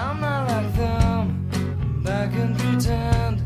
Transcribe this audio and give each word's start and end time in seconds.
I'm 0.00 0.18
not 0.18 0.48
like 0.48 0.74
them. 0.76 2.02
Back 2.02 2.32
and 2.32 2.58
pretend. 2.58 3.42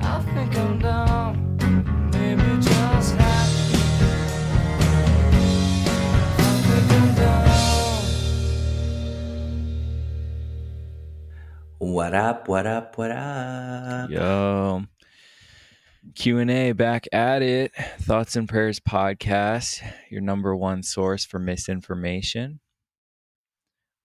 I 0.00 0.20
think 0.20 0.56
I'm 0.56 0.78
dumb. 0.78 1.56
Maybe 2.12 2.62
just 2.62 3.16
happy. 3.16 3.74
I 6.38 6.52
think 6.62 6.92
I'm 6.92 7.14
dumb. 7.16 7.50
What 11.78 12.14
up? 12.14 12.46
What 12.46 12.66
up? 12.68 12.96
What 12.96 13.10
up? 13.10 14.10
Yo. 14.10 14.84
Q&A 16.14 16.70
back 16.70 17.08
at 17.12 17.42
it. 17.42 17.72
Thoughts 18.02 18.36
and 18.36 18.48
Prayers 18.48 18.78
podcast, 18.78 19.82
your 20.08 20.20
number 20.20 20.54
one 20.54 20.84
source 20.84 21.24
for 21.24 21.40
misinformation. 21.40 22.60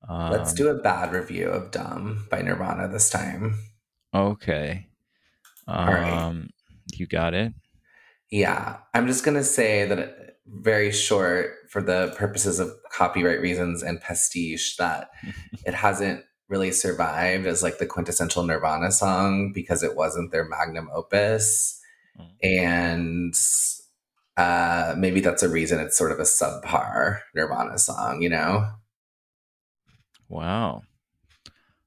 Um, 0.07 0.31
Let's 0.31 0.53
do 0.53 0.69
a 0.69 0.75
bad 0.75 1.11
review 1.13 1.49
of 1.49 1.71
Dumb 1.71 2.27
by 2.29 2.41
Nirvana 2.41 2.87
this 2.87 3.09
time. 3.09 3.57
Okay. 4.13 4.87
Um, 5.67 5.87
right. 5.87 6.43
You 6.93 7.07
got 7.07 7.33
it? 7.33 7.53
Yeah, 8.31 8.77
I'm 8.93 9.07
just 9.07 9.23
going 9.23 9.37
to 9.37 9.43
say 9.43 9.85
that 9.85 10.37
very 10.47 10.91
short 10.91 11.53
for 11.69 11.81
the 11.81 12.13
purposes 12.17 12.59
of 12.59 12.71
copyright 12.91 13.41
reasons 13.41 13.81
and 13.81 13.99
pastiche 13.99 14.77
that 14.77 15.09
it 15.65 15.73
hasn't 15.73 16.23
really 16.47 16.71
survived 16.71 17.47
as 17.47 17.63
like 17.63 17.79
the 17.79 17.85
quintessential 17.85 18.43
Nirvana 18.43 18.91
song 18.91 19.51
because 19.53 19.81
it 19.81 19.95
wasn't 19.95 20.31
their 20.31 20.47
magnum 20.47 20.89
opus. 20.93 21.81
Mm. 22.19 22.27
And 22.43 23.33
uh, 24.37 24.95
maybe 24.97 25.21
that's 25.21 25.43
a 25.43 25.49
reason 25.49 25.79
it's 25.79 25.97
sort 25.97 26.11
of 26.11 26.19
a 26.19 26.23
subpar 26.23 27.19
Nirvana 27.33 27.79
song, 27.79 28.21
you 28.21 28.29
know? 28.29 28.67
Wow. 30.29 30.81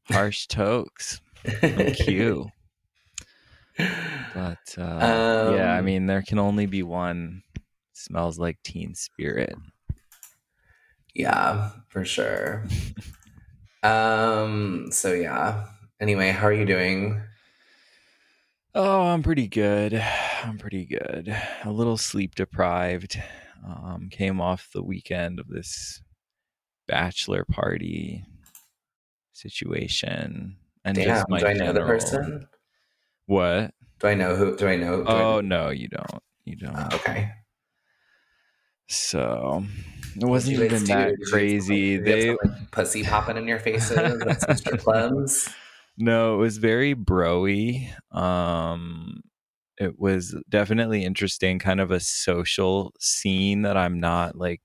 Harsh 0.05 0.47
tokes. 0.47 1.21
Q. 1.95 2.49
But 3.77 4.75
uh, 4.77 5.53
yeah, 5.57 5.73
I 5.75 5.79
Um, 5.79 5.85
mean, 5.85 6.07
there 6.07 6.23
can 6.23 6.39
only 6.39 6.67
be 6.67 6.83
one. 6.83 7.43
Smells 7.93 8.39
like 8.39 8.59
teen 8.63 8.95
spirit. 8.95 9.55
Yeah, 11.15 11.71
for 11.89 12.05
sure. 12.05 12.65
um, 13.83 14.89
so 14.91 15.13
yeah. 15.13 15.67
Anyway, 16.01 16.31
how 16.31 16.47
are 16.47 16.53
you 16.53 16.65
doing? 16.65 17.21
Oh, 18.75 19.03
I'm 19.03 19.23
pretty 19.23 19.49
good. 19.49 19.95
I'm 20.45 20.59
pretty 20.59 20.85
good. 20.85 21.35
A 21.65 21.71
little 21.71 21.97
sleep 21.97 22.35
deprived. 22.35 23.21
Um, 23.67 24.09
came 24.11 24.41
off 24.41 24.69
the 24.73 24.83
weekend 24.85 25.41
of 25.41 25.49
this 25.49 26.01
bachelor 26.89 27.45
party 27.45 28.25
situation, 29.33 30.57
and 30.85 30.97
Damn, 30.97 31.05
just 31.07 31.29
my 31.29 31.39
do 31.41 31.47
I 31.47 31.53
know 31.53 31.73
the 31.73 31.81
person? 31.83 32.49
What? 33.27 33.73
Do 34.01 34.07
I 34.09 34.15
know 34.15 34.35
who? 34.37 34.57
Do 34.57 34.67
I 34.69 34.77
know? 34.77 35.03
Do 35.05 35.09
I 35.09 35.13
Oh 35.23 35.41
know- 35.41 35.65
no, 35.67 35.71
you 35.71 35.89
don't. 35.89 36.23
You 36.45 36.57
don't. 36.57 36.75
Oh, 36.77 36.89
okay. 36.97 37.31
So 38.89 39.65
it 40.17 40.25
wasn't 40.25 40.61
even 40.61 40.85
that 40.85 41.11
do- 41.11 41.31
crazy. 41.31 41.99
They 41.99 42.29
some, 42.29 42.39
like, 42.43 42.71
pussy 42.71 43.03
popping 43.05 43.37
in 43.37 43.47
your 43.47 43.59
faces 43.59 43.99
at 43.99 44.41
some 44.41 44.57
strip 44.57 44.81
clubs. 44.81 45.49
No, 46.01 46.35
it 46.37 46.39
was 46.39 46.59
very 46.59 46.95
broy. 46.95 47.89
Um 48.13 49.21
it 49.79 49.99
was 49.99 50.33
definitely 50.49 51.05
interesting, 51.05 51.59
kind 51.59 51.81
of 51.81 51.91
a 51.91 51.99
social 51.99 52.95
scene 53.01 53.63
that 53.63 53.77
I'm 53.77 53.99
not 53.99 54.37
like 54.37 54.63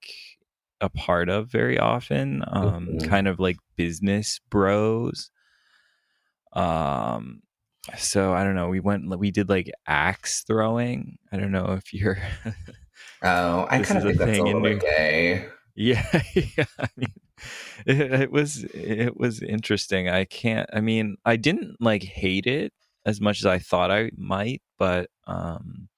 a 0.83 0.89
part 0.89 1.29
of 1.29 1.49
very 1.49 1.79
often. 1.79 2.43
Um 2.47 2.89
Mhm. 2.91 3.09
kind 3.09 3.27
of 3.27 3.39
like 3.39 3.57
business 3.77 4.39
bros. 4.51 5.31
Um 6.53 7.41
so 7.97 8.33
I 8.33 8.43
don't 8.43 8.55
know, 8.55 8.69
we 8.69 8.79
went 8.79 9.09
we 9.19 9.31
did 9.31 9.49
like 9.49 9.69
axe 9.87 10.43
throwing. 10.43 11.17
I 11.31 11.37
don't 11.37 11.51
know 11.51 11.73
if 11.73 11.93
you're 11.93 12.17
Oh, 13.23 13.67
I 13.69 13.79
kind 13.79 13.97
of 13.99 14.03
think 14.03 14.19
that's 14.19 14.37
a 14.39 14.43
little 14.43 14.61
New- 14.61 14.79
gay. 14.79 15.47
Yeah, 15.75 16.05
yeah. 16.35 16.65
I 16.79 16.87
mean, 16.95 17.13
it, 17.85 17.99
it 18.23 18.31
was 18.31 18.63
it 18.73 19.17
was 19.17 19.41
interesting. 19.41 20.09
I 20.09 20.25
can't. 20.25 20.69
I 20.73 20.81
mean, 20.81 21.15
I 21.25 21.35
didn't 21.37 21.77
like 21.79 22.03
hate 22.03 22.45
it 22.47 22.73
as 23.05 23.19
much 23.21 23.39
as 23.39 23.45
I 23.45 23.59
thought 23.59 23.91
I 23.91 24.11
might, 24.15 24.61
but 24.77 25.09
um, 25.27 25.89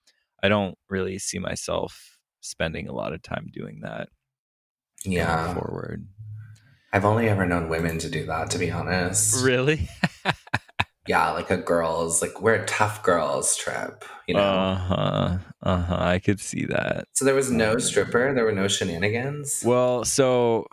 I 0.41 0.49
don't 0.49 0.77
really 0.89 1.19
see 1.19 1.39
myself 1.39 2.17
spending 2.41 2.87
a 2.87 2.93
lot 2.93 3.11
of 3.13 3.21
time 3.21 3.47
doing 3.51 3.79
that 3.81 4.09
Yeah, 5.13 5.53
forward. 5.53 6.07
I've 6.93 7.05
only 7.05 7.27
ever 7.27 7.45
known 7.45 7.69
women 7.69 7.97
to 7.99 8.09
do 8.09 8.25
that. 8.25 8.49
To 8.51 8.57
be 8.57 8.71
honest, 8.71 9.43
Really? 9.43 9.89
yeah, 11.07 11.31
like 11.31 11.51
a 11.51 11.57
girls 11.57 12.21
like 12.21 12.41
we're 12.41 12.55
a 12.55 12.65
tough 12.65 13.03
girls 13.03 13.55
trip, 13.55 14.05
you 14.27 14.35
know. 14.35 14.41
Uh 14.41 14.75
huh. 14.75 15.37
Uh 15.61 15.81
huh. 15.81 15.97
I 15.99 16.19
could 16.19 16.39
see 16.39 16.65
that. 16.65 17.05
so 17.13 17.25
there 17.25 17.35
was 17.35 17.51
no 17.51 17.77
stripper. 17.77 18.33
There 18.33 18.45
were 18.45 18.51
no 18.51 18.67
shenanigans. 18.67 19.61
Well, 19.65 20.05
so 20.05 20.67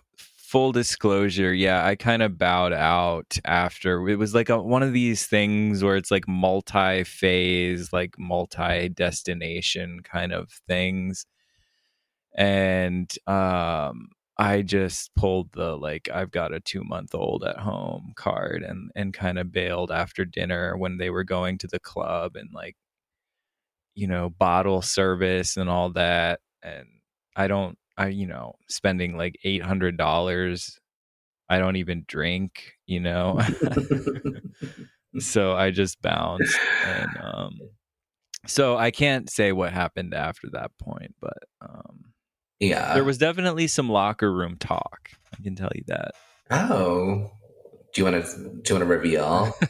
full 0.52 0.70
disclosure, 0.70 1.54
yeah, 1.54 1.84
I 1.86 1.96
kind 1.96 2.22
of 2.22 2.36
bowed 2.36 2.74
out 2.74 3.38
after. 3.46 4.06
It 4.08 4.16
was 4.16 4.34
like 4.34 4.50
a, 4.50 4.60
one 4.60 4.82
of 4.82 4.92
these 4.92 5.26
things 5.26 5.82
where 5.82 5.96
it's 5.96 6.10
like 6.10 6.28
multi-phase, 6.28 7.90
like 7.90 8.18
multi-destination 8.18 10.00
kind 10.04 10.30
of 10.32 10.50
things. 10.68 11.24
And 12.36 13.10
um 13.26 14.08
I 14.42 14.62
just 14.62 15.14
pulled 15.14 15.52
the 15.52 15.76
like 15.76 16.08
I've 16.12 16.32
got 16.32 16.52
a 16.52 16.58
2-month-old 16.60 17.44
at 17.44 17.58
home 17.58 18.12
card 18.16 18.64
and 18.64 18.90
and 18.96 19.14
kind 19.14 19.38
of 19.38 19.52
bailed 19.52 19.92
after 19.92 20.24
dinner 20.24 20.76
when 20.76 20.98
they 20.98 21.10
were 21.10 21.22
going 21.22 21.58
to 21.58 21.68
the 21.68 21.78
club 21.78 22.34
and 22.34 22.50
like 22.52 22.74
you 23.94 24.06
know, 24.06 24.30
bottle 24.30 24.82
service 24.82 25.56
and 25.56 25.68
all 25.68 25.90
that 25.90 26.40
and 26.62 26.86
I 27.36 27.46
don't 27.46 27.78
I 27.96 28.08
you 28.08 28.26
know, 28.26 28.54
spending 28.68 29.16
like 29.16 29.36
$800 29.44 30.78
I 31.48 31.58
don't 31.58 31.76
even 31.76 32.04
drink, 32.08 32.72
you 32.86 33.00
know. 33.00 33.40
so 35.20 35.54
I 35.54 35.70
just 35.70 36.02
bounced 36.02 36.58
and 36.86 37.10
um 37.22 37.60
so 38.46 38.76
I 38.76 38.90
can't 38.90 39.30
say 39.30 39.52
what 39.52 39.72
happened 39.72 40.14
after 40.14 40.48
that 40.52 40.72
point, 40.78 41.14
but 41.20 41.38
um 41.60 42.11
yeah, 42.62 42.94
there 42.94 43.04
was 43.04 43.18
definitely 43.18 43.66
some 43.66 43.88
locker 43.88 44.32
room 44.32 44.56
talk. 44.56 45.10
I 45.38 45.42
can 45.42 45.54
tell 45.54 45.70
you 45.74 45.82
that. 45.88 46.12
Oh, 46.50 47.30
do 47.92 48.00
you 48.00 48.04
want 48.04 48.24
to? 48.24 48.36
Do 48.36 48.42
you 48.44 48.50
want 48.50 48.62
to 48.82 48.84
reveal? 48.86 49.54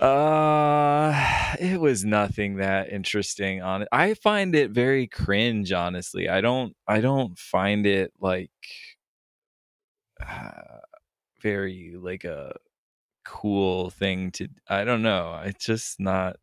Uh 0.00 1.54
it 1.60 1.78
was 1.78 2.02
nothing 2.04 2.56
that 2.56 2.90
interesting 2.90 3.60
on 3.62 3.82
it. 3.82 3.88
I 3.92 4.14
find 4.14 4.54
it 4.54 4.70
very 4.70 5.06
cringe 5.06 5.70
honestly. 5.70 6.28
I 6.28 6.40
don't 6.40 6.74
I 6.88 7.00
don't 7.00 7.38
find 7.38 7.86
it 7.86 8.12
like 8.18 8.50
uh, 10.26 10.50
very 11.42 11.94
like 11.98 12.24
a 12.24 12.54
cool 13.24 13.90
thing 13.90 14.30
to 14.32 14.48
I 14.68 14.84
don't 14.84 15.02
know. 15.02 15.40
It's 15.44 15.64
just 15.64 16.00
not 16.00 16.36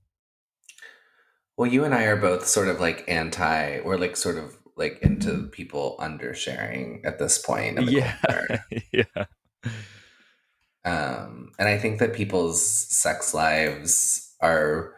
Well, 1.60 1.70
you 1.70 1.84
and 1.84 1.94
I 1.94 2.04
are 2.04 2.16
both 2.16 2.48
sort 2.48 2.70
of 2.70 2.80
like 2.80 3.04
anti. 3.10 3.82
We're 3.82 3.98
like 3.98 4.16
sort 4.16 4.38
of 4.38 4.58
like 4.78 4.98
into 5.02 5.50
people 5.50 5.98
undersharing 6.00 7.06
at 7.06 7.20
this 7.20 7.38
point. 7.38 7.82
Yeah. 7.82 8.16
yeah. 8.94 9.26
Um, 10.86 11.52
and 11.60 11.68
I 11.68 11.78
think 11.78 12.00
that 12.00 12.14
people's 12.14 12.66
sex 12.66 13.34
lives 13.34 14.34
are, 14.40 14.96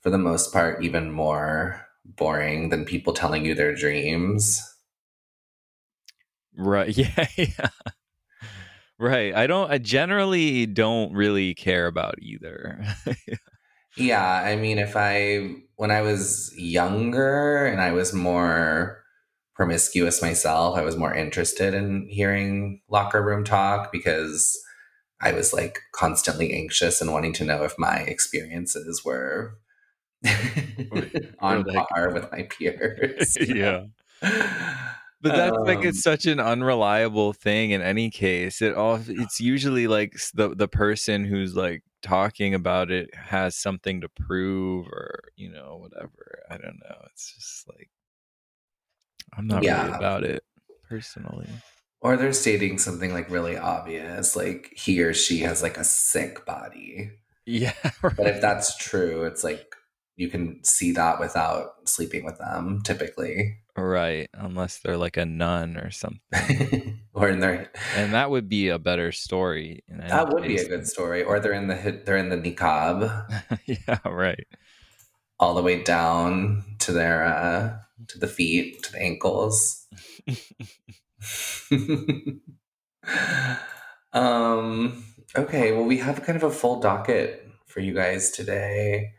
for 0.00 0.08
the 0.08 0.16
most 0.16 0.50
part, 0.50 0.82
even 0.82 1.10
more 1.10 1.86
boring 2.06 2.70
than 2.70 2.86
people 2.86 3.12
telling 3.12 3.44
you 3.44 3.54
their 3.54 3.74
dreams. 3.74 4.62
Right. 6.56 6.88
Yeah, 6.96 7.26
yeah. 7.36 7.68
Right. 8.98 9.34
I 9.34 9.46
don't 9.46 9.70
I 9.70 9.76
generally 9.76 10.64
don't 10.64 11.12
really 11.12 11.52
care 11.52 11.86
about 11.86 12.14
either. 12.22 12.82
Yeah, 13.26 13.34
I 13.98 14.56
mean, 14.56 14.78
if 14.78 14.96
I, 14.96 15.56
when 15.76 15.90
I 15.90 16.02
was 16.02 16.52
younger 16.56 17.66
and 17.66 17.80
I 17.80 17.92
was 17.92 18.12
more 18.12 19.02
promiscuous 19.54 20.22
myself, 20.22 20.76
I 20.76 20.82
was 20.82 20.96
more 20.96 21.14
interested 21.14 21.74
in 21.74 22.08
hearing 22.08 22.80
locker 22.88 23.22
room 23.22 23.44
talk 23.44 23.90
because 23.92 24.56
I 25.20 25.32
was 25.32 25.52
like 25.52 25.80
constantly 25.92 26.52
anxious 26.54 27.00
and 27.00 27.12
wanting 27.12 27.32
to 27.34 27.44
know 27.44 27.64
if 27.64 27.74
my 27.78 27.96
experiences 27.98 29.02
were 29.04 29.58
on 31.40 31.62
like- 31.64 31.88
par 31.88 32.12
with 32.12 32.30
my 32.30 32.42
peers. 32.44 33.36
yeah. 33.40 33.84
But 35.20 35.34
that's 35.34 35.56
like 35.64 35.78
Um, 35.78 35.86
it's 35.86 36.00
such 36.00 36.26
an 36.26 36.38
unreliable 36.38 37.32
thing 37.32 37.72
in 37.72 37.82
any 37.82 38.08
case. 38.08 38.62
It 38.62 38.74
all 38.74 39.00
it's 39.08 39.40
usually 39.40 39.88
like 39.88 40.14
the 40.32 40.54
the 40.54 40.68
person 40.68 41.24
who's 41.24 41.56
like 41.56 41.82
talking 42.08 42.54
about 42.54 42.90
it 42.90 43.14
has 43.14 43.54
something 43.54 44.00
to 44.00 44.08
prove 44.08 44.86
or 44.86 45.30
you 45.36 45.50
know 45.50 45.78
whatever. 45.80 46.42
I 46.50 46.56
don't 46.56 46.80
know. 46.80 46.96
It's 47.12 47.34
just 47.34 47.68
like 47.68 47.90
I'm 49.36 49.46
not 49.46 49.62
really 49.62 49.96
about 49.96 50.24
it 50.24 50.42
personally. 50.88 51.48
Or 52.00 52.16
they're 52.16 52.32
stating 52.32 52.78
something 52.78 53.12
like 53.12 53.28
really 53.28 53.56
obvious, 53.56 54.36
like 54.36 54.72
he 54.76 55.02
or 55.02 55.12
she 55.12 55.38
has 55.40 55.62
like 55.62 55.76
a 55.76 55.84
sick 55.84 56.46
body. 56.46 57.10
Yeah, 57.44 57.72
But 58.02 58.26
if 58.26 58.40
that's 58.40 58.76
true, 58.76 59.24
it's 59.24 59.42
like 59.42 59.74
you 60.16 60.28
can 60.28 60.62
see 60.64 60.92
that 60.92 61.20
without 61.20 61.88
sleeping 61.88 62.24
with 62.24 62.38
them 62.38 62.82
typically. 62.84 63.58
Right, 63.82 64.28
unless 64.34 64.78
they're 64.78 64.96
like 64.96 65.16
a 65.16 65.26
nun 65.26 65.76
or 65.76 65.90
something, 65.90 67.00
or 67.12 67.28
in 67.28 67.40
their 67.40 67.70
and 67.96 68.14
that 68.14 68.30
would 68.30 68.48
be 68.48 68.68
a 68.68 68.78
better 68.78 69.12
story. 69.12 69.82
That 69.88 70.32
would 70.32 70.44
be 70.44 70.56
a 70.56 70.68
good 70.68 70.86
story. 70.86 71.22
Or 71.22 71.40
they're 71.40 71.52
in 71.52 71.68
the 71.68 71.76
hit- 71.76 72.06
they're 72.06 72.16
in 72.16 72.28
the 72.30 72.36
niqab 72.36 73.60
yeah, 73.66 73.98
right. 74.04 74.46
all 75.40 75.54
the 75.54 75.62
way 75.62 75.82
down 75.82 76.64
to 76.80 76.92
their 76.92 77.24
uh 77.24 77.78
to 78.08 78.18
the 78.18 78.28
feet, 78.28 78.82
to 78.84 78.92
the 78.92 79.02
ankles. 79.02 79.86
um 84.12 85.04
okay, 85.36 85.72
well 85.72 85.84
we 85.84 85.98
have 85.98 86.22
kind 86.22 86.36
of 86.36 86.42
a 86.42 86.50
full 86.50 86.80
docket 86.80 87.46
for 87.66 87.80
you 87.80 87.94
guys 87.94 88.30
today. 88.30 89.12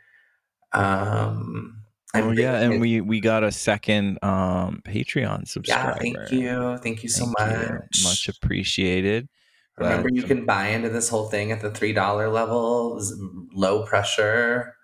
Um 0.74 1.79
Oh 2.16 2.32
yeah, 2.32 2.60
and 2.60 2.82
we 2.82 3.02
we 3.02 3.20
got 3.20 3.44
a 3.44 3.52
second 3.52 4.18
um 4.24 4.82
Patreon 4.84 5.46
yeah, 5.68 5.94
thank 5.94 6.32
you. 6.32 6.78
Thank 6.82 7.04
you 7.04 7.10
so 7.10 7.26
Thank 7.38 7.52
you. 7.52 7.74
much. 7.74 8.04
Much 8.04 8.30
appreciated. 8.30 9.30
Remember, 9.78 10.10
Glad 10.10 10.16
you 10.18 10.24
can 10.24 10.46
buy 10.46 10.68
into 10.70 10.90
this 10.90 11.08
whole 11.08 11.30
thing 11.30 11.52
at 11.52 11.62
the 11.62 11.72
three 11.72 11.94
dollar 11.94 12.30
level, 12.30 13.02
low 13.54 13.86
pressure. 13.86 14.76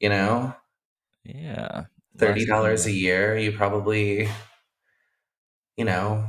You 0.00 0.10
know, 0.10 0.54
Yeah. 1.24 1.86
thirty 2.18 2.44
dollars 2.46 2.86
a 2.86 2.92
year. 2.92 3.36
You 3.38 3.52
probably, 3.52 4.28
you 5.76 5.84
know, 5.84 6.28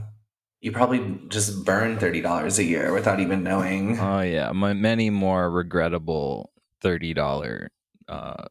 you 0.61 0.71
probably 0.71 1.19
just 1.29 1.65
burn 1.65 1.99
thirty 1.99 2.21
dollars 2.21 2.57
a 2.57 2.63
year 2.63 2.93
without 2.93 3.19
even 3.19 3.43
knowing. 3.43 3.99
Oh 3.99 4.21
yeah, 4.21 4.51
my, 4.51 4.73
many 4.73 5.09
more 5.09 5.51
regrettable 5.51 6.51
thirty 6.81 7.13
dollar, 7.13 7.69
uh, 8.07 8.45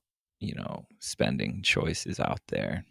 you 0.44 0.55
know, 0.55 0.87
spending 1.00 1.62
choices 1.62 2.20
out 2.20 2.41
there. 2.49 2.85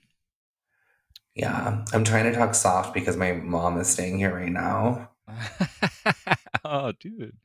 yeah, 1.36 1.84
I'm 1.94 2.04
trying 2.04 2.26
to 2.32 2.38
talk 2.38 2.54
soft 2.56 2.94
because 2.94 3.18
my 3.18 3.32
mom 3.34 3.80
is 3.80 3.88
staying 3.88 4.18
here 4.20 4.36
right 4.36 4.52
now. 4.52 5.10
oh, 6.66 6.92
dude, 7.00 7.36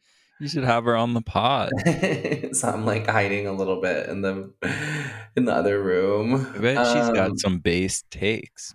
you 0.41 0.49
should 0.49 0.65
have 0.65 0.85
her 0.85 0.97
on 0.97 1.15
the 1.15 1.23
pod. 1.23 1.71
so 2.53 2.69
I'm 2.69 2.85
like 2.85 3.07
hiding 3.09 3.47
a 3.47 3.53
little 3.53 3.81
bit 3.81 4.09
in 4.09 4.21
the 4.23 4.53
in 5.37 5.45
the 5.47 5.53
other 5.55 5.83
room. 5.83 6.47
I 6.55 6.59
bet 6.59 6.87
she's 6.87 7.09
Um, 7.09 7.15
got 7.15 7.39
some 7.39 7.59
base 7.61 8.03
takes. 8.11 8.75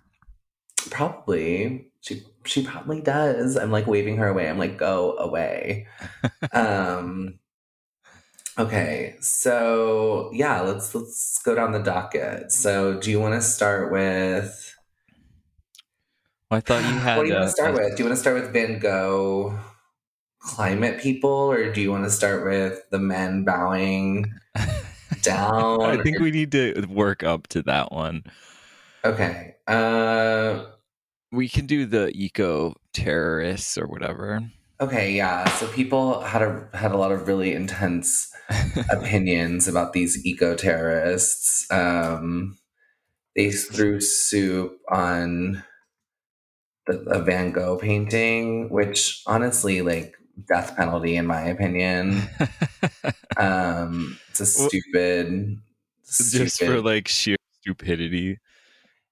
Probably. 0.90 1.88
She 2.00 2.22
she 2.44 2.64
probably 2.64 3.00
does. 3.00 3.56
I'm 3.56 3.70
like 3.70 3.86
waving 3.86 4.16
her 4.18 4.28
away. 4.28 4.48
I'm 4.48 4.58
like, 4.58 4.76
go 4.76 5.16
away. 5.16 5.86
um 6.52 7.38
Okay, 8.58 9.16
so 9.20 10.30
yeah, 10.32 10.60
let's 10.60 10.94
let's 10.94 11.40
go 11.42 11.54
down 11.56 11.72
the 11.72 11.80
docket. 11.80 12.52
So 12.52 13.00
do 13.00 13.10
you 13.10 13.18
want 13.20 13.34
to 13.34 13.42
start 13.42 13.90
with 13.90 14.76
I 16.50 16.60
thought 16.60 16.84
you 16.84 16.98
had. 16.98 17.16
what 17.16 17.24
do 17.24 17.28
you 17.30 17.34
want 17.34 17.44
uh, 17.44 17.46
to 17.46 17.50
start 17.52 17.70
a- 17.70 17.74
with? 17.74 17.96
Do 17.96 18.02
you 18.02 18.08
want 18.08 18.16
to 18.16 18.20
start 18.20 18.36
with 18.42 18.52
Van 18.52 18.78
Gogh 18.78 19.58
climate 20.40 21.00
people 21.00 21.30
or 21.30 21.72
do 21.72 21.80
you 21.80 21.90
want 21.90 22.04
to 22.04 22.10
start 22.10 22.44
with 22.44 22.80
the 22.90 22.98
men 22.98 23.44
bowing 23.44 24.26
down? 25.22 25.80
I 25.82 25.96
think 26.02 26.18
we 26.20 26.30
need 26.30 26.52
to 26.52 26.86
work 26.88 27.22
up 27.22 27.46
to 27.48 27.62
that 27.62 27.92
one. 27.92 28.24
Okay. 29.04 29.56
Uh 29.66 30.66
We 31.32 31.48
can 31.48 31.66
do 31.66 31.86
the 31.86 32.10
eco 32.14 32.74
terrorists 32.92 33.78
or 33.78 33.86
whatever. 33.86 34.40
okay, 34.80 35.12
yeah. 35.12 35.48
So 35.50 35.66
people 35.68 36.20
had 36.20 36.42
a 36.42 36.68
had 36.74 36.92
a 36.92 36.96
lot 36.96 37.12
of 37.12 37.28
really 37.28 37.52
intense 37.54 38.30
opinions 38.90 39.68
about 39.68 39.92
these 39.92 40.24
eco 40.26 40.54
terrorists. 40.54 41.70
Um, 41.70 42.58
they 43.36 43.50
threw 43.50 44.00
soup 44.00 44.78
on 44.90 45.64
the, 46.86 46.98
a 47.10 47.22
Van 47.22 47.52
Gogh 47.52 47.78
painting, 47.78 48.68
which 48.70 49.22
honestly, 49.26 49.82
like 49.82 50.14
death 50.48 50.76
penalty 50.76 51.16
in 51.16 51.26
my 51.26 51.42
opinion. 51.42 52.22
Um, 53.36 54.18
it's 54.30 54.40
a 54.40 54.44
Well, 54.60 54.68
stupid, 54.68 55.58
Just 56.06 56.62
for 56.62 56.80
like 56.80 57.08
sheer 57.08 57.36
stupidity. 57.60 58.38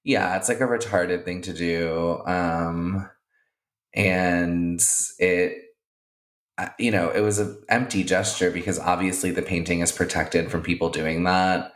yeah, 0.03 0.37
it's 0.37 0.49
like 0.49 0.59
a 0.61 0.65
retarded 0.67 1.25
thing 1.25 1.41
to 1.43 1.53
do. 1.53 2.21
Um, 2.25 3.09
and 3.93 4.81
it, 5.19 5.72
you 6.79 6.91
know, 6.91 7.09
it 7.09 7.21
was 7.21 7.39
an 7.39 7.57
empty 7.69 8.03
gesture 8.03 8.51
because 8.51 8.77
obviously 8.79 9.31
the 9.31 9.41
painting 9.41 9.79
is 9.81 9.91
protected 9.91 10.51
from 10.51 10.61
people 10.61 10.89
doing 10.89 11.23
that. 11.23 11.73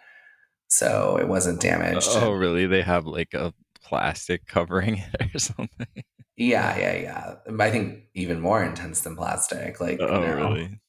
So 0.70 1.18
it 1.20 1.28
wasn't 1.28 1.62
damaged. 1.62 2.10
Oh, 2.12 2.32
really? 2.34 2.66
They 2.68 2.82
have 2.82 3.06
like 3.06 3.34
a 3.34 3.54
plastic 3.84 4.46
covering 4.48 4.98
it 5.14 5.36
or 5.36 5.40
something? 5.40 5.88
Yeah, 6.36 6.78
yeah, 6.78 6.96
yeah. 6.98 7.36
I 7.60 7.72
think 7.72 8.04
even 8.14 8.40
more 8.42 8.64
intense 8.64 9.02
than 9.02 9.16
plastic. 9.16 9.80
Like, 9.82 10.00
Oh, 10.02 10.22
really? 10.22 10.80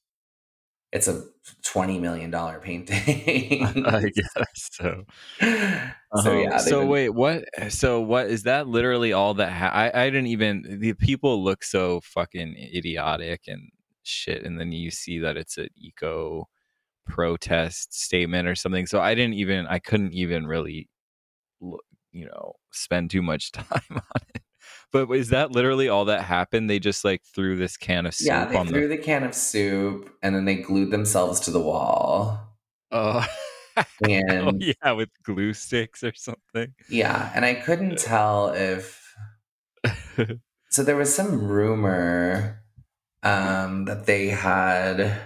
It's 0.91 1.07
a 1.07 1.23
$20 1.67 2.01
million 2.01 2.31
painting. 2.63 3.65
I 3.87 4.09
guess 4.09 4.71
so. 4.73 5.05
so, 5.41 5.47
Um, 6.33 6.39
yeah. 6.41 6.57
so 6.59 6.81
been- 6.81 6.89
wait, 6.89 7.09
what? 7.11 7.45
So 7.69 8.01
what 8.01 8.27
is 8.27 8.43
that? 8.45 8.67
Literally 8.69 9.13
all 9.13 9.35
that? 9.35 9.53
Ha- 9.53 9.71
I 9.73 10.03
I 10.03 10.11
didn't 10.11 10.27
even. 10.29 10.79
The 10.81 10.95
people 10.95 11.43
look 11.45 11.63
so 11.63 12.01
fucking 12.01 12.57
idiotic 12.75 13.43
and 13.49 13.71
shit, 14.09 14.45
and 14.45 14.59
then 14.59 14.73
you 14.73 14.91
see 14.91 15.19
that 15.21 15.37
it's 15.37 15.59
an 15.59 15.69
eco 15.77 16.49
protest 17.07 17.95
statement 17.95 18.49
or 18.49 18.55
something. 18.55 18.87
So 18.87 19.01
I 19.01 19.15
didn't 19.15 19.35
even. 19.35 19.67
I 19.67 19.79
couldn't 19.79 20.13
even 20.15 20.47
really, 20.47 20.89
you 21.61 22.27
know, 22.27 22.55
spend 22.73 23.11
too 23.11 23.23
much 23.23 23.53
time 23.53 23.83
on 23.91 24.21
it. 24.35 24.43
But 24.91 25.11
is 25.11 25.29
that 25.29 25.53
literally 25.53 25.89
all 25.89 26.07
that 26.07 26.23
happened? 26.23 26.71
They 26.71 26.79
just 26.79 27.05
like 27.05 27.23
threw 27.35 27.57
this 27.57 27.77
can 27.77 28.07
of 28.07 28.15
soup 28.15 28.27
Yeah, 28.27 28.45
they 28.47 28.65
threw 28.65 28.89
the. 28.89 28.97
the 28.97 29.03
can 29.03 29.23
of 29.23 29.35
soup 29.35 30.11
and 30.23 30.35
then 30.35 30.45
they 30.47 30.57
glued 30.57 30.91
themselves 30.91 31.41
to 31.41 31.51
the 31.51 31.61
wall. 31.61 32.41
Oh. 32.91 33.27
oh 34.09 34.53
yeah, 34.59 34.93
with 34.93 35.11
glue 35.23 35.53
sticks 35.53 36.03
or 36.03 36.13
something. 36.15 36.75
yeah, 36.89 37.31
and 37.35 37.45
I 37.45 37.55
couldn't 37.55 37.93
uh. 37.93 37.97
tell 37.97 38.49
if 38.49 39.15
so 40.71 40.83
there 40.83 40.97
was 40.97 41.15
some 41.15 41.47
rumor 41.47 42.63
um 43.23 43.85
that 43.87 44.07
they 44.07 44.29
had 44.29 45.21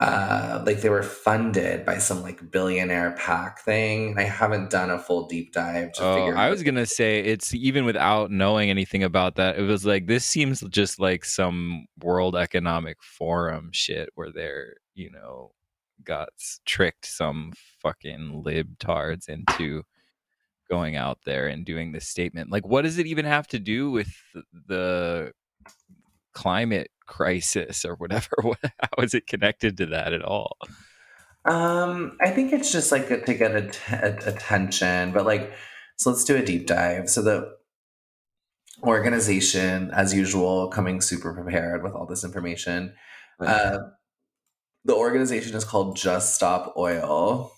uh 0.00 0.62
like 0.64 0.80
they 0.80 0.88
were 0.88 1.02
funded 1.02 1.84
by 1.84 1.98
some 1.98 2.22
like 2.22 2.50
billionaire 2.50 3.12
pack 3.18 3.60
thing. 3.60 4.14
I 4.18 4.22
haven't 4.22 4.70
done 4.70 4.90
a 4.90 4.98
full 4.98 5.26
deep 5.26 5.52
dive 5.52 5.92
to 5.94 6.02
Oh, 6.02 6.14
figure 6.16 6.36
I 6.36 6.48
was 6.48 6.62
gonna 6.62 6.86
say 6.86 7.20
it's 7.20 7.52
even 7.54 7.84
without 7.84 8.30
knowing 8.30 8.70
anything 8.70 9.02
about 9.02 9.36
that. 9.36 9.58
It 9.58 9.62
was 9.62 9.84
like 9.84 10.06
this 10.06 10.24
seems 10.24 10.60
just 10.70 10.98
like 11.00 11.24
some 11.26 11.86
World 12.02 12.34
Economic 12.34 13.02
Forum 13.02 13.70
shit 13.72 14.08
where 14.14 14.32
they're 14.32 14.74
you 14.94 15.10
know 15.10 15.52
got 16.02 16.30
tricked 16.64 17.04
some 17.04 17.52
fucking 17.82 18.42
libtards 18.44 19.28
into 19.28 19.82
going 20.70 20.96
out 20.96 21.18
there 21.26 21.46
and 21.48 21.66
doing 21.66 21.92
this 21.92 22.08
statement. 22.08 22.50
Like, 22.50 22.66
what 22.66 22.82
does 22.82 22.98
it 22.98 23.06
even 23.06 23.26
have 23.26 23.46
to 23.48 23.58
do 23.58 23.90
with 23.90 24.08
the 24.66 25.32
climate 26.32 26.90
crisis 27.06 27.84
or 27.84 27.94
whatever? 27.94 28.28
How 28.62 29.02
is 29.02 29.14
it 29.14 29.26
connected 29.26 29.76
to 29.78 29.86
that 29.86 30.12
at 30.12 30.22
all? 30.22 30.56
Um, 31.44 32.18
I 32.20 32.30
think 32.30 32.52
it's 32.52 32.70
just 32.70 32.92
like 32.92 33.08
to 33.08 33.34
get 33.34 33.56
att- 33.56 34.26
attention, 34.26 35.12
but 35.12 35.24
like, 35.24 35.52
so 35.96 36.10
let's 36.10 36.24
do 36.24 36.36
a 36.36 36.44
deep 36.44 36.66
dive. 36.66 37.08
So 37.08 37.22
the 37.22 37.56
organization, 38.82 39.90
as 39.92 40.14
usual, 40.14 40.68
coming 40.68 41.00
super 41.00 41.34
prepared 41.34 41.82
with 41.82 41.94
all 41.94 42.06
this 42.06 42.24
information. 42.24 42.94
Uh, 43.38 43.78
the 44.84 44.94
organization 44.94 45.54
is 45.56 45.64
called 45.64 45.96
Just 45.96 46.34
Stop 46.34 46.74
Oil. 46.76 47.52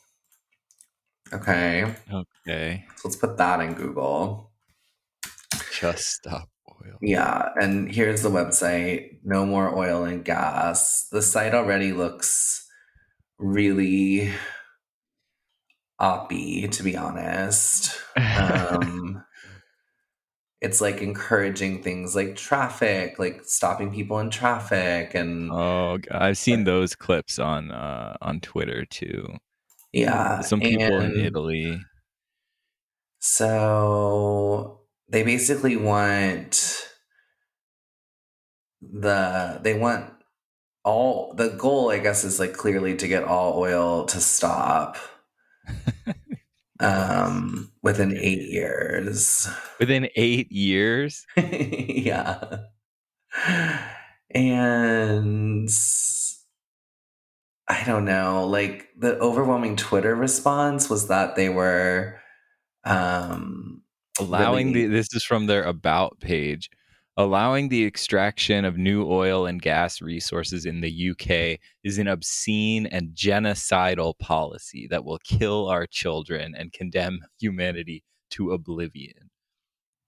Okay, 1.32 1.94
okay, 2.12 2.84
so 2.96 3.08
let's 3.08 3.16
put 3.16 3.38
that 3.38 3.60
in 3.60 3.74
Google. 3.74 4.52
just 5.72 6.06
stop 6.06 6.48
oil. 6.84 6.98
Yeah, 7.00 7.48
and 7.60 7.90
here's 7.92 8.22
the 8.22 8.30
website 8.30 9.18
No 9.24 9.44
More 9.44 9.76
Oil 9.76 10.04
and 10.04 10.24
Gas. 10.24 11.08
The 11.10 11.22
site 11.22 11.54
already 11.54 11.92
looks 11.92 12.66
really 13.38 14.32
oppy, 16.00 16.70
to 16.70 16.82
be 16.82 16.96
honest. 16.96 17.98
Um, 18.36 19.24
it's 20.60 20.80
like 20.80 21.02
encouraging 21.02 21.82
things 21.82 22.14
like 22.14 22.36
traffic, 22.36 23.18
like 23.18 23.42
stopping 23.44 23.92
people 23.92 24.18
in 24.20 24.30
traffic, 24.30 25.14
and 25.14 25.50
Oh, 25.50 25.98
I've 26.10 26.38
seen 26.38 26.64
those 26.64 26.94
clips 26.94 27.38
on 27.38 27.70
uh, 27.70 28.16
on 28.22 28.40
Twitter 28.40 28.84
too. 28.86 29.38
yeah, 29.92 30.40
Some 30.40 30.60
people 30.60 31.00
in 31.00 31.18
Italy. 31.18 31.80
So 33.20 34.81
they 35.12 35.22
basically 35.22 35.76
want 35.76 36.88
the 38.80 39.60
they 39.62 39.74
want 39.74 40.10
all 40.84 41.34
the 41.34 41.50
goal 41.50 41.90
i 41.90 41.98
guess 41.98 42.24
is 42.24 42.40
like 42.40 42.54
clearly 42.54 42.96
to 42.96 43.06
get 43.06 43.22
all 43.22 43.58
oil 43.58 44.04
to 44.06 44.20
stop 44.20 44.96
um 46.80 47.70
within 47.82 48.16
eight 48.16 48.48
years. 48.48 49.48
Within 49.78 50.08
eight 50.16 50.50
years? 50.50 51.26
yeah. 51.36 52.58
And 54.34 55.68
i 57.68 57.84
don't 57.84 58.04
know 58.04 58.46
like 58.46 58.88
the 58.98 59.18
overwhelming 59.18 59.76
twitter 59.76 60.14
response 60.14 60.90
was 60.90 61.08
that 61.08 61.36
they 61.36 61.48
were 61.48 62.20
um 62.84 63.61
allowing 64.18 64.72
really- 64.72 64.86
the 64.86 64.86
this 64.86 65.08
is 65.14 65.24
from 65.24 65.46
their 65.46 65.64
about 65.64 66.20
page 66.20 66.68
allowing 67.16 67.68
the 67.68 67.84
extraction 67.84 68.64
of 68.64 68.78
new 68.78 69.06
oil 69.06 69.46
and 69.46 69.60
gas 69.60 70.00
resources 70.00 70.64
in 70.64 70.80
the 70.80 70.90
UK 71.10 71.58
is 71.84 71.98
an 71.98 72.08
obscene 72.08 72.86
and 72.86 73.10
genocidal 73.14 74.18
policy 74.18 74.86
that 74.90 75.04
will 75.04 75.18
kill 75.18 75.68
our 75.68 75.86
children 75.86 76.54
and 76.56 76.72
condemn 76.72 77.20
humanity 77.38 78.02
to 78.30 78.52
oblivion. 78.52 79.30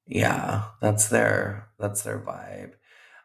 Yeah, 0.07 0.65
that's 0.81 1.09
their 1.09 1.69
that's 1.79 2.03
their 2.03 2.21
vibe. 2.21 2.73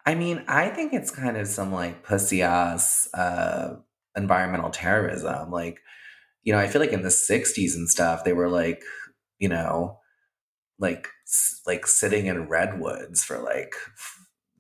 I 0.06 0.16
mean, 0.16 0.44
I 0.48 0.70
think 0.70 0.94
it's 0.94 1.12
kind 1.12 1.38
of 1.38 1.48
some 1.48 1.72
like 1.74 2.04
pussy 2.04 2.42
ass 2.42 3.08
uh 3.14 3.76
environmental 4.16 4.70
terrorism. 4.72 5.52
Like, 5.52 5.82
you 6.44 6.54
know, 6.54 6.60
I 6.60 6.68
feel 6.68 6.82
like 6.82 6.94
in 6.94 7.04
the 7.04 7.12
60s 7.12 7.76
and 7.76 7.90
stuff, 7.90 8.24
they 8.24 8.34
were 8.34 8.50
like, 8.50 8.84
you 9.40 9.50
know, 9.50 9.99
like 10.80 11.08
like 11.68 11.86
sitting 11.88 12.26
in 12.28 12.48
redwoods 12.48 13.24
for 13.24 13.40
like 13.40 13.76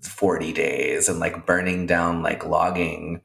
40 0.01 0.53
days 0.53 1.09
and 1.09 1.19
like 1.19 1.45
burning 1.45 1.85
down 1.85 2.21
like 2.21 2.45
logging 2.45 3.21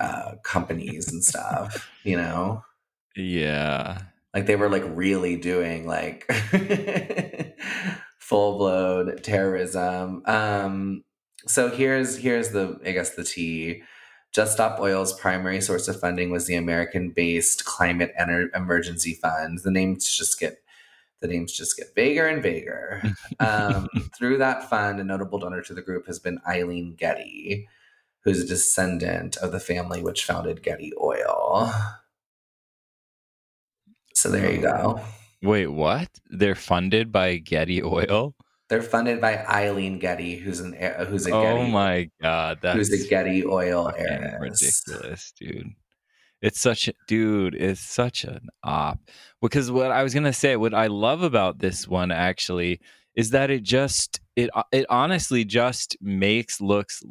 uh 0.00 0.32
companies 0.42 1.10
and 1.12 1.24
stuff, 1.24 1.88
you 2.04 2.16
know? 2.16 2.64
Yeah. 3.14 3.98
like 4.34 4.46
they 4.46 4.56
were 4.56 4.70
like 4.70 4.84
really 4.86 5.36
doing 5.36 5.86
like 5.86 6.26
full 8.18 8.56
blown 8.58 9.16
terrorism 9.18 10.22
um 10.26 11.04
so 11.46 11.68
here's 11.68 12.16
here's 12.16 12.50
the 12.50 12.78
i 12.86 12.92
guess 12.92 13.10
the 13.14 13.24
tea 13.24 13.82
just 14.32 14.52
stop 14.54 14.80
oil's 14.80 15.12
primary 15.12 15.60
source 15.60 15.88
of 15.88 16.00
funding 16.00 16.30
was 16.30 16.46
the 16.46 16.54
american 16.54 17.10
based 17.10 17.64
climate 17.66 18.12
Ener- 18.18 18.48
emergency 18.54 19.12
fund 19.14 19.58
the 19.64 19.70
names 19.70 20.08
just 20.16 20.40
get 20.40 20.62
the 21.22 21.28
names 21.28 21.52
just 21.52 21.76
get 21.78 21.94
vaguer 21.94 22.26
and 22.26 22.42
vaguer 22.42 23.02
um, 23.40 23.88
through 24.16 24.36
that 24.38 24.68
fund 24.68 25.00
a 25.00 25.04
notable 25.04 25.38
donor 25.38 25.62
to 25.62 25.72
the 25.72 25.80
group 25.82 26.06
has 26.06 26.18
been 26.18 26.38
eileen 26.46 26.94
getty 26.94 27.66
who's 28.24 28.42
a 28.42 28.46
descendant 28.46 29.36
of 29.38 29.50
the 29.52 29.60
family 29.60 30.02
which 30.02 30.24
founded 30.24 30.62
getty 30.62 30.92
oil 31.00 31.72
so 34.14 34.30
there 34.30 34.52
you 34.52 34.60
go 34.60 35.00
Wait, 35.42 35.66
what? 35.66 36.08
They're 36.30 36.54
funded 36.54 37.10
by 37.10 37.38
Getty 37.38 37.82
Oil? 37.82 38.32
They're 38.68 38.80
funded 38.80 39.20
by 39.20 39.44
Eileen 39.44 39.98
Getty, 39.98 40.36
who's 40.36 40.60
an 40.60 40.72
who's 41.08 41.26
a 41.26 41.32
Oh 41.34 41.42
Getty, 41.42 41.70
my 41.72 42.10
god, 42.22 42.58
that's 42.62 42.76
who's 42.76 42.92
a 42.92 43.08
Getty 43.08 43.44
oil 43.44 43.92
heiress. 43.98 44.84
ridiculous, 44.88 45.32
dude. 45.38 45.72
It's 46.42 46.60
such 46.60 46.88
a 46.88 46.92
dude, 47.06 47.54
it's 47.54 47.80
such 47.80 48.24
an 48.24 48.48
op. 48.64 48.98
Because 49.40 49.70
what 49.70 49.90
I 49.92 50.02
was 50.02 50.12
gonna 50.12 50.32
say, 50.32 50.56
what 50.56 50.74
I 50.74 50.88
love 50.88 51.22
about 51.22 51.60
this 51.60 51.86
one 51.88 52.10
actually 52.10 52.80
is 53.14 53.30
that 53.30 53.50
it 53.50 53.62
just 53.62 54.20
it 54.36 54.50
it 54.72 54.84
honestly 54.90 55.44
just 55.44 55.96
makes 56.00 56.60
looks 56.60 57.02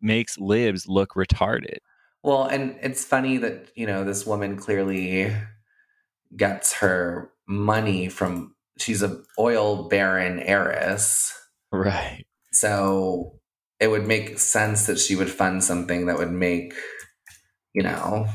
makes 0.00 0.38
libs 0.38 0.86
look 0.88 1.10
retarded. 1.14 1.78
Well, 2.22 2.44
and 2.44 2.76
it's 2.82 3.04
funny 3.04 3.36
that 3.38 3.68
you 3.74 3.86
know 3.86 4.04
this 4.04 4.26
woman 4.26 4.56
clearly 4.56 5.34
gets 6.36 6.72
her 6.74 7.30
money 7.46 8.08
from. 8.08 8.54
She's 8.78 9.02
a 9.02 9.20
oil 9.38 9.88
baron 9.88 10.40
heiress, 10.40 11.34
Right. 11.70 12.24
so 12.52 13.38
it 13.78 13.88
would 13.88 14.06
make 14.06 14.38
sense 14.38 14.86
that 14.86 14.98
she 14.98 15.16
would 15.16 15.30
fund 15.30 15.62
something 15.62 16.06
that 16.06 16.16
would 16.16 16.30
make, 16.32 16.72
you 17.74 17.82
know, 17.82 18.26
uh, 18.26 18.32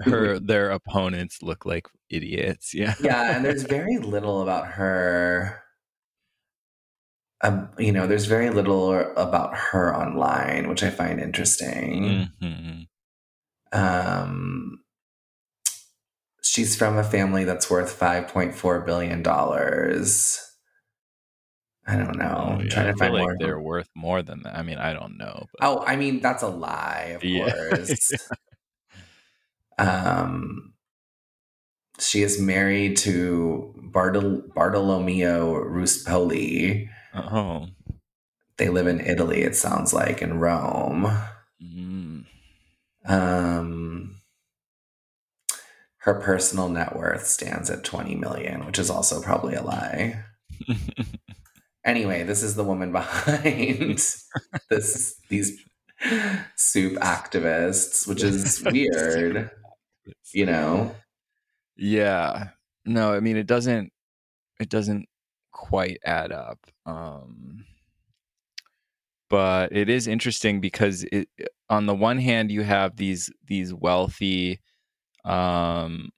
Her 0.00 0.38
their 0.40 0.70
opponents 0.70 1.42
look 1.42 1.64
like 1.66 1.86
idiots. 2.10 2.74
Yeah. 2.74 2.94
yeah, 2.98 3.36
and 3.36 3.44
there's 3.44 3.62
very 3.64 3.98
little 3.98 4.42
about 4.42 4.66
her. 4.72 5.62
Um, 7.42 7.70
you 7.78 7.92
know, 7.92 8.06
there's 8.06 8.26
very 8.26 8.50
little 8.50 8.92
about 9.16 9.54
her 9.56 9.94
online, 9.94 10.68
which 10.68 10.82
I 10.82 10.90
find 10.90 11.20
interesting. 11.20 12.30
Mhm. 12.40 12.86
Um, 13.72 14.84
she's 16.42 16.76
from 16.76 16.96
a 16.96 17.02
family 17.04 17.42
that's 17.44 17.68
worth 17.70 17.90
five 17.92 18.28
point 18.28 18.54
four 18.54 18.80
billion 18.82 19.22
dollars. 19.22 20.40
I 21.86 21.96
don't 21.96 22.16
know. 22.18 22.26
Oh, 22.26 22.60
I'm 22.60 22.68
yeah, 22.68 22.68
trying 22.68 22.86
to 22.86 22.94
find 22.94 23.14
like 23.14 23.30
more. 23.30 23.36
they're 23.38 23.60
worth 23.60 23.88
more 23.94 24.22
than 24.22 24.42
that. 24.42 24.56
I 24.56 24.62
mean, 24.62 24.78
I 24.78 24.92
don't 24.92 25.16
know. 25.18 25.46
But 25.52 25.62
Oh, 25.62 25.84
I 25.86 25.96
mean 25.96 26.20
that's 26.20 26.42
a 26.42 26.48
lie, 26.48 27.12
of 27.16 27.22
Yeah. 27.28 27.52
course. 27.54 28.12
Um, 29.78 30.74
she 31.98 32.22
is 32.22 32.40
married 32.40 32.96
to 32.98 33.74
Bartol- 33.92 34.52
Bartolomeo 34.54 35.54
Ruspoli. 35.64 36.88
oh. 37.14 37.68
They 38.56 38.68
live 38.68 38.86
in 38.86 39.00
Italy. 39.00 39.42
It 39.42 39.56
sounds 39.56 39.92
like 39.92 40.22
in 40.22 40.38
Rome. 40.38 41.12
Mm. 41.60 42.24
Um, 43.04 44.20
her 45.98 46.14
personal 46.14 46.68
net 46.68 46.94
worth 46.94 47.26
stands 47.26 47.68
at 47.68 47.82
20 47.82 48.14
million, 48.14 48.64
which 48.64 48.78
is 48.78 48.90
also 48.90 49.20
probably 49.20 49.56
a 49.56 49.62
lie. 49.62 50.22
Anyway, 51.84 52.22
this 52.22 52.42
is 52.42 52.54
the 52.54 52.64
woman 52.64 52.92
behind 52.92 53.98
this 54.70 55.20
these 55.28 55.62
soup 56.56 56.94
activists, 56.94 58.06
which 58.06 58.22
is 58.22 58.62
weird, 58.70 59.50
you 60.32 60.46
know. 60.46 60.94
Yeah. 61.76 62.48
No, 62.84 63.12
I 63.12 63.20
mean 63.20 63.36
it 63.36 63.46
doesn't 63.46 63.92
it 64.60 64.68
doesn't 64.68 65.06
quite 65.52 65.98
add 66.04 66.32
up. 66.32 66.58
Um 66.86 67.64
but 69.30 69.72
it 69.72 69.88
is 69.88 70.06
interesting 70.06 70.60
because 70.60 71.04
it 71.10 71.28
on 71.68 71.86
the 71.86 71.94
one 71.94 72.18
hand 72.18 72.50
you 72.50 72.62
have 72.62 72.96
these 72.96 73.30
these 73.46 73.72
wealthy 73.72 74.60
um 75.24 76.10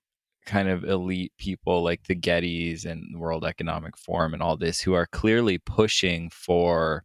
kind 0.45 0.69
of 0.69 0.85
elite 0.85 1.33
people 1.39 1.83
like 1.83 2.05
the 2.05 2.15
Gettys 2.15 2.85
and 2.85 3.19
World 3.19 3.45
Economic 3.45 3.97
Forum 3.97 4.35
and 4.35 4.43
all 4.43 4.57
this 4.57 4.81
who 4.81 4.95
are 4.95 5.07
clearly 5.07 5.59
pushing 5.59 6.31
for 6.31 7.05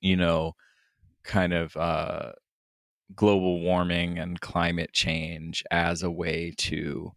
you 0.00 0.16
know 0.16 0.54
kind 1.24 1.52
of 1.52 1.76
uh 1.76 2.32
global 3.14 3.60
warming 3.60 4.18
and 4.18 4.40
climate 4.40 4.92
change 4.92 5.64
as 5.70 6.02
a 6.02 6.10
way 6.10 6.52
to 6.56 7.12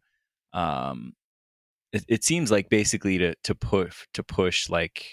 um 0.53 1.13
it, 1.91 2.03
it 2.07 2.23
seems 2.23 2.51
like 2.51 2.69
basically 2.69 3.17
to 3.17 3.35
to 3.43 3.55
push 3.55 4.07
to 4.13 4.23
push 4.23 4.69
like 4.69 5.05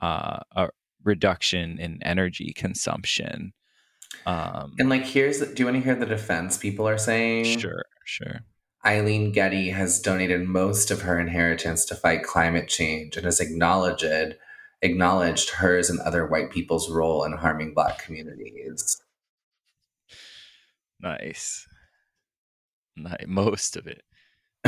uh 0.00 0.40
a 0.52 0.68
reduction 1.04 1.78
in 1.78 2.02
energy 2.02 2.52
consumption 2.54 3.52
um 4.26 4.74
And 4.78 4.88
like, 4.88 5.04
here's 5.04 5.40
do 5.40 5.54
you 5.62 5.66
want 5.66 5.76
to 5.78 5.82
hear 5.84 5.94
the 5.94 6.06
defense 6.06 6.58
people 6.58 6.88
are 6.88 6.98
saying? 6.98 7.58
sure 7.58 7.84
sure 8.04 8.40
Eileen 8.86 9.32
Getty 9.32 9.70
has 9.70 9.98
donated 10.00 10.42
most 10.46 10.90
of 10.90 11.02
her 11.02 11.18
inheritance 11.18 11.84
to 11.86 11.94
fight 11.94 12.22
climate 12.22 12.68
change 12.68 13.16
and 13.16 13.24
has 13.24 13.40
acknowledged 13.40 14.04
acknowledged 14.82 15.50
hers 15.50 15.88
and 15.88 15.98
other 16.00 16.26
white 16.26 16.50
people's 16.50 16.90
role 16.90 17.24
in 17.24 17.32
harming 17.32 17.72
black 17.74 17.98
communities. 18.04 19.00
Nice. 21.00 21.66
Ni- 22.96 23.26
most 23.26 23.76
of 23.76 23.86
it. 23.86 24.02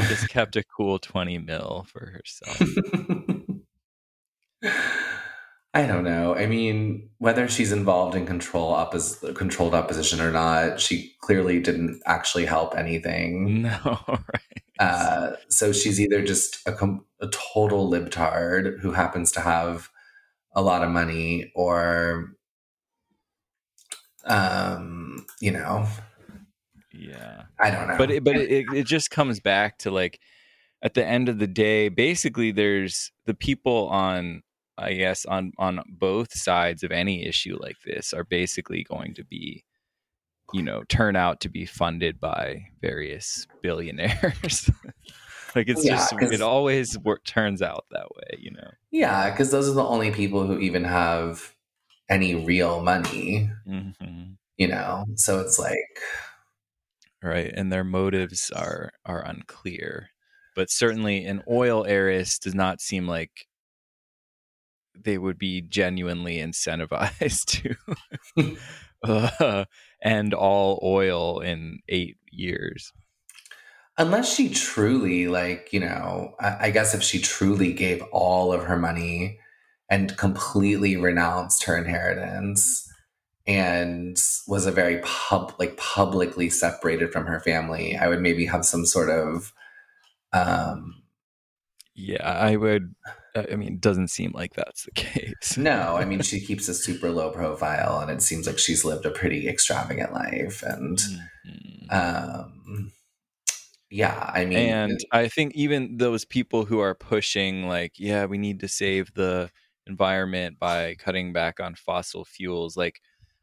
Just 0.09 0.29
kept 0.31 0.57
a 0.57 0.65
cool 0.65 0.99
20 0.99 1.39
mil 1.39 1.87
for 1.91 2.13
herself. 2.13 2.61
I 5.77 5.87
don't 5.87 6.05
know. 6.05 6.35
I 6.35 6.47
mean, 6.47 7.11
whether 7.19 7.49
she's 7.49 7.71
involved 7.71 8.15
in 8.15 8.25
control 8.25 8.73
oppos- 8.73 9.37
controlled 9.37 9.75
opposition 9.75 10.23
or 10.23 10.33
not, 10.33 10.81
she 10.81 11.15
clearly 11.21 11.61
didn't 11.61 12.01
actually 12.07 12.47
help 12.47 12.75
anything. 12.75 13.63
no 13.85 14.05
right. 14.09 14.63
Uh, 14.79 15.33
so 15.51 15.73
she's 15.73 16.01
either 16.01 16.25
just 16.25 16.67
a, 16.67 16.73
com- 16.73 17.05
a 17.21 17.29
total 17.29 17.91
libtard 17.91 18.81
who 18.81 18.93
happens 18.93 19.31
to 19.33 19.41
have 19.41 19.91
a 20.55 20.63
lot 20.63 20.83
of 20.83 20.89
money, 20.89 21.53
or, 21.55 22.33
um, 24.25 25.27
you 25.41 25.51
know, 25.51 25.87
yeah 26.99 27.45
I 27.59 27.71
don't 27.71 27.89
know. 27.89 27.97
but 27.99 28.11
it, 28.11 28.25
but 28.25 28.37
it, 28.39 28.73
it 28.73 28.85
just 28.85 29.11
comes 29.11 29.41
back 29.41 29.79
to 29.79 29.91
like 29.91 30.21
at 30.83 30.95
the 30.95 31.05
end 31.07 31.29
of 31.29 31.39
the 31.39 31.47
day 31.47 31.89
basically 31.89 32.53
there's 32.53 33.13
the 33.27 33.35
people 33.35 33.89
on 33.89 34.43
I 34.79 34.95
guess 34.95 35.27
on 35.27 35.53
on 35.59 35.83
both 35.89 36.33
sides 36.35 36.83
of 36.83 36.93
any 36.93 37.25
issue 37.27 37.59
like 37.61 37.79
this 37.85 38.13
are 38.13 38.25
basically 38.25 38.85
going 38.85 39.15
to 39.15 39.25
be 39.25 39.65
you 40.53 40.63
know 40.63 40.85
turn 40.89 41.17
out 41.17 41.41
to 41.43 41.49
be 41.51 41.67
funded 41.67 42.21
by 42.21 42.67
various 42.81 43.47
billionaires 43.63 44.71
like 45.57 45.69
it's 45.69 45.85
Yeah, 45.85 46.07
just 46.11 46.13
it 46.21 46.41
always 46.43 46.99
work, 46.99 47.25
turns 47.25 47.63
out 47.63 47.87
that 47.93 48.09
way 48.15 48.39
you 48.39 48.53
know 48.53 48.71
Yeah, 48.91 49.31
because 49.31 49.51
those 49.51 49.69
are 49.69 49.75
the 49.75 49.85
only 49.85 50.11
people 50.13 50.47
who 50.47 50.59
even 50.59 50.85
have 50.85 51.55
any 52.11 52.35
real 52.35 52.83
money, 52.83 53.51
hmm 53.67 54.39
you 54.57 54.69
know? 54.69 55.05
So 55.17 55.41
it's 55.41 55.59
like, 55.59 56.01
right? 57.23 57.53
And 57.55 57.73
their 57.73 57.85
motives 57.85 58.51
are 58.51 58.93
are 59.05 59.23
unclear. 59.23 60.11
But 60.55 60.71
certainly 60.71 61.25
an 61.25 61.43
oil 61.51 61.85
heiress 61.87 62.39
does 62.39 62.55
not 62.55 62.81
seem 62.81 63.07
like 63.07 63.47
they 64.99 65.19
would 65.19 65.39
be 65.39 65.61
genuinely 65.61 66.39
incentivized 66.39 67.77
to 68.37 68.57
uh, 69.03 69.65
end 70.03 70.35
all 70.35 70.81
oil 70.83 71.41
in 71.41 71.81
eight 71.89 72.17
years. 72.31 72.93
Unless 73.99 74.35
she 74.35 74.51
truly, 74.51 75.27
like, 75.27 75.73
you 75.73 75.81
know, 75.81 76.35
I, 76.41 76.67
I 76.67 76.71
guess 76.71 76.95
if 76.95 77.03
she 77.03 77.19
truly 77.21 77.73
gave 77.73 78.03
all 78.13 78.53
of 78.53 78.65
her 78.65 78.77
money 78.77 79.39
and 79.91 80.17
completely 80.17 80.97
renounced 80.97 81.65
her 81.65 81.77
inheritance 81.77 82.86
and 83.47 84.21
was 84.49 84.67
a 84.67 84.73
very 84.73 85.01
pub 85.05 85.55
like 85.59 85.77
publicly 85.77 86.51
separated 86.51 87.13
from 87.13 87.27
her 87.27 87.41
family, 87.41 87.97
I 87.97 88.09
would 88.09 88.21
maybe 88.21 88.47
have 88.47 88.65
some 88.65 88.87
sort 88.87 89.11
of 89.11 89.53
um 90.33 91.03
yeah 91.95 92.31
i 92.41 92.57
would 92.57 92.95
i 93.35 93.57
mean 93.57 93.75
it 93.75 93.81
doesn't 93.81 94.09
seem 94.09 94.33
like 94.33 94.55
that's 94.55 94.85
the 94.85 94.91
case 94.95 95.57
no, 95.59 95.97
I 95.97 96.05
mean 96.05 96.21
she 96.23 96.41
keeps 96.41 96.69
a 96.69 96.75
super 96.75 97.11
low 97.11 97.31
profile 97.31 98.01
and 98.01 98.11
it 98.11 98.23
seems 98.23 98.47
like 98.47 98.59
she's 98.59 98.85
lived 98.85 99.07
a 99.07 99.11
pretty 99.11 99.49
extravagant 99.49 100.13
life 100.13 100.63
and 100.63 100.99
Mhm. 101.47 101.93
um 101.93 102.93
yeah, 103.91 104.31
I 104.35 104.45
mean 104.45 104.75
and 104.75 105.01
i 105.13 105.29
think 105.29 105.55
even 105.55 105.97
those 105.99 106.25
people 106.25 106.65
who 106.65 106.79
are 106.79 106.95
pushing 106.95 107.67
like 107.67 107.93
yeah 107.99 108.25
we 108.25 108.39
need 108.39 108.61
to 108.61 108.69
save 108.69 109.13
the 109.15 109.51
environment 109.87 110.59
by 110.59 110.95
cutting 110.99 111.33
back 111.33 111.61
on 111.61 111.75
fossil 111.75 112.25
fuels 112.25 112.77
like 112.77 113.01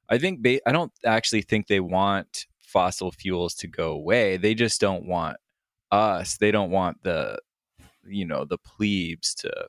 i 0.09 0.17
think 0.17 0.41
ba- 0.41 0.67
i 0.67 0.71
don't 0.71 0.91
actually 1.05 1.41
think 1.41 1.67
they 1.67 1.79
want 1.79 2.45
fossil 2.73 3.11
fuels 3.11 3.53
to 3.53 3.67
go 3.67 3.91
away. 3.91 4.35
They 4.35 4.55
just 4.55 4.81
don't 4.81 5.05
want 5.05 5.37
us. 5.91 6.37
They 6.37 6.49
don't 6.49 6.71
want 6.71 7.03
the 7.03 7.37
you 8.03 8.25
know 8.25 8.45
the 8.45 8.57
plebes 8.57 9.35
to 9.35 9.67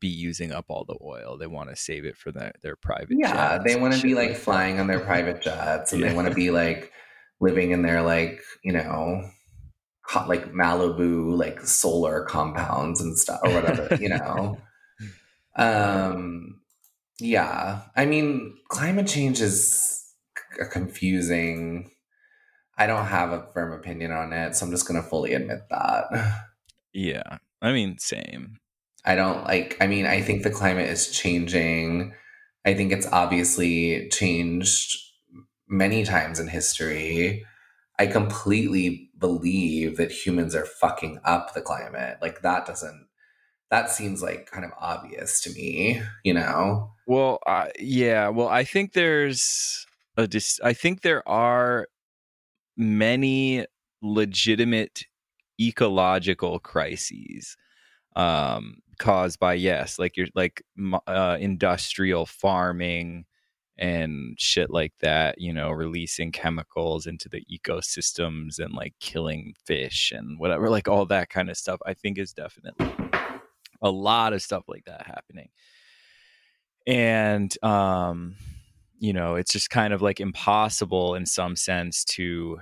be 0.00 0.08
using 0.08 0.50
up 0.50 0.64
all 0.68 0.84
the 0.86 0.96
oil. 1.02 1.36
They 1.36 1.46
want 1.46 1.68
to 1.68 1.76
save 1.76 2.06
it 2.06 2.16
for 2.16 2.32
their, 2.32 2.52
their 2.62 2.76
private 2.76 3.18
Yeah, 3.18 3.58
they 3.64 3.76
want 3.76 3.92
to 3.94 4.02
be 4.02 4.10
shit 4.10 4.16
like 4.16 4.36
flying 4.36 4.80
on 4.80 4.86
their 4.86 5.00
private 5.00 5.42
jets, 5.42 5.92
and 5.92 6.00
Yeah. 6.00 6.08
they 6.08 6.14
want 6.14 6.28
to 6.28 6.34
be 6.34 6.50
like 6.50 6.90
living 7.38 7.72
in 7.72 7.82
their 7.82 8.00
like 8.00 8.40
you 8.64 8.72
know, 8.72 9.28
like 10.26 10.52
Malibu 10.52 11.36
like 11.36 11.60
solar 11.60 12.24
compounds 12.24 13.02
and 13.02 13.16
stuff 13.18 13.40
or 13.44 13.52
whatever, 13.52 13.94
you 14.00 14.08
know. 14.08 14.58
Um, 15.58 16.60
yeah, 17.20 17.82
I 17.96 18.04
mean, 18.06 18.56
climate 18.68 19.06
change 19.06 19.40
is 19.40 20.04
c- 20.36 20.64
confusing. 20.70 21.90
I 22.78 22.86
don't 22.86 23.06
have 23.06 23.32
a 23.32 23.46
firm 23.54 23.72
opinion 23.72 24.12
on 24.12 24.32
it, 24.32 24.54
so 24.54 24.66
I'm 24.66 24.72
just 24.72 24.86
gonna 24.86 25.02
fully 25.02 25.34
admit 25.34 25.60
that. 25.70 26.04
yeah 26.92 27.38
i 27.60 27.72
mean 27.72 27.98
same 27.98 28.58
I 29.06 29.14
don't 29.14 29.44
like, 29.44 29.76
I 29.80 29.86
mean, 29.86 30.04
I 30.04 30.20
think 30.20 30.42
the 30.42 30.50
climate 30.50 30.90
is 30.90 31.10
changing. 31.12 32.12
I 32.64 32.74
think 32.74 32.90
it's 32.90 33.06
obviously 33.12 34.08
changed 34.08 34.98
many 35.68 36.02
times 36.04 36.40
in 36.40 36.48
history. 36.48 37.46
I 38.00 38.08
completely 38.08 39.10
believe 39.16 39.96
that 39.96 40.10
humans 40.10 40.56
are 40.56 40.66
fucking 40.66 41.20
up 41.24 41.54
the 41.54 41.62
climate. 41.62 42.18
Like, 42.20 42.42
that 42.42 42.66
doesn't, 42.66 43.06
that 43.70 43.90
seems 43.90 44.22
like 44.22 44.50
kind 44.50 44.64
of 44.64 44.72
obvious 44.78 45.40
to 45.42 45.50
me, 45.50 46.02
you 46.24 46.34
know? 46.34 46.90
Well, 47.06 47.38
uh, 47.46 47.68
yeah. 47.78 48.28
Well, 48.28 48.48
I 48.48 48.64
think 48.64 48.92
there's 48.92 49.86
a 50.16 50.26
dis- 50.26 50.60
I 50.62 50.72
think 50.72 51.02
there 51.02 51.26
are 51.28 51.86
many 52.76 53.66
legitimate 54.02 55.04
ecological 55.60 56.58
crises 56.58 57.56
um, 58.16 58.78
caused 58.98 59.38
by 59.38 59.54
yes, 59.54 59.98
like 59.98 60.16
you're 60.16 60.28
like 60.34 60.62
uh, 61.06 61.36
industrial 61.40 62.26
farming 62.26 63.24
and 63.78 64.36
shit 64.40 64.70
like 64.70 64.94
that. 65.00 65.40
You 65.40 65.52
know, 65.52 65.70
releasing 65.70 66.32
chemicals 66.32 67.06
into 67.06 67.28
the 67.28 67.44
ecosystems 67.52 68.58
and 68.58 68.74
like 68.74 68.94
killing 69.00 69.54
fish 69.64 70.12
and 70.12 70.40
whatever, 70.40 70.70
like 70.70 70.88
all 70.88 71.06
that 71.06 71.30
kind 71.30 71.50
of 71.50 71.56
stuff. 71.56 71.78
I 71.86 71.94
think 71.94 72.18
is 72.18 72.32
definitely 72.32 72.88
a 73.82 73.90
lot 73.90 74.32
of 74.32 74.42
stuff 74.42 74.64
like 74.68 74.84
that 74.86 75.06
happening 75.06 75.50
and 76.86 77.62
um 77.64 78.36
you 78.98 79.12
know 79.12 79.34
it's 79.34 79.52
just 79.52 79.70
kind 79.70 79.92
of 79.92 80.02
like 80.02 80.20
impossible 80.20 81.14
in 81.14 81.26
some 81.26 81.56
sense 81.56 82.04
to 82.04 82.58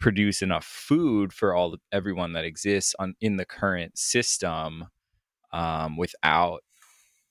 produce 0.00 0.42
enough 0.42 0.64
food 0.64 1.32
for 1.32 1.54
all 1.54 1.76
everyone 1.92 2.32
that 2.32 2.44
exists 2.44 2.94
on 2.98 3.14
in 3.20 3.36
the 3.36 3.44
current 3.44 3.96
system 3.98 4.86
um 5.52 5.96
without 5.96 6.62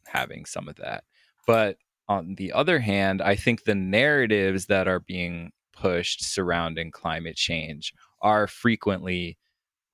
having 0.07 0.45
some 0.45 0.67
of 0.69 0.75
that. 0.77 1.03
But 1.45 1.77
on 2.09 2.35
the 2.35 2.53
other 2.53 2.79
hand 2.79 3.21
i 3.21 3.35
think 3.35 3.63
the 3.63 3.75
narratives 3.75 4.67
that 4.67 4.87
are 4.87 5.01
being 5.01 5.51
pushed 5.73 6.23
surrounding 6.23 6.91
climate 6.91 7.35
change 7.35 7.93
are 8.21 8.47
frequently 8.47 9.37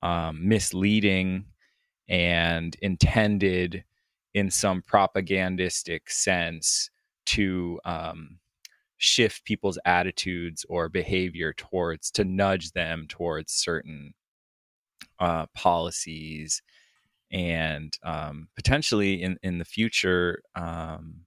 um, 0.02 0.46
misleading 0.46 1.46
and 2.08 2.76
intended 2.82 3.84
in 4.34 4.50
some 4.50 4.82
propagandistic 4.82 6.10
sense 6.10 6.90
to 7.26 7.80
um, 7.84 8.38
shift 8.98 9.44
people's 9.44 9.78
attitudes 9.84 10.66
or 10.68 10.88
behavior 10.88 11.52
towards 11.52 12.10
to 12.10 12.24
nudge 12.24 12.72
them 12.72 13.06
towards 13.08 13.52
certain 13.52 14.12
uh, 15.20 15.46
policies 15.54 16.62
and 17.30 17.96
um, 18.02 18.48
potentially 18.56 19.22
in 19.22 19.36
in 19.42 19.58
the 19.58 19.64
future 19.64 20.42
um, 20.54 21.20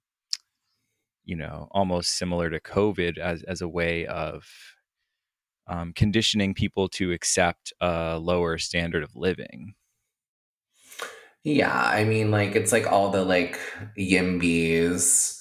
you 1.25 1.35
know 1.35 1.67
almost 1.71 2.17
similar 2.17 2.49
to 2.49 2.59
covid 2.59 3.17
as 3.17 3.43
as 3.43 3.61
a 3.61 3.67
way 3.67 4.05
of 4.05 4.45
um, 5.67 5.91
conditioning 5.93 6.53
people 6.53 6.87
to 6.87 7.11
accept 7.11 7.73
a 7.81 8.17
lower 8.17 8.57
standard 8.57 9.03
of 9.03 9.15
living 9.15 9.73
Yeah, 11.47 11.81
I 11.81 12.03
mean, 12.03 12.29
like, 12.29 12.57
it's 12.57 12.73
like 12.73 12.91
all 12.91 13.09
the 13.09 13.23
like 13.23 13.57
YIMBYs 13.97 15.39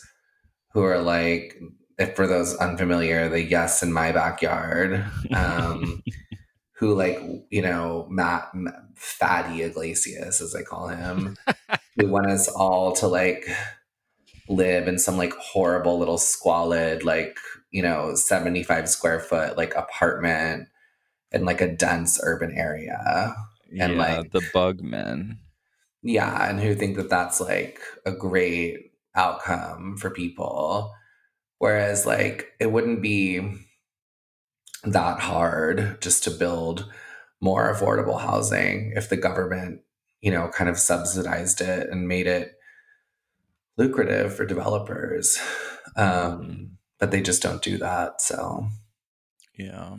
who 0.72 0.84
are 0.84 1.02
like, 1.02 1.60
if 1.98 2.14
for 2.14 2.28
those 2.28 2.54
unfamiliar, 2.58 3.28
the 3.28 3.42
yes 3.42 3.82
in 3.82 3.92
my 3.92 4.12
backyard, 4.12 5.04
um, 5.34 6.04
who 6.76 6.94
like, 6.94 7.18
you 7.50 7.60
know, 7.60 8.06
Matt, 8.08 8.52
Fatty 8.94 9.64
Yglesias, 9.64 10.40
as 10.40 10.54
I 10.54 10.62
call 10.62 10.86
him, 10.86 11.36
who 11.96 12.06
want 12.12 12.30
us 12.30 12.46
all 12.46 12.92
to 12.92 13.08
like 13.08 13.44
live 14.48 14.86
in 14.86 15.00
some 15.00 15.18
like 15.18 15.34
horrible 15.34 15.98
little 15.98 16.18
squalid, 16.18 17.02
like, 17.02 17.36
you 17.72 17.82
know, 17.82 18.14
75 18.14 18.88
square 18.88 19.18
foot 19.18 19.56
like 19.56 19.74
apartment 19.74 20.68
in 21.32 21.44
like 21.44 21.60
a 21.60 21.74
dense 21.74 22.20
urban 22.22 22.52
area. 22.56 23.34
And, 23.80 23.94
yeah, 23.94 24.18
like- 24.18 24.30
the 24.30 24.48
bug 24.54 24.82
men 24.82 25.40
Yeah, 26.02 26.48
and 26.48 26.60
who 26.60 26.74
think 26.74 26.96
that 26.96 27.10
that's 27.10 27.40
like 27.40 27.80
a 28.04 28.12
great 28.12 28.92
outcome 29.14 29.96
for 29.96 30.10
people. 30.10 30.94
Whereas, 31.58 32.04
like, 32.06 32.52
it 32.60 32.70
wouldn't 32.70 33.02
be 33.02 33.40
that 34.84 35.20
hard 35.20 36.00
just 36.00 36.22
to 36.24 36.30
build 36.30 36.90
more 37.40 37.72
affordable 37.72 38.20
housing 38.20 38.92
if 38.94 39.08
the 39.08 39.16
government, 39.16 39.80
you 40.20 40.30
know, 40.30 40.48
kind 40.48 40.70
of 40.70 40.78
subsidized 40.78 41.60
it 41.60 41.88
and 41.90 42.08
made 42.08 42.26
it 42.26 42.52
lucrative 43.76 44.34
for 44.34 44.46
developers. 44.46 45.38
Um, 45.96 46.76
but 46.98 47.10
they 47.10 47.22
just 47.22 47.42
don't 47.42 47.62
do 47.62 47.78
that. 47.78 48.20
So, 48.20 48.68
Yeah. 49.56 49.96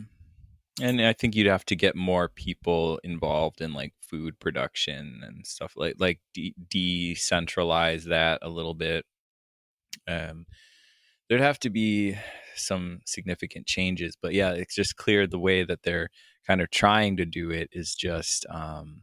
And 0.80 1.00
I 1.00 1.12
think 1.12 1.34
you'd 1.34 1.48
have 1.48 1.64
to 1.66 1.76
get 1.76 1.96
more 1.96 2.28
people 2.28 3.00
involved 3.02 3.60
in 3.60 3.72
like 3.72 3.94
food 4.08 4.38
production 4.40 5.20
and 5.22 5.46
stuff 5.46 5.74
like 5.76 5.96
like 5.98 6.20
de- 6.34 6.54
decentralize 6.68 8.04
that 8.04 8.40
a 8.42 8.48
little 8.48 8.74
bit. 8.74 9.04
Um, 10.06 10.46
there'd 11.28 11.40
have 11.40 11.60
to 11.60 11.70
be 11.70 12.16
some 12.56 13.00
significant 13.06 13.66
changes, 13.66 14.16
but 14.20 14.32
yeah, 14.34 14.52
it's 14.52 14.74
just 14.74 14.96
clear 14.96 15.26
the 15.26 15.38
way 15.38 15.64
that 15.64 15.82
they're 15.82 16.08
kind 16.46 16.60
of 16.60 16.70
trying 16.70 17.16
to 17.18 17.24
do 17.26 17.50
it 17.50 17.68
is 17.72 17.94
just 17.94 18.46
um, 18.50 19.02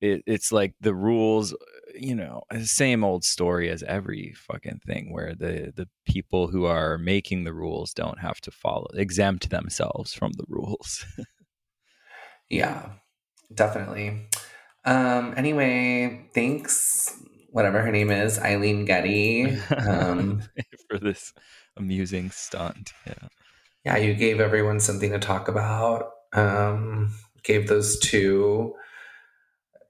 it, 0.00 0.22
it's 0.26 0.52
like 0.52 0.74
the 0.80 0.94
rules 0.94 1.54
you 1.94 2.14
know, 2.14 2.42
same 2.62 3.04
old 3.04 3.24
story 3.24 3.68
as 3.70 3.82
every 3.82 4.32
fucking 4.36 4.80
thing 4.86 5.12
where 5.12 5.34
the 5.34 5.72
the 5.74 5.88
people 6.06 6.48
who 6.48 6.64
are 6.64 6.98
making 6.98 7.44
the 7.44 7.52
rules 7.52 7.92
don't 7.92 8.20
have 8.20 8.40
to 8.42 8.50
follow 8.50 8.86
exempt 8.94 9.50
themselves 9.50 10.14
from 10.14 10.32
the 10.32 10.44
rules. 10.48 11.04
Yeah, 12.52 12.90
definitely. 13.54 14.28
Um, 14.84 15.32
anyway, 15.38 16.28
thanks, 16.34 17.18
whatever 17.50 17.80
her 17.80 17.90
name 17.90 18.10
is, 18.10 18.38
Eileen 18.38 18.84
Getty. 18.84 19.58
Um, 19.70 20.42
for 20.90 20.98
this 20.98 21.32
amusing 21.78 22.30
stunt. 22.30 22.92
Yeah. 23.06 23.28
yeah, 23.86 23.96
you 23.96 24.12
gave 24.12 24.38
everyone 24.38 24.80
something 24.80 25.10
to 25.12 25.18
talk 25.18 25.48
about. 25.48 26.10
Um, 26.34 27.14
gave 27.42 27.68
those 27.68 27.98
two 28.00 28.74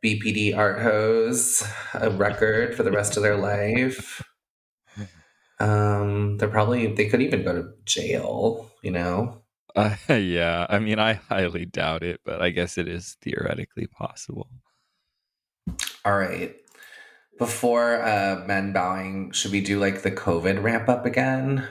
BPD 0.05 0.57
art 0.57 0.81
hose 0.83 1.65
a 1.95 2.11
record 2.11 2.77
for 2.77 2.85
the 2.85 2.93
rest 2.93 3.17
of 3.17 3.25
their 3.25 3.37
life. 3.37 4.23
Um, 5.61 6.39
they're 6.39 6.49
probably 6.49 6.89
they 6.89 7.09
could 7.09 7.23
even 7.23 7.45
go 7.45 7.53
to 7.53 7.69
jail, 7.85 8.69
you 8.83 8.91
know. 8.91 9.42
Uh, 9.75 9.97
yeah, 10.09 10.67
I 10.69 10.79
mean, 10.79 10.99
I 10.99 11.15
highly 11.15 11.65
doubt 11.65 12.03
it, 12.03 12.21
but 12.25 12.43
I 12.43 12.51
guess 12.51 12.79
it 12.79 12.89
is 12.89 13.17
theoretically 13.23 13.87
possible. 13.87 14.49
All 16.05 16.17
right. 16.17 16.55
Before 17.39 18.03
uh, 18.03 18.45
men 18.47 18.73
bowing, 18.73 19.33
should 19.33 19.53
we 19.53 19.61
do 19.61 19.81
like 19.81 20.03
the 20.03 20.11
COVID 20.11 20.63
ramp 20.63 20.89
up 20.89 21.07
again? 21.07 21.67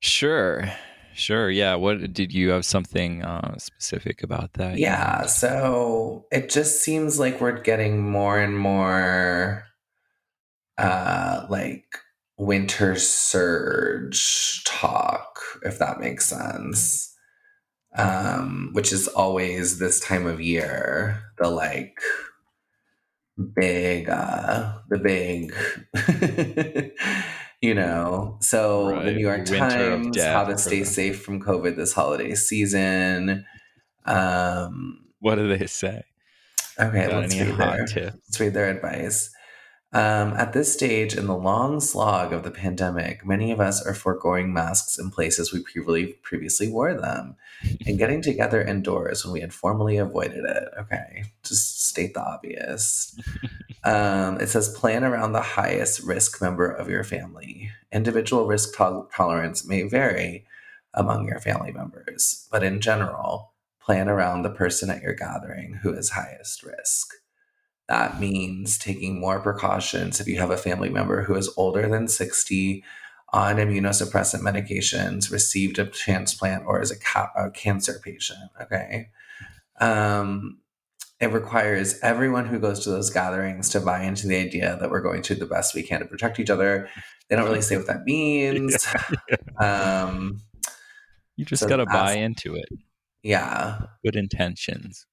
Sure, 0.00 0.70
sure. 1.14 1.50
Yeah. 1.50 1.74
What 1.74 2.12
did 2.12 2.32
you 2.32 2.50
have 2.50 2.64
something 2.64 3.22
uh, 3.22 3.58
specific 3.58 4.22
about 4.22 4.54
that? 4.54 4.78
Yeah. 4.78 5.26
So 5.26 6.26
it 6.30 6.48
just 6.48 6.82
seems 6.82 7.18
like 7.18 7.40
we're 7.40 7.60
getting 7.60 8.08
more 8.08 8.38
and 8.38 8.56
more 8.58 9.64
uh, 10.78 11.46
like 11.48 11.84
winter 12.46 12.96
surge 12.96 14.62
talk, 14.64 15.38
if 15.62 15.78
that 15.78 16.00
makes 16.00 16.26
sense. 16.26 17.08
Um, 17.94 18.70
which 18.72 18.90
is 18.92 19.06
always 19.08 19.78
this 19.78 20.00
time 20.00 20.26
of 20.26 20.40
year, 20.40 21.22
the 21.38 21.50
like 21.50 21.98
big 23.56 24.08
uh 24.08 24.78
the 24.90 24.98
big 24.98 25.54
you 27.62 27.74
know 27.74 28.36
so 28.40 29.00
the 29.02 29.12
new 29.12 29.20
york 29.20 29.48
winter 29.48 29.68
times 29.68 30.22
how 30.22 30.44
to 30.44 30.58
stay 30.58 30.78
them. 30.80 30.84
safe 30.84 31.22
from 31.22 31.40
covid 31.42 31.76
this 31.76 31.92
holiday 31.92 32.34
season 32.34 33.44
um 34.04 34.98
What 35.20 35.36
do 35.36 35.48
they 35.56 35.66
say? 35.66 36.02
okay 36.78 37.08
Got 37.08 37.22
let's 37.22 37.34
read, 37.40 37.56
their, 37.58 37.86
tips? 37.86 38.16
let's 38.28 38.40
read 38.40 38.54
their 38.54 38.68
advice 38.70 39.30
um, 39.92 40.32
at 40.34 40.54
this 40.54 40.72
stage 40.72 41.14
in 41.14 41.26
the 41.26 41.36
long 41.36 41.78
slog 41.80 42.32
of 42.32 42.44
the 42.44 42.50
pandemic, 42.50 43.26
many 43.26 43.52
of 43.52 43.60
us 43.60 43.84
are 43.84 43.92
foregoing 43.92 44.52
masks 44.52 44.98
in 44.98 45.10
places 45.10 45.52
we 45.52 45.60
previously 45.60 46.14
previously 46.22 46.68
wore 46.68 46.94
them, 46.94 47.36
and 47.86 47.98
getting 47.98 48.22
together 48.22 48.62
indoors 48.62 49.24
when 49.24 49.32
we 49.32 49.40
had 49.40 49.52
formerly 49.52 49.98
avoided 49.98 50.44
it. 50.44 50.68
Okay, 50.78 51.24
just 51.42 51.84
state 51.86 52.14
the 52.14 52.22
obvious. 52.22 53.18
Um, 53.84 54.38
it 54.40 54.48
says 54.48 54.68
plan 54.68 55.02
around 55.02 55.32
the 55.32 55.40
highest 55.42 56.04
risk 56.04 56.40
member 56.40 56.70
of 56.70 56.88
your 56.88 57.02
family. 57.02 57.72
Individual 57.90 58.46
risk 58.46 58.76
tol- 58.76 59.10
tolerance 59.12 59.66
may 59.66 59.82
vary 59.82 60.46
among 60.94 61.26
your 61.26 61.40
family 61.40 61.72
members, 61.72 62.46
but 62.52 62.62
in 62.62 62.80
general, 62.80 63.52
plan 63.80 64.08
around 64.08 64.42
the 64.42 64.50
person 64.50 64.88
at 64.88 65.02
your 65.02 65.14
gathering 65.14 65.80
who 65.82 65.92
is 65.92 66.10
highest 66.10 66.62
risk. 66.62 67.14
That 67.88 68.20
means 68.20 68.78
taking 68.78 69.20
more 69.20 69.40
precautions 69.40 70.20
if 70.20 70.26
you 70.26 70.38
have 70.38 70.50
a 70.50 70.56
family 70.56 70.88
member 70.88 71.22
who 71.24 71.34
is 71.34 71.52
older 71.56 71.88
than 71.88 72.08
60, 72.08 72.84
on 73.34 73.56
immunosuppressant 73.56 74.40
medications, 74.40 75.30
received 75.32 75.78
a 75.78 75.86
transplant, 75.86 76.64
or 76.66 76.80
is 76.80 76.90
a, 76.90 76.98
ca- 76.98 77.32
a 77.36 77.50
cancer 77.50 78.00
patient. 78.04 78.38
Okay. 78.60 79.08
Um, 79.80 80.58
it 81.20 81.26
requires 81.32 81.98
everyone 82.00 82.46
who 82.46 82.58
goes 82.58 82.80
to 82.84 82.90
those 82.90 83.10
gatherings 83.10 83.68
to 83.70 83.80
buy 83.80 84.02
into 84.02 84.26
the 84.26 84.36
idea 84.36 84.76
that 84.80 84.90
we're 84.90 85.00
going 85.00 85.22
to 85.22 85.34
do 85.34 85.40
the 85.40 85.46
best 85.46 85.74
we 85.74 85.82
can 85.82 86.00
to 86.00 86.06
protect 86.06 86.40
each 86.40 86.50
other. 86.50 86.88
They 87.28 87.36
don't 87.36 87.44
really 87.46 87.62
say 87.62 87.76
what 87.76 87.86
that 87.86 88.02
means. 88.04 88.86
Um, 89.58 90.40
You 91.36 91.44
just 91.44 91.60
So 91.62 91.68
got 91.68 91.76
to 91.76 91.86
buy 91.86 92.14
into 92.14 92.54
it. 92.54 92.68
yeah. 93.22 93.80
Good 94.04 94.16
intentions. 94.16 95.06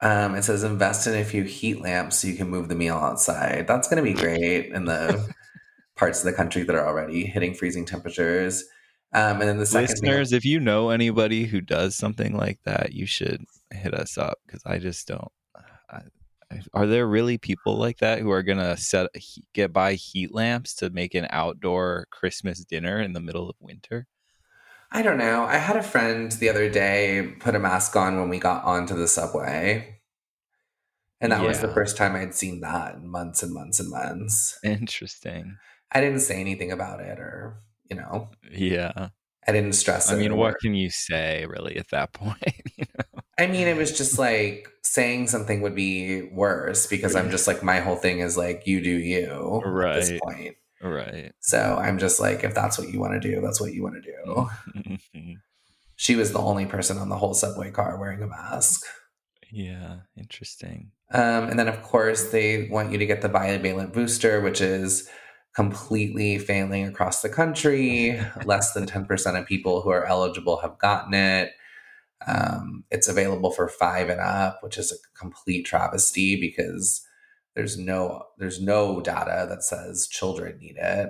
Um, 0.00 0.34
it 0.34 0.42
says 0.42 0.62
invest 0.62 1.06
in 1.06 1.14
a 1.14 1.24
few 1.24 1.42
heat 1.44 1.80
lamps 1.80 2.16
so 2.16 2.28
you 2.28 2.34
can 2.34 2.50
move 2.50 2.68
the 2.68 2.74
meal 2.74 2.96
outside. 2.96 3.66
That's 3.66 3.88
going 3.88 4.04
to 4.04 4.10
be 4.10 4.18
great 4.18 4.72
in 4.72 4.84
the 4.84 5.34
parts 5.96 6.20
of 6.20 6.26
the 6.26 6.36
country 6.36 6.62
that 6.64 6.76
are 6.76 6.86
already 6.86 7.24
hitting 7.24 7.54
freezing 7.54 7.86
temperatures. 7.86 8.64
Um, 9.12 9.40
and 9.40 9.48
then 9.48 9.58
the 9.58 9.66
second 9.66 9.88
Listeners, 9.88 10.32
if 10.32 10.44
you 10.44 10.60
know 10.60 10.90
anybody 10.90 11.44
who 11.44 11.60
does 11.60 11.96
something 11.96 12.36
like 12.36 12.60
that, 12.64 12.92
you 12.92 13.06
should 13.06 13.44
hit 13.72 13.94
us 13.94 14.18
up 14.18 14.38
because 14.46 14.62
I 14.66 14.78
just 14.78 15.08
don't. 15.08 15.32
I, 15.90 16.00
I, 16.50 16.60
are 16.74 16.86
there 16.86 17.06
really 17.06 17.38
people 17.38 17.78
like 17.78 17.98
that 17.98 18.20
who 18.20 18.30
are 18.30 18.42
gonna 18.42 18.76
set 18.76 19.08
get 19.54 19.72
buy 19.72 19.94
heat 19.94 20.34
lamps 20.34 20.74
to 20.76 20.90
make 20.90 21.14
an 21.14 21.26
outdoor 21.30 22.06
Christmas 22.10 22.64
dinner 22.64 23.00
in 23.00 23.14
the 23.14 23.20
middle 23.20 23.48
of 23.48 23.56
winter? 23.60 24.06
I 24.96 25.02
don't 25.02 25.18
know. 25.18 25.44
I 25.44 25.58
had 25.58 25.76
a 25.76 25.82
friend 25.82 26.32
the 26.32 26.48
other 26.48 26.70
day 26.70 27.34
put 27.40 27.54
a 27.54 27.58
mask 27.58 27.94
on 27.96 28.18
when 28.18 28.30
we 28.30 28.38
got 28.38 28.64
onto 28.64 28.94
the 28.96 29.06
subway. 29.06 29.98
And 31.20 31.32
that 31.32 31.42
was 31.44 31.60
the 31.60 31.68
first 31.68 31.98
time 31.98 32.16
I'd 32.16 32.34
seen 32.34 32.60
that 32.60 32.94
in 32.94 33.06
months 33.08 33.42
and 33.42 33.52
months 33.52 33.78
and 33.78 33.90
months. 33.90 34.58
Interesting. 34.64 35.56
I 35.92 36.00
didn't 36.00 36.20
say 36.20 36.40
anything 36.40 36.72
about 36.72 37.00
it 37.00 37.18
or, 37.18 37.58
you 37.90 37.96
know, 37.96 38.30
Yeah. 38.50 39.08
I 39.46 39.52
didn't 39.52 39.74
stress 39.74 40.10
I 40.10 40.16
mean, 40.16 40.36
what 40.36 40.58
can 40.60 40.74
you 40.74 40.88
say 40.88 41.44
really 41.46 41.76
at 41.76 41.90
that 41.90 42.12
point? 42.14 42.40
you 42.78 42.84
know? 42.98 43.20
I 43.38 43.46
mean, 43.48 43.66
it 43.68 43.76
was 43.76 43.96
just 43.96 44.18
like 44.18 44.66
saying 44.82 45.28
something 45.28 45.60
would 45.60 45.74
be 45.74 46.22
worse 46.22 46.86
because 46.86 47.14
I'm 47.14 47.30
just 47.30 47.46
like, 47.46 47.62
my 47.62 47.80
whole 47.80 47.96
thing 47.96 48.20
is 48.20 48.38
like, 48.38 48.66
you 48.66 48.80
do 48.80 48.90
you 48.90 49.62
at 49.62 49.94
this 49.94 50.10
Right. 50.10 50.20
point. 50.22 50.56
Right. 50.82 51.32
So 51.40 51.78
I'm 51.80 51.98
just 51.98 52.20
like, 52.20 52.44
if 52.44 52.54
that's 52.54 52.78
what 52.78 52.88
you 52.90 53.00
want 53.00 53.20
to 53.20 53.28
do, 53.28 53.40
that's 53.40 53.60
what 53.60 53.72
you 53.72 53.82
want 53.82 53.96
to 53.96 54.00
do. 54.02 54.48
Mhm. 55.14 55.34
She 55.98 56.14
was 56.14 56.32
the 56.32 56.38
only 56.40 56.66
person 56.66 56.98
on 56.98 57.08
the 57.08 57.16
whole 57.16 57.32
subway 57.32 57.70
car 57.70 57.98
wearing 57.98 58.22
a 58.22 58.26
mask. 58.26 58.84
yeah. 59.50 60.00
Interesting. 60.18 60.90
Um, 61.10 61.48
and 61.48 61.58
then, 61.58 61.68
of 61.68 61.82
course, 61.82 62.30
they 62.30 62.68
want 62.68 62.92
you 62.92 62.98
to 62.98 63.06
get 63.06 63.22
the 63.22 63.30
bivalent 63.30 63.94
booster, 63.94 64.42
which 64.42 64.60
is 64.60 65.08
completely 65.54 66.38
failing 66.38 66.86
across 66.86 67.22
the 67.22 67.30
country. 67.30 68.20
Less 68.44 68.74
than 68.74 68.84
10% 68.84 69.40
of 69.40 69.46
people 69.46 69.80
who 69.80 69.88
are 69.88 70.04
eligible 70.04 70.58
have 70.58 70.76
gotten 70.78 71.14
it. 71.14 71.52
Um, 72.26 72.84
it's 72.90 73.08
available 73.08 73.50
for 73.50 73.66
five 73.68 74.10
and 74.10 74.20
up, 74.20 74.58
which 74.62 74.76
is 74.76 74.92
a 74.92 75.18
complete 75.18 75.64
travesty 75.64 76.38
because 76.38 77.05
there's 77.56 77.78
no 77.78 78.22
there's 78.38 78.60
no 78.60 79.00
data 79.00 79.46
that 79.48 79.64
says 79.64 80.06
children 80.06 80.58
need 80.58 80.76
it. 80.78 81.08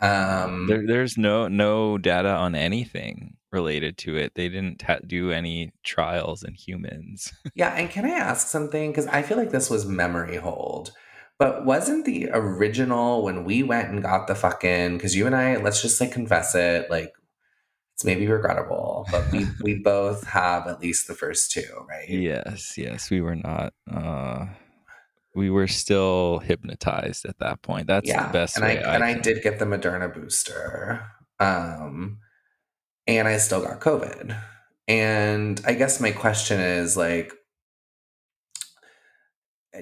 Um, 0.00 0.66
There, 0.68 0.86
there's 0.86 1.18
no 1.18 1.48
no 1.48 1.98
data 1.98 2.30
on 2.30 2.54
anything 2.54 3.36
related 3.50 3.98
to 3.98 4.16
it. 4.16 4.32
They 4.34 4.48
didn't 4.48 4.78
ta- 4.78 5.00
do 5.04 5.32
any 5.32 5.72
trials 5.82 6.42
in 6.44 6.54
humans. 6.54 7.32
Yeah, 7.54 7.74
and 7.74 7.90
can 7.90 8.04
I 8.04 8.10
ask 8.10 8.46
something? 8.46 8.90
Because 8.92 9.08
I 9.08 9.22
feel 9.22 9.36
like 9.36 9.50
this 9.50 9.68
was 9.68 9.84
memory 9.84 10.36
hold. 10.36 10.92
But 11.38 11.64
wasn't 11.64 12.04
the 12.04 12.30
original 12.32 13.22
when 13.24 13.44
we 13.44 13.62
went 13.64 13.88
and 13.88 14.02
got 14.02 14.28
the 14.28 14.34
fucking 14.34 14.96
because 14.96 15.16
you 15.16 15.26
and 15.26 15.34
I, 15.34 15.56
let's 15.56 15.82
just 15.82 16.00
like 16.00 16.12
confess 16.12 16.54
it, 16.54 16.88
like 16.90 17.12
it's 17.94 18.04
maybe 18.04 18.28
regrettable, 18.28 19.06
but 19.10 19.30
we 19.32 19.46
we 19.62 19.74
both 19.74 20.24
have 20.28 20.68
at 20.68 20.80
least 20.80 21.08
the 21.08 21.14
first 21.14 21.50
two, 21.50 21.84
right? 21.88 22.08
yes, 22.08 22.78
yes, 22.78 23.10
we 23.10 23.20
were 23.20 23.36
not. 23.36 23.72
Uh, 23.92 24.46
we 25.38 25.50
were 25.50 25.68
still 25.68 26.40
hypnotized 26.40 27.24
at 27.24 27.38
that 27.38 27.62
point. 27.62 27.86
That's 27.86 28.12
the 28.12 28.28
best 28.32 28.56
and 28.56 28.64
way. 28.64 28.82
I, 28.82 28.94
and 28.96 29.04
I 29.04 29.14
did 29.14 29.42
get 29.42 29.60
the 29.60 29.64
Moderna 29.64 30.12
booster, 30.12 31.06
um, 31.38 32.18
and 33.06 33.28
I 33.28 33.36
still 33.38 33.62
got 33.62 33.80
COVID. 33.80 34.36
And 34.88 35.60
I 35.64 35.74
guess 35.74 36.00
my 36.00 36.10
question 36.10 36.60
is 36.60 36.96
like, 36.96 37.32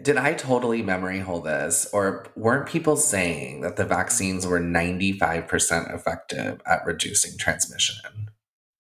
did 0.03 0.19
I 0.19 0.35
totally 0.35 0.83
memory 0.83 1.21
hold 1.21 1.45
this, 1.45 1.89
or 1.93 2.27
weren't 2.37 2.69
people 2.69 2.97
saying 2.97 3.63
that 3.63 3.77
the 3.77 3.87
vaccines 3.87 4.47
were 4.47 4.61
ninety 4.61 5.13
five 5.13 5.49
percent 5.49 5.89
effective 5.91 6.61
at 6.67 6.85
reducing 6.85 7.39
transmission? 7.39 8.29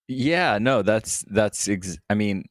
Yeah, 0.08 0.58
no, 0.58 0.82
that's 0.82 1.24
that's. 1.30 1.68
Ex- 1.68 1.98
I 2.10 2.14
mean, 2.14 2.44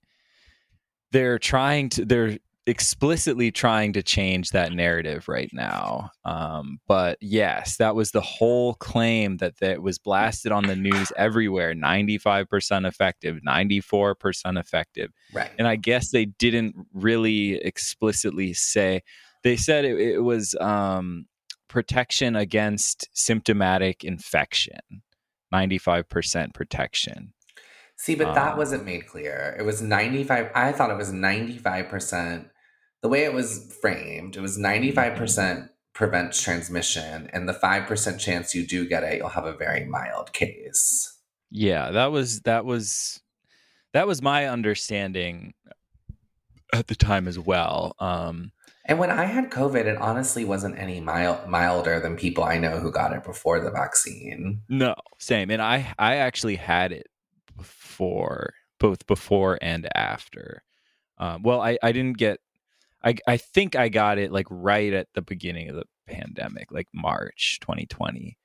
they're 1.11 1.37
trying 1.37 1.89
to. 1.89 2.05
They're 2.05 2.39
explicitly 2.67 3.51
trying 3.51 3.93
to 3.93 4.01
change 4.01 4.49
that 4.49 4.71
narrative 4.73 5.27
right 5.27 5.49
now. 5.53 6.09
Um, 6.25 6.79
but 6.87 7.17
yes, 7.21 7.77
that 7.77 7.95
was 7.95 8.11
the 8.11 8.21
whole 8.21 8.73
claim 8.75 9.37
that 9.37 9.57
that 9.59 9.81
was 9.81 9.99
blasted 9.99 10.51
on 10.51 10.65
the 10.65 10.75
news 10.75 11.11
everywhere. 11.15 11.73
Ninety 11.75 12.17
five 12.17 12.49
percent 12.49 12.85
effective, 12.85 13.39
ninety 13.43 13.81
four 13.81 14.15
percent 14.15 14.57
effective. 14.57 15.11
Right. 15.33 15.51
and 15.59 15.67
I 15.67 15.75
guess 15.75 16.11
they 16.11 16.25
didn't 16.25 16.75
really 16.93 17.55
explicitly 17.55 18.53
say 18.53 19.01
they 19.43 19.55
said 19.57 19.85
it, 19.85 19.99
it 19.99 20.23
was 20.23 20.55
um, 20.59 21.27
protection 21.67 22.35
against 22.35 23.07
symptomatic 23.13 24.03
infection, 24.03 24.79
ninety 25.51 25.77
five 25.77 26.09
percent 26.09 26.53
protection. 26.55 27.33
See, 27.97 28.15
but 28.15 28.33
that 28.35 28.53
Um, 28.53 28.57
wasn't 28.57 28.83
made 28.85 29.07
clear. 29.07 29.55
It 29.57 29.63
was 29.63 29.81
95. 29.81 30.51
I 30.53 30.73
thought 30.73 30.89
it 30.89 30.97
was 30.97 31.13
95%. 31.13 32.49
The 33.05 33.09
way 33.09 33.23
it 33.23 33.33
was 33.35 33.71
framed, 33.81 34.35
it 34.35 34.41
was 34.41 34.57
95% 34.57 35.69
prevents 35.93 36.41
transmission, 36.41 37.29
and 37.31 37.47
the 37.47 37.53
5% 37.53 38.19
chance 38.19 38.55
you 38.55 38.65
do 38.65 38.87
get 38.87 39.03
it, 39.03 39.17
you'll 39.17 39.29
have 39.29 39.45
a 39.45 39.55
very 39.55 39.85
mild 39.85 40.33
case. 40.33 41.15
Yeah, 41.51 41.91
that 41.91 42.07
was 42.11 42.39
that 42.41 42.65
was 42.65 43.21
that 43.93 44.07
was 44.07 44.23
my 44.23 44.47
understanding 44.47 45.53
at 46.73 46.87
the 46.87 46.95
time 46.95 47.27
as 47.27 47.37
well. 47.37 47.95
Um, 47.99 48.51
And 48.85 48.97
when 48.97 49.11
I 49.11 49.25
had 49.25 49.51
COVID, 49.51 49.85
it 49.85 49.97
honestly 49.99 50.43
wasn't 50.43 50.79
any 50.79 50.99
mild, 50.99 51.47
milder 51.47 51.99
than 51.99 52.15
people 52.15 52.43
I 52.43 52.57
know 52.57 52.79
who 52.79 52.91
got 52.91 53.13
it 53.13 53.23
before 53.23 53.59
the 53.59 53.69
vaccine. 53.69 54.63
no, 54.67 54.95
same. 55.19 55.51
And 55.51 55.61
I 55.61 55.93
I 55.99 56.15
actually 56.15 56.55
had 56.55 56.91
it 56.91 57.05
before, 57.55 58.55
both 58.79 59.05
before 59.05 59.59
and 59.61 59.87
after. 59.95 60.63
Um, 61.19 61.43
well, 61.43 61.61
I 61.61 61.77
I 61.83 61.91
didn't 61.91 62.17
get. 62.17 62.39
I 63.05 63.15
I 63.27 63.37
think 63.37 63.75
I 63.75 63.89
got 63.89 64.17
it 64.17 64.31
like 64.31 64.47
right 64.49 64.91
at 64.91 65.07
the 65.13 65.21
beginning 65.21 65.69
of 65.69 65.75
the 65.75 65.85
pandemic, 66.07 66.71
like 66.71 66.87
March 66.93 67.59
2020. 67.61 68.37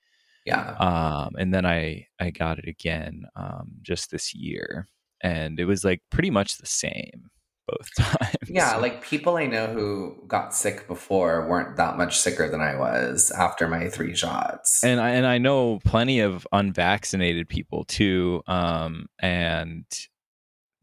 Yeah. 0.47 0.75
um, 0.79 1.35
and 1.39 1.53
then 1.53 1.67
I 1.67 2.07
I 2.19 2.31
got 2.31 2.59
it 2.59 2.69
again 2.69 3.25
um, 3.37 3.73
just 3.83 4.11
this 4.11 4.35
year, 4.35 4.87
and 5.23 5.59
it 5.59 5.65
was 5.65 5.85
like 5.85 6.03
pretty 6.11 6.31
much 6.31 6.59
the 6.59 6.67
same 6.67 7.31
both 7.67 7.89
times. 7.99 8.37
Yeah, 8.49 8.77
like 8.77 9.03
people 9.03 9.37
I 9.37 9.47
know 9.47 9.67
who 9.67 10.25
got 10.27 10.55
sick 10.55 10.87
before 10.87 11.47
weren't 11.47 11.77
that 11.77 11.97
much 11.97 12.19
sicker 12.19 12.49
than 12.49 12.61
I 12.61 12.77
was 12.77 13.31
after 13.31 13.69
my 13.69 13.89
three 13.89 14.15
shots. 14.15 14.83
and 14.83 15.01
I 15.01 15.11
and 15.11 15.27
I 15.27 15.39
know 15.39 15.79
plenty 15.85 16.21
of 16.21 16.47
unvaccinated 16.53 17.49
people 17.49 17.85
too, 17.85 18.43
um, 18.47 19.07
and 19.21 19.85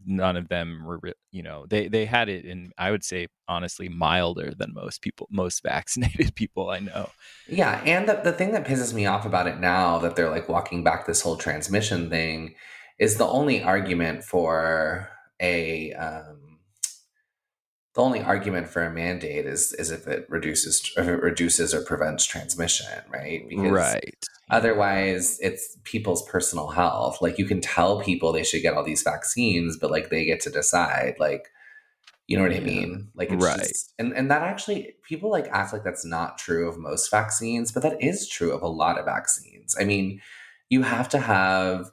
none 0.08 0.38
of 0.38 0.48
them 0.48 0.84
were, 0.86 1.00
you 1.32 1.44
know, 1.44 1.66
they 1.70 1.88
they 1.88 2.06
had 2.06 2.30
it 2.30 2.46
in 2.46 2.72
I 2.78 2.90
would 2.90 3.04
say 3.04 3.28
honestly 3.48 3.90
milder 3.90 4.54
than 4.58 4.74
most 4.74 5.02
people, 5.02 5.28
most 5.30 5.62
vaccinated 5.64 6.34
people 6.34 6.70
I 6.70 6.80
know. 6.80 7.10
Yeah, 7.48 7.82
and 7.86 8.08
the, 8.08 8.22
the 8.24 8.34
thing 8.34 8.54
that 8.54 8.66
pisses 8.66 8.94
me 8.94 9.06
off 9.06 9.26
about 9.26 9.48
it 9.48 9.60
now 9.60 10.00
that 10.00 10.16
they're 10.16 10.32
like 10.32 10.50
walking 10.50 10.84
back 10.84 11.06
this 11.06 11.22
whole 11.22 11.38
transmission 11.38 12.10
thing 12.10 12.56
is 12.98 13.18
the 13.18 13.28
only 13.28 13.62
argument 13.62 14.24
for 14.24 15.10
a 15.40 15.94
um, 15.94 16.47
the 17.98 18.04
only 18.04 18.22
argument 18.22 18.70
for 18.70 18.84
a 18.84 18.92
mandate 18.92 19.48
is 19.48 19.74
is 19.74 19.90
if 19.90 20.08
it 20.08 20.28
reduces 20.30 20.94
if 20.96 21.08
it 21.08 21.22
reduces 21.22 21.74
or 21.74 21.82
prevents 21.82 22.26
transmission, 22.26 22.86
right? 23.12 23.44
right. 23.52 24.26
Otherwise, 24.52 25.40
it's 25.42 25.78
people's 25.84 26.24
personal 26.30 26.68
health. 26.68 27.24
Like 27.24 27.40
you 27.40 27.46
can 27.46 27.60
tell 27.60 28.00
people 28.00 28.32
they 28.32 28.44
should 28.44 28.62
get 28.62 28.76
all 28.76 28.84
these 28.84 29.02
vaccines, 29.02 29.78
but 29.78 29.90
like 29.90 30.12
they 30.12 30.26
get 30.26 30.40
to 30.42 30.52
decide. 30.52 31.16
Like, 31.20 31.48
you 32.28 32.38
know 32.38 32.44
what 32.44 32.54
I 32.56 32.60
mean? 32.60 33.10
Like, 33.16 33.32
it's 33.32 33.44
Right. 33.44 33.58
just, 33.58 33.94
and 33.98 34.14
and 34.14 34.30
that 34.30 34.44
actually 34.44 34.94
people 35.02 35.32
like 35.32 35.48
act 35.50 35.74
like 35.74 35.84
that's 35.84 36.06
not 36.06 36.38
true 36.38 36.70
of 36.70 36.78
most 36.78 37.10
vaccines, 37.10 37.72
but 37.72 37.82
that 37.82 38.00
is 38.00 38.30
true 38.30 38.52
of 38.52 38.62
a 38.62 38.68
lot 38.68 39.00
of 39.00 39.06
vaccines. 39.06 39.76
I 39.80 39.86
mean, 39.86 40.22
you 40.70 40.84
have 40.84 41.10
to 41.10 41.20
have, 41.20 41.90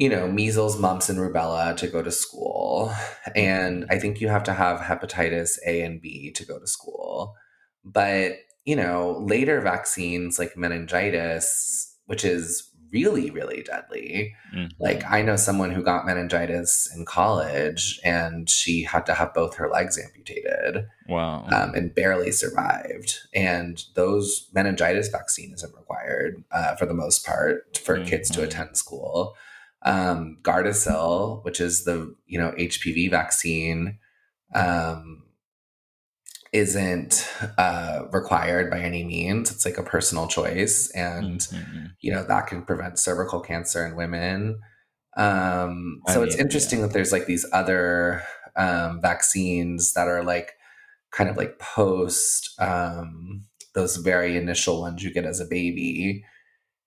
you 0.00 0.08
know, 0.08 0.26
measles, 0.26 0.78
mumps, 0.80 1.10
and 1.10 1.18
rubella 1.18 1.76
to 1.76 1.86
go 1.86 2.02
to 2.02 2.10
school, 2.10 2.90
and 3.36 3.84
I 3.90 3.98
think 3.98 4.20
you 4.20 4.28
have 4.28 4.42
to 4.44 4.54
have 4.54 4.80
hepatitis 4.80 5.58
A 5.66 5.82
and 5.82 6.00
B 6.00 6.32
to 6.32 6.44
go 6.46 6.58
to 6.58 6.66
school, 6.66 7.34
but 7.84 8.32
you 8.64 8.76
know, 8.76 9.18
later 9.20 9.60
vaccines 9.60 10.38
like 10.38 10.56
meningitis, 10.56 11.96
which 12.06 12.24
is 12.24 12.70
really, 12.92 13.30
really 13.30 13.62
deadly. 13.62 14.34
Mhm. 14.54 14.70
Like, 14.80 15.04
I 15.08 15.22
know 15.22 15.36
someone 15.36 15.70
who 15.70 15.82
got 15.82 16.04
meningitis 16.06 16.88
in 16.94 17.04
college 17.04 18.00
and 18.04 18.50
she 18.50 18.82
had 18.82 19.06
to 19.06 19.14
have 19.14 19.32
both 19.32 19.54
her 19.56 19.70
legs 19.70 19.98
amputated 19.98 20.86
wow. 21.08 21.46
um, 21.52 21.74
and 21.74 21.94
barely 21.94 22.32
survived. 22.32 23.16
And 23.32 23.82
those 23.94 24.48
meningitis 24.52 25.08
vaccine 25.08 25.52
isn't 25.54 25.74
required 25.74 26.42
uh, 26.50 26.74
for 26.76 26.86
the 26.86 26.94
most 26.94 27.24
part 27.24 27.78
for 27.78 28.04
kids 28.04 28.28
to 28.30 28.40
Mhm. 28.40 28.44
attend 28.44 28.76
school. 28.76 29.36
Um, 29.82 30.38
Gardasil, 30.42 31.44
which 31.44 31.60
is 31.60 31.84
the 31.84 32.14
you 32.26 32.38
know 32.38 32.52
HPV 32.58 33.10
vaccine, 33.10 33.98
um, 34.54 35.24
isn't 36.52 37.28
uh, 37.58 38.02
required 38.12 38.70
by 38.70 38.80
any 38.80 39.04
means. 39.04 39.50
It's 39.50 39.64
like 39.64 39.78
a 39.78 39.82
personal 39.82 40.26
choice, 40.26 40.90
and 40.90 41.40
Mhm. 41.40 41.94
you 42.00 42.12
know 42.12 42.24
that 42.24 42.46
can 42.46 42.62
prevent 42.64 42.98
cervical 42.98 43.40
cancer 43.40 43.86
in 43.86 43.96
women. 43.96 44.60
Um, 45.16 46.02
I 46.06 46.12
so 46.12 46.22
it's 46.22 46.36
mean, 46.36 46.40
interesting 46.40 46.82
that 46.82 46.92
there's 46.92 47.12
like 47.12 47.26
these 47.26 47.46
other 47.52 48.22
um, 48.56 49.00
vaccines 49.02 49.92
that 49.94 50.08
are 50.08 50.24
like 50.24 50.52
kind 51.12 51.30
of 51.30 51.36
like 51.36 51.58
post 51.58 52.50
um, 52.60 53.46
those 53.74 53.96
very 53.98 54.36
initial 54.36 54.80
ones 54.80 55.02
you 55.02 55.12
get 55.12 55.24
as 55.26 55.40
a 55.40 55.46
baby, 55.46 56.24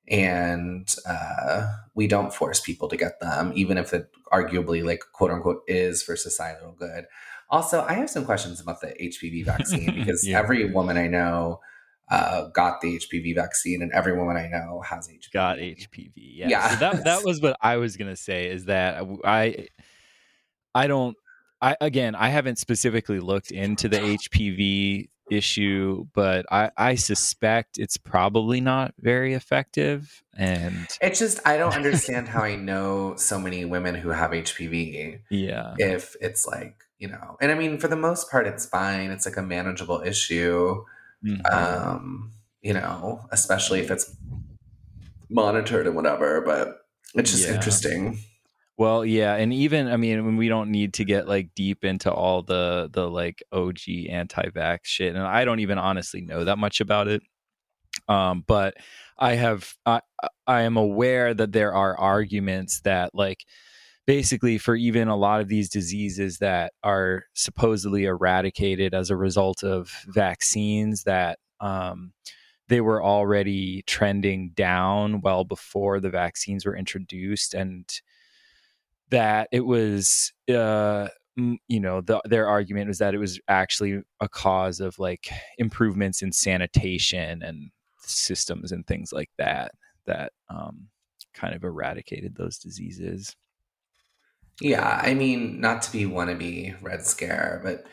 and 0.08 0.88
uh, 1.08 1.72
we 1.96 2.08
don't 2.08 2.34
force 2.34 2.60
people 2.60 2.88
to 2.90 2.98
get 2.98 3.20
them, 3.20 3.52
even 3.56 3.78
if 3.78 3.94
it 3.94 4.10
arguably 4.32 4.84
like 4.84 5.04
quote 5.14 5.32
unquote 5.32 5.62
is 5.68 6.04
for 6.04 6.16
societal 6.16 6.74
good. 6.78 7.06
Also, 7.50 7.84
I 7.88 7.94
have 7.94 8.10
some 8.10 8.26
questions 8.26 8.60
about 8.60 8.82
the 8.82 8.88
HPV 9.02 9.46
vaccine 9.54 9.94
because 9.96 10.28
Yeah. 10.28 10.40
every 10.40 10.72
woman 10.72 10.98
I 10.98 11.08
know 11.08 11.60
uh, 12.10 12.48
got 12.50 12.82
the 12.82 12.98
HPV 13.00 13.34
vaccine, 13.36 13.82
and 13.82 13.92
every 13.94 14.16
woman 14.18 14.36
I 14.36 14.48
know 14.48 14.82
has 14.82 15.08
HPV. 15.08 15.32
got 15.32 15.58
HPV. 15.58 16.12
Yeah. 16.16 16.50
Yeah. 16.50 16.70
So 16.70 16.76
that 16.78 17.04
that 17.06 17.24
was 17.26 17.42
what 17.42 17.56
I 17.62 17.78
was 17.78 17.96
gonna 17.98 18.16
say 18.18 18.50
is 18.50 18.66
that 18.66 19.04
I 19.24 19.68
I 20.76 20.88
don't 20.88 21.16
I 21.62 21.78
again 21.80 22.14
I 22.16 22.28
haven't 22.30 22.58
specifically 22.58 23.20
looked 23.20 23.52
into 23.52 23.88
the 23.88 23.98
HPV 24.00 25.08
issue, 25.32 26.06
but 26.14 26.46
I 26.52 26.72
I 26.78 26.96
suspect 26.96 27.78
it's 27.78 27.98
probably 27.98 28.62
not 28.62 28.94
very 29.00 29.34
effective. 29.34 30.24
And 30.38 30.88
It's 31.02 31.20
just 31.20 31.40
I 31.46 31.58
don't 31.58 31.74
understand 31.74 32.28
how 32.28 32.42
I 32.42 32.56
know 32.70 33.16
so 33.18 33.40
many 33.40 33.66
women 33.66 33.96
who 33.96 34.10
have 34.10 34.32
HPV 34.32 35.20
yeah, 35.30 35.76
if 35.78 36.16
it's 36.22 36.46
like 36.46 36.76
you 37.00 37.08
know, 37.10 37.38
and 37.42 37.52
I 37.52 37.56
mean 37.56 37.78
for 37.80 37.88
the 37.88 37.96
most 37.98 38.30
part 38.32 38.48
it's 38.48 38.66
fine. 38.66 39.12
It's 39.12 39.26
like 39.26 39.38
a 39.38 39.44
manageable 39.44 40.02
issue. 40.02 40.84
Mhm. 41.26 41.54
um, 41.54 42.32
you 42.62 42.74
know, 42.74 43.26
especially 43.32 43.80
if 43.80 43.90
it's 43.92 44.14
monitored 45.30 45.88
and 45.88 45.96
whatever. 45.96 46.42
But 46.42 46.80
it's 47.16 47.32
just 47.32 47.48
Yeah. 47.48 47.56
interesting. 47.56 48.20
Well, 48.78 49.06
yeah, 49.06 49.36
and 49.36 49.54
even 49.54 49.88
I 49.88 49.98
mean, 49.98 50.36
we 50.36 50.48
don't 50.50 50.72
need 50.72 50.96
to 50.96 51.06
get 51.06 51.28
like 51.28 51.50
deep 51.56 51.84
into 51.86 52.12
all 52.12 52.42
the 52.42 52.90
the 52.92 53.08
like 53.10 53.44
OG 53.52 53.78
anti-vax 54.10 54.80
shit, 54.84 55.16
and 55.16 55.24
I 55.24 55.46
don't 55.46 55.60
even 55.60 55.78
honestly 55.78 56.22
know 56.22 56.44
that 56.46 56.58
much 56.58 56.82
about 56.82 57.08
it. 57.08 57.22
Um, 58.10 58.44
but 58.48 58.76
I 59.20 59.36
have 59.36 59.74
I 59.86 60.02
I 60.48 60.62
am 60.64 60.78
aware 60.78 61.34
that 61.34 61.54
there 61.54 61.74
are 61.74 61.98
arguments 62.00 62.82
that 62.82 63.16
like 63.16 63.46
basically 64.08 64.58
for 64.58 64.76
even 64.76 65.08
a 65.08 65.18
lot 65.18 65.42
of 65.42 65.48
these 65.50 65.70
diseases 65.70 66.40
that 66.40 66.74
are 66.84 67.26
supposedly 67.36 68.06
eradicated 68.06 68.94
as 68.94 69.10
a 69.10 69.18
result 69.18 69.64
of 69.64 69.92
vaccines 70.08 71.04
that 71.04 71.40
um 71.62 72.14
they 72.70 72.82
were 72.82 73.04
already 73.04 73.84
trending 73.84 74.52
down 74.56 75.22
well 75.22 75.44
before 75.46 76.00
the 76.00 76.10
vaccines 76.10 76.66
were 76.66 76.76
introduced 76.78 77.54
and 77.54 78.02
that 79.10 79.48
it 79.52 79.66
was 79.66 80.34
uh 80.50 81.08
you 81.68 81.80
know 81.80 82.02
the, 82.02 82.22
their 82.26 82.48
argument 82.48 82.88
was 82.88 83.00
that 83.00 83.16
it 83.16 83.18
was 83.18 83.40
actually 83.48 84.02
a 84.20 84.30
cause 84.30 84.80
of 84.80 85.00
like 85.00 85.30
improvements 85.58 86.22
in 86.22 86.32
sanitation 86.32 87.42
and 87.42 87.72
systems 88.00 88.72
and 88.72 88.86
things 88.86 89.12
like 89.12 89.30
that 89.38 89.72
that 90.06 90.32
um 90.50 90.90
kind 91.34 91.56
of 91.56 91.64
eradicated 91.64 92.36
those 92.36 92.58
diseases. 92.58 93.36
Yeah, 94.62 95.02
I 95.04 95.14
mean, 95.16 95.60
not 95.60 95.82
to 95.84 95.92
be 95.92 96.06
wannabe 96.06 96.76
Red 96.82 97.06
Scare, 97.06 97.60
but 97.64 97.86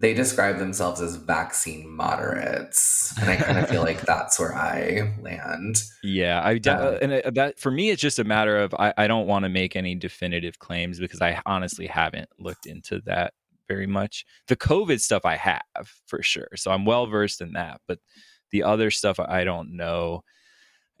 they 0.00 0.14
describe 0.14 0.58
themselves 0.58 1.00
as 1.00 1.16
vaccine 1.16 1.88
moderates, 1.94 3.14
and 3.20 3.28
I 3.30 3.36
kind 3.36 3.58
of 3.58 3.68
feel 3.68 3.82
like 3.82 4.00
that's 4.06 4.38
where 4.38 4.54
I 4.54 5.12
land. 5.20 5.82
Yeah, 6.02 6.40
I 6.44 6.52
Um, 6.68 6.98
and 7.02 7.12
it- 7.12 7.34
that 7.34 7.58
for 7.58 7.70
me, 7.70 7.90
it's 7.90 8.02
just 8.02 8.18
a 8.18 8.24
matter 8.24 8.58
of 8.58 8.74
I, 8.74 8.94
I 8.96 9.06
don't 9.08 9.26
want 9.26 9.44
to 9.44 9.48
make 9.48 9.74
any 9.76 9.94
definitive 9.94 10.58
claims 10.58 11.00
because 11.00 11.20
I 11.20 11.40
honestly 11.46 11.86
haven't 11.86 12.28
looked 12.38 12.66
into 12.66 13.00
that 13.06 13.34
very 13.68 13.86
much. 13.86 14.24
The 14.46 14.56
COVID 14.56 15.00
stuff 15.00 15.24
I 15.24 15.36
have 15.36 15.62
for 16.06 16.22
sure, 16.22 16.48
so 16.56 16.70
I'm 16.70 16.84
well 16.84 17.06
versed 17.06 17.40
in 17.40 17.52
that. 17.54 17.80
But 17.88 17.98
the 18.50 18.62
other 18.62 18.90
stuff 18.90 19.18
I 19.20 19.44
don't 19.44 19.76
know, 19.76 20.22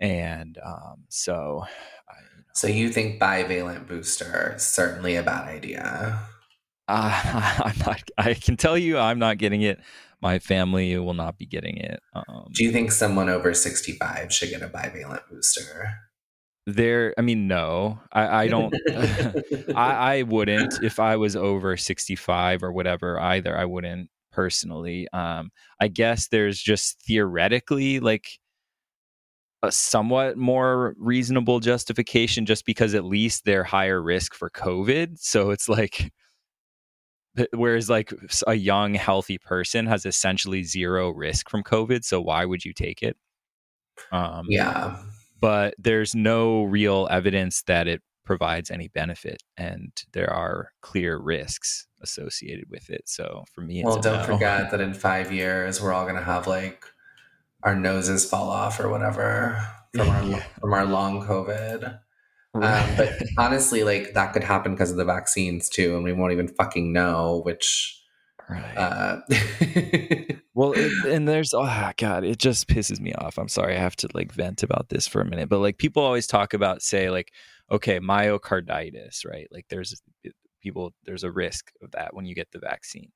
and 0.00 0.58
um, 0.64 1.04
so 1.08 1.64
I, 2.08 2.14
So 2.54 2.66
you 2.66 2.90
think 2.90 3.20
bivalent 3.20 3.86
booster 3.88 4.54
is 4.56 4.62
certainly 4.64 5.16
a 5.16 5.22
bad 5.22 5.48
idea? 5.48 6.20
Uh, 6.88 7.62
I'm 7.64 7.78
not. 7.86 8.02
I 8.18 8.34
can 8.34 8.56
tell 8.56 8.78
you, 8.78 8.98
I'm 8.98 9.18
not 9.18 9.38
getting 9.38 9.62
it. 9.62 9.80
my 10.20 10.38
family 10.38 10.96
will 10.98 11.14
not 11.14 11.38
be 11.38 11.46
getting 11.46 11.76
it. 11.76 12.00
Um, 12.14 12.48
Do 12.52 12.64
you 12.64 12.72
think 12.72 12.90
someone 12.90 13.28
over 13.28 13.54
65 13.54 14.32
should 14.32 14.50
get 14.50 14.62
a 14.62 14.68
bivalent 14.68 15.22
booster? 15.30 15.94
there, 16.68 17.14
I 17.16 17.22
mean, 17.22 17.48
no, 17.48 17.98
I, 18.12 18.44
I 18.44 18.48
don't. 18.48 18.74
I, 18.90 19.72
I 19.74 20.22
wouldn't 20.22 20.82
if 20.82 21.00
I 21.00 21.16
was 21.16 21.34
over 21.34 21.76
65 21.76 22.62
or 22.62 22.72
whatever 22.72 23.18
either. 23.18 23.56
I 23.56 23.64
wouldn't 23.64 24.10
personally. 24.32 25.08
Um, 25.12 25.50
I 25.80 25.88
guess 25.88 26.28
there's 26.28 26.60
just 26.60 27.00
theoretically 27.06 28.00
like 28.00 28.28
a 29.62 29.72
somewhat 29.72 30.36
more 30.36 30.94
reasonable 30.98 31.58
justification 31.58 32.44
just 32.46 32.66
because 32.66 32.94
at 32.94 33.04
least 33.04 33.44
they're 33.44 33.64
higher 33.64 34.00
risk 34.00 34.34
for 34.34 34.50
COVID. 34.50 35.18
So 35.18 35.50
it's 35.50 35.68
like, 35.68 36.12
whereas 37.52 37.88
like 37.90 38.12
a 38.46 38.54
young, 38.54 38.94
healthy 38.94 39.38
person 39.38 39.86
has 39.86 40.04
essentially 40.06 40.62
zero 40.62 41.10
risk 41.10 41.48
from 41.50 41.62
COVID. 41.62 42.04
So 42.04 42.20
why 42.20 42.44
would 42.44 42.64
you 42.64 42.72
take 42.72 43.02
it? 43.02 43.16
Um, 44.12 44.46
yeah. 44.48 44.96
But 45.40 45.74
there's 45.78 46.14
no 46.14 46.64
real 46.64 47.06
evidence 47.10 47.62
that 47.62 47.86
it 47.86 48.02
provides 48.24 48.70
any 48.70 48.88
benefit, 48.88 49.42
and 49.56 49.90
there 50.12 50.30
are 50.32 50.72
clear 50.82 51.16
risks 51.18 51.86
associated 52.02 52.66
with 52.68 52.90
it. 52.90 53.02
So 53.08 53.44
for 53.52 53.60
me, 53.62 53.82
well, 53.84 54.00
don't 54.00 54.18
no. 54.18 54.24
forget 54.24 54.70
that 54.70 54.80
in 54.80 54.94
five 54.94 55.32
years 55.32 55.80
we're 55.80 55.92
all 55.92 56.04
going 56.04 56.16
to 56.16 56.22
have 56.22 56.46
like 56.46 56.84
our 57.62 57.74
noses 57.74 58.28
fall 58.28 58.50
off 58.50 58.78
or 58.80 58.88
whatever 58.88 59.60
from 59.94 60.08
our 60.10 60.22
Yeah. 60.24 60.42
from 60.60 60.74
our 60.74 60.84
long 60.84 61.26
COVID. 61.26 61.98
Um, 62.62 62.96
but 62.96 63.22
honestly, 63.38 63.84
like 63.84 64.14
that 64.14 64.32
could 64.32 64.44
happen 64.44 64.72
because 64.72 64.90
of 64.90 64.96
the 64.96 65.04
vaccines 65.04 65.68
too, 65.68 65.94
and 65.94 66.04
we 66.04 66.12
won't 66.12 66.32
even 66.32 66.48
fucking 66.48 66.92
know 66.92 67.42
which. 67.44 68.02
right. 68.48 68.76
Uh, 68.76 69.20
Well, 70.58 70.72
it, 70.72 71.04
and 71.06 71.28
there's 71.28 71.54
oh 71.54 71.92
god, 71.98 72.24
it 72.24 72.38
just 72.38 72.66
pisses 72.66 72.98
me 72.98 73.12
off. 73.12 73.38
I'm 73.38 73.46
sorry, 73.46 73.76
I 73.76 73.78
have 73.78 73.94
to 73.94 74.08
like 74.12 74.32
vent 74.32 74.64
about 74.64 74.88
this 74.88 75.06
for 75.06 75.20
a 75.20 75.24
minute. 75.24 75.48
But 75.48 75.60
like 75.60 75.78
people 75.78 76.02
always 76.02 76.26
talk 76.26 76.52
about, 76.52 76.82
say, 76.82 77.10
like, 77.10 77.32
okay, 77.70 78.00
myocarditis, 78.00 79.24
right? 79.24 79.46
Like 79.52 79.66
there's 79.70 80.02
people, 80.60 80.94
there's 81.04 81.22
a 81.22 81.30
risk 81.30 81.70
of 81.80 81.92
that 81.92 82.12
when 82.12 82.26
you 82.26 82.34
get 82.34 82.50
the 82.50 82.58
vaccine, 82.58 83.12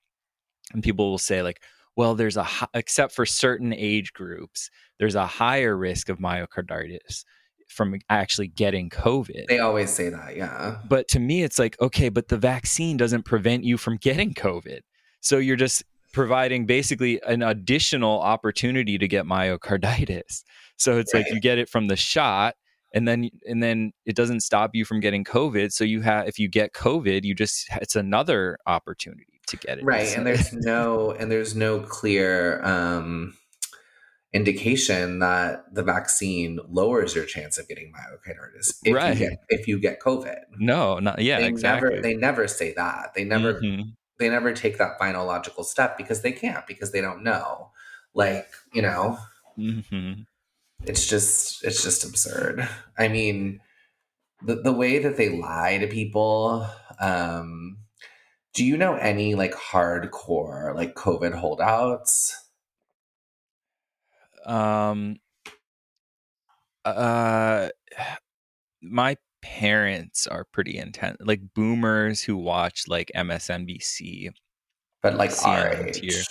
and 0.73 0.85
people 0.85 1.11
will 1.11 1.19
say 1.19 1.43
like, 1.43 1.61
well, 1.97 2.15
there's 2.15 2.37
a 2.37 2.47
except 2.75 3.13
for 3.13 3.27
certain 3.27 3.73
age 3.73 4.13
groups, 4.13 4.71
there's 5.01 5.17
a 5.17 5.27
higher 5.27 5.77
risk 5.77 6.11
of 6.11 6.21
myocarditis 6.21 7.25
from 7.73 7.99
actually 8.09 8.49
getting 8.49 8.91
COVID. 8.91 9.47
they 9.49 9.59
always 9.59 9.91
say 9.91 10.09
that, 10.09 10.37
yeah. 10.37 10.79
But 10.89 11.09
to 11.09 11.21
me, 11.21 11.43
it's 11.43 11.59
like, 11.59 11.81
okay, 11.81 12.09
but 12.09 12.29
the 12.29 12.37
vaccine 12.37 12.97
doesn't 12.97 13.25
prevent 13.25 13.65
you 13.65 13.77
from 13.77 13.97
getting 13.97 14.35
COVID. 14.35 14.81
So 15.21 15.39
you're 15.39 15.57
just 15.57 15.83
providing 16.13 16.67
basically 16.67 17.21
an 17.27 17.43
additional 17.43 18.21
opportunity 18.21 18.99
to 18.99 19.09
get 19.09 19.25
myocarditis. 19.25 20.43
So 20.77 20.99
it's 20.99 21.15
like 21.15 21.27
you 21.31 21.41
get 21.41 21.59
it 21.59 21.69
from 21.69 21.87
the 21.87 21.97
shot 21.97 22.55
and 22.95 23.09
then 23.09 23.31
and 23.47 23.63
then 23.63 23.93
it 24.05 24.15
doesn't 24.17 24.41
stop 24.41 24.71
you 24.75 24.85
from 24.85 25.01
getting 25.01 25.25
COVID. 25.25 25.73
So 25.73 25.85
you 25.85 26.03
have 26.03 26.29
if 26.29 26.39
you 26.39 26.49
get 26.49 26.73
COVID, 26.73 27.25
you 27.25 27.35
just 27.35 27.67
it's 27.81 27.97
another 27.97 28.59
opportunity 28.67 29.41
to 29.49 29.57
get 29.57 29.79
it. 29.79 29.85
right 29.85 30.17
and 30.17 30.25
there's 30.25 30.53
no 30.53 31.11
and 31.13 31.31
there's 31.31 31.57
no 31.57 31.81
clear 31.81 32.63
um 32.65 33.35
indication 34.33 35.19
that 35.19 35.65
the 35.75 35.83
vaccine 35.83 36.59
lowers 36.69 37.15
your 37.15 37.25
chance 37.27 37.59
of 37.59 37.69
getting 37.69 37.93
myocarditis 37.93 38.81
if 38.85 38.95
Right. 38.95 39.15
you 39.15 39.19
get 39.29 39.39
if 39.49 39.69
you 39.69 39.79
get 39.79 40.01
covid 40.01 40.41
no, 40.59 40.99
not 40.99 41.19
yeah, 41.21 41.39
they 41.39 41.49
exactly. 41.49 41.91
never 41.91 42.03
they 42.03 42.15
never 42.15 42.49
say 42.49 42.73
that 42.75 43.13
they 43.15 43.25
never 43.25 43.55
Mhm. 43.55 43.95
they 44.19 44.29
never 44.29 44.53
take 44.53 44.79
that 44.79 44.99
final 44.99 45.27
logical 45.27 45.65
step 45.65 45.99
because 45.99 46.23
they 46.23 46.33
can't 46.33 46.67
because 46.67 46.93
they 46.93 47.01
don't 47.01 47.23
know 47.23 47.71
like 48.15 48.49
you 48.73 48.83
know 48.83 49.19
Mhm. 49.59 50.27
it's 50.85 51.07
just 51.07 51.63
it's 51.65 51.83
just 51.83 52.05
absurd 52.05 52.69
i 52.99 53.09
mean 53.09 53.61
the, 54.43 54.57
the 54.57 54.73
way 54.73 54.99
that 54.99 55.17
they 55.17 55.29
lie 55.31 55.79
to 55.79 55.87
people 55.87 56.67
um 57.01 57.79
do 58.55 58.65
you 58.65 58.77
know 58.77 58.95
any 58.97 59.35
like 59.35 59.55
hardcore 59.55 60.75
like 60.75 60.95
covid 60.95 61.35
holdouts 61.35 62.37
um 64.47 65.17
uh 66.85 67.69
my 68.83 69.17
parents 69.43 70.27
are 70.27 70.45
pretty 70.53 70.79
intense 70.79 71.17
like 71.21 71.41
boomers 71.55 72.23
who 72.23 72.37
watch 72.37 72.85
like 72.89 73.11
msnbc 73.15 74.31
but 75.03 75.17
like 75.17 75.33
our 75.45 75.73
age 75.73 76.01
tier. 76.01 76.23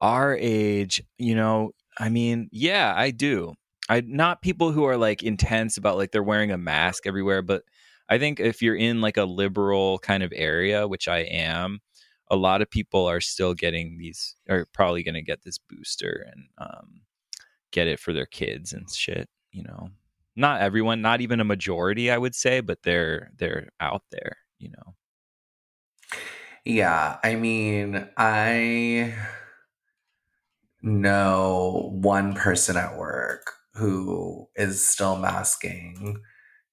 our 0.00 0.36
age 0.40 1.02
you 1.18 1.34
know 1.34 1.70
i 1.98 2.08
mean 2.08 2.48
yeah 2.50 2.92
i 2.96 3.10
do 3.10 3.54
i 3.88 4.00
not 4.00 4.42
people 4.42 4.72
who 4.72 4.84
are 4.84 4.96
like 4.96 5.22
intense 5.22 5.76
about 5.76 5.96
like 5.96 6.10
they're 6.10 6.22
wearing 6.22 6.50
a 6.50 6.58
mask 6.58 7.06
everywhere 7.06 7.40
but 7.40 7.62
i 8.08 8.18
think 8.18 8.40
if 8.40 8.62
you're 8.62 8.74
in 8.74 9.00
like 9.00 9.16
a 9.16 9.24
liberal 9.24 9.98
kind 10.00 10.22
of 10.22 10.32
area 10.34 10.88
which 10.88 11.06
i 11.06 11.18
am 11.18 11.80
a 12.30 12.36
lot 12.36 12.62
of 12.62 12.70
people 12.70 13.06
are 13.06 13.20
still 13.20 13.54
getting 13.54 13.98
these 13.98 14.34
are 14.48 14.66
probably 14.72 15.04
going 15.04 15.14
to 15.14 15.22
get 15.22 15.42
this 15.44 15.58
booster 15.58 16.26
and 16.32 16.46
um, 16.58 17.02
get 17.74 17.88
it 17.88 18.00
for 18.00 18.12
their 18.12 18.26
kids 18.26 18.72
and 18.72 18.90
shit 18.90 19.28
you 19.52 19.62
know 19.62 19.88
not 20.36 20.60
everyone 20.60 21.02
not 21.02 21.20
even 21.20 21.40
a 21.40 21.44
majority 21.44 22.10
i 22.10 22.16
would 22.16 22.34
say 22.34 22.60
but 22.60 22.78
they're 22.82 23.30
they're 23.36 23.68
out 23.80 24.02
there 24.10 24.36
you 24.58 24.70
know 24.70 24.94
Yeah, 26.64 27.18
I 27.22 27.34
mean, 27.34 28.08
I 28.16 29.14
know 30.80 31.90
one 31.92 32.34
person 32.34 32.76
at 32.76 32.96
work 32.96 33.52
who 33.74 34.48
is 34.56 34.86
still 34.86 35.16
masking 35.16 36.20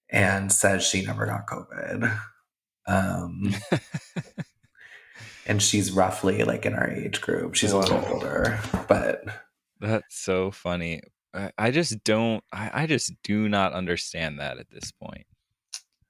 and 0.10 0.52
says 0.52 0.84
she 0.84 1.06
never 1.06 1.26
got 1.26 1.48
COVID. 1.48 2.20
Um, 2.88 3.54
and 5.46 5.62
she's 5.62 5.92
roughly 5.92 6.44
like 6.46 6.66
in 6.66 6.74
our 6.74 6.90
age 6.90 7.20
group. 7.20 7.56
She's 7.56 7.74
a 7.74 7.78
little 7.78 8.04
older, 8.06 8.60
but 8.88 9.26
That's 9.82 10.16
so 10.16 10.52
funny. 10.52 11.02
I, 11.58 11.72
just 11.72 12.04
don't. 12.04 12.44
I, 12.54 12.84
I 12.84 12.88
just 12.88 13.14
do 13.24 13.50
not 13.50 13.74
understand 13.74 14.40
that 14.40 14.60
at 14.60 14.70
this 14.70 14.92
point. 14.92 15.26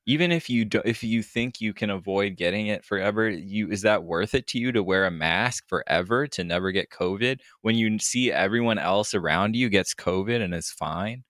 Even 0.06 0.32
if 0.32 0.50
you 0.50 0.66
do, 0.66 0.82
if 0.84 1.04
you 1.04 1.24
think 1.24 1.62
you 1.62 1.74
can 1.74 1.90
avoid 1.90 2.36
getting 2.36 2.68
it 2.68 2.84
forever, 2.84 3.30
you 3.30 3.70
is 3.70 3.84
that 3.84 4.04
worth 4.04 4.34
it 4.34 4.48
to 4.48 4.60
you 4.60 4.72
to 4.72 4.84
wear 4.84 5.06
a 5.06 5.12
mask 5.12 5.70
forever 5.70 6.28
to 6.28 6.44
never 6.44 6.72
get 6.72 6.90
COVID 6.90 7.40
when 7.62 7.76
you 7.76 7.98
see 8.00 8.32
everyone 8.32 8.80
else 8.80 9.14
around 9.14 9.56
you 9.56 9.70
gets 9.70 9.94
COVID 9.94 10.42
and 10.42 10.54
is 10.54 10.72
fine? 10.72 11.24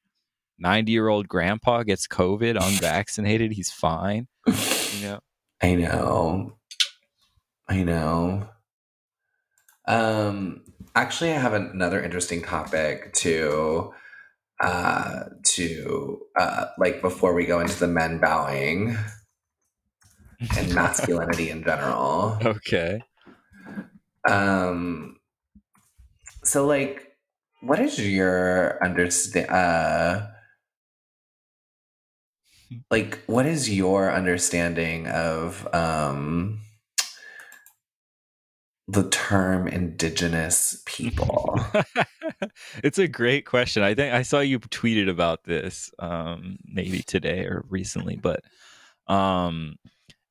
Ninety 0.58 0.94
year 0.94 1.10
old 1.10 1.28
grandpa 1.28 1.84
gets 1.84 2.08
COVID 2.08 2.52
unvaccinated, 2.60 3.52
he's 3.52 3.72
fine. 3.72 4.28
You 4.48 5.02
know. 5.04 5.20
I 5.62 5.76
know. 5.76 6.54
I 7.68 7.84
know. 7.84 8.50
Um 9.88 10.63
actually 10.96 11.32
I 11.32 11.38
have 11.39 11.54
another 11.54 12.02
interesting 12.02 12.41
topic 12.41 13.13
to 13.15 13.94
uh 14.60 15.24
to 15.44 16.20
uh 16.38 16.65
like 16.78 17.02
before 17.02 17.34
we 17.34 17.46
go 17.46 17.60
into 17.60 17.80
the 17.80 17.88
men 17.88 18.20
bowing 18.20 18.96
and 20.58 20.76
masculinity 20.76 21.50
in 21.50 21.63
general. 21.63 22.38
Okay. 22.44 23.02
Um 24.28 25.17
so 26.44 26.65
like 26.65 27.08
what 27.62 27.80
is 27.80 28.00
your 28.00 28.84
understand 28.84 29.50
uh 29.50 30.28
like 32.89 33.20
what 33.28 33.46
is 33.46 33.70
your 33.70 34.12
understanding 34.12 35.08
of 35.08 35.68
um 35.74 36.60
the 38.92 39.08
term 39.10 39.68
indigenous 39.68 40.82
people 40.86 41.58
it's 42.84 42.98
a 43.00 43.08
great 43.08 43.46
question. 43.46 43.84
I 43.84 43.94
think 43.94 44.14
I 44.14 44.22
saw 44.22 44.39
you 44.39 44.60
tweeted 44.60 45.10
about 45.10 45.44
this 45.44 45.92
um 46.00 46.58
maybe 46.66 47.02
today 47.04 47.46
or 47.46 47.64
recently, 47.70 48.18
but 48.18 48.42
um 49.08 49.76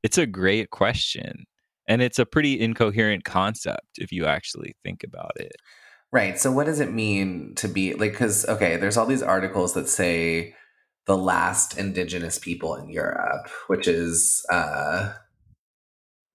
it's 0.02 0.18
a 0.18 0.26
great 0.26 0.70
question. 0.70 1.44
And 1.86 2.00
it's 2.02 2.18
a 2.18 2.26
pretty 2.26 2.58
incoherent 2.60 3.24
concept 3.24 3.98
if 3.98 4.12
you 4.12 4.24
actually 4.26 4.74
think 4.84 5.02
about 5.04 5.32
it. 5.36 5.52
right 6.12 6.38
so 6.38 6.52
what 6.52 6.66
does 6.66 6.80
it 6.80 6.92
mean 6.92 7.54
to 7.56 7.68
be 7.68 7.94
like 7.94 8.12
because 8.12 8.46
okay 8.48 8.76
there's 8.76 8.96
all 8.96 9.06
these 9.06 9.22
articles 9.22 9.74
that 9.74 9.88
say 9.88 10.54
the 11.06 11.16
last 11.16 11.78
indigenous 11.78 12.38
people 12.38 12.74
in 12.74 12.88
europe 12.88 13.48
which 13.68 13.86
is 13.88 14.44
uh 14.52 15.12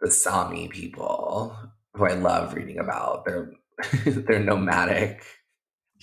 the 0.01 0.11
sami 0.11 0.67
people 0.67 1.55
who 1.95 2.05
i 2.05 2.13
love 2.13 2.53
reading 2.53 2.79
about 2.79 3.25
they're 3.25 3.51
they're 4.05 4.39
nomadic 4.43 5.23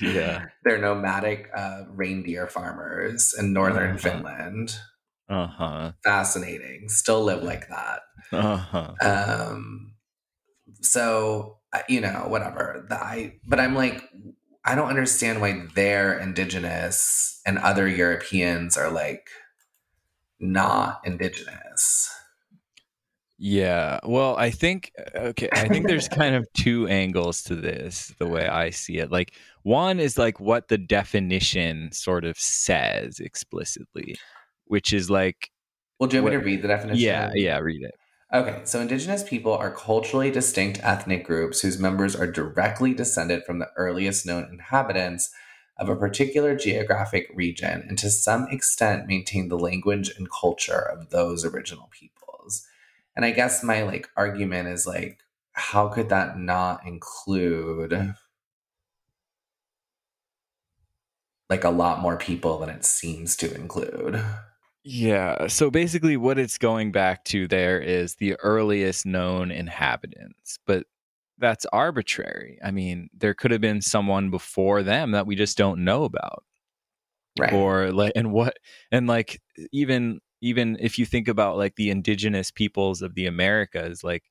Yeah. 0.01 0.47
they're 0.64 0.78
nomadic 0.78 1.49
uh, 1.55 1.84
reindeer 1.88 2.47
farmers 2.49 3.34
in 3.38 3.53
northern 3.53 3.90
Uh-huh. 3.97 3.99
finland 3.99 4.76
Uh-huh. 5.28 5.93
fascinating 6.05 6.88
still 6.88 7.22
live 7.22 7.43
like 7.43 7.68
that 7.68 8.01
Uh-huh. 8.32 8.95
um 9.01 9.95
so 10.80 11.59
you 11.88 12.01
know, 12.03 12.26
whatever. 12.28 12.84
The- 12.88 13.03
I 13.03 13.40
but 13.49 13.59
I'm 13.59 13.74
like, 13.74 14.03
I 14.64 14.74
don't 14.74 14.90
understand 14.90 15.40
why 15.40 15.64
they're 15.74 16.18
indigenous 16.18 17.40
and 17.47 17.57
other 17.59 17.88
Europeans 17.88 18.76
are 18.76 18.90
like 18.90 19.24
not 20.38 21.01
indigenous. 21.05 22.11
Yeah. 23.45 23.99
Well, 24.05 24.36
I 24.36 24.53
think 24.53 24.93
uh, 25.16 25.18
okay, 25.30 25.49
I 25.53 25.66
think 25.66 25.88
there's 25.88 26.07
kind 26.20 26.36
of 26.36 26.47
two 26.55 26.86
angles 26.86 27.43
to 27.45 27.57
this 27.57 28.14
the 28.20 28.28
way 28.28 28.47
I 28.47 28.70
see 28.70 28.99
it. 28.99 29.11
Like 29.11 29.34
one 29.64 29.99
is 29.99 30.16
like 30.16 30.38
what 30.38 30.68
the 30.68 30.78
definition 30.78 31.90
sort 31.90 32.24
of 32.24 32.38
says 32.38 33.18
explicitly, 33.18 34.14
which 34.66 34.93
is 34.93 35.11
like 35.11 35.51
Well, 35.99 36.09
do 36.09 36.18
you 36.18 36.22
want 36.22 36.36
me 36.36 36.40
to 36.40 36.45
read 36.45 36.62
the 36.62 36.68
definition? 36.68 37.01
yeah, 37.01 37.32
yeah, 37.34 37.59
read 37.59 37.82
it. 37.82 37.95
Okay, 38.32 38.61
so 38.62 38.80
indigenous 38.80 39.24
people 39.24 39.53
are 39.53 39.74
culturally 39.74 40.30
distinct 40.30 40.78
ethnic 40.84 41.24
groups 41.26 41.62
whose 41.62 41.80
members 41.80 42.14
are 42.14 42.30
directly 42.30 42.95
descended 42.95 43.43
from 43.45 43.59
the 43.59 43.70
earliest 43.76 44.24
known 44.24 44.47
inhabitants 44.53 45.30
of 45.76 45.88
a 45.88 45.97
particular 45.97 46.55
geographic 46.55 47.26
region 47.34 47.84
and 47.88 47.99
to 47.99 48.09
some 48.09 48.47
extent 48.53 49.09
maintain 49.09 49.49
the 49.49 49.59
language 49.59 50.12
and 50.16 50.28
culture 50.30 50.78
of 50.78 51.11
those 51.11 51.45
original 51.45 51.88
peoples. 51.90 52.22
And 53.17 53.25
I 53.25 53.31
guess 53.31 53.63
my 53.63 53.83
like 53.83 54.09
argument 54.17 54.69
is 54.69 54.87
like 54.87 55.21
how 55.53 55.89
could 55.89 56.09
that 56.09 56.39
not 56.39 56.87
include 56.87 58.15
like 61.51 61.65
a 61.65 61.71
lot 61.71 62.01
more 62.01 62.17
people 62.17 62.59
than 62.59 62.71
it 62.71 62.85
seems 62.85 63.37
to 63.37 63.55
include? 63.55 64.23
Yeah. 64.85 65.47
So 65.47 65.71
basically, 65.71 66.17
what 66.17 66.39
it's 66.39 66.59
going 66.59 66.91
back 66.91 67.25
to 67.27 67.47
there 67.47 67.81
is 67.81 68.17
the 68.17 68.35
earliest 68.43 69.07
known 69.07 69.51
inhabitants, 69.51 70.59
but 70.67 70.87
that's 71.39 71.67
arbitrary. 71.67 72.59
I 72.65 72.71
mean, 72.71 73.11
there 73.17 73.35
could 73.35 73.51
have 73.51 73.61
been 73.61 73.83
someone 73.83 74.31
before 74.31 74.83
them 74.83 75.13
that 75.13 75.27
we 75.27 75.37
just 75.37 75.59
don't 75.59 75.85
know 75.85 76.05
about. 76.05 76.45
Right. 77.39 77.53
or 77.55 77.93
like 77.93 78.13
and 78.15 78.31
what 78.31 78.59
and 78.91 79.07
like 79.07 79.41
even 79.73 80.21
even 80.43 80.76
if 80.80 80.99
you 80.99 81.07
think 81.07 81.28
about 81.28 81.57
like 81.57 81.76
the 81.76 81.90
indigenous 81.90 82.51
peoples 82.51 83.01
of 83.01 83.14
the 83.14 83.26
americas 83.26 84.05
like 84.05 84.24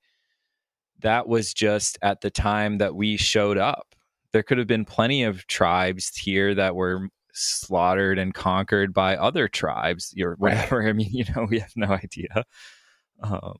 that 1.01 1.27
was 1.27 1.53
just 1.53 1.97
at 2.01 2.21
the 2.21 2.29
time 2.29 2.77
that 2.77 2.95
we 2.95 3.17
showed 3.17 3.57
up. 3.57 3.95
There 4.31 4.43
could 4.43 4.57
have 4.57 4.67
been 4.67 4.85
plenty 4.85 5.23
of 5.23 5.45
tribes 5.47 6.15
here 6.15 6.55
that 6.55 6.75
were 6.75 7.09
slaughtered 7.33 8.17
and 8.19 8.33
conquered 8.33 8.93
by 8.93 9.15
other 9.15 9.47
tribes 9.47 10.13
or 10.21 10.35
whatever 10.37 10.85
i 10.87 10.91
mean 10.91 11.07
you 11.11 11.23
know 11.33 11.47
we 11.49 11.59
have 11.59 11.71
no 11.75 11.87
idea. 11.87 12.45
Um 13.21 13.57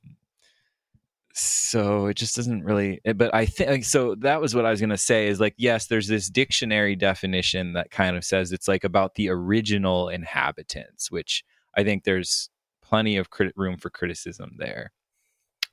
so 1.34 2.08
it 2.08 2.16
just 2.16 2.36
doesn't 2.36 2.66
really 2.66 2.99
eh, 3.06 3.14
but 3.14 3.34
i 3.34 3.45
think 3.45 3.86
so 3.86 4.16
that 4.16 4.41
was 4.41 4.54
what 4.54 4.66
i 4.66 4.70
was 4.70 4.82
going 4.82 4.89
to 4.89 4.97
say 4.97 5.28
is 5.28 5.39
like 5.39 5.54
yes 5.56 5.88
there's 5.88 6.10
this 6.10 6.30
dictionary 6.30 6.93
definition 6.93 7.72
that 7.72 7.89
kind 7.89 8.18
of 8.18 8.26
says 8.26 8.52
it's 8.52 8.68
like 8.68 8.84
about 8.84 9.16
the 9.16 9.30
original 9.30 10.10
inhabitants 10.10 11.10
which 11.10 11.45
i 11.76 11.84
think 11.84 12.04
there's 12.04 12.50
plenty 12.82 13.18
of 13.18 13.30
crit- 13.30 13.54
room 13.56 13.78
for 13.78 13.90
criticism 13.90 14.52
there 14.58 14.92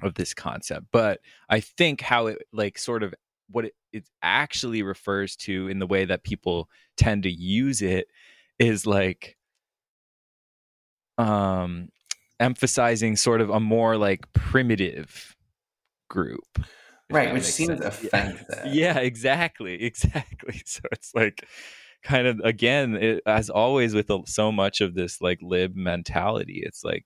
of 0.03 0.15
this 0.15 0.33
concept 0.35 0.87
but 0.93 1.21
i 1.49 1.59
think 1.61 2.01
how 2.01 2.27
it 2.27 2.39
like 2.53 2.79
sort 2.79 3.03
of 3.03 3.13
what 3.51 3.65
it, 3.65 3.75
it 3.93 4.09
actually 4.23 4.83
refers 4.83 5.35
to 5.35 5.69
in 5.69 5.79
the 5.79 5.87
way 5.87 6.05
that 6.05 6.23
people 6.23 6.69
tend 6.97 7.23
to 7.23 7.31
use 7.31 7.83
it 7.83 8.07
is 8.59 8.87
like 8.87 9.37
um 11.17 11.89
emphasizing 12.41 13.17
sort 13.17 13.41
of 13.41 13.51
a 13.51 13.59
more 13.59 13.97
like 13.97 14.31
primitive 14.33 15.37
group 16.09 16.65
Right, 17.11 17.33
which 17.33 17.45
seems 17.45 17.79
sense. 17.81 18.03
Yeah. 18.03 18.09
offensive. 18.29 18.67
yeah 18.75 18.99
exactly 18.99 19.83
exactly 19.83 20.63
so 20.67 20.81
it's 20.93 21.15
like 21.15 21.45
kind 22.05 22.27
of 22.27 22.41
again 22.41 22.95
it, 22.97 23.23
as 23.27 23.51
always 23.51 23.95
with 23.95 24.11
so 24.27 24.53
much 24.53 24.81
of 24.81 24.95
this 24.95 25.21
like 25.21 25.39
lib 25.43 25.75
mentality 25.75 26.61
it's 26.65 26.85
like 26.85 27.05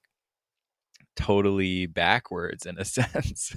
totally 1.17 1.87
backwards 1.87 2.67
in 2.67 2.79
a 2.79 2.85
sense 2.85 3.57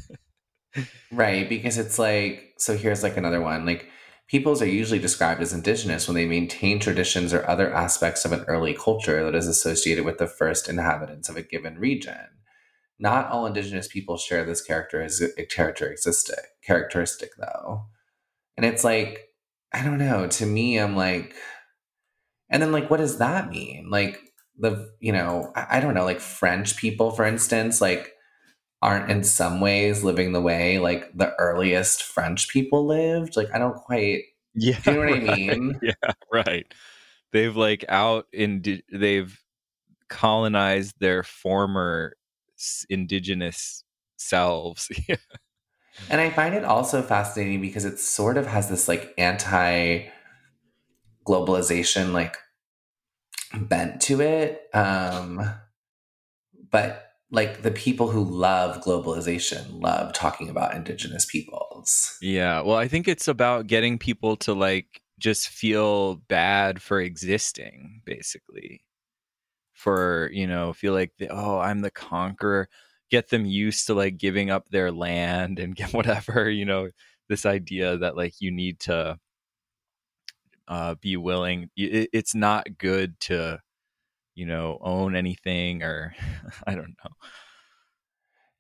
Right, 1.12 1.48
because 1.48 1.78
it's 1.78 1.98
like 1.98 2.54
so 2.58 2.76
here's 2.76 3.04
like 3.04 3.18
another 3.18 3.42
one. 3.42 3.66
Like 3.66 3.90
peoples 4.28 4.62
are 4.62 4.68
usually 4.68 5.00
described 5.00 5.42
as 5.42 5.54
indigenous 5.54 6.08
when 6.08 6.16
they 6.16 6.26
maintain 6.26 6.80
traditions 6.80 7.34
or 7.34 7.48
other 7.48 7.74
aspects 7.74 8.26
of 8.26 8.32
an 8.32 8.44
early 8.48 8.74
culture 8.74 9.24
that 9.24 9.36
is 9.36 9.48
associated 9.48 10.04
with 10.04 10.18
the 10.18 10.28
first 10.28 10.68
inhabitants 10.68 11.30
of 11.30 11.38
a 11.38 11.44
given 11.44 11.78
region. 11.78 12.28
Not 13.00 13.30
all 13.30 13.46
indigenous 13.46 13.88
people 13.88 14.18
share 14.18 14.46
this 14.46 14.62
character 14.62 15.08
characteristic 15.50 16.40
characteristic 16.66 17.32
though. 17.38 17.86
And 18.58 18.66
it's 18.66 18.84
like 18.84 19.25
I 19.76 19.84
don't 19.84 19.98
know, 19.98 20.28
to 20.28 20.46
me 20.46 20.78
I'm 20.78 20.96
like 20.96 21.36
and 22.50 22.62
then 22.62 22.72
like 22.72 22.90
what 22.90 22.98
does 22.98 23.18
that 23.18 23.50
mean? 23.50 23.90
Like 23.90 24.20
the 24.58 24.90
you 25.00 25.12
know, 25.12 25.52
I, 25.56 25.78
I 25.78 25.80
don't 25.82 25.94
know, 25.94 26.06
like 26.06 26.22
French 26.22 26.78
people 26.78 27.12
for 27.12 27.26
instance, 27.26 27.82
like 27.82 28.14
aren't 28.82 29.12
in 29.12 29.24
some 29.24 29.60
ways 29.60 30.04
living 30.04 30.32
the 30.32 30.42
way 30.42 30.80
like 30.80 31.12
the 31.16 31.34
earliest 31.40 32.04
French 32.04 32.50
people 32.50 32.86
lived. 32.88 33.36
Like 33.36 33.50
I 33.54 33.60
don't 33.60 33.76
quite 33.76 34.24
yeah 34.54 34.80
do 34.84 34.92
you 34.92 34.98
know 34.98 35.06
what 35.06 35.14
I 35.14 35.36
mean? 35.36 35.80
yeah 35.84 36.14
right 36.32 36.66
they've 37.34 37.56
like 37.56 37.84
out 37.90 38.28
in 38.32 38.64
they've 38.92 39.38
colonized 40.08 40.96
their 41.00 41.24
former 41.24 42.16
indigenous 42.90 43.84
selves 44.18 44.90
yeah 45.10 45.16
And 46.10 46.22
I 46.22 46.30
find 46.30 46.54
it 46.54 46.64
also 46.64 47.02
fascinating 47.02 47.62
because 47.62 47.86
it 47.86 48.00
sort 48.00 48.38
of 48.38 48.48
has 48.48 48.70
this 48.70 48.88
like 48.88 49.14
anti 49.18 50.08
globalization 51.26 52.12
like 52.12 52.38
bent 53.54 54.02
to 54.02 54.22
it. 54.22 54.62
Um 54.74 55.42
but 56.72 57.06
like 57.32 57.64
the 57.64 57.72
people 57.72 58.10
who 58.10 58.24
love 58.24 58.84
globalization 58.84 59.82
love 59.82 60.14
talking 60.14 60.50
about 60.50 60.76
indigenous 60.76 61.26
peoples. 61.26 62.18
Yeah, 62.22 62.62
well, 62.62 62.78
I 62.78 62.88
think 62.88 63.08
it's 63.08 63.28
about 63.28 63.68
getting 63.68 63.98
people 63.98 64.36
to 64.38 64.54
like 64.54 65.02
just 65.20 65.50
feel 65.50 66.16
bad 66.16 66.82
for 66.82 67.00
existing, 67.00 68.02
basically. 68.06 68.82
For, 69.74 70.30
you 70.34 70.48
know, 70.48 70.74
feel 70.74 70.94
like, 70.94 71.12
the, 71.20 71.28
oh, 71.30 71.60
I'm 71.60 71.82
the 71.82 71.92
conqueror. 71.92 72.70
Get 73.12 73.30
them 73.30 73.46
used 73.46 73.88
to 73.88 73.94
like 73.94 74.18
giving 74.18 74.50
up 74.50 74.70
their 74.70 74.92
land 74.92 75.60
and 75.60 75.80
whatever, 75.92 76.50
you 76.50 76.66
know, 76.66 76.90
this 77.30 77.46
idea 77.46 77.98
that 77.98 78.16
like 78.16 78.36
you 78.40 78.52
need 78.52 78.80
to 78.82 79.18
uh, 80.68 80.96
be 80.96 81.18
willing. 81.18 81.70
It, 81.76 82.10
it's 82.14 82.36
not 82.36 82.78
good 82.78 83.20
to, 83.22 83.60
you 84.36 84.46
know, 84.46 84.80
own 84.82 85.16
anything 85.16 85.84
or 85.84 86.16
I 86.68 86.76
don't 86.76 86.96
know. 87.04 87.12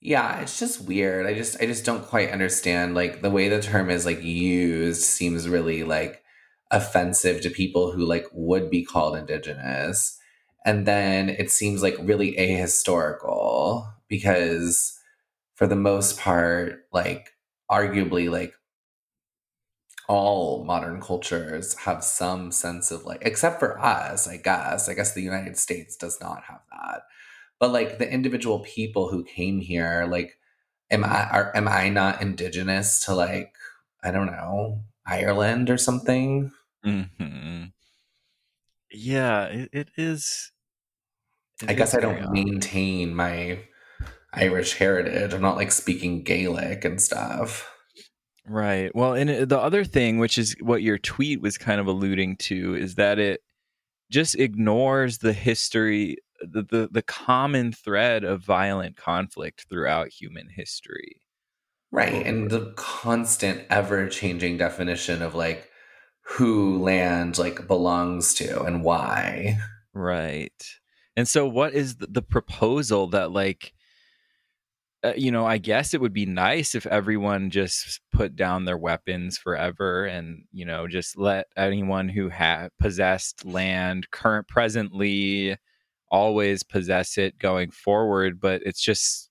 Yeah, 0.01 0.39
it's 0.41 0.59
just 0.59 0.81
weird. 0.81 1.25
I 1.25 1.33
just 1.33 1.59
I 1.61 1.65
just 1.65 1.83
don't 1.83 2.05
quite 2.05 2.29
understand 2.29 2.93
like 2.93 3.21
the 3.21 3.31
way 3.31 3.49
the 3.49 3.61
term 3.61 3.89
is 3.89 4.05
like 4.05 4.21
used 4.21 5.01
seems 5.01 5.49
really 5.49 5.83
like 5.83 6.21
offensive 6.69 7.41
to 7.41 7.49
people 7.49 7.91
who 7.91 8.05
like 8.05 8.25
would 8.31 8.69
be 8.69 8.83
called 8.83 9.15
indigenous. 9.15 10.19
And 10.63 10.85
then 10.85 11.29
it 11.29 11.51
seems 11.51 11.81
like 11.81 11.95
really 11.99 12.33
ahistorical 12.33 13.94
because 14.07 14.99
for 15.55 15.67
the 15.67 15.75
most 15.75 16.19
part 16.19 16.87
like 16.93 17.31
arguably 17.71 18.29
like 18.31 18.53
all 20.07 20.63
modern 20.65 21.01
cultures 21.01 21.73
have 21.79 22.03
some 22.03 22.51
sense 22.51 22.91
of 22.91 23.05
like 23.05 23.19
except 23.23 23.59
for 23.59 23.79
us, 23.79 24.27
I 24.27 24.37
guess. 24.37 24.87
I 24.87 24.93
guess 24.93 25.13
the 25.13 25.21
United 25.21 25.57
States 25.57 25.95
does 25.95 26.19
not 26.21 26.43
have 26.43 26.61
that 26.71 27.01
but 27.59 27.71
like 27.71 27.99
the 27.99 28.11
individual 28.11 28.61
people 28.61 29.09
who 29.09 29.23
came 29.25 29.59
here 29.61 30.05
like 30.09 30.39
am 30.91 31.03
i 31.05 31.29
are, 31.31 31.55
am 31.57 31.67
i 31.67 31.89
not 31.89 32.21
indigenous 32.21 33.05
to 33.05 33.15
like 33.15 33.55
i 34.03 34.11
don't 34.11 34.27
know 34.27 34.83
ireland 35.07 35.69
or 35.69 35.77
something 35.77 36.51
hmm 36.83 37.65
Yeah, 38.91 39.45
it, 39.47 39.69
it 39.73 39.89
is. 39.97 40.51
it 41.61 41.69
i 41.69 41.73
guess 41.73 41.93
i 41.93 41.99
don't 41.99 42.31
maintain 42.31 43.13
my 43.13 43.59
irish 44.35 44.73
heritage 44.77 45.33
i'm 45.33 45.41
not 45.41 45.55
like 45.55 45.71
speaking 45.71 46.23
gaelic 46.23 46.85
and 46.85 47.01
stuff 47.01 47.69
Right. 48.47 48.93
Well, 48.93 49.15
and 49.15 49.27
uh, 49.27 49.45
the 49.45 49.57
other 49.57 49.83
thing, 49.83 50.19
which 50.19 50.37
is 50.37 50.55
what 50.59 50.83
your 50.83 50.99
tweet 50.99 51.41
was 51.41 51.57
kind 51.57 51.81
of 51.81 51.87
alluding 51.87 52.37
to, 52.37 52.75
is 52.75 52.93
that 52.93 53.17
it 53.17 53.41
just 54.11 54.35
ignores 54.35 55.17
the 55.17 55.33
history, 55.33 56.17
the, 56.41 56.61
the, 56.61 56.87
the 56.91 57.01
common 57.01 57.71
thread 57.71 58.23
of 58.23 58.43
violent 58.43 58.97
conflict 58.97 59.65
throughout 59.67 60.09
human 60.09 60.47
history. 60.47 61.23
right 61.91 62.23
and 62.23 62.51
the 62.51 62.71
constant 62.75 63.63
ever 63.71 64.07
changing 64.09 64.57
definition 64.57 65.23
of 65.23 65.33
like 65.33 65.67
who 66.21 66.77
land 66.83 67.39
like 67.39 67.67
belongs 67.67 68.35
to 68.35 68.61
and 68.63 68.83
why 68.83 69.57
Right. 69.95 70.51
And 71.15 71.27
so, 71.27 71.47
what 71.47 71.73
is 71.73 71.95
the, 71.95 72.07
the 72.07 72.21
proposal 72.21 73.07
that, 73.07 73.31
like, 73.31 73.73
uh, 75.05 75.13
you 75.15 75.31
know, 75.31 75.45
I 75.45 75.59
guess 75.59 75.93
it 75.93 76.01
would 76.01 76.13
be 76.13 76.25
nice 76.25 76.73
if 76.73 76.87
everyone 76.87 77.51
just 77.51 77.99
put 78.11 78.35
down 78.35 78.65
their 78.65 78.77
weapons 78.77 79.37
forever 79.37 80.05
and, 80.05 80.45
you 80.51 80.65
know, 80.65 80.87
just 80.87 81.15
let 81.15 81.45
anyone 81.55 82.09
who 82.09 82.29
had 82.29 82.69
possessed 82.79 83.45
land 83.45 84.09
current 84.09 84.47
presently 84.47 85.57
always 86.09 86.63
possess 86.63 87.19
it 87.19 87.37
going 87.37 87.69
forward, 87.69 88.39
but 88.39 88.63
it's 88.65 88.81
just 88.81 89.29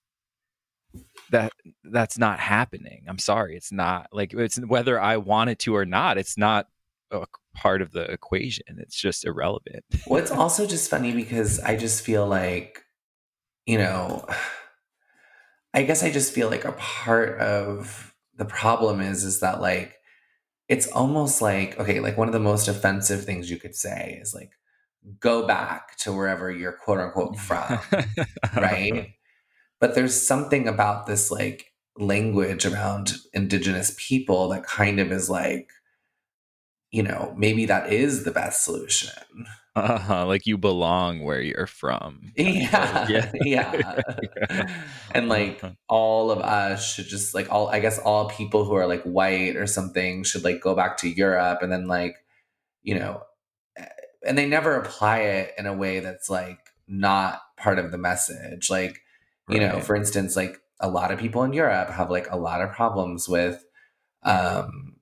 that 1.31 1.53
that's 1.83 2.18
not 2.18 2.39
happening. 2.39 3.05
I'm 3.09 3.18
sorry, 3.18 3.57
it's 3.57 3.72
not 3.72 4.09
like 4.12 4.33
it's 4.33 4.57
whether 4.59 5.01
I 5.01 5.16
want 5.16 5.51
it 5.51 5.59
to 5.61 5.75
or 5.75 5.85
not, 5.85 6.18
it's 6.18 6.39
not 6.39 6.66
a 7.11 7.27
part 7.57 7.83
of 7.83 7.91
the 7.91 8.03
equation. 8.03 8.79
It's 8.79 9.01
just 9.01 9.25
irrelevant. 9.25 9.85
it's 9.91 10.31
also 10.31 10.66
just 10.66 10.89
funny 10.89 11.12
because 11.12 11.59
I 11.59 11.77
just 11.77 12.05
feel 12.05 12.27
like, 12.29 12.85
you 13.66 13.79
know, 13.79 14.27
I 15.75 15.83
guess 15.83 16.03
I 16.03 16.11
just 16.11 16.33
feel 16.33 16.49
like 16.49 16.64
a 16.64 16.72
part 16.72 17.39
of 17.41 18.14
the 18.37 18.45
problem 18.45 19.01
is 19.01 19.25
is 19.25 19.41
that 19.41 19.61
like 19.61 19.97
it's 20.68 20.87
almost 20.89 21.43
like 21.43 21.79
okay, 21.79 22.01
like 22.01 22.16
one 22.16 22.29
of 22.29 22.33
the 22.33 22.41
most 22.41 22.68
offensive 22.68 23.25
things 23.25 23.51
you 23.51 23.59
could 23.59 23.75
say 23.75 24.18
is 24.22 24.35
like 24.35 24.53
go 25.20 25.47
back 25.47 25.97
to 25.99 26.12
wherever 26.12 26.51
you're 26.51 26.72
quote 26.72 27.01
unquote 27.01 27.37
from, 27.37 27.79
right? 28.57 29.14
But 29.81 29.95
there's 29.95 30.20
something 30.20 30.68
about 30.68 31.07
this 31.07 31.31
like 31.31 31.66
language 31.99 32.66
around 32.66 33.14
indigenous 33.35 33.95
people 33.99 34.49
that 34.49 34.64
kind 34.64 35.01
of 35.01 35.12
is 35.12 35.29
like 35.29 35.68
you 36.91 37.03
know, 37.03 37.35
maybe 37.37 37.66
that 37.66 37.93
is 37.93 38.22
the 38.22 38.31
best 38.31 38.64
solution. 38.64 39.11
Uh-huh, 39.77 40.25
like 40.25 40.47
you 40.47 40.57
belong 40.57 41.25
where 41.25 41.41
you're 41.41 41.66
from. 41.66 42.33
Yeah. 42.37 43.09
Yeah. 43.09 43.33
yeah. 43.45 44.83
and 45.11 45.29
like 45.29 45.62
uh-huh. 45.64 45.75
all 45.89 46.31
of 46.31 46.39
us 46.39 46.95
should 46.95 47.07
just 47.07 47.35
like 47.35 47.51
all 47.51 47.68
I 47.68 47.81
guess 47.81 47.99
all 47.99 48.29
people 48.29 48.64
who 48.64 48.75
are 48.75 48.87
like 48.87 49.03
white 49.03 49.57
or 49.57 49.66
something 49.66 50.22
should 50.22 50.45
like 50.45 50.61
go 50.61 50.75
back 50.75 50.99
to 50.99 51.09
Europe 51.09 51.61
and 51.62 51.72
then 51.72 51.89
like, 51.89 52.16
you 52.83 52.95
know, 52.95 53.22
eh, 53.77 53.87
and 54.25 54.39
they 54.39 54.47
never 54.47 54.77
apply 54.77 55.18
it 55.20 55.55
in 55.59 55.66
a 55.66 55.75
way 55.75 56.01
that's 56.01 56.31
like 56.31 56.61
not 56.87 57.41
part 57.57 57.81
of 57.81 57.91
the 57.91 57.99
message. 57.99 58.70
Like, 58.70 59.01
you 59.49 59.59
right. 59.59 59.75
know, 59.75 59.81
for 59.81 59.97
instance, 59.97 60.37
like 60.37 60.57
a 60.79 60.89
lot 60.89 61.11
of 61.11 61.18
people 61.18 61.43
in 61.43 61.53
Europe 61.53 61.91
have 61.91 62.11
like 62.11 62.31
a 62.31 62.37
lot 62.37 62.61
of 62.61 62.70
problems 62.70 63.29
with 63.29 63.64
um 64.22 64.94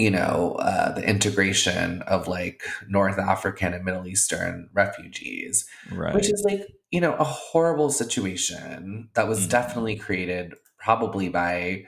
you 0.00 0.10
know, 0.10 0.56
uh, 0.60 0.94
the 0.94 1.06
integration 1.06 2.00
of 2.02 2.26
like 2.26 2.62
North 2.88 3.18
African 3.18 3.74
and 3.74 3.84
Middle 3.84 4.06
Eastern 4.06 4.70
refugees, 4.72 5.66
right. 5.92 6.14
which 6.14 6.30
is 6.30 6.42
like, 6.42 6.66
you 6.90 7.02
know, 7.02 7.12
a 7.16 7.24
horrible 7.24 7.90
situation 7.90 9.10
that 9.12 9.28
was 9.28 9.40
mm-hmm. 9.40 9.50
definitely 9.50 9.96
created 9.96 10.54
probably 10.78 11.28
by 11.28 11.84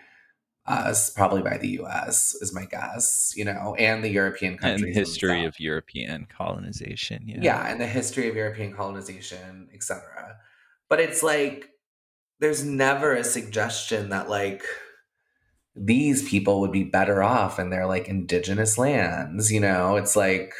us, 0.66 1.08
probably 1.08 1.40
by 1.40 1.56
the 1.56 1.70
US, 1.80 2.34
is 2.42 2.54
my 2.54 2.66
guess, 2.66 3.32
you 3.34 3.46
know, 3.46 3.74
and 3.78 4.04
the 4.04 4.10
European 4.10 4.58
countries. 4.58 4.82
And 4.82 4.94
the 4.94 4.98
history 4.98 5.46
of 5.46 5.58
European 5.58 6.26
colonization. 6.26 7.22
Yeah. 7.26 7.38
Yeah. 7.40 7.66
And 7.66 7.80
the 7.80 7.86
history 7.86 8.28
of 8.28 8.36
European 8.36 8.74
colonization, 8.74 9.70
etc. 9.72 10.36
But 10.90 11.00
it's 11.00 11.22
like, 11.22 11.70
there's 12.40 12.62
never 12.62 13.14
a 13.14 13.24
suggestion 13.24 14.10
that 14.10 14.28
like, 14.28 14.64
these 15.74 16.28
people 16.28 16.60
would 16.60 16.72
be 16.72 16.84
better 16.84 17.22
off 17.22 17.58
in 17.58 17.70
their 17.70 17.86
like 17.86 18.08
indigenous 18.08 18.76
lands 18.76 19.50
you 19.50 19.60
know 19.60 19.96
it's 19.96 20.14
like 20.14 20.52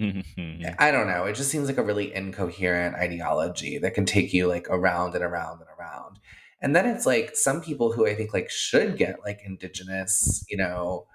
mm-hmm. 0.00 0.66
i 0.78 0.90
don't 0.90 1.06
know 1.06 1.24
it 1.24 1.36
just 1.36 1.50
seems 1.50 1.68
like 1.68 1.78
a 1.78 1.82
really 1.82 2.12
incoherent 2.14 2.96
ideology 2.96 3.78
that 3.78 3.94
can 3.94 4.04
take 4.04 4.32
you 4.32 4.46
like 4.46 4.66
around 4.70 5.14
and 5.14 5.22
around 5.22 5.60
and 5.60 5.68
around 5.78 6.18
and 6.60 6.74
then 6.74 6.86
it's 6.86 7.06
like 7.06 7.36
some 7.36 7.60
people 7.60 7.92
who 7.92 8.06
i 8.06 8.14
think 8.14 8.34
like 8.34 8.50
should 8.50 8.96
get 8.96 9.20
like 9.24 9.40
indigenous 9.44 10.44
you 10.48 10.56
know 10.56 11.06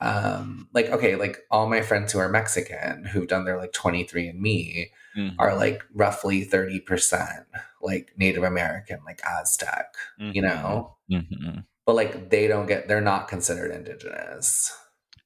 um 0.00 0.68
like 0.72 0.88
okay 0.90 1.16
like 1.16 1.38
all 1.50 1.68
my 1.68 1.80
friends 1.80 2.12
who 2.12 2.18
are 2.20 2.28
mexican 2.28 3.04
who've 3.04 3.28
done 3.28 3.44
their 3.44 3.58
like 3.58 3.72
23 3.72 4.28
and 4.28 4.40
me 4.40 4.90
mm-hmm. 5.16 5.34
are 5.40 5.56
like 5.56 5.84
roughly 5.92 6.44
30% 6.44 7.44
like 7.82 8.12
native 8.16 8.44
american 8.44 9.00
like 9.04 9.20
aztec 9.24 9.94
mm-hmm. 10.20 10.32
you 10.34 10.42
know 10.42 10.96
mm-hmm 11.10 11.60
but 11.86 11.94
like 11.94 12.30
they 12.30 12.46
don't 12.46 12.66
get 12.66 12.88
they're 12.88 13.00
not 13.00 13.28
considered 13.28 13.70
indigenous. 13.70 14.72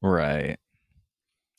Right. 0.03 0.59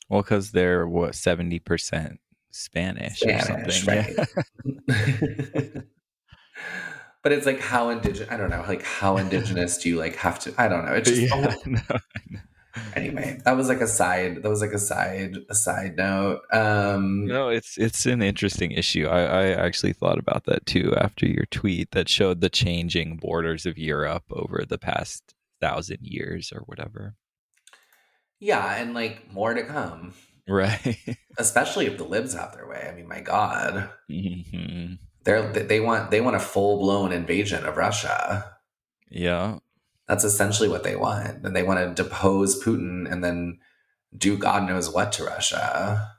Well 0.08 0.22
because 0.22 0.50
they're 0.52 0.86
what 0.86 1.12
70% 1.12 2.16
spanish, 2.50 3.20
spanish 3.20 3.42
or 3.42 3.46
something 3.46 3.86
right. 3.86 5.84
but 7.22 7.32
it's 7.32 7.46
like 7.46 7.60
how 7.60 7.90
indigenous 7.90 8.30
i 8.30 8.36
don't 8.36 8.50
know 8.50 8.64
like 8.66 8.82
how 8.82 9.16
indigenous 9.18 9.78
do 9.78 9.88
you 9.88 9.96
like 9.96 10.16
have 10.16 10.38
to 10.38 10.54
i 10.58 10.68
don't 10.68 10.84
know 10.84 10.92
it's 10.92 11.08
just 11.08 11.22
yeah, 11.22 11.54
no, 11.66 11.80
anyway 12.94 13.40
that 13.44 13.56
was 13.56 13.68
like 13.68 13.80
a 13.80 13.86
side 13.86 14.42
that 14.42 14.48
was 14.48 14.60
like 14.60 14.72
a 14.72 14.78
side 14.78 15.36
a 15.48 15.54
side 15.54 15.96
note 15.96 16.40
um 16.52 17.26
no 17.26 17.48
it's 17.48 17.76
it's 17.76 18.06
an 18.06 18.22
interesting 18.22 18.70
issue. 18.70 19.06
I 19.06 19.22
i 19.22 19.44
actually 19.50 19.92
thought 19.92 20.18
about 20.18 20.44
that 20.44 20.66
too 20.66 20.94
after 20.96 21.26
your 21.26 21.46
tweet 21.46 21.90
that 21.90 22.08
showed 22.08 22.40
the 22.40 22.48
changing 22.48 23.16
borders 23.16 23.66
of 23.66 23.76
europe 23.76 24.24
over 24.30 24.64
the 24.68 24.78
past 24.78 25.34
thousand 25.60 25.98
years 26.02 26.52
or 26.54 26.60
whatever. 26.66 27.14
Yeah 28.38 28.76
and 28.76 28.94
like 28.94 29.30
more 29.32 29.52
to 29.54 29.64
come. 29.64 30.14
Right. 30.48 30.98
Especially 31.38 31.86
if 31.86 31.98
the 31.98 32.04
libs 32.04 32.34
have 32.34 32.54
their 32.54 32.68
way 32.68 32.88
i 32.90 32.94
mean 32.94 33.08
my 33.08 33.20
god. 33.20 33.90
Mm-hmm. 34.10 34.94
they're 35.24 35.52
they 35.52 35.80
want 35.80 36.10
they 36.10 36.20
want 36.20 36.36
a 36.36 36.40
full-blown 36.40 37.10
invasion 37.10 37.64
of 37.66 37.76
russia. 37.76 38.52
Yeah 39.10 39.58
that's 40.10 40.24
essentially 40.24 40.68
what 40.68 40.82
they 40.82 40.96
want. 40.96 41.46
And 41.46 41.54
they 41.54 41.62
want 41.62 41.78
to 41.78 42.02
depose 42.02 42.60
Putin 42.60 43.08
and 43.08 43.22
then 43.22 43.60
do 44.16 44.36
God 44.36 44.66
knows 44.68 44.92
what 44.92 45.12
to 45.12 45.24
Russia. 45.24 46.14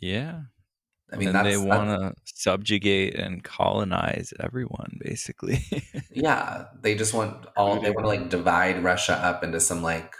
Yeah. 0.00 0.40
I 1.12 1.16
mean, 1.16 1.32
they 1.32 1.56
want 1.56 1.88
to 1.88 2.14
subjugate 2.24 3.14
and 3.14 3.44
colonize 3.44 4.34
everyone, 4.40 4.98
basically. 5.00 5.60
yeah, 6.10 6.64
they 6.82 6.96
just 6.96 7.14
want 7.14 7.46
all. 7.56 7.80
They 7.80 7.92
want 7.92 8.06
to 8.06 8.08
like 8.08 8.28
divide 8.28 8.82
Russia 8.82 9.12
up 9.12 9.44
into 9.44 9.60
some 9.60 9.84
like, 9.84 10.12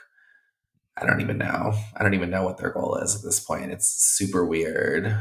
I 0.96 1.04
don't 1.04 1.20
even 1.20 1.38
know. 1.38 1.72
I 1.96 2.04
don't 2.04 2.14
even 2.14 2.30
know 2.30 2.44
what 2.44 2.58
their 2.58 2.70
goal 2.70 2.98
is 3.02 3.16
at 3.16 3.22
this 3.22 3.40
point. 3.40 3.72
It's 3.72 3.88
super 3.88 4.46
weird. 4.46 5.12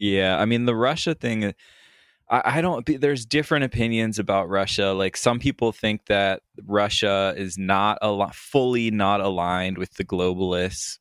Yeah, 0.00 0.36
I 0.36 0.46
mean, 0.46 0.64
the 0.64 0.74
Russia 0.74 1.14
thing 1.14 1.54
I, 2.30 2.42
I 2.44 2.60
don't. 2.60 3.00
There's 3.00 3.26
different 3.26 3.64
opinions 3.64 4.18
about 4.18 4.48
Russia. 4.48 4.92
Like 4.92 5.16
some 5.16 5.38
people 5.38 5.72
think 5.72 6.06
that 6.06 6.42
Russia 6.64 7.34
is 7.36 7.58
not 7.58 7.98
a 8.02 8.10
lot 8.10 8.34
fully 8.34 8.90
not 8.90 9.20
aligned 9.20 9.78
with 9.78 9.94
the 9.94 10.04
globalists, 10.04 10.98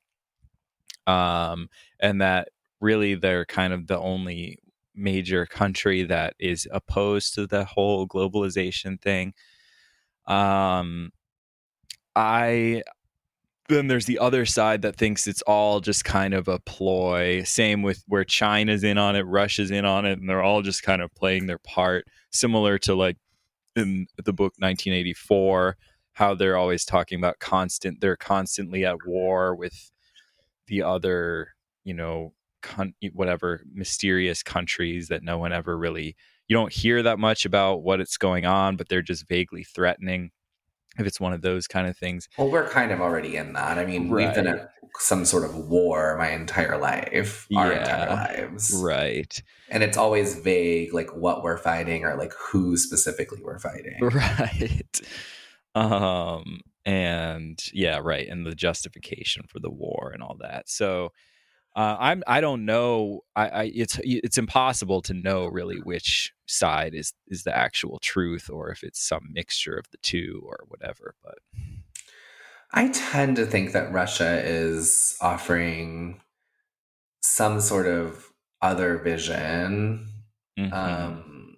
um, 1.07 1.69
and 1.99 2.21
that 2.21 2.49
really 2.82 3.15
they're 3.15 3.45
kind 3.45 3.74
of 3.74 3.88
the 3.88 3.99
only 3.99 4.59
major 4.95 5.45
country 5.45 6.03
that 6.03 6.36
is 6.39 6.67
opposed 6.71 7.34
to 7.36 7.47
the 7.47 7.65
whole 7.65 8.07
globalization 8.07 9.01
thing. 9.01 9.34
Um, 10.28 11.11
I 12.15 12.84
then 13.70 13.88
there's 13.88 14.05
the 14.05 14.20
other 14.20 14.45
side 14.45 14.82
that 14.82 14.95
thinks 14.95 15.26
it's 15.26 15.41
all 15.43 15.80
just 15.80 16.03
kind 16.03 16.34
of 16.34 16.47
a 16.47 16.59
ploy. 16.59 17.43
Same 17.43 17.82
with 17.82 18.03
where 18.07 18.26
China's 18.26 18.84
in 18.84 18.97
on 18.97 19.16
it, 19.16 19.22
Russia's 19.22 19.72
in 19.72 19.86
on 19.86 20.05
it, 20.05 20.20
and 20.20 20.30
they're 20.30 20.43
all 20.43 20.61
just 20.61 20.84
kind 20.84 21.01
of 21.01 21.14
playing 21.16 21.47
their 21.47 21.59
part, 21.59 22.05
similar 22.32 22.78
to 22.80 22.95
like 22.95 23.18
in 23.76 24.07
the 24.18 24.34
book 24.34 24.53
1984, 24.57 25.78
how 26.14 26.36
they're 26.36 26.57
always 26.57 26.86
talking 26.86 27.18
about 27.18 27.39
constant, 27.39 28.01
they're 28.01 28.18
constantly 28.18 28.86
at 28.86 29.05
war 29.05 29.55
with 29.55 29.91
the 30.68 30.84
other, 30.84 31.49
you 31.84 31.93
know, 31.93 32.34
con- 32.61 32.93
whatever 33.14 33.61
mysterious 33.74 34.43
countries 34.43 35.07
that 35.07 35.24
no 35.24 35.38
one 35.38 35.53
ever 35.53 35.78
really, 35.78 36.16
you 36.47 36.55
don't 36.55 36.74
hear 36.74 37.01
that 37.01 37.18
much 37.18 37.45
about 37.45 37.82
what 37.82 37.99
it's 37.99 38.18
going 38.18 38.45
on, 38.45 38.76
but 38.76 38.89
they're 38.89 39.01
just 39.01 39.28
vaguely 39.28 39.64
threatening 39.64 40.32
if 40.98 41.08
it's 41.08 41.20
one 41.20 41.34
of 41.34 41.41
those 41.41 41.68
kind 41.68 41.88
of 41.88 41.98
things. 41.98 42.30
Well, 42.38 42.50
we're 42.50 42.70
kind 42.70 42.91
of 42.91 43.02
already 43.02 43.36
in 43.36 43.54
that. 43.54 43.78
I 43.78 43.86
mean, 43.86 44.10
right. 44.10 44.28
we've 44.28 44.36
been 44.36 44.48
in 44.48 44.68
some 45.00 45.26
sort 45.26 45.44
of 45.44 45.56
war 45.56 46.16
my 46.18 46.30
entire 46.30 46.78
life, 46.78 47.48
our 47.56 47.72
yeah, 47.72 47.80
entire 47.80 48.10
lives. 48.10 48.74
Right. 48.82 49.41
And 49.70 49.84
it's 49.84 49.98
always 49.98 50.39
vague, 50.39 50.94
like 50.94 51.16
what 51.16 51.44
we're 51.44 51.58
fighting 51.58 52.06
or 52.06 52.16
like 52.16 52.34
who 52.34 52.78
specifically 52.78 53.41
we're 53.44 53.60
fighting. 53.60 54.00
Right. 54.02 55.02
Um, 55.76 56.62
and 56.86 57.60
yeah, 57.74 58.00
right. 58.04 58.28
And 58.28 58.46
the 58.46 58.56
justification 58.56 59.46
for 59.48 59.60
the 59.60 59.72
war 59.72 60.12
and 60.14 60.22
all 60.22 60.38
that. 60.41 60.70
So, 60.70 61.12
uh, 61.76 61.97
I'm 61.99 62.24
I 62.28 62.39
don't 62.41 62.65
know. 62.65 63.21
I, 63.36 63.49
I, 63.49 63.71
it's 63.74 63.99
it's 64.03 64.38
impossible 64.38 65.01
to 65.03 65.13
know 65.13 65.47
really 65.47 65.78
which 65.78 66.32
side 66.45 66.93
is 66.93 67.13
is 67.28 67.43
the 67.43 67.55
actual 67.55 67.99
truth 67.99 68.49
or 68.49 68.69
if 68.69 68.84
it's 68.84 69.01
some 69.01 69.30
mixture 69.32 69.76
of 69.76 69.89
the 69.91 69.97
two 70.03 70.43
or 70.45 70.65
whatever. 70.67 71.15
But 71.24 71.39
I 72.71 72.89
tend 72.89 73.38
to 73.38 73.45
think 73.45 73.71
that 73.71 73.91
Russia 73.91 74.41
is 74.43 75.17
offering 75.19 76.21
some 77.21 77.59
sort 77.59 77.88
of 77.88 78.32
other 78.61 78.97
vision. 78.97 80.09
Mm-hmm. 80.59 80.74
Um, 80.74 81.57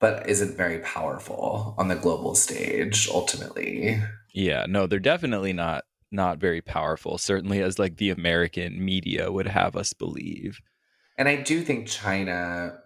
but 0.00 0.28
isn't 0.28 0.56
very 0.56 0.80
powerful 0.80 1.74
on 1.78 1.88
the 1.88 1.94
global 1.94 2.34
stage 2.34 3.08
ultimately. 3.12 3.98
Yeah, 4.34 4.66
no, 4.68 4.86
they're 4.86 4.98
definitely 4.98 5.52
not 5.52 5.84
not 6.10 6.38
very 6.38 6.60
powerful. 6.60 7.18
Certainly, 7.18 7.62
as 7.62 7.78
like 7.78 7.96
the 7.96 8.10
American 8.10 8.84
media 8.84 9.30
would 9.32 9.48
have 9.48 9.76
us 9.76 9.92
believe. 9.92 10.60
And 11.18 11.28
I 11.28 11.36
do 11.36 11.62
think 11.62 11.88
China, 11.88 12.78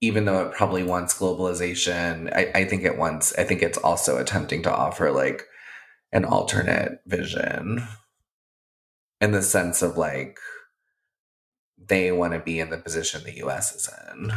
even 0.00 0.24
though 0.24 0.46
it 0.46 0.54
probably 0.54 0.82
wants 0.82 1.18
globalization, 1.18 2.34
I, 2.34 2.50
I 2.54 2.64
think 2.64 2.84
it 2.84 2.98
wants. 2.98 3.34
I 3.36 3.44
think 3.44 3.62
it's 3.62 3.78
also 3.78 4.18
attempting 4.18 4.62
to 4.62 4.74
offer 4.74 5.10
like 5.10 5.46
an 6.12 6.24
alternate 6.24 7.00
vision, 7.06 7.86
in 9.20 9.32
the 9.32 9.42
sense 9.42 9.82
of 9.82 9.96
like 9.96 10.38
they 11.78 12.12
want 12.12 12.32
to 12.32 12.40
be 12.40 12.60
in 12.60 12.70
the 12.70 12.78
position 12.78 13.22
the 13.24 13.36
U.S. 13.38 13.74
is 13.74 13.88
in. 14.12 14.32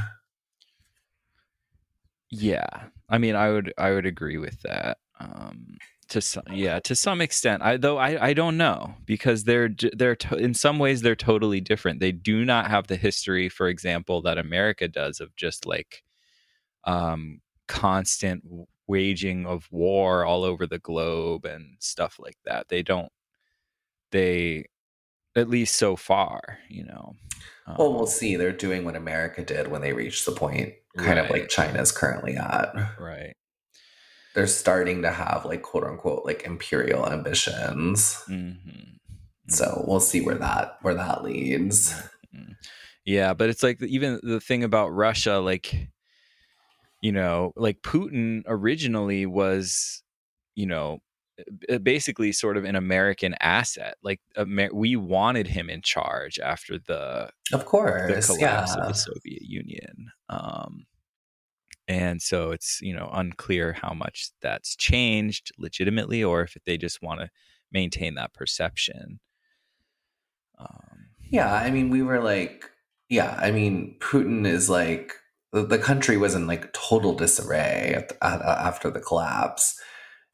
Yeah, 2.30 2.68
I 3.10 3.18
mean, 3.18 3.36
I 3.36 3.52
would 3.52 3.74
I 3.78 3.92
would 3.92 4.06
agree 4.06 4.38
with 4.38 4.62
that. 4.64 4.98
Um, 5.20 5.78
to 6.10 6.22
some, 6.22 6.44
yeah, 6.52 6.80
to 6.82 6.96
some 6.96 7.22
extent. 7.22 7.62
I 7.64 7.78
though 7.78 7.98
I 7.98 8.28
I 8.30 8.34
don't 8.34 8.58
know 8.58 8.96
because 9.06 9.44
they're 9.46 9.70
they're 9.96 10.16
to, 10.18 10.36
in 10.36 10.54
some 10.54 10.80
ways 10.80 11.02
they're 11.02 11.16
totally 11.16 11.62
different. 11.62 12.00
They 12.00 12.12
do 12.12 12.46
not 12.46 12.70
have 12.70 12.88
the 12.88 12.96
history, 12.96 13.50
for 13.50 13.68
example, 13.68 14.22
that 14.24 14.38
America 14.38 14.88
does 14.88 15.20
of 15.20 15.36
just 15.36 15.66
like 15.66 16.04
um 16.86 17.42
constant 17.68 18.44
waging 18.88 19.46
of 19.46 19.68
war 19.72 20.26
all 20.26 20.44
over 20.44 20.68
the 20.68 20.80
globe 20.80 21.46
and 21.46 21.78
stuff 21.80 22.18
like 22.20 22.38
that. 22.46 22.68
They 22.70 22.84
don't. 22.84 23.12
They 24.12 24.66
at 25.36 25.50
least 25.50 25.76
so 25.78 25.96
far, 25.96 26.60
you 26.70 26.84
know. 26.86 27.16
Well, 27.78 27.88
Um, 27.90 27.96
we'll 27.96 28.08
see. 28.08 28.36
They're 28.36 28.52
doing 28.52 28.86
what 28.86 28.96
America 28.96 29.44
did 29.44 29.68
when 29.70 29.82
they 29.82 29.94
reached 29.94 30.26
the 30.26 30.32
point, 30.32 30.74
kind 30.98 31.20
of 31.20 31.30
like 31.30 31.44
Right. 31.44 31.50
China's 31.50 31.92
currently 31.92 32.36
at. 32.36 32.74
right. 33.00 33.36
They're 34.34 34.48
starting 34.48 35.02
to 35.04 35.12
have 35.12 35.46
like 35.46 35.62
quote 35.62 35.84
unquote 35.84 36.26
like 36.26 36.44
imperial 36.44 37.08
ambitions. 37.10 38.16
hmm 38.26 38.52
So 39.48 39.84
we'll 39.88 40.00
see 40.00 40.22
where 40.22 40.36
that 40.36 40.78
where 40.82 40.96
that 40.96 41.24
leads. 41.24 41.94
Mm. 42.36 42.56
Yeah, 43.06 43.34
but 43.34 43.50
it's 43.50 43.62
like 43.64 43.82
even 43.84 44.20
the 44.24 44.40
thing 44.40 44.64
about 44.64 44.90
Russia, 44.90 45.38
like, 45.40 45.90
you 47.02 47.12
know, 47.12 47.52
like 47.56 47.82
Putin 47.82 48.44
originally 48.48 49.26
was, 49.26 50.02
you 50.56 50.66
know, 50.66 51.00
basically 51.82 52.32
sort 52.32 52.56
of 52.58 52.64
an 52.64 52.76
American 52.76 53.36
asset. 53.42 53.96
Like, 54.04 54.22
Amer- 54.38 54.74
we 54.74 54.96
wanted 54.96 55.48
him 55.48 55.70
in 55.70 55.82
charge 55.82 56.40
after 56.40 56.78
the 56.80 57.30
Of 57.52 57.60
the 57.60 57.66
course, 57.66 58.26
collapse 58.28 58.76
of 58.76 58.88
the 58.88 58.94
Soviet 58.94 59.42
Union. 59.42 60.12
Um, 60.30 60.86
and 61.94 62.22
so 62.22 62.52
it's 62.52 62.80
you 62.82 62.94
know 62.94 63.10
unclear 63.14 63.74
how 63.74 63.94
much 63.94 64.32
that's 64.42 64.76
changed 64.76 65.52
legitimately, 65.58 66.24
or 66.24 66.42
if 66.42 66.58
they 66.66 66.78
just 66.78 67.02
want 67.02 67.22
to 67.22 67.30
maintain 67.72 68.16
that 68.16 68.34
perception. 68.34 69.20
Um, 70.60 71.10
Yeah, 71.30 71.54
I 71.54 71.70
mean, 71.72 71.90
we 71.90 72.02
were 72.02 72.20
like, 72.20 72.70
yeah, 73.10 73.38
I 73.40 73.52
mean, 73.52 73.96
Putin 74.00 74.46
is 74.48 74.70
like 74.70 75.14
the, 75.52 75.66
the 75.66 75.80
country 75.80 76.18
was 76.18 76.34
in 76.36 76.48
like 76.48 76.74
total 76.74 77.14
disarray 77.14 77.94
at, 77.96 78.12
at, 78.22 78.42
after 78.42 78.90
the 78.90 79.00
collapse, 79.00 79.80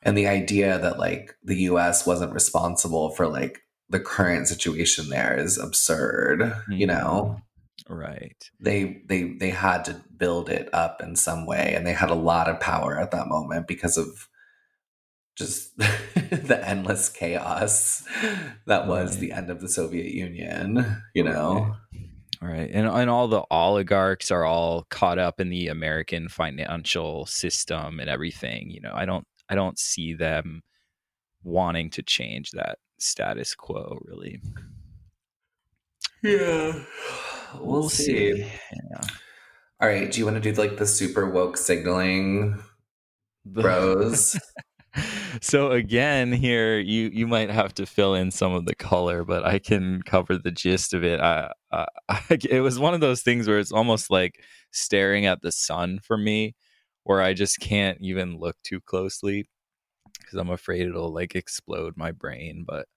and 0.01 0.18
the 0.18 0.28
idea 0.28 0.80
that 0.80 0.97
like 0.97 1.36
the 1.43 1.57
U.S. 1.64 2.07
wasn't 2.07 2.34
responsible 2.34 3.10
for 3.12 3.28
like 3.28 3.60
the 3.89 3.99
current 3.99 4.47
situation 4.47 5.10
there 5.10 5.38
is 5.38 5.57
absurd. 5.57 6.53
You 6.70 6.88
know, 6.88 7.41
right. 7.90 8.50
they 8.60 9.02
they 9.08 9.34
they 9.34 9.50
had 9.50 9.84
to 9.86 10.02
build 10.16 10.50
it 10.50 10.70
up 10.74 11.02
in 11.02 11.16
some 11.16 11.46
way, 11.46 11.74
and 11.76 11.86
they 11.86 11.94
had 11.94 12.10
a 12.10 12.16
lot 12.16 12.48
of 12.48 12.60
power 12.60 13.00
at 13.00 13.12
that 13.12 13.28
moment 13.28 13.68
because 13.68 13.98
of 13.98 14.28
just 15.36 15.76
the 15.78 16.62
endless 16.64 17.10
chaos 17.10 18.04
that 18.68 18.88
was 18.88 19.12
Right. 19.12 19.20
the 19.22 19.32
end 19.32 19.50
of 19.50 19.62
the 19.62 19.70
Soviet 19.70 20.14
Union. 20.14 21.02
You 21.14 21.24
know. 21.24 21.76
Right. 22.42 22.70
And 22.72 22.88
and 22.88 23.10
all 23.10 23.28
the 23.28 23.44
oligarchs 23.52 24.32
are 24.32 24.46
all 24.46 24.86
caught 24.90 25.20
up 25.20 25.42
in 25.42 25.50
the 25.50 25.68
American 25.68 26.30
financial 26.30 27.26
system 27.26 28.00
and 28.00 28.10
everything. 28.10 28.70
You 28.70 28.80
know, 28.80 28.94
I 28.94 29.06
don't 29.06 29.26
I 29.50 29.56
don't 29.56 29.78
see 29.78 30.14
them 30.14 30.62
wanting 31.44 31.90
to 31.92 32.04
change 32.04 32.52
that 32.52 32.78
status 33.00 33.56
quo 33.56 33.98
really. 34.04 34.42
Yeah. 36.24 36.84
We'll, 37.60 37.89
see. 37.89 38.39
Yeah. 38.39 39.02
All 39.82 39.88
right. 39.88 40.12
Do 40.12 40.20
you 40.20 40.26
want 40.26 40.41
to 40.41 40.54
do 40.54 40.60
like 40.60 40.78
the 40.78 40.86
super 40.86 41.30
woke 41.30 41.58
signaling 41.58 42.62
bros? 43.45 44.38
so 45.41 45.72
again 45.72 46.32
here 46.32 46.80
you 46.80 47.10
you 47.14 47.28
might 47.28 47.50
have 47.50 47.74
to 47.74 47.86
fill 47.86 48.16
in 48.16 48.32
some 48.32 48.54
of 48.54 48.66
the 48.66 48.76
color 48.76 49.24
but 49.24 49.45
i 49.45 49.60
can 49.60 50.02
cover 50.02 50.38
the 50.38 50.52
gist 50.52 50.93
of 50.93 51.04
it 51.04 51.20
I, 51.20 51.52
I, 52.10 52.22
it 52.50 52.62
was 52.62 52.80
one 52.80 52.93
of 52.93 53.00
those 53.00 53.22
things 53.22 53.47
where 53.47 53.60
it's 53.60 53.72
almost 53.72 54.10
like 54.10 54.43
staring 54.72 55.26
at 55.26 55.41
the 55.41 55.52
sun 55.52 56.00
for 56.02 56.18
me 56.18 56.56
where 57.04 57.22
i 57.22 57.34
just 57.34 57.60
can't 57.60 58.00
even 58.02 58.39
look 58.39 58.56
too 58.64 58.82
closely 58.82 59.47
because 60.20 60.39
i'm 60.39 60.50
afraid 60.50 60.88
it'll 60.88 61.14
like 61.14 61.36
explode 61.36 61.93
my 61.95 62.12
brain 62.12 62.66
but 62.68 62.88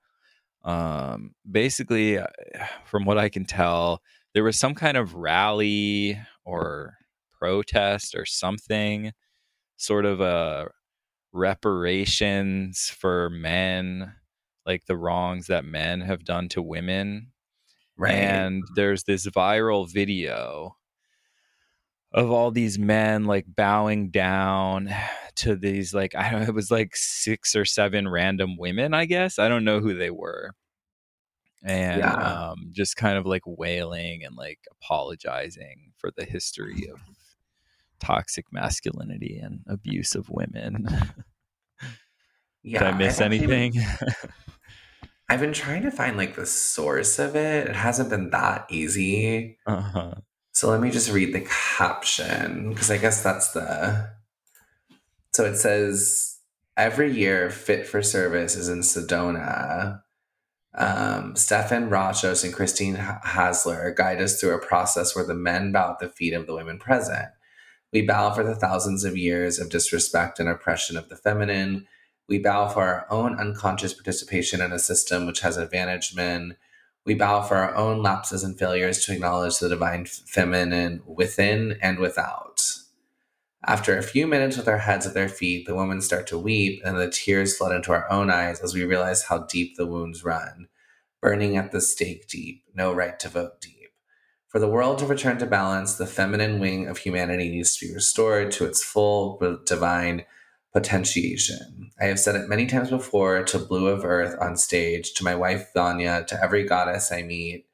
um 0.65 1.35
basically 1.51 2.19
from 2.85 3.05
what 3.05 3.19
i 3.19 3.29
can 3.29 3.45
tell 3.45 4.01
there 4.35 4.45
was 4.45 4.59
some 4.59 4.75
kind 4.75 4.97
of 4.97 5.15
rally 5.15 6.19
or 6.45 6.95
protest 7.39 8.15
or 8.15 8.25
something 8.25 9.13
sort 9.77 10.05
of 10.07 10.21
a 10.21 10.69
reparations 11.33 12.89
for 12.89 13.31
men 13.31 14.15
like 14.67 14.85
the 14.87 14.97
wrongs 14.97 15.47
that 15.49 15.65
men 15.65 16.01
have 16.01 16.25
done 16.25 16.49
to 16.49 16.63
women 16.63 17.29
Right. 17.97 18.15
and 18.15 18.65
there's 18.75 19.05
this 19.05 19.27
viral 19.27 19.91
video 19.91 20.77
of 22.13 22.31
all 22.31 22.51
these 22.51 22.79
men 22.79 23.25
like 23.25 23.47
bowing 23.49 24.11
down 24.11 24.91
to 25.37 25.57
these 25.57 25.95
like 25.95 26.15
I 26.15 26.31
don't 26.31 26.43
know, 26.43 26.49
it 26.49 26.55
was 26.55 26.71
like 26.71 26.95
six 26.95 27.57
or 27.57 27.65
seven 27.65 28.09
random 28.09 28.57
women, 28.59 28.93
I 28.95 29.07
guess. 29.07 29.39
I 29.39 29.49
don't 29.49 29.65
know 29.65 29.81
who 29.81 29.95
they 29.95 30.11
were. 30.11 30.53
And 31.65 31.99
Yeah. 32.01 32.13
um 32.51 32.71
just 32.73 32.97
kind 32.97 33.17
of 33.17 33.27
like 33.27 33.43
wailing 33.47 34.25
and 34.25 34.37
like 34.37 34.59
apologizing 34.71 35.93
for 35.97 36.11
the 36.17 36.25
history 36.25 36.89
of 36.93 37.01
toxic 38.01 38.47
masculinity 38.53 39.39
and 39.39 39.61
abuse 39.69 40.15
of 40.17 40.29
women. 40.29 40.89
yeah. 42.63 42.79
Did 42.81 42.83
I 42.95 42.97
miss 42.99 43.19
been- 43.19 43.33
anything? 43.33 43.75
I've 45.29 45.41
been 45.41 45.53
trying 45.55 45.83
to 45.83 45.91
find 45.91 46.17
like 46.19 46.35
the 46.37 46.45
source 46.45 47.19
of 47.19 47.37
it. 47.37 47.69
It 47.69 47.77
hasn't 47.77 48.11
been 48.11 48.31
that 48.31 48.67
easy. 48.71 49.57
uh-huh. 49.67 50.15
So 50.55 50.69
let 50.69 50.81
me 50.83 50.91
just 50.91 51.11
read 51.11 51.33
the 51.33 51.41
caption 51.49 52.69
because 52.71 52.91
I 52.91 52.99
guess 52.99 53.23
that's 53.23 53.53
the. 53.53 54.11
So 55.33 55.45
it 55.47 55.57
says 55.57 56.39
every 56.77 57.11
year, 57.13 57.49
Fit 57.49 57.87
for 57.87 58.03
Service 58.03 58.55
is 58.57 58.69
in 58.69 58.81
Sedona. 58.81 60.03
Um, 60.75 61.37
Stefan 61.37 61.91
Rachos 61.91 62.45
and 62.45 62.53
Christine 62.53 62.95
Hassler 62.95 63.93
guide 63.97 64.23
us 64.23 64.41
through 64.41 64.55
a 64.55 64.67
process 64.67 65.15
where 65.15 65.27
the 65.27 65.35
men 65.35 65.71
bow 65.73 65.93
at 65.93 65.99
the 65.99 66.09
feet 66.09 66.33
of 66.33 66.47
the 66.47 66.55
women 66.55 66.79
present. 66.79 67.29
We 67.93 68.03
bow 68.03 68.33
for 68.33 68.43
the 68.43 68.55
thousands 68.55 69.05
of 69.05 69.17
years 69.17 69.59
of 69.59 69.69
disrespect 69.69 70.41
and 70.41 70.49
oppression 70.49 70.97
of 70.97 71.11
the 71.11 71.17
feminine. 71.17 71.87
We 72.27 72.39
bow 72.39 72.69
for 72.69 72.83
our 72.83 73.07
own 73.11 73.39
unconscious 73.39 73.93
participation 73.93 74.63
in 74.63 74.73
a 74.73 74.79
system 74.79 75.27
which 75.27 75.41
has 75.41 75.59
advantaged 75.59 76.17
men. 76.17 76.57
We 77.05 77.15
bow 77.15 77.43
for 77.43 77.57
our 77.57 77.75
own 77.75 78.03
lapses 78.03 78.43
and 78.43 78.59
failures 78.59 79.05
to 79.05 79.13
acknowledge 79.13 79.59
the 79.59 79.69
divine 79.69 80.07
feminine 80.07 81.03
within 81.05 81.77
and 81.83 81.99
without. 81.99 82.52
After 83.65 83.97
a 83.97 84.03
few 84.03 84.27
minutes 84.27 84.57
with 84.57 84.67
our 84.67 84.79
heads 84.79 85.07
at 85.07 85.15
their 85.15 85.29
feet, 85.29 85.67
the 85.67 85.77
women 85.77 86.01
start 86.01 86.27
to 86.29 86.39
weep, 86.39 86.83
and 86.85 86.99
the 86.99 87.09
tears 87.09 87.57
flood 87.57 87.73
into 87.73 87.93
our 87.93 88.11
own 88.11 88.29
eyes 88.29 88.61
as 88.61 88.75
we 88.75 88.85
realize 88.85 89.25
how 89.25 89.39
deep 89.45 89.77
the 89.77 89.87
wounds 89.87 90.25
run. 90.25 90.67
Burning 91.21 91.57
at 91.57 91.71
the 91.71 91.81
stake 91.81 92.27
deep, 92.27 92.65
no 92.75 92.93
right 92.93 93.21
to 93.21 93.29
vote 93.29 93.61
deep. 93.61 93.93
For 94.49 94.59
the 94.59 94.69
world 94.69 94.99
to 94.99 95.07
return 95.07 95.39
to 95.39 95.47
balance, 95.47 95.95
the 95.95 96.07
feminine 96.07 96.59
wing 96.59 96.89
of 96.89 96.99
humanity 96.99 97.49
needs 97.49 97.77
to 97.77 97.87
be 97.87 97.95
restored 97.95 98.51
to 98.53 98.67
its 98.67 98.83
full 98.83 99.39
uh, 99.41 99.57
divine 99.65 100.25
potentiation. 100.73 101.91
I 102.01 102.07
have 102.07 102.19
said 102.19 102.35
it 102.35 102.49
many 102.49 102.67
times 102.67 102.91
before 102.91 103.45
to 103.45 103.59
Blue 103.59 103.87
of 103.87 104.05
Earth 104.05 104.37
on 104.41 104.57
stage, 104.57 105.15
to 105.15 105.25
my 105.25 105.37
wife 105.37 105.69
Vylana, 105.75 106.27
to 106.27 106.43
every 106.43 106.65
goddess 106.65 107.13
I 107.13 107.23
meet. 107.23 107.67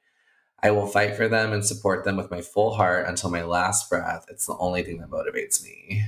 I 0.63 0.71
will 0.73 0.87
fight 0.87 1.17
for 1.17 1.29
them 1.29 1.53
and 1.53 1.65
support 1.65 2.05
them 2.05 2.17
with 2.17 2.31
my 2.31 2.41
full 2.41 2.75
heart 2.75 3.07
until 3.07 3.31
my 3.31 3.43
last 3.43 3.89
breath. 3.89 4.27
It's 4.29 4.47
the 4.47 4.57
only 4.59 4.83
thing 4.83 4.99
that 4.99 5.11
motivates 5.11 5.63
me. 5.63 6.05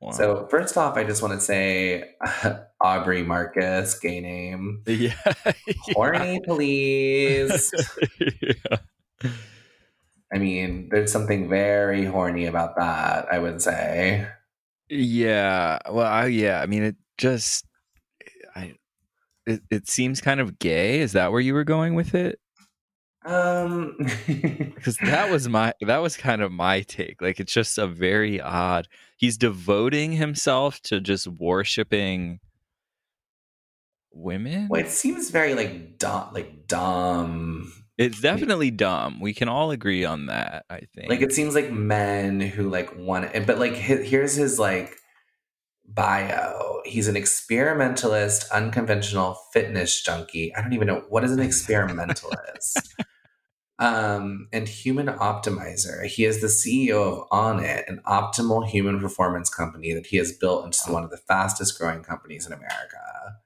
Wow. 0.00 0.10
So, 0.10 0.46
first 0.50 0.76
off, 0.76 0.96
I 0.96 1.04
just 1.04 1.22
want 1.22 1.34
to 1.34 1.40
say 1.40 2.16
Aubrey 2.80 3.22
Marcus, 3.22 3.98
gay 3.98 4.20
name. 4.20 4.82
yeah. 4.86 5.14
Horny, 5.94 6.40
please. 6.44 7.72
yeah. 8.20 8.78
I 10.32 10.38
mean, 10.38 10.88
there's 10.90 11.12
something 11.12 11.48
very 11.48 12.04
horny 12.04 12.46
about 12.46 12.76
that, 12.76 13.26
I 13.32 13.38
would 13.38 13.62
say. 13.62 14.26
Yeah. 14.88 15.78
Well, 15.88 16.06
I, 16.06 16.26
yeah. 16.26 16.60
I 16.60 16.66
mean, 16.66 16.82
it 16.82 16.96
just, 17.16 17.64
I, 18.54 18.74
it, 19.46 19.62
it 19.70 19.88
seems 19.88 20.20
kind 20.20 20.40
of 20.40 20.58
gay. 20.58 21.00
Is 21.00 21.12
that 21.12 21.30
where 21.30 21.40
you 21.40 21.54
were 21.54 21.64
going 21.64 21.94
with 21.94 22.14
it? 22.14 22.40
Um, 23.26 23.96
Because 24.26 24.96
that 24.98 25.30
was 25.30 25.48
my, 25.48 25.74
that 25.80 25.98
was 25.98 26.16
kind 26.16 26.42
of 26.42 26.52
my 26.52 26.82
take. 26.82 27.20
Like, 27.20 27.40
it's 27.40 27.52
just 27.52 27.76
a 27.76 27.86
very 27.86 28.40
odd. 28.40 28.88
He's 29.16 29.36
devoting 29.36 30.12
himself 30.12 30.80
to 30.82 31.00
just 31.00 31.26
worshiping 31.26 32.38
women. 34.12 34.68
well, 34.70 34.80
it 34.80 34.90
seems 34.90 35.30
very 35.30 35.54
like 35.54 35.98
dumb, 35.98 36.30
like 36.32 36.66
dumb. 36.68 37.72
It's 37.98 38.20
definitely 38.20 38.70
dumb. 38.70 39.20
We 39.20 39.34
can 39.34 39.48
all 39.48 39.70
agree 39.70 40.04
on 40.04 40.26
that. 40.26 40.64
I 40.68 40.80
think. 40.94 41.08
Like 41.08 41.22
it 41.22 41.32
seems 41.32 41.54
like 41.54 41.70
men 41.70 42.40
who 42.40 42.68
like 42.68 42.96
want 42.96 43.34
it, 43.34 43.46
but 43.46 43.58
like 43.58 43.74
here's 43.74 44.34
his 44.34 44.58
like 44.58 44.96
bio. 45.86 46.80
He's 46.84 47.08
an 47.08 47.16
experimentalist, 47.16 48.50
unconventional 48.52 49.38
fitness 49.52 50.02
junkie. 50.02 50.54
I 50.54 50.60
don't 50.60 50.72
even 50.72 50.86
know 50.86 51.04
what 51.08 51.24
is 51.24 51.32
an 51.32 51.40
experimentalist. 51.40 52.94
Um, 53.78 54.48
and 54.54 54.66
human 54.68 55.06
optimizer. 55.08 56.06
He 56.06 56.24
is 56.24 56.40
the 56.40 56.48
CEO 56.48 56.94
of 57.22 57.28
Onnit, 57.28 57.86
an 57.88 58.00
optimal 58.06 58.66
human 58.66 59.00
performance 59.00 59.50
company 59.50 59.92
that 59.92 60.06
he 60.06 60.16
has 60.16 60.32
built 60.32 60.64
into 60.64 60.78
one 60.92 61.04
of 61.04 61.10
the 61.10 61.18
fastest 61.18 61.78
growing 61.78 62.02
companies 62.02 62.46
in 62.46 62.52
America. 62.54 63.36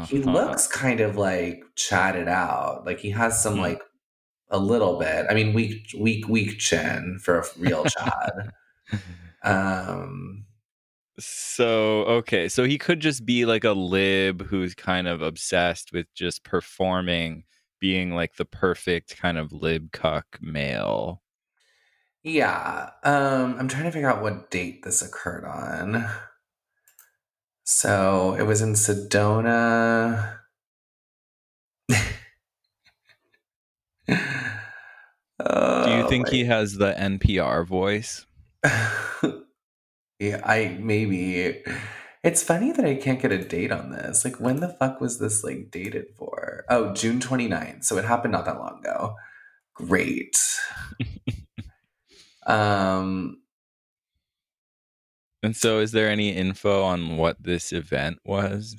He 0.00 0.18
Uh-huh. 0.18 0.22
looks 0.22 0.66
kind 0.66 1.00
of 1.00 1.16
like 1.16 1.62
chatted 1.76 2.28
out. 2.28 2.84
Like 2.86 3.00
he 3.00 3.10
has 3.10 3.42
some 3.42 3.56
Hmm. 3.56 3.60
like 3.60 3.82
a 4.50 4.58
little 4.58 4.98
bit. 4.98 5.26
I 5.30 5.34
mean, 5.34 5.54
weak, 5.54 5.88
weak, 5.98 6.28
weak 6.28 6.58
chin 6.58 7.18
for 7.22 7.40
a 7.40 7.46
real 7.58 7.86
Chad. 7.86 8.52
um, 9.44 10.46
So 11.20 12.04
okay, 12.04 12.48
so 12.48 12.64
he 12.64 12.78
could 12.78 13.00
just 13.00 13.26
be 13.26 13.44
like 13.44 13.64
a 13.64 13.72
lib 13.72 14.42
who's 14.46 14.74
kind 14.74 15.08
of 15.08 15.20
obsessed 15.20 15.92
with 15.92 16.06
just 16.14 16.44
performing, 16.44 17.44
being 17.80 18.12
like 18.14 18.36
the 18.36 18.44
perfect 18.44 19.16
kind 19.16 19.38
of 19.38 19.52
lib 19.52 19.92
cuck 19.92 20.38
male. 20.40 21.22
yeah. 22.22 22.90
Um, 23.04 23.56
I'm 23.58 23.68
trying 23.68 23.84
to 23.84 23.92
figure 23.92 24.10
out 24.10 24.22
what 24.22 24.50
date 24.50 24.82
this 24.82 25.02
occurred 25.02 25.44
on. 25.44 26.08
So 27.64 28.34
it 28.34 28.42
was 28.42 28.62
in 28.62 28.72
Sedona. 28.72 30.40
Do 35.80 35.90
you 35.90 35.98
Oh, 36.00 36.04
think 36.04 36.24
my 36.24 36.28
he 36.28 36.44
has 36.44 36.74
the 36.74 36.96
NPR 36.96 37.64
voice? 37.64 38.26
yeah, 40.18 40.40
I 40.44 40.76
maybe. 40.80 41.62
It's 42.24 42.42
funny 42.42 42.72
that 42.72 42.84
I 42.84 42.94
can't 42.96 43.20
get 43.20 43.32
a 43.32 43.38
date 43.38 43.70
on 43.72 43.90
this. 43.90 44.24
Like, 44.24 44.40
when 44.40 44.60
the 44.60 44.68
fuck 44.68 45.00
was 45.00 45.18
this 45.18 45.44
like 45.44 45.70
dated 45.70 46.06
for? 46.16 46.64
Oh, 46.68 46.92
June 46.92 47.20
29th. 47.20 47.84
So 47.84 47.96
it 47.96 48.04
happened 48.04 48.32
not 48.32 48.44
that 48.44 48.58
long 48.58 48.80
ago. 48.80 49.14
Great. 49.74 50.36
um, 52.46 53.38
And 55.42 55.56
so 55.56 55.78
is 55.78 55.92
there 55.92 56.08
any 56.08 56.30
info 56.30 56.82
on 56.82 57.16
what 57.16 57.42
this 57.42 57.72
event 57.72 58.18
was? 58.24 58.76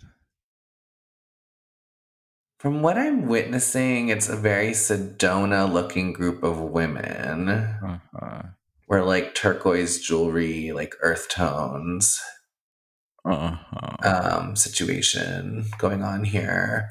from 2.59 2.81
what 2.81 2.97
I'm 2.97 3.25
witnessing, 3.27 4.09
it's 4.09 4.27
a 4.27 4.35
very 4.35 4.71
Sedona 4.71 5.71
looking 5.71 6.11
group 6.11 6.43
of 6.43 6.59
women. 6.59 7.49
Uh-huh. 7.49 8.41
Like 8.89 9.33
turquoise 9.33 10.01
jewelry, 10.01 10.73
like 10.73 10.95
earth 11.01 11.29
tones. 11.29 12.21
Uh-huh. 13.25 13.97
um, 14.03 14.55
situation 14.55 15.65
going 15.77 16.01
on 16.03 16.23
here. 16.23 16.89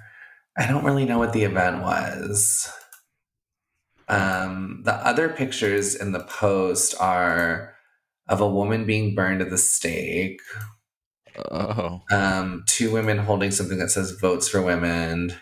I 0.57 0.67
don't 0.67 0.85
really 0.85 1.05
know 1.05 1.19
what 1.19 1.33
the 1.33 1.45
event 1.45 1.83
was. 1.83 2.71
Um, 4.09 4.83
the 4.85 4.95
other 4.95 5.29
pictures 5.29 5.95
in 5.95 6.13
the 6.13 6.21
post 6.21 6.95
are 7.01 7.75
of 8.29 8.41
a 8.41 8.49
woman 8.49 8.85
being 8.85 9.15
burned 9.15 9.41
at 9.41 9.51
the 9.51 9.59
stake, 9.59 10.41
oh. 11.51 12.03
um, 12.11 12.65
two 12.67 12.91
women 12.93 13.19
holding 13.19 13.51
something 13.51 13.79
that 13.79 13.91
says 13.91 14.13
"Votes 14.13 14.49
for 14.49 14.63
Women." 14.63 15.35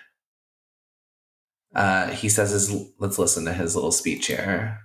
Uh, 1.75 2.09
he 2.09 2.29
says 2.29 2.51
his. 2.51 2.75
Let's 2.99 3.19
listen 3.19 3.45
to 3.45 3.53
his 3.53 3.75
little 3.75 3.93
speech 3.93 4.27
here. 4.27 4.81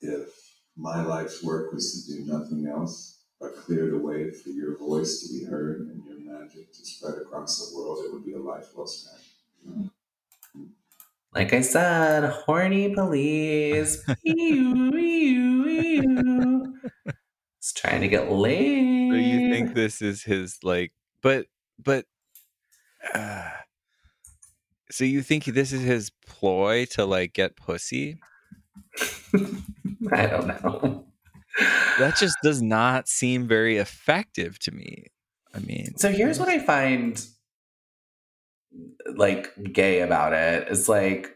if 0.00 0.28
my 0.76 1.02
life's 1.02 1.42
work 1.42 1.72
was 1.72 2.06
to 2.06 2.12
do 2.12 2.32
nothing 2.32 2.66
else 2.66 3.13
but 3.44 3.56
clear 3.64 3.90
the 3.90 3.98
way 3.98 4.30
for 4.30 4.48
your 4.48 4.78
voice 4.78 5.20
to 5.20 5.28
be 5.38 5.44
heard 5.44 5.80
and 5.80 6.02
your 6.06 6.18
magic 6.20 6.72
to 6.72 6.84
spread 6.86 7.18
across 7.18 7.70
the 7.70 7.76
world, 7.76 7.98
it 8.06 8.12
would 8.12 8.24
be 8.24 8.32
a 8.32 8.38
life 8.38 8.68
well 8.74 8.86
spent. 8.86 9.20
Like 11.34 11.52
I 11.52 11.60
said, 11.60 12.30
horny 12.30 12.94
police. 12.94 14.02
Ew, 14.22 14.96
ew, 14.96 15.64
ew. 15.68 16.74
It's 17.58 17.72
trying 17.72 18.00
to 18.02 18.08
get 18.08 18.30
laid. 18.30 19.10
So 19.10 19.16
you 19.16 19.52
think 19.52 19.74
this 19.74 20.00
is 20.00 20.22
his 20.22 20.58
like 20.62 20.92
but 21.22 21.46
but 21.78 22.06
uh, 23.14 23.50
so 24.90 25.04
you 25.04 25.22
think 25.22 25.44
this 25.44 25.72
is 25.72 25.82
his 25.82 26.10
ploy 26.26 26.84
to 26.86 27.04
like 27.04 27.32
get 27.32 27.56
pussy? 27.56 28.20
I 30.12 30.26
don't 30.26 30.46
know. 30.46 31.06
That 31.98 32.16
just 32.18 32.36
does 32.42 32.60
not 32.60 33.08
seem 33.08 33.46
very 33.46 33.76
effective 33.76 34.58
to 34.60 34.72
me. 34.72 35.06
I 35.54 35.60
mean, 35.60 35.96
So 35.96 36.10
here's 36.10 36.38
what 36.38 36.48
I 36.48 36.58
find 36.58 37.24
like 39.14 39.52
gay 39.72 40.00
about 40.00 40.32
it. 40.32 40.66
It's 40.68 40.88
like 40.88 41.30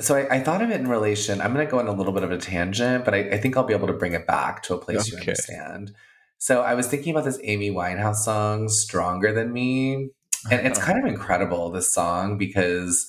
so 0.00 0.16
I, 0.16 0.36
I 0.36 0.40
thought 0.40 0.60
of 0.60 0.70
it 0.70 0.80
in 0.80 0.88
relation. 0.88 1.40
I'm 1.40 1.52
gonna 1.52 1.66
go 1.66 1.78
on 1.78 1.86
a 1.86 1.92
little 1.92 2.12
bit 2.12 2.24
of 2.24 2.30
a 2.30 2.36
tangent, 2.36 3.04
but 3.04 3.14
I, 3.14 3.30
I 3.30 3.38
think 3.38 3.56
I'll 3.56 3.64
be 3.64 3.74
able 3.74 3.86
to 3.86 3.92
bring 3.92 4.12
it 4.12 4.26
back 4.26 4.62
to 4.64 4.74
a 4.74 4.78
place 4.78 5.10
you 5.10 5.18
understand. 5.18 5.92
So 6.38 6.60
I 6.60 6.74
was 6.74 6.88
thinking 6.88 7.12
about 7.12 7.24
this 7.24 7.38
Amy 7.42 7.70
Winehouse 7.70 8.16
song, 8.16 8.68
Stronger 8.68 9.32
Than 9.32 9.52
Me. 9.52 10.10
And 10.50 10.66
it's 10.66 10.78
uh-huh. 10.78 10.92
kind 10.92 10.98
of 10.98 11.10
incredible, 11.10 11.70
this 11.70 11.90
song, 11.90 12.36
because 12.36 13.06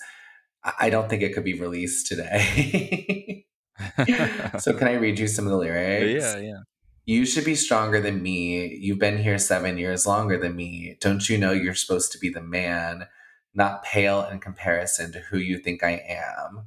I 0.79 0.89
don't 0.89 1.09
think 1.09 1.21
it 1.21 1.33
could 1.33 1.43
be 1.43 1.59
released 1.59 2.07
today. 2.07 3.45
so 4.59 4.73
can 4.73 4.87
I 4.87 4.93
read 4.93 5.19
you 5.19 5.27
some 5.27 5.45
of 5.45 5.51
the 5.51 5.57
lyrics? 5.57 6.23
yeah, 6.23 6.37
yeah. 6.37 6.59
You 7.05 7.25
should 7.25 7.45
be 7.45 7.55
stronger 7.55 8.01
than 8.01 8.23
me. 8.23 8.75
You've 8.77 8.99
been 8.99 9.21
here 9.21 9.37
seven 9.37 9.77
years 9.77 10.07
longer 10.07 10.39
than 10.39 10.55
me. 10.55 10.97
Don't 10.99 11.29
you 11.29 11.37
know 11.37 11.51
you're 11.51 11.75
supposed 11.75 12.11
to 12.13 12.17
be 12.17 12.29
the 12.29 12.41
man, 12.41 13.07
not 13.53 13.83
pale 13.83 14.23
in 14.23 14.39
comparison 14.39 15.11
to 15.11 15.19
who 15.19 15.37
you 15.37 15.59
think 15.59 15.83
I 15.83 16.03
am? 16.07 16.65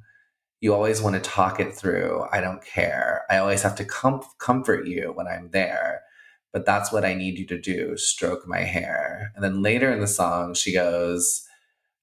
You 0.61 0.73
always 0.73 1.01
want 1.01 1.15
to 1.15 1.29
talk 1.29 1.59
it 1.59 1.73
through. 1.73 2.25
I 2.31 2.39
don't 2.39 2.63
care. 2.63 3.23
I 3.29 3.37
always 3.37 3.63
have 3.63 3.75
to 3.75 3.85
com- 3.85 4.23
comfort 4.37 4.87
you 4.87 5.11
when 5.13 5.27
I'm 5.27 5.49
there. 5.51 6.01
But 6.53 6.65
that's 6.65 6.91
what 6.91 7.05
I 7.05 7.13
need 7.13 7.37
you 7.37 7.45
to 7.47 7.59
do 7.59 7.97
stroke 7.97 8.47
my 8.47 8.61
hair. 8.61 9.31
And 9.35 9.43
then 9.43 9.61
later 9.61 9.91
in 9.91 9.99
the 9.99 10.07
song, 10.07 10.53
she 10.53 10.73
goes, 10.73 11.45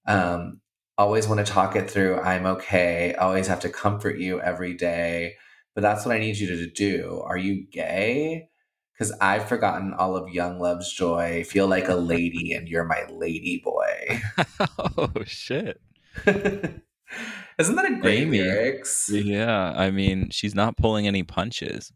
um, 0.05 0.61
Always 0.97 1.27
want 1.27 1.45
to 1.45 1.51
talk 1.51 1.75
it 1.75 1.89
through. 1.89 2.19
I'm 2.19 2.45
okay. 2.45 3.13
Always 3.15 3.47
have 3.47 3.59
to 3.61 3.69
comfort 3.69 4.17
you 4.17 4.41
every 4.41 4.73
day 4.73 5.35
but 5.77 5.83
that's 5.83 6.07
what 6.07 6.15
I 6.15 6.17
need 6.17 6.39
you 6.39 6.47
to 6.47 6.65
do. 6.65 7.21
Are 7.23 7.37
you 7.37 7.67
gay? 7.71 8.49
Because 8.91 9.15
I've 9.21 9.47
forgotten 9.47 9.93
all 9.93 10.17
of 10.17 10.27
Young 10.27 10.59
Love's 10.59 10.91
joy. 10.91 11.43
Feel 11.43 11.67
like 11.67 11.87
a 11.87 11.93
lady, 11.93 12.53
and 12.53 12.67
you're 12.67 12.83
my 12.83 13.03
lady 13.11 13.61
boy. 13.63 14.19
oh 14.97 15.11
shit. 15.23 15.79
Isn't 16.25 17.75
that 17.75 17.91
a 17.91 17.99
great 18.01 18.21
Amy. 18.21 18.41
lyrics? 18.41 19.07
Yeah, 19.13 19.71
I 19.77 19.91
mean, 19.91 20.31
she's 20.31 20.55
not 20.55 20.77
pulling 20.77 21.05
any 21.05 21.21
punches. 21.21 21.93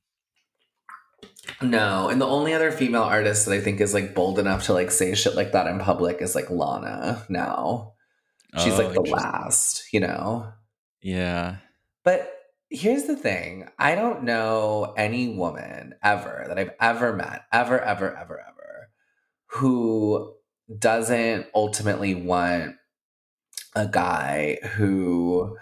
No, 1.60 2.08
and 2.08 2.22
the 2.22 2.28
only 2.28 2.54
other 2.54 2.72
female 2.72 3.02
artist 3.02 3.48
that 3.48 3.56
I 3.56 3.62
think 3.62 3.82
is 3.82 3.96
like 3.96 4.14
bold 4.14 4.38
enough 4.38 4.66
to 4.66 4.74
like 4.74 4.92
say 4.92 5.16
shit 5.16 5.34
like 5.34 5.54
that 5.54 5.66
in 5.66 5.80
public 5.80 6.22
is 6.22 6.36
like 6.36 6.52
Lana. 6.52 7.26
Now 7.30 7.94
she's 8.60 8.74
Oh, 8.74 8.78
like 8.78 8.94
the 8.94 9.02
last, 9.02 9.92
you 9.94 10.00
know. 10.00 10.52
Yeah. 11.02 11.58
But 12.04 12.32
here's 12.70 13.04
the 13.04 13.16
thing 13.16 13.68
I 13.78 13.96
don't 13.96 14.24
know 14.24 14.94
any 14.98 15.36
woman 15.36 15.96
ever 16.04 16.46
that 16.48 16.58
I've 16.58 16.74
ever 16.80 17.14
met, 17.14 17.44
ever, 17.52 17.80
ever, 17.80 18.16
ever, 18.16 18.40
ever, 18.40 18.90
who 19.48 20.34
doesn't 20.80 21.48
ultimately 21.54 22.16
want 22.16 22.76
a 23.76 23.88
guy 23.88 24.58
who 24.76 25.58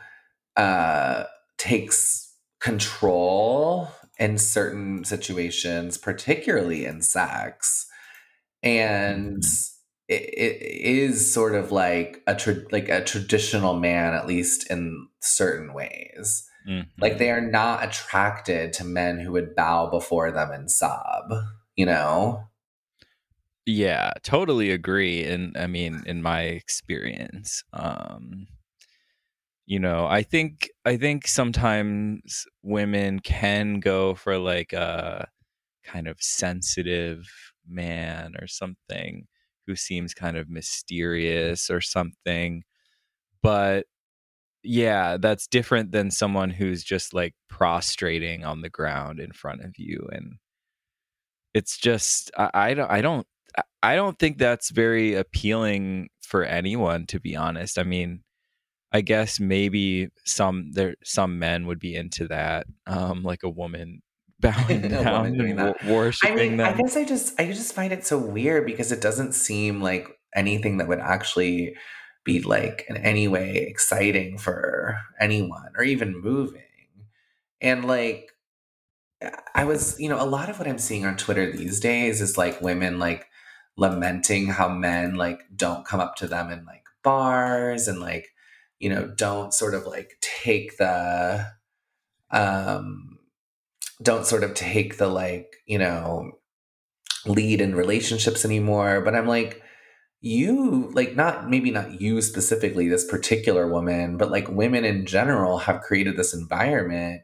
uh, 0.55 1.23
takes 1.57 2.33
control 2.59 3.89
in 4.17 4.37
certain 4.37 5.03
situations, 5.03 5.97
particularly 5.97 6.85
in 6.85 7.01
sex. 7.01 7.87
And 8.61 9.43
it, 10.09 10.61
it 10.61 10.97
is 10.97 11.31
sort 11.31 11.55
of 11.55 11.71
like 11.71 12.23
a 12.27 12.35
tra- 12.35 12.65
like 12.71 12.89
a 12.89 13.03
traditional 13.03 13.75
man, 13.79 14.13
at 14.13 14.27
least 14.27 14.69
in 14.69 15.07
certain 15.21 15.73
ways. 15.73 16.49
Mhm. 16.67 16.87
Like 16.99 17.17
they 17.19 17.31
are 17.31 17.41
not 17.41 17.83
attracted 17.83 18.73
to 18.73 18.83
men 18.83 19.19
who 19.19 19.31
would 19.33 19.55
bow 19.55 19.89
before 19.89 20.31
them 20.31 20.51
and 20.51 20.69
sob, 20.69 21.31
you 21.75 21.85
know? 21.85 22.45
Yeah, 23.65 24.13
totally 24.23 24.71
agree. 24.71 25.23
And 25.25 25.55
I 25.57 25.67
mean, 25.67 26.03
in 26.05 26.21
my 26.21 26.41
experience, 26.43 27.63
um, 27.73 28.47
you 29.65 29.79
know, 29.79 30.07
I 30.07 30.23
think 30.23 30.69
I 30.85 30.97
think 30.97 31.27
sometimes 31.27 32.45
women 32.63 33.19
can 33.19 33.79
go 33.79 34.15
for 34.15 34.37
like 34.37 34.73
a 34.73 35.27
kind 35.83 36.07
of 36.07 36.17
sensitive 36.21 37.27
man 37.67 38.33
or 38.41 38.47
something 38.47 39.27
who 39.69 39.75
seems 39.77 40.13
kind 40.15 40.37
of 40.37 40.49
mysterious 40.49 41.69
or 41.69 41.81
something. 41.81 42.63
But 43.43 43.87
yeah, 44.63 45.17
that's 45.17 45.47
different 45.47 45.91
than 45.93 46.11
someone 46.11 46.51
who's 46.51 46.83
just 46.83 47.13
like 47.13 47.35
prostrating 47.49 48.45
on 48.45 48.61
the 48.61 48.69
ground 48.69 49.19
in 49.19 49.31
front 49.33 49.63
of 49.63 49.73
you 49.79 50.07
and 50.11 50.37
it's 51.53 51.77
just 51.77 52.31
I, 52.37 52.49
I 52.53 52.73
don't 52.73 52.91
I 52.91 53.01
don't 53.01 53.27
I- 53.57 53.63
I 53.81 53.95
don't 53.95 54.19
think 54.19 54.37
that's 54.37 54.71
very 54.71 55.15
appealing 55.15 56.09
for 56.21 56.43
anyone 56.43 57.05
to 57.07 57.19
be 57.19 57.35
honest. 57.37 57.79
I 57.79 57.83
mean, 57.83 58.23
I 58.93 59.01
guess 59.01 59.39
maybe 59.39 60.09
some 60.25 60.71
there 60.73 60.95
some 61.03 61.39
men 61.39 61.67
would 61.67 61.79
be 61.79 61.95
into 61.95 62.27
that, 62.29 62.67
um, 62.87 63.23
like 63.23 63.43
a 63.43 63.49
woman 63.49 64.01
bowing 64.41 64.81
down 64.87 65.25
and 65.25 65.59
that. 65.59 65.83
worshiping 65.85 66.37
I 66.37 66.49
mean, 66.49 66.61
I 66.61 66.73
guess 66.73 66.95
I 66.95 67.03
just 67.03 67.39
I 67.39 67.47
just 67.47 67.73
find 67.73 67.91
it 67.91 68.05
so 68.05 68.17
weird 68.17 68.65
because 68.65 68.91
it 68.91 69.01
doesn't 69.01 69.33
seem 69.33 69.81
like 69.81 70.07
anything 70.33 70.77
that 70.77 70.87
would 70.87 70.99
actually 70.99 71.75
be 72.23 72.41
like 72.41 72.85
in 72.87 72.97
any 72.97 73.27
way 73.27 73.57
exciting 73.57 74.37
for 74.37 74.99
anyone 75.19 75.71
or 75.77 75.83
even 75.83 76.21
moving. 76.21 76.61
And 77.61 77.85
like 77.85 78.31
I 79.53 79.65
was, 79.65 79.99
you 79.99 80.07
know, 80.07 80.21
a 80.21 80.25
lot 80.25 80.49
of 80.49 80.57
what 80.59 80.67
I'm 80.67 80.77
seeing 80.77 81.05
on 81.05 81.17
Twitter 81.17 81.51
these 81.51 81.79
days 81.79 82.21
is 82.21 82.37
like 82.37 82.61
women 82.61 82.99
like 82.99 83.27
lamenting 83.75 84.47
how 84.47 84.69
men 84.69 85.15
like 85.15 85.41
don't 85.55 85.85
come 85.85 85.99
up 85.99 86.15
to 86.17 86.27
them 86.27 86.49
in 86.51 86.65
like 86.65 86.83
bars 87.03 87.87
and 87.87 87.99
like, 87.99 88.29
you 88.79 88.89
know, 88.89 89.07
don't 89.07 89.53
sort 89.53 89.73
of 89.73 89.85
like 89.85 90.17
take 90.21 90.77
the 90.77 91.45
um 92.31 93.18
don't 94.01 94.25
sort 94.25 94.43
of 94.43 94.53
take 94.53 94.97
the 94.97 95.07
like, 95.07 95.55
you 95.65 95.77
know, 95.77 96.31
lead 97.25 97.61
in 97.61 97.75
relationships 97.75 98.45
anymore. 98.45 99.01
But 99.01 99.15
I'm 99.15 99.27
like, 99.27 99.61
you 100.21 100.89
like 100.93 101.15
not 101.15 101.49
maybe 101.49 101.71
not 101.71 102.01
you 102.01 102.21
specifically, 102.21 102.87
this 102.89 103.05
particular 103.05 103.67
woman, 103.71 104.17
but 104.17 104.31
like 104.31 104.49
women 104.49 104.85
in 104.85 105.05
general 105.05 105.59
have 105.59 105.81
created 105.81 106.17
this 106.17 106.33
environment 106.33 107.21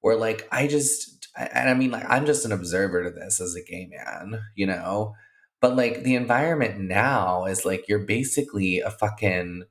where 0.00 0.16
like 0.16 0.48
I 0.52 0.66
just 0.66 1.28
and 1.36 1.68
I 1.68 1.74
mean 1.74 1.90
like 1.90 2.04
I'm 2.08 2.26
just 2.26 2.44
an 2.44 2.52
observer 2.52 3.04
to 3.04 3.10
this 3.10 3.40
as 3.40 3.54
a 3.54 3.62
gay 3.62 3.88
man, 3.90 4.40
you 4.54 4.66
know. 4.66 5.14
But 5.60 5.76
like 5.76 6.02
the 6.02 6.14
environment 6.16 6.80
now 6.80 7.46
is 7.46 7.64
like 7.64 7.88
you're 7.88 8.04
basically 8.04 8.80
a 8.80 8.90
fucking, 8.90 9.64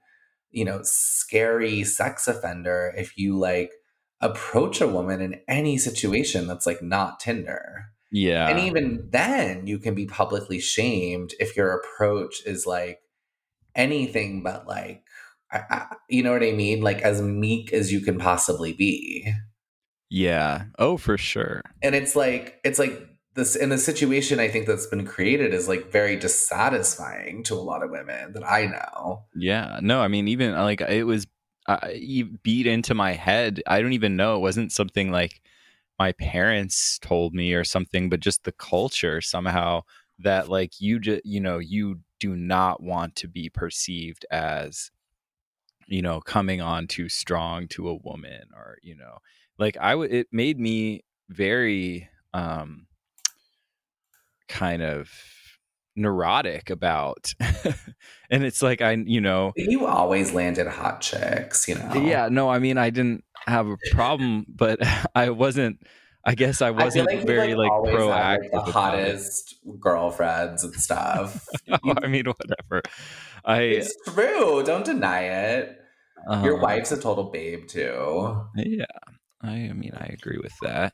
you 0.52 0.66
know, 0.66 0.80
scary 0.84 1.84
sex 1.84 2.28
offender 2.28 2.94
if 2.98 3.18
you 3.18 3.38
like 3.38 3.72
approach 4.24 4.82
a 4.82 4.88
woman 4.88 5.22
in 5.22 5.42
any 5.48 5.78
situation 5.78 6.48
that's 6.48 6.66
like 6.66 6.82
not 6.82 7.20
Tinder. 7.20 7.86
Yeah. 8.12 8.48
And 8.48 8.60
even 8.60 9.10
then, 9.12 9.68
you 9.68 9.80
can 9.80 9.96
be 9.96 10.06
publicly 10.06 10.60
shamed 10.60 11.34
if 11.40 11.58
your 11.58 11.72
approach 11.72 12.44
is 12.46 12.66
like 12.66 13.00
anything 13.76 14.44
but 14.44 14.68
like, 14.68 15.04
I, 15.52 15.64
I, 15.70 15.86
you 16.10 16.24
know 16.24 16.32
what 16.32 16.44
I 16.44 16.52
mean? 16.52 16.82
Like 16.82 17.02
as 17.02 17.22
meek 17.22 17.74
as 17.74 17.92
you 17.92 18.02
can 18.02 18.18
possibly 18.18 18.74
be. 18.74 19.34
yeah. 20.10 20.66
Oh, 20.78 20.98
for 20.98 21.18
sure. 21.18 21.62
And 21.82 21.96
it's 21.96 22.16
like, 22.16 22.60
it's 22.64 22.78
like 22.78 23.10
this 23.36 23.56
in 23.56 23.70
the 23.70 23.80
situation 23.80 24.40
I 24.40 24.48
think 24.48 24.68
that's 24.68 24.86
been 24.86 25.08
created 25.08 25.56
is 25.56 25.68
like 25.68 25.92
very 25.92 26.16
dissatisfying 26.16 27.44
to 27.46 27.56
a 27.56 27.66
lot 27.66 27.84
of 27.84 27.90
women 27.90 28.34
that 28.34 28.44
I 28.48 28.68
know. 28.68 29.24
Yeah. 29.36 29.80
No, 29.82 30.02
I 30.02 30.08
mean, 30.08 30.28
even 30.28 30.54
like 30.54 30.82
it 30.82 31.06
was 31.06 31.26
uh, 31.68 31.90
beat 32.44 32.68
into 32.68 32.94
my 32.94 33.14
head. 33.14 33.62
I 33.68 33.82
don't 33.82 33.94
even 33.94 34.16
know. 34.16 34.36
It 34.36 34.42
wasn't 34.42 34.72
something 34.72 35.12
like 35.12 35.42
my 36.00 36.12
parents 36.14 37.00
told 37.00 37.34
me 37.34 37.54
or 37.54 37.64
something, 37.64 38.10
but 38.10 38.20
just 38.20 38.44
the 38.44 38.52
culture 38.52 39.22
somehow 39.22 39.84
that 40.20 40.50
like 40.50 40.80
you 40.80 41.00
just, 41.00 41.26
you 41.26 41.40
know, 41.40 41.60
you 41.60 42.00
do 42.20 42.36
not 42.36 42.82
want 42.82 43.16
to 43.18 43.28
be 43.28 43.50
perceived 43.50 44.26
as, 44.32 44.92
you 45.88 46.02
know, 46.02 46.20
coming 46.22 46.62
on 46.62 46.88
too 46.88 47.10
strong 47.10 47.68
to 47.70 47.90
a 47.90 47.96
woman 47.96 48.48
or, 48.56 48.78
you 48.82 48.96
know, 48.96 49.18
like 49.58 49.78
I 49.78 49.96
would, 49.96 50.14
it 50.14 50.28
made 50.32 50.60
me 50.60 51.04
very, 51.30 52.10
um, 52.34 52.88
kind 54.48 54.82
of 54.82 55.12
neurotic 55.96 56.70
about 56.70 57.34
and 58.30 58.44
it's 58.44 58.62
like 58.62 58.82
i 58.82 58.92
you 58.94 59.22
know 59.22 59.52
You 59.56 59.86
always 59.86 60.34
landed 60.34 60.68
hot 60.68 61.02
chicks, 61.02 61.68
you 61.68 61.76
know? 61.76 61.94
yeah 61.96 62.30
no 62.30 62.50
i 62.50 62.60
mean 62.60 62.78
i 62.78 62.90
didn't 62.90 63.24
have 63.46 63.68
a 63.68 63.78
problem 63.92 64.46
but 64.50 64.80
i 65.16 65.30
wasn't 65.30 65.80
i 66.26 66.34
guess 66.36 66.62
i 66.62 66.68
I 66.68 66.72
wasn't 66.72 67.08
like 67.08 67.20
you 67.20 67.26
very 67.26 67.54
like, 67.56 67.72
always 67.72 67.94
proactive 67.96 68.40
like, 68.40 68.52
the 68.52 68.70
it. 68.70 68.74
hottest 68.74 69.56
girlfriends 69.80 70.64
and 70.64 70.74
stuff. 70.76 71.48
No, 71.68 71.78
i 72.02 72.08
mean 72.08 72.26
whatever 72.26 72.82
i 73.46 73.62
It's 73.62 73.96
true. 74.08 74.64
Don't 74.64 74.86
deny 74.86 75.22
it. 75.24 75.78
Your 76.44 76.56
um, 76.56 76.62
wife's 76.62 76.92
a 76.92 77.00
total 77.00 77.26
babe 77.26 77.68
too. 77.68 78.48
yeah 78.56 78.86
i 79.42 79.52
i 79.70 79.74
mean 79.74 79.92
i 79.96 80.06
agree 80.06 80.38
with 80.42 80.54
that 80.62 80.94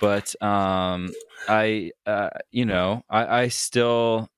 but 0.00 0.40
um 0.42 1.10
i 1.48 1.90
uh 2.06 2.30
you 2.50 2.64
know 2.64 3.02
i 3.10 3.42
i 3.42 3.48
still 3.48 4.28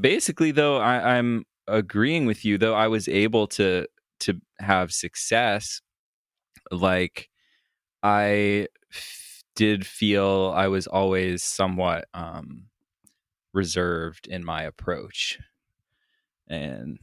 basically 0.00 0.50
though 0.50 0.78
I, 0.78 1.16
i'm 1.16 1.44
agreeing 1.66 2.26
with 2.26 2.44
you 2.44 2.58
though 2.58 2.74
i 2.74 2.88
was 2.88 3.08
able 3.08 3.46
to 3.48 3.86
to 4.20 4.40
have 4.58 4.92
success 4.92 5.80
like 6.70 7.28
i 8.02 8.66
f- 8.92 9.42
did 9.54 9.86
feel 9.86 10.52
i 10.54 10.68
was 10.68 10.86
always 10.86 11.42
somewhat 11.42 12.06
um 12.14 12.68
reserved 13.52 14.26
in 14.28 14.44
my 14.44 14.62
approach. 14.62 15.38
And 16.48 16.98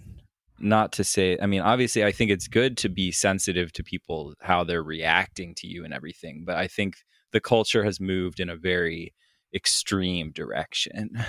not 0.58 0.93
to 0.93 1.04
say 1.04 1.38
i 1.41 1.46
mean 1.46 1.60
obviously 1.60 2.06
i 2.06 2.14
think 2.14 2.32
it's 2.32 2.48
good 2.48 2.78
to 2.78 2.88
be 2.88 3.12
sensitive 3.12 3.74
to 3.74 3.84
people 3.84 4.34
how 4.39 4.64
they're 4.64 4.82
reacting 4.82 5.54
to 5.54 5.68
you 5.68 5.84
and 5.84 5.93
everything 5.93 6.43
but 6.46 6.56
i 6.56 6.66
think 6.66 6.96
the 7.36 7.42
culture 7.42 7.84
has 7.84 8.00
moved 8.00 8.40
in 8.40 8.50
a 8.50 8.56
very 8.56 9.14
extreme 9.54 10.32
direction 10.32 11.12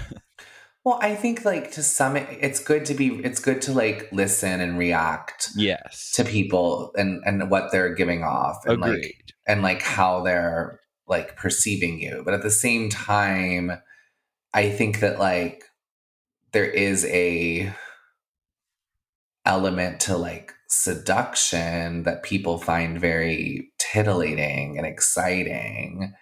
Well, 0.84 1.00
I 1.02 1.16
think 1.16 1.44
like 1.44 1.72
to 1.72 1.82
some, 1.82 2.16
it's 2.16 2.60
good 2.60 2.84
to 2.84 2.94
be. 2.94 3.08
It's 3.24 3.40
good 3.40 3.60
to 3.62 3.72
like 3.72 4.08
listen 4.12 4.60
and 4.60 4.78
react 4.78 5.48
yes 5.56 6.12
to 6.12 6.24
people 6.24 6.92
and 6.96 7.24
and 7.26 7.50
what 7.50 7.72
they're 7.72 7.92
giving 7.92 8.22
off 8.22 8.64
and 8.64 8.84
agreed 8.84 9.02
like 9.02 9.34
and 9.48 9.62
like 9.62 9.82
how 9.82 10.22
they're 10.22 10.78
like 11.08 11.34
perceiving 11.36 11.98
you. 11.98 12.22
But 12.24 12.34
at 12.34 12.42
the 12.42 12.52
same 12.52 12.88
time, 12.88 13.72
I 14.54 14.70
think 14.70 15.00
that 15.00 15.18
like 15.18 15.64
there 16.52 16.70
is 16.70 17.04
a 17.06 17.74
element 19.44 19.98
to 20.02 20.16
like 20.16 20.54
seduction 20.68 22.04
that 22.04 22.22
people 22.22 22.58
find 22.58 23.00
very 23.00 23.72
titillating 23.96 24.76
and 24.76 24.86
exciting. 24.86 26.14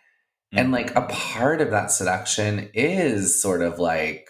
And 0.52 0.66
mm-hmm. 0.66 0.74
like 0.74 0.94
a 0.94 1.02
part 1.02 1.60
of 1.60 1.70
that 1.70 1.90
seduction 1.90 2.70
is 2.72 3.40
sort 3.40 3.62
of 3.62 3.78
like 3.78 4.28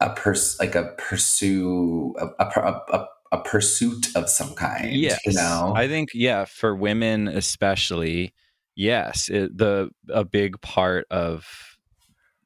a 0.00 0.10
pers- 0.10 0.58
like 0.60 0.74
a 0.74 0.94
pursue 0.98 2.14
a, 2.18 2.26
a, 2.44 2.82
a, 2.92 3.06
a 3.32 3.38
pursuit 3.42 4.08
of 4.14 4.28
some 4.28 4.54
kind. 4.54 4.92
yes 4.92 5.20
You 5.24 5.32
know? 5.32 5.72
i 5.76 5.88
think 5.88 6.10
yeah 6.12 6.44
for 6.44 6.74
women 6.74 7.28
especially 7.28 8.34
yes 8.74 9.28
it, 9.28 9.56
the 9.56 9.90
a 10.10 10.24
big 10.24 10.60
part 10.60 11.06
of 11.10 11.46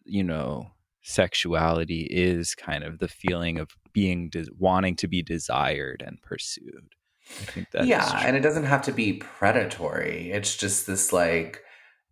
you 0.04 0.22
know 0.22 0.70
sexuality 1.02 2.06
is 2.10 2.54
kind 2.54 2.84
of 2.84 2.98
the 2.98 3.08
feeling 3.08 3.58
of 3.58 3.70
being 3.92 4.28
de- 4.28 4.46
wanting 4.58 4.96
to 4.96 5.08
be 5.08 5.22
desired 5.22 6.04
and 6.06 6.20
pursued 6.22 6.94
i 7.28 7.44
think 7.44 7.70
that 7.70 7.86
yeah, 7.86 8.22
and 8.24 8.36
it 8.36 8.40
doesn't 8.40 8.64
have 8.64 8.82
to 8.82 8.92
be 8.92 9.14
predatory. 9.14 10.30
It's 10.30 10.56
just 10.56 10.86
this 10.86 11.12
like 11.12 11.62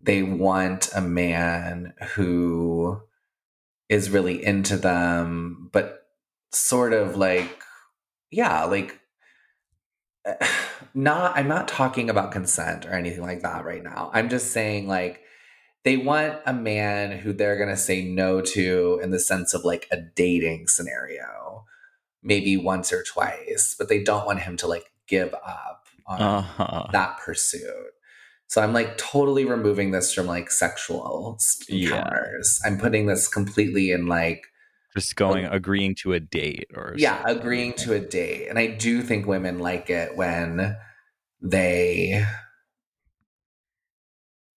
they 0.03 0.23
want 0.23 0.91
a 0.95 1.01
man 1.01 1.95
who 2.15 3.01
is 3.89 4.11
really 4.11 4.45
into 4.45 4.77
them, 4.77 5.71
but 5.73 6.03
sort 6.53 6.93
of 6.93 7.17
like 7.17 7.63
yeah, 8.31 8.65
like 8.65 8.99
not 10.95 11.37
I'm 11.37 11.49
not 11.49 11.69
talking 11.69 12.11
about 12.11 12.33
consent 12.33 12.87
or 12.87 12.93
anything 12.93 13.23
like 13.23 13.43
that 13.43 13.65
right 13.65 13.83
now. 13.83 14.11
I'm 14.13 14.29
just 14.29 14.53
saying 14.53 14.89
like 14.89 15.21
they 15.85 15.97
want 15.97 16.39
a 16.47 16.53
man 16.53 17.19
who 17.19 17.33
they're 17.33 17.59
going 17.59 17.69
to 17.69 17.77
say 17.77 18.03
no 18.05 18.41
to 18.41 19.01
in 19.03 19.11
the 19.11 19.21
sense 19.21 19.53
of 19.53 19.65
like 19.65 19.87
a 19.91 19.99
dating 19.99 20.69
scenario. 20.69 21.65
Maybe 22.23 22.57
once 22.57 22.91
or 22.91 23.03
twice, 23.03 23.77
but 23.79 23.91
they 23.91 24.03
don't 24.03 24.25
want 24.25 24.41
him 24.41 24.57
to 24.57 24.67
like 24.67 24.91
give 25.09 25.33
up 25.35 25.87
on 26.07 26.21
uh-huh 26.21 26.89
that 26.93 27.19
pursuit. 27.19 27.93
So 28.47 28.61
I'm 28.63 28.73
like 28.73 28.99
totally 28.99 29.45
removing 29.45 29.91
this 29.91 30.13
from 30.13 30.27
like 30.27 30.51
sexual 30.51 31.37
s- 31.41 31.63
Yeah. 31.69 31.97
encounters. 31.97 32.61
I'm 32.65 32.79
putting 32.79 33.07
this 33.07 33.27
completely 33.27 33.91
in 33.91 34.07
like 34.07 34.47
Just 34.95 35.17
going, 35.17 35.47
agreeing 35.47 35.95
to 35.97 36.13
a 36.13 36.21
date 36.21 36.69
or 36.75 36.95
yeah, 36.97 37.17
something. 37.19 37.37
agreeing 37.39 37.73
to 37.75 37.95
a 37.95 38.01
date. 38.01 38.49
And 38.49 38.59
I 38.59 38.67
do 38.69 39.03
think 39.03 39.27
women 39.27 39.59
like 39.59 39.91
it 39.91 40.15
when 40.17 40.77
they 41.43 42.25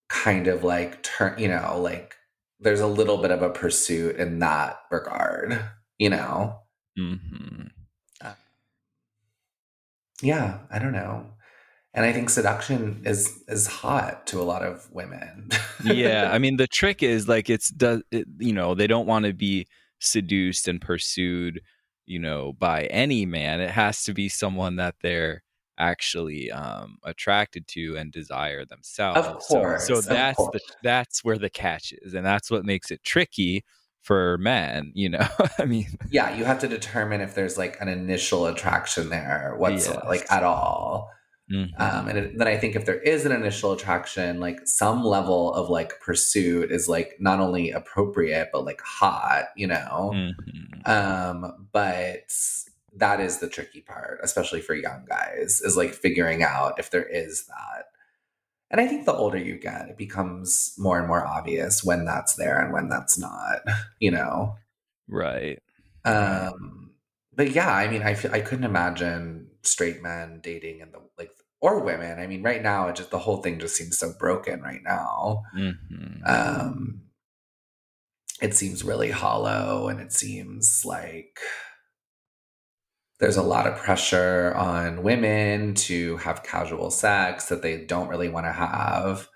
kind 0.10 0.48
of 0.48 0.64
like 0.64 1.02
turn, 1.04 1.38
you 1.40 1.48
know, 1.48 1.80
like 1.82 2.16
there's 2.60 2.80
a 2.80 2.88
little 2.88 3.18
bit 3.18 3.32
of 3.32 3.42
a 3.42 3.50
pursuit 3.50 4.16
in 4.18 4.40
that 4.40 4.80
regard, 4.92 5.60
you 5.98 6.10
know? 6.10 6.60
Mhm. 6.98 7.70
Yeah, 10.22 10.60
I 10.72 10.80
don't 10.80 10.94
know. 10.94 11.26
And 11.94 12.06
I 12.06 12.14
think 12.14 12.30
seduction 12.30 13.02
is 13.06 13.44
is 13.48 13.66
hot 13.68 14.28
to 14.28 14.40
a 14.40 14.44
lot 14.44 14.62
of 14.62 14.88
women. 14.92 15.50
yeah 15.84 16.30
i 16.32 16.38
mean 16.44 16.58
the 16.58 16.68
trick 16.68 17.02
is 17.02 17.28
like 17.28 17.50
it's 17.50 17.70
does 17.70 18.04
it, 18.12 18.28
you 18.38 18.54
know 18.54 18.76
they 18.76 18.88
don't 18.88 19.08
want 19.08 19.26
to 19.26 19.34
be 19.34 19.66
seduced 20.00 20.68
and 20.68 20.80
pursued 20.82 21.60
you 22.06 22.20
know 22.20 22.54
by 22.54 22.84
any 22.86 23.26
man 23.26 23.62
it 23.62 23.72
has 23.72 24.04
to 24.04 24.14
be 24.14 24.30
someone 24.30 24.76
that 24.76 24.96
they're 25.02 25.44
actually 25.80 26.52
um 26.52 26.98
attracted 27.04 27.68
to 27.68 27.96
and 27.98 28.12
desire 28.12 28.64
themselves 28.66 29.46
So- 29.48 29.60
course, 29.60 29.88
so, 29.88 29.98
of 30.00 30.06
that's 30.06 30.38
the 30.38 30.60
that's 30.84 31.24
where 31.24 31.38
the 31.38 31.50
catch 31.50 31.94
is 32.02 32.14
and 32.14 32.26
that's 32.26 32.52
what 32.52 32.66
makes 32.66 32.92
it 32.92 33.04
tricky 33.04 33.64
for 34.08 34.38
men 34.38 34.92
you 34.96 35.10
know 35.10 35.28
i 35.60 35.66
mean 35.66 35.86
yeah, 36.10 36.34
you 36.38 36.46
have 36.46 36.60
to 36.60 36.68
determine 36.68 37.20
if 37.20 37.36
there's 37.36 37.58
like 37.58 37.76
an 37.82 37.90
initial 37.90 38.46
attraction 38.46 39.10
there, 39.10 39.54
what's 39.58 39.88
Yes. 39.88 40.00
like 40.06 40.26
at 40.32 40.44
all. 40.44 41.12
mhm. 41.52 41.70
Um, 41.80 42.08
and 42.08 42.18
it, 42.18 42.38
then 42.38 42.48
I 42.48 42.58
think 42.58 42.76
if 42.78 42.86
there 42.86 43.00
is 43.14 43.26
an 43.26 43.32
initial 43.34 43.74
attraction, 43.74 44.40
like 44.40 44.60
some 44.66 45.04
level 45.04 45.54
of 45.54 45.70
like 45.70 46.00
pursuit 46.00 46.72
is 46.72 46.88
like 46.88 47.18
not 47.20 47.40
only 47.42 47.72
appropriate 47.72 48.50
but 48.54 48.64
like 48.66 48.82
hot, 48.82 49.46
you 49.58 49.68
know. 49.68 50.12
Mhm. 50.16 50.88
Um, 50.88 51.68
but 51.74 52.32
that 52.96 53.20
is 53.20 53.40
the 53.40 53.50
tricky 53.50 53.82
part, 53.82 54.20
especially 54.24 54.62
for 54.62 54.74
young 54.74 55.06
guys, 55.08 55.62
is 55.62 55.76
like 55.78 55.94
figuring 55.94 56.44
out 56.44 56.80
if 56.80 56.90
there 56.92 57.06
is 57.06 57.46
that. 57.48 57.84
And 58.70 58.82
I 58.82 58.88
think 58.88 59.06
the 59.06 59.14
older 59.14 59.38
you 59.38 59.58
get, 59.58 59.90
it 59.90 59.98
becomes 59.98 60.74
more 60.78 61.00
and 61.00 61.08
more 61.08 61.26
obvious 61.26 61.84
when 61.84 62.06
that's 62.06 62.36
there 62.36 62.60
and 62.60 62.74
when 62.74 62.90
that's 62.90 63.18
not, 63.18 63.60
you 64.00 64.12
know. 64.12 64.56
right 65.08 65.60
Um, 66.06 66.92
but 67.36 67.52
yeah, 67.52 67.74
I 67.74 67.88
mean, 67.90 68.02
I 68.04 68.14
feel, 68.14 68.34
I 68.34 68.42
couldn't 68.42 68.66
imagine 68.66 69.48
straight 69.64 70.02
men 70.02 70.40
dating 70.42 70.80
in 70.82 70.92
the 70.92 71.00
like 71.18 71.32
or 71.60 71.80
women. 71.84 72.20
I 72.20 72.28
mean, 72.28 72.44
right 72.44 72.62
now, 72.62 72.88
it 72.88 72.96
just 72.96 73.12
the 73.12 73.20
whole 73.20 73.38
thing 73.42 73.60
just 73.60 73.76
seems 73.76 73.98
so 73.98 74.14
broken 74.18 74.62
right 74.62 74.84
now. 74.84 75.44
Mhm. 75.56 76.22
Um, 76.28 77.02
it 78.42 78.54
seems 78.56 78.84
really 78.84 79.12
hollow, 79.12 79.88
and 79.88 80.00
it 80.00 80.14
seems 80.14 80.84
like 80.86 81.40
there's 83.20 83.38
a 83.38 83.44
lot 83.44 83.66
of 83.66 83.78
pressure 83.78 84.54
on 84.56 85.04
women 85.04 85.74
to 85.74 86.18
have 86.18 86.44
casual 86.44 86.92
sex 86.92 87.46
that 87.46 87.62
they 87.62 87.86
don't 87.86 88.10
really 88.10 88.30
want 88.30 88.46
to 88.46 88.52
have. 88.52 89.28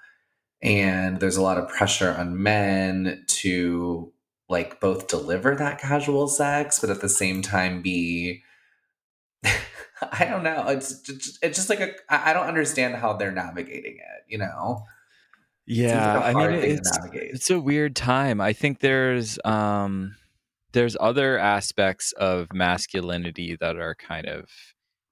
And 0.61 1.19
there's 1.19 1.37
a 1.37 1.41
lot 1.41 1.57
of 1.57 1.67
pressure 1.67 2.11
on 2.11 2.41
men 2.41 3.23
to 3.27 4.13
like 4.49 4.79
both 4.79 5.07
deliver 5.07 5.55
that 5.55 5.79
casual 5.79 6.27
sex, 6.27 6.79
but 6.79 6.89
at 6.89 7.01
the 7.01 7.09
same 7.09 7.41
time 7.41 7.81
be 7.81 8.43
I 10.11 10.25
don't 10.25 10.43
know. 10.43 10.67
It's 10.67 10.99
just, 11.01 11.43
it's 11.43 11.57
just 11.57 11.69
like 11.69 11.79
a 11.79 11.93
I 12.09 12.33
don't 12.33 12.47
understand 12.47 12.95
how 12.95 13.13
they're 13.13 13.31
navigating 13.31 13.97
it, 13.97 14.25
you 14.27 14.37
know? 14.37 14.85
Like 15.67 15.77
yeah 15.77 16.17
a 16.17 16.23
i 16.23 16.33
mean 16.33 16.51
it's 16.51 16.99
it's 17.13 17.49
a 17.49 17.59
weird 17.59 17.95
time 17.95 18.41
i 18.41 18.51
think 18.51 18.79
there's 18.79 19.39
um 19.45 20.15
there's 20.73 20.95
other 20.99 21.37
aspects 21.37 22.11
of 22.13 22.47
masculinity 22.53 23.57
that 23.59 23.77
are 23.77 23.95
kind 23.95 24.27
of 24.27 24.49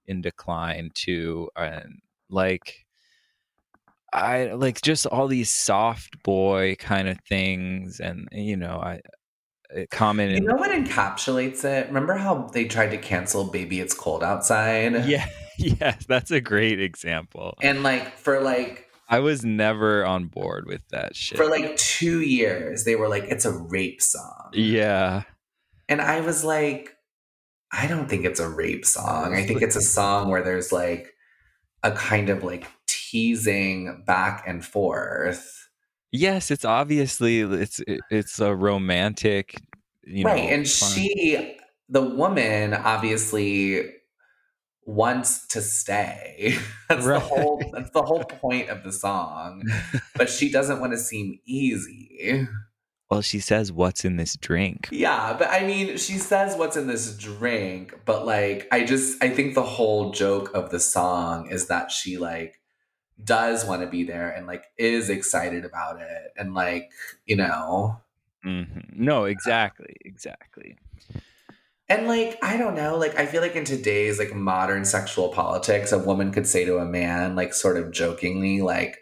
in 0.08 0.22
decline 0.22 0.90
too 0.94 1.50
and 1.56 2.00
like 2.30 2.86
i 4.14 4.46
like 4.54 4.82
just 4.82 5.06
all 5.06 5.28
these 5.28 5.50
soft 5.50 6.22
boy 6.24 6.76
kind 6.80 7.08
of 7.08 7.18
things 7.28 8.00
and 8.00 8.28
eh, 8.32 8.40
you 8.40 8.58
know 8.58 8.78
i 8.82 9.00
it 9.72 9.90
common 9.92 10.32
You 10.32 10.42
know 10.42 10.56
what 10.56 10.72
encapsulates 10.72 11.64
it? 11.64 11.86
Remember 11.90 12.16
how 12.16 12.50
they 12.52 12.66
tried 12.66 12.90
to 12.90 12.98
cancel 12.98 13.44
Baby 13.52 13.80
It's 13.80 13.94
Cold 13.94 14.24
Outside? 14.24 15.06
yeah 15.06 15.28
yes 15.60 16.06
that's 16.08 16.32
a 16.32 16.42
great 16.42 16.80
example 16.82 17.56
And 17.62 17.84
like 17.84 18.18
for 18.18 18.42
like 18.42 18.88
i 19.08 19.20
was 19.20 19.46
never 19.46 20.04
on 20.06 20.26
board 20.26 20.66
with 20.66 20.82
that 20.90 21.16
shit 21.16 21.38
for 21.38 21.48
like 21.48 21.76
2 21.78 22.22
years 22.22 22.84
they 22.84 22.96
were 22.96 23.08
like 23.10 23.26
it's 23.26 23.46
a 23.46 23.52
rape 23.52 24.02
song. 24.02 24.50
yeah 24.54 25.22
And 25.90 26.02
I 26.02 26.22
was 26.22 26.46
like 26.46 26.96
I 27.72 27.88
don't 27.88 28.10
think 28.10 28.26
it's 28.26 28.40
a 28.40 28.50
rape 28.50 28.86
song. 28.86 29.36
I 29.36 29.46
think 29.46 29.62
it's 29.62 29.76
a 29.76 29.82
song 29.98 30.30
where 30.30 30.42
there's 30.42 30.72
like 30.72 31.14
a 31.84 31.92
kind 31.92 32.30
of 32.30 32.44
like 32.44 32.66
teasing 32.88 34.04
back 34.06 34.44
and 34.48 34.66
forth. 34.66 35.70
Yes, 36.12 36.50
it's 36.50 36.66
obviously 36.66 37.42
it's 37.42 37.82
it's 38.10 38.40
a 38.40 38.56
romantic, 38.56 39.56
you 40.04 40.24
know. 40.24 40.32
right. 40.32 40.52
And 40.52 40.68
fun- 40.68 40.90
she 40.90 41.58
the 41.90 42.02
woman 42.02 42.74
obviously 42.74 43.92
wants 44.86 45.48
to 45.50 45.62
stay. 45.62 46.58
That's 46.90 47.06
the 47.06 47.20
whole 47.20 47.62
that's 47.72 47.92
the 47.92 48.02
whole 48.02 48.24
point 48.42 48.70
of 48.70 48.84
the 48.84 48.92
song. 48.92 49.64
But 50.16 50.30
she 50.30 50.52
doesn't 50.52 50.80
want 50.80 50.94
to 50.94 50.98
seem 50.98 51.40
easy. 51.46 52.48
Well, 53.10 53.22
she 53.22 53.40
says, 53.40 53.72
"What's 53.72 54.06
in 54.06 54.18
this 54.18 54.36
drink?" 54.36 54.88
Yeah, 54.92 55.36
but 55.38 55.50
I 55.50 55.66
mean, 55.66 55.98
she 55.98 56.14
says 56.14 56.56
what's 56.56 56.78
in 56.78 56.88
this 56.88 57.16
drink, 57.18 58.00
but 58.06 58.26
like, 58.26 58.68
I 58.72 58.84
just, 58.84 59.22
I 59.24 59.30
think 59.30 59.56
the 59.56 59.64
whole 59.64 60.12
joke 60.12 60.52
of 60.54 60.70
the 60.70 60.80
song 60.80 61.50
is 61.50 61.68
that 61.68 61.92
she 61.92 62.18
like 62.18 62.60
does 63.24 63.66
want 63.66 63.82
to 63.82 63.88
be 63.88 64.04
there 64.04 64.30
and 64.30 64.48
like 64.48 64.66
is 64.78 65.10
excited 65.10 65.66
about 65.66 66.00
it. 66.02 66.32
And 66.38 66.54
like, 66.54 66.90
you 67.26 67.36
know, 67.36 68.00
Mhm. 68.46 68.96
No, 68.96 69.26
exactly, 69.26 69.96
exactly. 70.06 70.78
and 71.90 72.08
like, 72.08 72.38
I 72.44 72.56
don't 72.56 72.76
know, 72.76 72.96
like, 72.98 73.18
I 73.20 73.26
feel 73.26 73.42
like 73.42 73.56
in 73.56 73.66
today's 73.66 74.20
like 74.20 74.34
modern 74.34 74.86
sexual 74.86 75.30
politics, 75.30 75.92
a 75.92 75.98
woman 75.98 76.32
could 76.32 76.48
say 76.48 76.64
to 76.66 76.78
a 76.78 76.86
man, 76.86 77.36
like, 77.36 77.54
sort 77.54 77.78
of 77.78 77.92
jokingly, 77.92 78.62
like, 78.62 79.00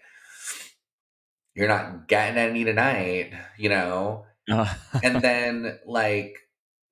you're 1.57 1.67
not 1.67 2.07
getting 2.07 2.37
any 2.37 2.63
tonight, 2.63 3.33
you 3.57 3.69
know? 3.69 4.25
Uh-huh. 4.49 4.99
and 5.03 5.21
then 5.21 5.77
like 5.85 6.37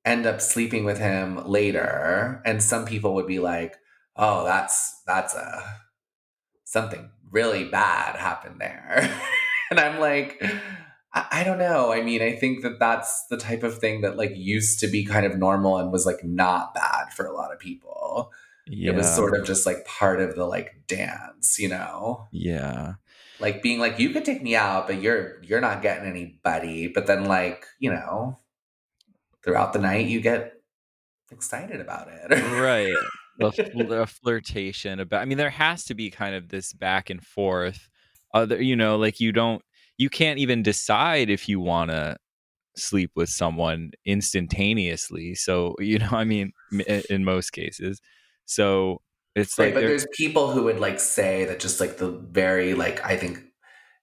end 0.04 0.26
up 0.26 0.42
sleeping 0.42 0.84
with 0.84 1.00
him 1.00 1.48
later 1.48 2.42
and 2.46 2.62
some 2.62 2.84
people 2.84 3.14
would 3.14 3.28
be 3.28 3.40
like 3.40 3.78
oh 4.18 4.44
that's 4.44 5.02
that's 5.08 5.34
a 5.36 5.64
something 6.66 7.10
really 7.32 7.64
bad 7.64 8.18
happened 8.18 8.60
there. 8.60 9.10
And 9.72 9.80
i'm 9.80 10.00
like 10.00 10.44
I, 11.14 11.26
I 11.32 11.44
don't 11.44 11.58
know. 11.58 11.94
I 11.94 12.02
mean 12.02 12.22
i 12.22 12.34
think 12.34 12.62
that 12.64 12.78
that's 12.78 13.26
the 13.28 13.38
type 13.38 13.64
of 13.64 13.80
thing 13.80 14.02
that 14.02 14.18
like 14.18 14.34
used 14.36 14.80
to 14.82 14.88
be 14.88 15.06
kind 15.06 15.26
of 15.26 15.38
normal 15.38 15.78
and 15.78 15.94
was 15.94 16.06
like 16.06 16.24
not 16.24 16.74
bad 16.74 17.14
for 17.14 17.26
a 17.26 17.34
lot 17.34 17.54
of 17.54 17.60
people. 17.60 18.34
Yeah, 18.68 18.92
it 18.92 18.96
was 18.96 19.12
sort 19.12 19.38
of 19.40 19.46
just 19.46 19.66
like 19.66 19.86
part 19.86 20.20
of 20.20 20.36
the 20.36 20.46
like 20.46 20.84
dance 20.88 21.58
you 21.58 21.70
know? 21.70 22.28
Yeah, 22.32 22.96
like 23.40 23.62
being 23.62 23.80
like 23.80 24.00
you 24.00 24.10
could 24.10 24.26
take 24.26 24.42
me 24.42 24.56
out 24.56 24.88
but 24.88 25.02
you're 25.02 25.42
you're 25.44 25.62
not 25.62 25.82
getting 25.82 26.08
anybody 26.08 26.88
but 26.88 27.08
then 27.08 27.26
like 27.26 27.66
you 27.80 27.92
know 27.92 28.38
throughout 29.44 29.74
the 29.74 29.80
night 29.80 30.08
you 30.08 30.22
get 30.22 30.54
excited 31.32 31.80
about 31.80 32.08
it 32.08 32.32
right. 32.62 32.96
The, 33.38 33.52
the 33.90 34.08
flirtation 34.08 35.02
about. 35.02 35.22
I 35.22 35.26
mean, 35.26 35.38
there 35.38 35.50
has 35.50 35.84
to 35.86 35.94
be 35.94 36.10
kind 36.10 36.36
of 36.36 36.48
this 36.48 36.72
back 36.72 37.10
and 37.10 37.22
forth. 37.22 37.90
Other, 38.34 38.62
you 38.62 38.78
know, 38.78 38.96
like 38.96 39.20
you 39.20 39.34
don't, 39.34 39.62
you 39.98 40.10
can't 40.10 40.40
even 40.40 40.64
decide 40.64 41.30
if 41.30 41.50
you 41.50 41.60
want 41.60 41.92
to 41.92 42.16
sleep 42.78 43.12
with 43.14 43.28
someone 43.28 43.92
instantaneously. 44.06 45.36
So 45.36 45.76
you 45.80 46.00
know, 46.00 46.12
I 46.12 46.24
mean, 46.24 46.54
m- 46.72 47.04
in 47.10 47.26
most 47.26 47.52
cases, 47.52 48.00
so 48.46 49.02
it's 49.36 49.58
right 49.60 49.66
like 49.66 49.74
but 49.76 49.82
there's 49.82 50.08
people 50.14 50.52
who 50.52 50.64
would 50.64 50.80
like 50.80 51.00
say 51.00 51.46
that 51.46 51.60
just 51.60 51.80
like 51.80 51.98
the 51.98 52.10
very 52.10 52.74
like 52.74 53.04
i 53.06 53.16
think 53.18 53.40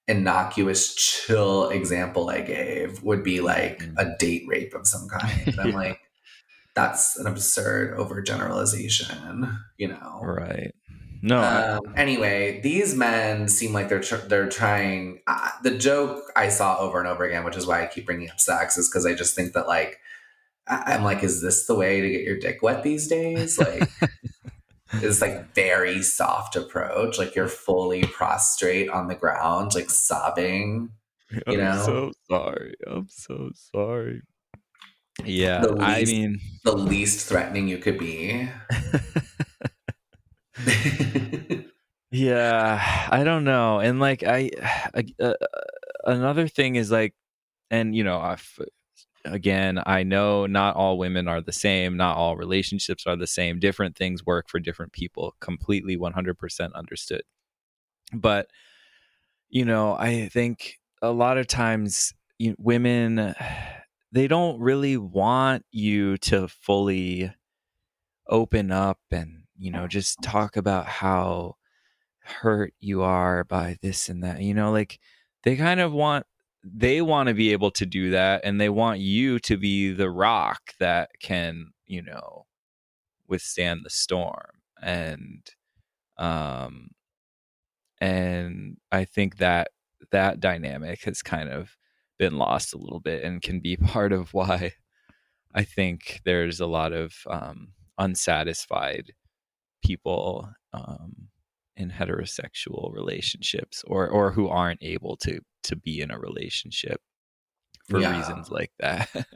innocuous 0.09 0.95
chill 0.95 1.69
example 1.71 2.29
i 2.29 2.41
gave 2.41 3.03
would 3.03 3.23
be 3.23 3.41
like 3.41 3.79
Mhm. 3.81 3.95
a 3.99 4.17
date 4.19 4.45
rape 4.49 4.75
of 4.75 4.87
some 4.87 5.09
kind 5.09 5.47
and 5.47 5.61
i'm 5.61 5.69
Yeah. 5.71 5.75
like 5.77 5.99
that's 6.75 7.17
an 7.19 7.27
absurd 7.27 7.97
overgeneralization 7.99 9.57
you 9.79 9.89
know 9.89 10.21
right. 10.23 10.73
No, 11.25 11.41
Um, 11.41 11.95
anyway, 11.97 12.61
these 12.63 12.97
men 12.97 13.47
seem 13.47 13.73
like 13.73 13.89
they're 13.89 14.01
tr- 14.01 14.27
they're 14.27 14.49
trying. 14.49 15.21
Uh, 15.29 15.51
the 15.63 15.71
joke 15.71 16.21
I 16.35 16.49
saw 16.49 16.79
over 16.81 16.99
and 16.99 17.07
over 17.07 17.23
again, 17.23 17.45
which 17.45 17.57
is 17.57 17.65
why 17.65 17.81
I 17.81 17.87
keep 17.87 18.07
bringing 18.07 18.29
up 18.29 18.41
sex, 18.41 18.77
is 18.77 18.89
because 18.89 19.07
I 19.07 19.15
just 19.15 19.37
think 19.37 19.53
that 19.53 19.69
like 19.69 20.01
I- 20.67 20.95
I'm 20.95 21.05
like, 21.05 21.23
is 21.23 21.41
this 21.41 21.67
the 21.67 21.77
way 21.77 22.01
to 22.01 22.11
get 22.11 22.23
your 22.23 22.39
dick 22.41 22.61
wet 22.61 22.83
these 22.83 23.07
days? 23.07 23.57
Like, 23.57 23.89
is 24.95 25.21
like 25.21 25.55
very 25.55 26.03
soft 26.03 26.57
approach. 26.57 27.19
Like 27.19 27.35
you're 27.35 27.49
fully 27.49 28.03
prostrate 28.05 28.91
on 28.91 29.09
the 29.09 29.15
ground, 29.15 29.75
like 29.75 29.91
sobbing. 29.91 30.91
You 31.47 31.57
know? 31.57 31.63
I'm 31.71 31.77
know? 31.77 31.83
so 31.87 32.13
sorry. 32.31 32.75
I'm 32.87 33.09
so 33.09 33.51
sorry. 33.55 34.21
Yeah, 35.25 35.63
The 35.63 35.77
I 35.81 36.05
mean, 36.05 36.41
The 36.63 36.77
least 36.77 37.27
threatening 37.27 37.69
you 37.69 37.79
could 37.79 37.99
be. 37.99 38.51
yeah, 42.11 43.09
I 43.11 43.25
don't 43.25 43.45
know. 43.45 43.81
And 43.81 43.99
like, 44.01 44.23
I, 44.25 44.51
I 44.95 45.05
uh, 45.21 45.35
another 46.05 46.49
thing 46.49 46.77
is 46.77 46.91
like, 46.91 47.15
and 47.71 47.95
you 47.95 48.05
know, 48.05 48.19
I 48.19 48.35
f- 48.35 48.59
again, 49.25 49.81
I 49.87 50.03
know 50.03 50.47
not 50.47 50.77
all 50.77 50.99
women 50.99 51.29
are 51.29 51.41
the 51.41 51.53
same, 51.53 51.97
not 51.97 52.17
all 52.17 52.37
relationships 52.37 53.07
are 53.07 53.17
the 53.17 53.27
same. 53.27 53.59
Different 53.59 53.97
things 53.97 54.25
work 54.25 54.49
for 54.49 54.59
different 54.61 54.93
people. 54.93 55.35
Completely, 55.41 55.97
one 55.97 56.13
hundred 56.13 56.39
percent 56.39 56.75
understood. 56.75 57.23
But 58.13 58.49
you 59.49 59.65
know, 59.65 59.95
I 59.95 60.29
think 60.29 60.79
a 61.03 61.11
lot 61.11 61.39
of 61.39 61.47
times 61.47 62.15
you, 62.39 62.55
women 62.59 63.35
they 64.13 64.29
don't 64.29 64.61
really 64.61 64.97
want 64.97 65.65
you 65.71 66.19
to 66.19 66.49
fully 66.49 67.33
open 68.29 68.71
up 68.71 68.99
and 69.11 69.45
you 69.59 69.71
know 69.71 69.87
just 69.87 70.23
talk 70.23 70.57
about 70.57 70.87
how 70.87 71.57
hurt 72.21 72.73
you 72.79 73.03
are 73.03 73.45
by 73.45 73.77
this 73.83 74.09
and 74.09 74.23
that 74.23 74.41
you 74.41 74.55
know 74.55 74.71
like 74.71 74.99
they 75.43 75.57
kind 75.57 75.81
of 75.81 75.93
want 75.93 76.25
they 76.65 77.03
want 77.03 77.29
to 77.29 77.35
be 77.35 77.53
able 77.53 77.71
to 77.73 77.87
do 77.87 78.11
that 78.11 78.43
and 78.45 78.61
they 78.61 78.69
want 78.69 79.01
you 79.01 79.39
to 79.41 79.57
be 79.57 79.93
the 79.93 80.11
rock 80.11 80.61
that 80.79 81.11
can 81.21 81.73
you 81.87 82.03
know 82.03 82.47
withstand 83.29 83.81
the 83.85 83.91
storm 83.91 84.61
and 84.81 85.51
um 86.19 86.89
and 88.01 88.77
i 88.93 89.05
think 89.05 89.39
that 89.39 89.69
that 90.11 90.41
dynamic 90.41 91.03
has 91.05 91.23
kind 91.23 91.49
of 91.49 91.77
been 92.19 92.37
lost 92.37 92.75
a 92.75 92.79
little 92.79 93.01
bit 93.01 93.25
and 93.25 93.43
can 93.43 93.59
be 93.59 93.77
part 93.89 94.13
of 94.13 94.33
why 94.33 94.73
i 95.55 95.65
think 95.65 96.21
there's 96.25 96.61
a 96.61 96.67
lot 96.67 96.93
of 96.93 97.15
um 97.29 97.69
unsatisfied 97.99 99.13
people 99.85 100.49
um 100.73 101.29
in 101.77 101.91
heterosexual 101.91 102.93
relationships 102.93 103.83
or 103.87 104.09
or 104.09 104.33
who 104.33 104.49
aren't 104.49 104.83
able 104.83 105.17
to 105.19 105.41
to 105.65 105.77
be 105.77 106.01
in 106.01 106.11
a 106.11 106.19
relationship 106.19 107.01
for 107.89 108.01
Yeah. 108.01 108.05
reasons 108.05 108.51
like 108.51 108.73
that 108.81 109.09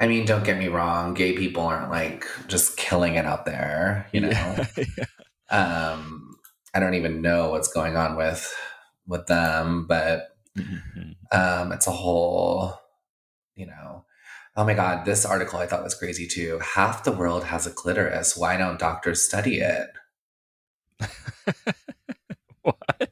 I 0.00 0.06
mean, 0.08 0.26
don't 0.26 0.44
get 0.44 0.58
me 0.58 0.68
wrong, 0.68 1.14
gay 1.14 1.32
people 1.36 1.62
aren't 1.62 1.90
like 1.90 2.26
just 2.48 2.76
killing 2.76 3.14
it 3.14 3.24
out 3.24 3.46
there, 3.46 4.08
you 4.12 4.20
know. 4.20 4.60
Yeah. 4.96 5.06
um 5.50 6.36
I 6.74 6.80
don't 6.80 6.94
even 6.94 7.22
know 7.22 7.50
what's 7.50 7.72
going 7.72 7.96
on 7.96 8.16
with 8.16 8.54
with 9.06 9.26
them, 9.26 9.86
but 9.86 10.36
Mhm. 10.56 11.16
um 11.32 11.72
it's 11.72 11.86
a 11.86 11.90
whole 11.92 12.74
you 13.56 13.66
know 13.66 14.04
oh 14.56 14.64
my 14.64 14.74
god 14.74 15.04
this 15.06 15.24
article 15.26 15.58
i 15.58 15.66
thought 15.66 15.82
was 15.84 15.94
crazy 15.94 16.26
too 16.26 16.60
half 16.60 17.04
the 17.04 17.12
world 17.12 17.44
has 17.44 17.66
a 17.66 17.70
clitoris 17.72 18.36
why 18.36 18.56
don't 18.56 18.78
doctors 18.80 19.22
study 19.22 19.60
it 19.60 19.88
what? 22.62 23.10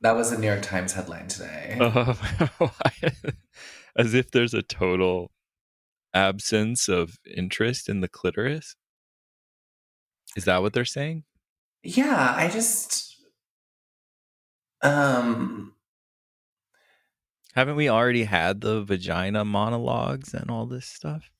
That 0.00 0.16
was 0.16 0.32
a 0.32 0.38
new 0.38 0.46
york 0.46 0.62
times 0.62 0.92
headline 0.92 1.28
today. 1.28 1.78
Uh, 1.80 2.14
as 3.96 4.14
if 4.14 4.30
there's 4.30 4.54
a 4.54 4.62
total 4.62 5.30
absence 6.14 6.88
of 6.88 7.18
interest 7.26 7.88
in 7.88 8.00
the 8.00 8.08
clitoris? 8.08 8.74
Is 10.36 10.44
that 10.46 10.62
what 10.62 10.72
they're 10.72 10.84
saying? 10.84 11.24
Yeah 11.82 12.34
i 12.36 12.48
just 12.48 13.16
um 14.82 15.74
haven't 17.54 17.76
we 17.76 17.88
already 17.88 18.24
had 18.24 18.60
the 18.60 18.82
vagina 18.82 19.44
monologues 19.44 20.32
and 20.32 20.50
all 20.50 20.66
this 20.66 20.86
stuff 20.86 21.30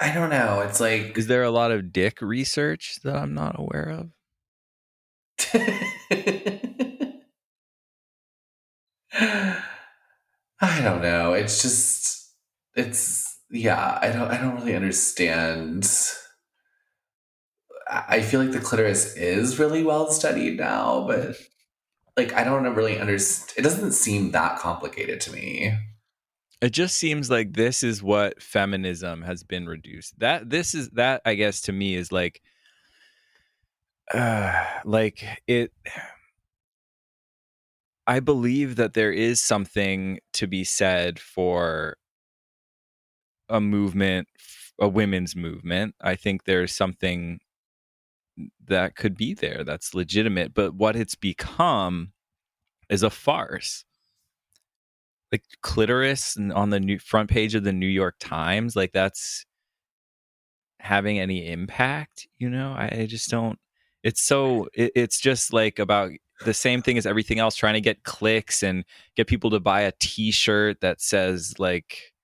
i 0.00 0.12
don't 0.12 0.30
know 0.30 0.60
it's 0.60 0.80
like 0.80 1.16
is 1.18 1.26
there 1.26 1.42
a 1.42 1.50
lot 1.50 1.70
of 1.70 1.92
dick 1.92 2.20
research 2.20 2.98
that 3.02 3.16
i'm 3.16 3.34
not 3.34 3.58
aware 3.58 3.88
of 3.90 4.10
I 10.60 10.80
don't 10.82 11.02
know. 11.02 11.32
It's 11.32 11.62
just 11.62 12.32
it's 12.74 13.38
yeah, 13.50 13.98
I 14.02 14.10
don't 14.10 14.30
I 14.30 14.38
don't 14.38 14.56
really 14.56 14.74
understand. 14.74 15.90
I 17.88 18.04
I 18.08 18.22
feel 18.22 18.40
like 18.40 18.52
the 18.52 18.60
clitoris 18.60 19.16
is 19.16 19.58
really 19.58 19.82
well 19.84 20.10
studied 20.10 20.58
now, 20.58 21.06
but 21.06 21.36
like 22.16 22.32
I 22.34 22.44
don't 22.44 22.74
really 22.74 22.98
understand. 22.98 23.52
It 23.58 23.62
doesn't 23.62 23.92
seem 23.92 24.32
that 24.32 24.58
complicated 24.58 25.20
to 25.22 25.32
me. 25.32 25.76
It 26.60 26.70
just 26.70 26.96
seems 26.96 27.30
like 27.30 27.52
this 27.52 27.82
is 27.82 28.02
what 28.02 28.42
feminism 28.42 29.22
has 29.22 29.42
been 29.44 29.66
reduced. 29.66 30.18
That 30.18 30.50
this 30.50 30.74
is 30.74 30.90
that 30.90 31.22
i 31.24 31.34
guess 31.34 31.60
to 31.62 31.72
me 31.72 31.94
is 31.94 32.10
like 32.12 32.40
uh 34.12 34.64
like 34.84 35.24
it 35.46 35.72
i 38.06 38.20
believe 38.20 38.76
that 38.76 38.94
there 38.94 39.12
is 39.12 39.40
something 39.40 40.18
to 40.32 40.46
be 40.46 40.64
said 40.64 41.18
for 41.18 41.96
a 43.48 43.60
movement 43.60 44.28
a 44.78 44.88
women's 44.88 45.34
movement. 45.34 45.94
I 46.00 46.14
think 46.14 46.44
there's 46.44 46.74
something 46.74 47.40
that 48.64 48.94
could 48.94 49.16
be 49.16 49.34
there 49.34 49.64
that's 49.64 49.94
legitimate 49.94 50.54
but 50.54 50.72
what 50.72 50.94
it's 50.94 51.16
become 51.16 52.12
is 52.88 53.02
a 53.02 53.10
farce 53.10 53.84
like 55.32 55.44
clitoris 55.62 56.36
n- 56.38 56.52
on 56.52 56.70
the 56.70 56.80
new 56.80 56.98
front 56.98 57.30
page 57.30 57.54
of 57.54 57.64
the 57.64 57.72
New 57.72 57.86
York 57.86 58.16
Times, 58.18 58.76
like 58.76 58.92
that's 58.92 59.44
having 60.80 61.18
any 61.18 61.50
impact, 61.50 62.28
you 62.38 62.48
know? 62.48 62.72
I, 62.72 63.00
I 63.00 63.06
just 63.06 63.30
don't 63.30 63.58
it's 64.04 64.22
so 64.22 64.68
it, 64.74 64.92
it's 64.94 65.20
just 65.20 65.52
like 65.52 65.78
about 65.78 66.12
the 66.44 66.54
same 66.54 66.82
thing 66.82 66.98
as 66.98 67.06
everything 67.06 67.38
else 67.38 67.56
trying 67.56 67.74
to 67.74 67.80
get 67.80 68.04
clicks 68.04 68.62
and 68.62 68.84
get 69.16 69.26
people 69.26 69.50
to 69.50 69.60
buy 69.60 69.80
a 69.80 69.92
t-shirt 69.98 70.80
that 70.80 71.00
says 71.00 71.58
like 71.58 72.14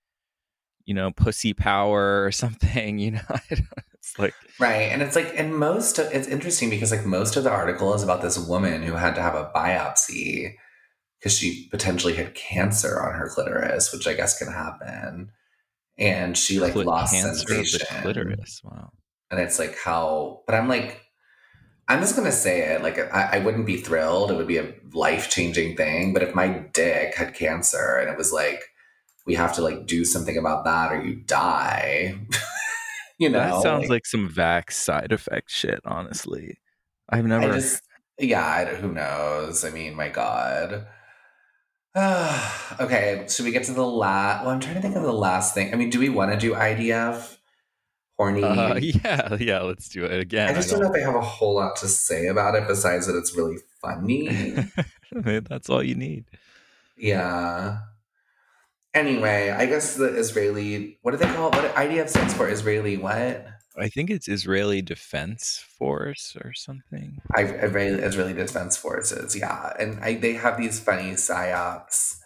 you 0.85 0.95
know 0.95 1.11
pussy 1.11 1.53
power 1.53 2.25
or 2.25 2.33
something 2.43 2.99
you 2.99 3.13
know 3.13 3.21
it's 3.51 4.19
like 4.19 4.35
Right. 4.61 4.93
And 4.93 5.03
it's 5.03 5.17
like 5.17 5.35
and 5.37 5.57
most 5.57 5.99
of, 5.99 6.13
it's 6.13 6.29
interesting 6.29 6.71
because 6.71 6.93
like 6.93 7.05
most 7.05 7.37
of 7.37 7.43
the 7.43 7.51
article 7.51 7.93
is 7.95 8.05
about 8.05 8.23
this 8.23 8.39
woman 8.39 8.83
who 8.83 8.93
had 8.93 9.17
to 9.17 9.23
have 9.23 9.35
a 9.35 9.51
biopsy 9.55 10.55
because 11.25 11.39
she 11.39 11.69
potentially 11.71 12.13
had 12.13 12.35
cancer 12.35 13.01
on 13.01 13.15
her 13.15 13.31
clitoris, 13.31 13.91
which 13.95 14.07
I 14.07 14.13
guess 14.13 14.39
can 14.39 14.53
happen. 14.53 15.31
And 15.97 16.37
she 16.37 16.61
like 16.61 16.75
clit- 16.75 16.85
lost 16.85 17.15
cancer 17.15 17.31
of 17.31 17.49
the 17.49 17.65
sensation. 17.65 18.03
clitoris 18.03 18.61
wow. 18.63 18.91
And 19.31 19.41
it's 19.41 19.59
like 19.59 19.79
how 19.79 20.43
but 20.47 20.55
i'm 20.55 20.69
like 20.69 21.01
i'm 21.89 22.01
just 22.01 22.15
gonna 22.15 22.31
say 22.31 22.75
it 22.75 22.83
like 22.83 22.99
I, 22.99 23.31
I 23.33 23.39
wouldn't 23.39 23.65
be 23.65 23.79
thrilled. 23.79 24.31
It 24.31 24.37
would 24.37 24.47
be 24.47 24.59
a 24.59 24.75
life-changing 24.93 25.77
thing. 25.77 26.13
But 26.13 26.23
if 26.23 26.35
my 26.35 26.49
dick 26.73 27.15
had 27.15 27.35
cancer 27.35 27.97
and 27.97 28.11
it 28.11 28.19
was 28.19 28.33
like 28.33 28.63
we 29.25 29.35
have 29.35 29.55
to 29.55 29.63
like 29.63 29.87
do 29.87 30.05
something 30.05 30.37
about 30.37 30.65
that 30.65 30.93
or 30.93 31.03
you 31.03 31.17
die 31.25 32.19
you 33.19 33.31
know 33.31 33.39
that 33.39 33.63
sounds 33.63 33.89
like 33.89 34.05
some 34.05 34.29
vax 34.29 34.73
side 34.73 35.11
effect 35.11 35.51
shit 35.51 35.81
honestly. 35.87 36.59
I've 37.09 37.25
never 37.25 37.55
just 37.55 37.83
yeah 38.19 38.45
I, 38.47 38.65
who 38.67 38.93
knows? 38.93 39.65
I 39.65 39.71
mean 39.71 39.95
my 39.95 40.11
god 40.11 40.87
okay 42.81 43.25
so 43.29 43.45
we 43.45 43.53
get 43.53 43.65
to 43.65 43.73
the 43.73 43.87
last 43.87 44.45
well 44.45 44.53
i'm 44.53 44.61
trying 44.61 44.75
to 44.75 44.81
think 44.81 44.97
of 44.97 45.03
the 45.03 45.13
last 45.13 45.55
thing 45.55 45.73
i 45.73 45.77
mean 45.77 45.91
do 45.91 46.01
we 46.01 46.09
want 46.09 46.33
to 46.33 46.37
do 46.37 46.53
idf 46.55 47.37
horny 48.19 48.43
uh, 48.43 48.75
yeah 48.83 49.35
yeah 49.37 49.61
let's 49.61 49.89
do 49.89 50.05
it 50.05 50.21
again 50.21 50.49
I 50.49 50.55
just 50.55 50.71
don't 50.71 50.81
know 50.81 50.93
if 50.93 50.95
I 50.95 51.05
have 51.07 51.15
a 51.15 51.21
whole 51.21 51.55
lot 51.57 51.77
to 51.77 51.89
say 51.89 52.27
about 52.27 52.55
it 52.55 52.67
besides 52.67 53.07
that 53.07 53.17
it's 53.17 53.37
really 53.37 53.59
funny. 53.81 54.29
that's 55.13 55.69
all 55.69 55.83
you 55.83 55.95
need 55.95 56.25
yeah. 56.97 57.79
Anyway, 58.93 59.51
I 59.51 59.67
guess 59.67 59.97
the 59.97 60.15
Israeli 60.17 60.99
what 61.03 61.11
do 61.13 61.17
they 61.17 61.27
call 61.27 61.49
it? 61.49 61.57
What 61.57 61.75
IDF 61.75 62.09
stands 62.09 62.35
for 62.35 62.49
Israeli 62.49 62.97
what? 62.97 63.47
I 63.77 63.89
think 63.89 64.11
it's 64.11 64.29
Israeli 64.29 64.83
Defense 64.83 65.65
Force 65.79 66.37
or 66.43 66.53
something. 66.55 67.21
I 67.35 67.43
Israeli 67.43 68.03
Israeli 68.03 68.33
Defense 68.33 68.77
Forces, 68.77 69.37
yeah. 69.37 69.73
And 69.79 70.03
I, 70.03 70.15
they 70.15 70.35
have 70.35 70.57
these 70.59 70.79
funny 70.79 71.13
psyops 71.13 72.19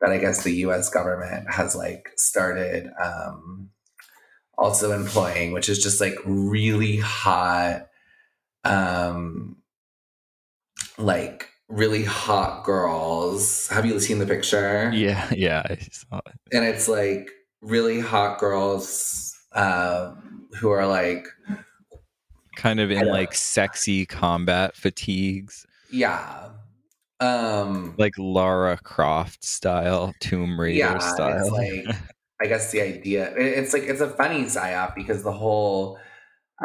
that 0.00 0.10
I 0.10 0.18
guess 0.18 0.44
the 0.44 0.52
US 0.66 0.90
government 0.90 1.50
has 1.50 1.74
like 1.74 2.10
started 2.16 2.90
um 3.02 3.70
also 4.56 4.92
employing, 4.92 5.52
which 5.52 5.68
is 5.68 5.82
just 5.82 6.00
like 6.00 6.16
really 6.24 6.98
hot 6.98 7.88
um 8.64 9.56
like 10.98 11.48
really 11.68 12.04
hot 12.04 12.64
girls. 12.64 13.66
Have 13.68 13.86
you 13.86 13.98
seen 13.98 14.18
the 14.18 14.26
picture? 14.26 14.90
Yeah, 14.94 15.28
yeah, 15.36 15.62
I 15.68 15.78
saw 15.90 16.20
it. 16.26 16.34
And 16.52 16.64
it's 16.64 16.86
like 16.86 17.30
really 17.60 17.98
hot 17.98 18.38
girls 18.38 19.31
uh, 19.54 20.14
who 20.58 20.70
are 20.70 20.86
like, 20.86 21.26
kind 22.56 22.80
of 22.80 22.90
in 22.90 23.08
like 23.08 23.34
sexy 23.34 24.06
combat 24.06 24.76
fatigues, 24.76 25.66
yeah, 25.90 26.50
um, 27.22 27.94
like 27.98 28.14
Lara 28.18 28.78
Croft 28.82 29.44
style, 29.44 30.12
Tomb 30.20 30.60
Raider 30.60 30.78
yeah, 30.78 30.98
style. 30.98 31.50
like 31.52 31.86
I 32.40 32.46
guess 32.46 32.72
the 32.72 32.80
idea 32.80 33.32
it's 33.36 33.72
like 33.72 33.84
it's 33.84 34.00
a 34.00 34.10
funny 34.10 34.44
psyop 34.44 34.96
because 34.96 35.22
the 35.22 35.32
whole 35.32 35.98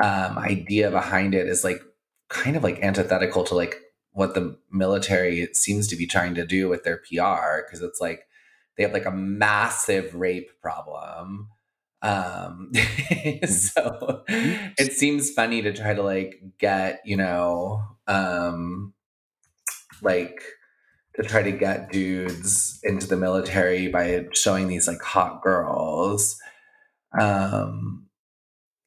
um, 0.01 0.37
idea 0.37 0.89
behind 0.89 1.35
it 1.35 1.47
is 1.47 1.63
like 1.63 1.81
kind 2.29 2.55
of 2.55 2.63
like 2.63 2.81
antithetical 2.81 3.43
to 3.45 3.55
like 3.55 3.81
what 4.11 4.33
the 4.33 4.57
military 4.71 5.47
seems 5.53 5.87
to 5.87 5.95
be 5.95 6.07
trying 6.07 6.33
to 6.33 6.45
do 6.45 6.67
with 6.67 6.83
their 6.83 6.97
PR 6.97 7.61
because 7.63 7.81
it's 7.81 8.01
like 8.01 8.27
they 8.75 8.83
have 8.83 8.93
like 8.93 9.05
a 9.05 9.11
massive 9.11 10.15
rape 10.15 10.49
problem. 10.59 11.49
Um, 12.01 12.71
so 13.47 14.23
it 14.27 14.93
seems 14.93 15.31
funny 15.31 15.61
to 15.61 15.73
try 15.73 15.93
to 15.93 16.03
like 16.03 16.41
get, 16.59 17.01
you 17.05 17.17
know, 17.17 17.81
um, 18.07 18.93
like 20.01 20.41
to 21.15 21.23
try 21.23 21.41
to 21.41 21.51
get 21.51 21.91
dudes 21.91 22.79
into 22.83 23.07
the 23.07 23.17
military 23.17 23.87
by 23.87 24.27
showing 24.33 24.67
these 24.67 24.87
like 24.87 25.01
hot 25.01 25.41
girls. 25.41 26.39
Um, 27.19 28.07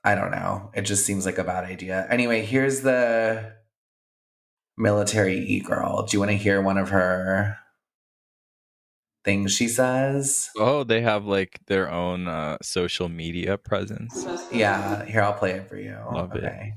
I 0.05 0.15
don't 0.15 0.31
know. 0.31 0.71
It 0.75 0.83
just 0.83 1.05
seems 1.05 1.27
like 1.27 1.39
a 1.39 1.45
bad 1.45 1.65
idea. 1.65 2.07
Anyway, 2.09 2.43
here's 2.43 2.83
the 2.83 3.53
military 4.79 5.39
e 5.39 5.61
girl. 5.61 6.07
Do 6.07 6.17
you 6.17 6.21
want 6.21 6.31
to 6.31 6.37
hear 6.37 6.63
one 6.63 6.79
of 6.79 6.91
her 6.91 7.59
things 9.25 9.53
she 9.53 9.69
says? 9.69 10.51
oh, 10.57 10.85
they 10.85 11.01
have 11.01 11.25
like 11.27 11.61
their 11.67 11.91
own 11.91 12.29
uh, 12.29 12.57
social 12.63 13.09
media 13.09 13.59
presence. 13.59 14.27
Yeah, 14.53 15.05
here 15.05 15.23
I'll 15.23 15.33
play 15.35 15.53
it 15.53 15.69
for 15.69 15.77
you. 15.77 15.97
Love 16.13 16.35
it. 16.37 16.73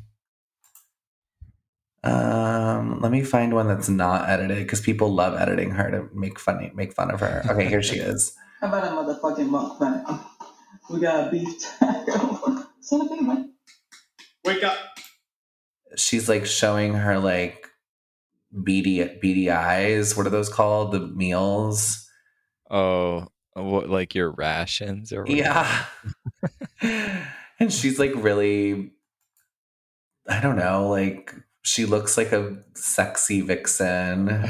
Um, 2.03 2.99
let 2.99 3.11
me 3.11 3.23
find 3.23 3.53
one 3.53 3.67
that's 3.67 3.87
not 3.87 4.29
edited 4.29 4.57
because 4.57 4.81
people 4.81 5.13
love 5.13 5.35
editing 5.35 5.71
her 5.71 5.89
to 5.89 6.09
make 6.13 6.37
funny 6.37 6.69
make 6.75 6.93
fun 6.93 7.11
of 7.11 7.21
her. 7.21 7.43
Okay, 7.49 7.67
here 7.67 7.81
she 7.81 7.97
is. 7.97 8.35
How 8.61 8.67
about 8.67 8.85
a 8.85 8.87
motherfucking 8.89 9.49
mukbang? 9.49 10.25
We 10.89 10.99
got 10.99 11.27
a 11.27 11.31
beef 11.31 11.47
taco. 11.79 12.65
Son 12.81 13.01
of 13.01 13.11
a 13.11 13.21
man. 13.21 13.53
Wake 14.43 14.63
up. 14.63 14.77
She's 15.95 16.27
like 16.27 16.45
showing 16.45 16.93
her 16.93 17.19
like 17.19 17.67
beady 18.63 19.03
beady 19.21 19.49
eyes. 19.49 20.17
What 20.17 20.27
are 20.27 20.31
those 20.31 20.49
called? 20.49 20.91
The 20.91 20.99
meals. 20.99 22.02
Oh, 22.69 23.27
what 23.53 23.89
like 23.89 24.15
your 24.15 24.31
rations 24.31 25.11
or 25.13 25.23
whatever? 25.23 25.37
Yeah. 25.39 25.85
and 27.59 27.71
she's 27.71 27.99
like 27.99 28.11
really 28.15 28.91
I 30.27 30.39
don't 30.39 30.55
know, 30.55 30.87
like 30.89 31.33
she 31.63 31.85
looks 31.85 32.17
like 32.17 32.31
a 32.31 32.57
sexy 32.75 33.41
vixen. 33.41 34.45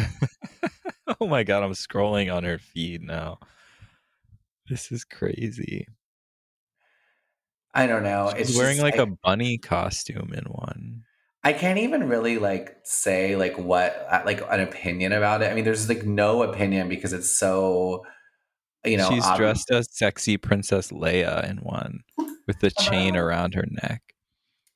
oh 1.20 1.28
my 1.28 1.44
god, 1.44 1.64
I'm 1.64 1.74
scrolling 1.74 2.34
on 2.34 2.44
her 2.44 2.58
feed 2.60 3.02
now. 3.04 3.40
This 4.70 4.92
is 4.92 5.04
crazy. 5.04 5.88
I 7.74 7.88
don't 7.88 8.04
know. 8.04 8.32
She's 8.38 8.50
It's 8.50 8.58
wearing 8.58 8.78
just- 8.78 8.84
like 8.84 9.00
I- 9.00 9.04
a 9.04 9.08
bunny 9.24 9.58
costume 9.58 10.34
in 10.34 10.46
one. 10.46 11.04
I 11.44 11.52
can't 11.54 11.80
even 11.80 12.08
really 12.08 12.38
like 12.38 12.78
say 12.84 13.36
like 13.36 13.58
what 13.58 14.08
uh, 14.10 14.22
like 14.26 14.42
an 14.50 14.62
opinion 14.62 15.12
about 15.12 15.42
it. 15.42 15.52
I 15.52 15.54
mean, 15.54 15.66
there's 15.66 15.90
like 15.90 16.06
no 16.06 16.44
opinion 16.44 16.88
because 16.88 17.12
it's 17.12 17.30
so 17.30 18.06
you 18.86 18.98
know. 18.98 19.10
She's 19.10 19.26
ob- 19.26 19.38
dressed 19.38 19.70
as 19.70 19.90
sexy 19.92 20.38
Princess 20.38 20.92
Leia 20.92 21.50
in 21.50 21.58
one 21.58 22.04
with 22.48 22.60
the 22.60 22.72
chain 22.72 23.18
around 23.18 23.56
her 23.56 23.66
neck. 23.84 24.02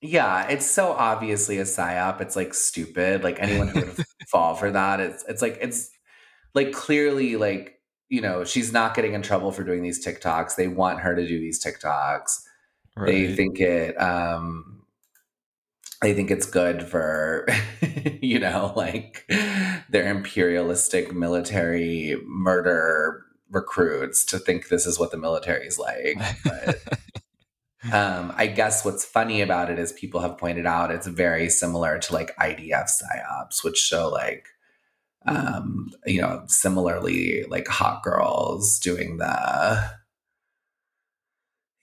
Yeah, 0.01 0.47
it's 0.49 0.69
so 0.69 0.91
obviously 0.91 1.57
a 1.57 1.63
psyop. 1.63 2.19
It's 2.19 2.35
like 2.35 2.53
stupid. 2.53 3.23
Like 3.23 3.37
anyone 3.39 3.69
who 3.69 3.81
would 3.81 4.05
fall 4.27 4.55
for 4.55 4.69
that, 4.69 4.99
it's 4.99 5.23
it's 5.29 5.41
like 5.41 5.57
it's 5.61 5.89
like 6.53 6.73
clearly 6.73 7.37
like 7.37 7.79
you 8.09 8.19
know 8.19 8.43
she's 8.43 8.73
not 8.73 8.93
getting 8.93 9.13
in 9.13 9.21
trouble 9.21 9.53
for 9.53 9.63
doing 9.63 9.83
these 9.83 10.05
TikToks. 10.05 10.57
They 10.57 10.67
want 10.67 10.99
her 10.99 11.15
to 11.15 11.25
do 11.25 11.39
these 11.39 11.63
TikToks. 11.63 12.41
They 13.05 13.35
think 13.35 13.59
it. 13.61 13.95
um 14.01 14.76
they 16.01 16.13
think 16.13 16.29
it's 16.31 16.45
good 16.45 16.83
for 16.83 17.47
you 18.21 18.39
know 18.39 18.73
like 18.75 19.25
their 19.89 20.09
imperialistic 20.09 21.13
military 21.13 22.19
murder 22.25 23.23
recruits 23.49 24.25
to 24.25 24.37
think 24.37 24.67
this 24.67 24.85
is 24.85 24.99
what 24.99 25.11
the 25.11 25.17
military 25.17 25.65
is 25.65 25.79
like 25.79 26.17
but 26.43 26.81
um, 27.91 28.33
I 28.35 28.47
guess 28.47 28.83
what's 28.83 29.05
funny 29.05 29.41
about 29.41 29.69
it 29.69 29.79
is 29.79 29.93
people 29.93 30.19
have 30.21 30.37
pointed 30.37 30.65
out 30.65 30.91
it's 30.91 31.07
very 31.07 31.49
similar 31.49 31.97
to 31.99 32.13
like 32.13 32.35
IDF 32.37 32.89
psyops, 32.89 33.63
which 33.63 33.77
show 33.77 34.09
like, 34.09 34.47
um, 35.25 35.91
you 36.05 36.21
know, 36.21 36.43
similarly 36.47 37.45
like 37.49 37.67
hot 37.67 38.03
girls 38.03 38.79
doing 38.79 39.17
the, 39.17 39.89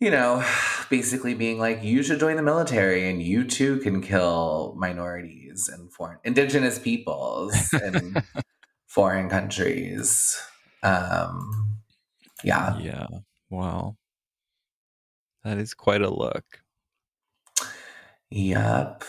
you 0.05 0.11
know, 0.11 0.45
basically 0.91 1.33
being 1.35 1.59
like, 1.59 1.83
you 1.83 2.03
should 2.03 2.21
join 2.21 2.37
the 2.37 2.43
military 2.43 3.09
and 3.09 3.23
you 3.23 3.43
too 3.45 3.79
can 3.79 4.03
kill 4.03 4.75
minorities 4.77 5.69
and 5.73 5.91
foreign 5.91 6.19
indigenous 6.25 6.79
peoples 6.79 7.73
in 7.73 8.23
foreign 8.87 9.31
countries. 9.31 10.39
Um, 10.83 11.79
yeah. 12.45 12.79
yeah. 12.79 13.07
Wow. 13.49 13.97
That 15.43 15.57
is 15.57 15.73
quite 15.73 16.03
a 16.03 16.11
look. 16.11 16.45
Yep. 18.31 19.05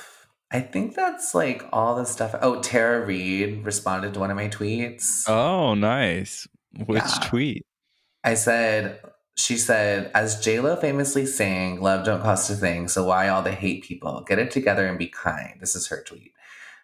I 0.52 0.62
think 0.62 0.96
that's 0.96 1.36
like 1.36 1.64
all 1.74 1.96
the 1.96 2.06
stuff. 2.06 2.36
Oh, 2.42 2.62
Tara 2.62 3.06
Reid 3.06 3.66
responded 3.66 4.14
to 4.14 4.20
one 4.22 4.32
of 4.32 4.38
my 4.38 4.48
tweets. 4.48 5.28
Oh, 5.28 5.74
nice. 5.74 6.48
Which 6.86 7.04
Yeah. 7.04 7.28
tweet? 7.28 7.66
I 8.24 8.36
said, 8.36 9.02
she 9.38 9.58
said, 9.58 10.12
as 10.14 10.38
JLo 10.38 10.80
famously 10.80 11.26
sang, 11.26 11.82
love 11.82 12.06
don't 12.06 12.22
cost 12.22 12.50
a 12.50 12.56
thing, 12.56 12.88
so 12.88 13.04
why 13.06 13.28
all 13.28 13.42
the 13.42 13.52
hate 13.52 13.84
people? 13.84 14.24
Get 14.28 14.40
it 14.40 14.50
together 14.50 14.88
and 14.88 14.98
be 14.98 15.08
kind. 15.08 15.60
This 15.60 15.76
is 15.76 15.88
her 15.88 16.04
tweet. 16.04 16.32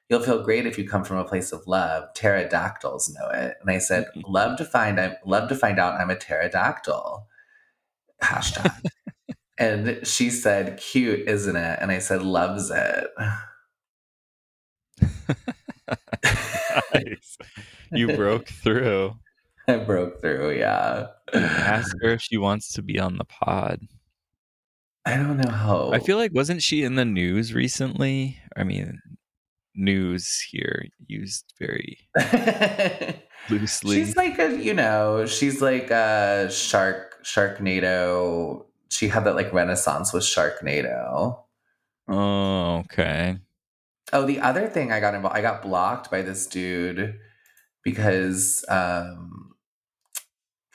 You'll 0.10 0.20
feel 0.20 0.44
great 0.44 0.66
if 0.66 0.78
you 0.78 0.86
come 0.86 1.06
from 1.06 1.18
a 1.18 1.24
place 1.24 1.54
of 1.54 1.66
love. 1.66 2.14
Pterodactyls 2.14 3.14
know 3.14 3.30
it. 3.30 3.56
And 3.62 3.70
I 3.70 3.78
said, 3.78 4.08
love 4.28 4.58
to 4.58 4.66
find 4.66 5.00
I'm 5.00 5.16
love 5.26 5.48
to 5.48 5.56
find 5.56 5.80
out 5.80 6.00
I'm 6.00 6.10
a 6.10 6.18
pterodactyl. 6.18 7.28
Hashtag. 8.22 8.82
and 9.58 10.06
she 10.06 10.30
said, 10.30 10.76
cute, 10.76 11.30
isn't 11.30 11.56
it? 11.56 11.80
And 11.82 11.92
I 11.92 12.00
said, 12.00 12.24
loves 12.24 12.70
it. 12.70 13.08
nice. 16.94 17.38
You 17.94 18.14
broke 18.14 18.50
through. 18.50 19.16
I 19.68 19.78
broke 19.78 20.22
through, 20.22 20.58
yeah. 20.58 21.08
Ask 21.34 21.96
her 22.02 22.10
if 22.10 22.22
she 22.22 22.38
wants 22.38 22.74
to 22.74 22.82
be 22.82 23.00
on 23.00 23.18
the 23.18 23.26
pod. 23.26 23.80
I 25.06 25.16
don't 25.18 25.38
know 25.38 25.52
how. 25.52 25.92
I 25.92 26.00
feel 26.00 26.18
like 26.18 26.34
wasn't 26.34 26.62
she 26.62 26.84
in 26.84 26.96
the 26.96 27.06
news 27.06 27.54
recently? 27.54 28.38
I 28.56 28.64
mean, 28.64 29.00
news 29.76 30.40
here 30.52 30.86
used 31.08 31.54
very 31.60 31.98
loosely. 33.50 33.96
she's 33.96 34.16
like 34.16 34.38
a, 34.38 34.58
you 34.58 34.74
know, 34.74 35.26
she's 35.26 35.62
like 35.62 35.90
a 35.90 36.50
shark, 36.52 37.24
Sharknado. 37.24 38.66
She 38.90 39.08
had 39.08 39.24
that 39.24 39.36
like 39.36 39.54
renaissance 39.54 40.14
with 40.14 40.24
Sharknado. 40.24 41.40
oh, 42.08 42.78
okay. 42.80 43.38
Oh, 44.14 44.26
the 44.26 44.42
other 44.42 44.68
thing 44.68 44.92
I 44.92 45.00
got 45.00 45.16
involved, 45.16 45.38
I 45.38 45.42
got 45.42 45.62
blocked 45.62 46.12
by 46.12 46.22
this 46.22 46.46
dude 46.46 47.18
because 47.84 48.66
um, 48.70 49.54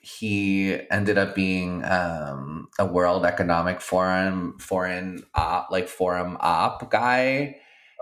he 0.03 0.79
ended 0.91 1.19
up 1.19 1.35
being 1.35 1.85
um, 1.85 2.69
a 2.79 2.87
World 2.87 3.25
Economic 3.25 3.81
Forum 3.81 4.57
foreign 4.59 5.25
op, 5.35 5.71
like 5.71 5.89
forum 5.89 6.37
op 6.41 6.91
guy, 6.91 7.57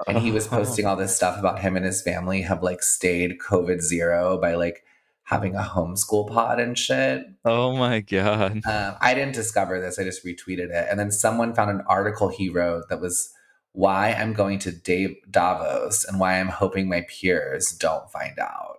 and 0.07 0.19
he 0.19 0.31
was 0.31 0.47
posting 0.49 0.87
all 0.87 0.97
this 0.97 1.17
stuff 1.17 1.39
about 1.39 1.61
him 1.61 1.77
and 1.77 1.85
his 1.85 2.03
family 2.03 2.43
have 2.43 2.63
like 2.63 2.83
stayed 2.83 3.39
COVID 3.39 3.81
zero 3.81 4.39
by 4.41 4.55
like 4.55 4.85
having 5.25 5.55
a 5.55 5.63
homeschool 5.63 6.29
pod 6.31 6.61
and 6.61 6.79
shit. 6.79 7.27
Oh 7.45 7.75
my 7.77 8.01
god. 8.01 8.61
Um, 8.67 8.97
I 9.01 9.15
didn't 9.15 9.35
discover 9.35 9.81
this. 9.81 9.99
I 9.99 10.05
just 10.05 10.25
retweeted 10.25 10.71
it. 10.71 10.87
And 10.91 11.01
then 11.01 11.11
someone 11.11 11.55
found 11.55 11.71
an 11.71 11.83
article 11.87 12.29
he 12.29 12.49
wrote 12.49 12.89
that 12.91 13.01
was 13.01 13.33
why 13.73 14.13
I'm 14.13 14.35
going 14.35 14.59
to 14.61 14.73
Dave 14.73 15.17
Davos 15.31 16.05
and 16.05 16.21
why 16.21 16.39
I'm 16.39 16.49
hoping 16.49 16.89
my 16.89 17.07
peers 17.09 17.73
don't 17.73 18.11
find 18.11 18.39
out. 18.39 18.74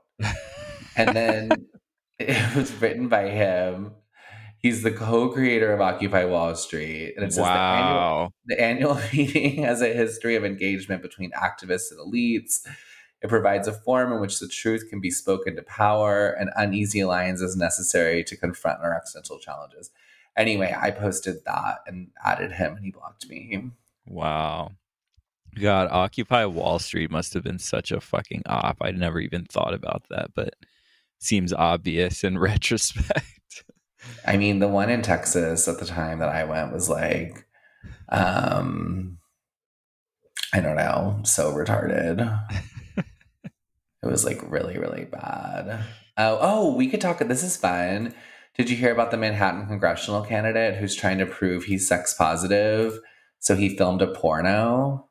And 0.95 1.15
then 1.15 1.49
it 2.19 2.55
was 2.55 2.73
written 2.81 3.07
by 3.07 3.29
him. 3.29 3.91
He's 4.57 4.81
the 4.81 4.91
co-creator 4.91 5.71
of 5.73 5.81
Occupy 5.81 6.25
Wall 6.25 6.55
Street. 6.55 7.13
And 7.15 7.25
it 7.25 7.33
says 7.33 7.43
the 7.43 7.51
annual, 7.51 7.95
wow. 7.95 8.29
the 8.47 8.59
annual 8.59 8.95
meeting 9.13 9.63
has 9.63 9.81
a 9.81 9.93
history 9.93 10.35
of 10.35 10.43
engagement 10.43 11.01
between 11.01 11.31
activists 11.31 11.91
and 11.91 11.99
elites. 11.99 12.65
It 13.21 13.29
provides 13.29 13.67
a 13.67 13.73
forum 13.73 14.11
in 14.11 14.21
which 14.21 14.39
the 14.39 14.47
truth 14.47 14.89
can 14.89 15.01
be 15.01 15.11
spoken 15.11 15.55
to 15.55 15.63
power 15.63 16.29
and 16.29 16.49
uneasy 16.55 16.99
alliances 17.01 17.51
is 17.51 17.57
necessary 17.57 18.23
to 18.23 18.35
confront 18.35 18.81
our 18.81 18.95
existential 18.95 19.39
challenges. 19.39 19.91
Anyway, 20.37 20.75
I 20.77 20.91
posted 20.91 21.45
that 21.45 21.79
and 21.87 22.09
added 22.23 22.51
him, 22.51 22.75
and 22.75 22.83
he 22.83 22.91
blocked 22.91 23.29
me. 23.29 23.71
Wow. 24.05 24.71
God, 25.59 25.87
Occupy 25.91 26.45
Wall 26.45 26.79
Street 26.79 27.11
must 27.11 27.33
have 27.33 27.43
been 27.43 27.59
such 27.59 27.91
a 27.91 28.01
fucking 28.01 28.43
op. 28.45 28.77
I'd 28.81 28.97
never 28.97 29.19
even 29.19 29.45
thought 29.45 29.73
about 29.73 30.03
that, 30.09 30.31
but 30.35 30.55
seems 31.19 31.53
obvious 31.53 32.23
in 32.23 32.37
retrospect. 32.39 33.63
I 34.27 34.37
mean, 34.37 34.59
the 34.59 34.67
one 34.67 34.89
in 34.89 35.01
Texas 35.01 35.67
at 35.67 35.79
the 35.79 35.85
time 35.85 36.19
that 36.19 36.29
I 36.29 36.43
went 36.43 36.73
was 36.73 36.89
like, 36.89 37.47
um, 38.09 39.17
I 40.53 40.59
don't 40.59 40.75
know, 40.75 41.19
so 41.23 41.51
retarded. 41.53 42.39
it 42.97 43.05
was 44.03 44.25
like 44.25 44.39
really, 44.49 44.77
really 44.77 45.05
bad. 45.05 45.83
Oh, 46.17 46.37
oh, 46.39 46.75
we 46.75 46.87
could 46.87 47.01
talk. 47.01 47.19
This 47.19 47.43
is 47.43 47.57
fun. 47.57 48.13
Did 48.55 48.69
you 48.69 48.77
hear 48.77 48.91
about 48.91 49.11
the 49.11 49.17
Manhattan 49.17 49.67
congressional 49.67 50.21
candidate 50.21 50.75
who's 50.75 50.95
trying 50.95 51.17
to 51.17 51.25
prove 51.25 51.65
he's 51.65 51.87
sex 51.87 52.13
positive? 52.13 52.99
So 53.39 53.55
he 53.55 53.75
filmed 53.75 54.01
a 54.01 54.07
porno. 54.07 55.09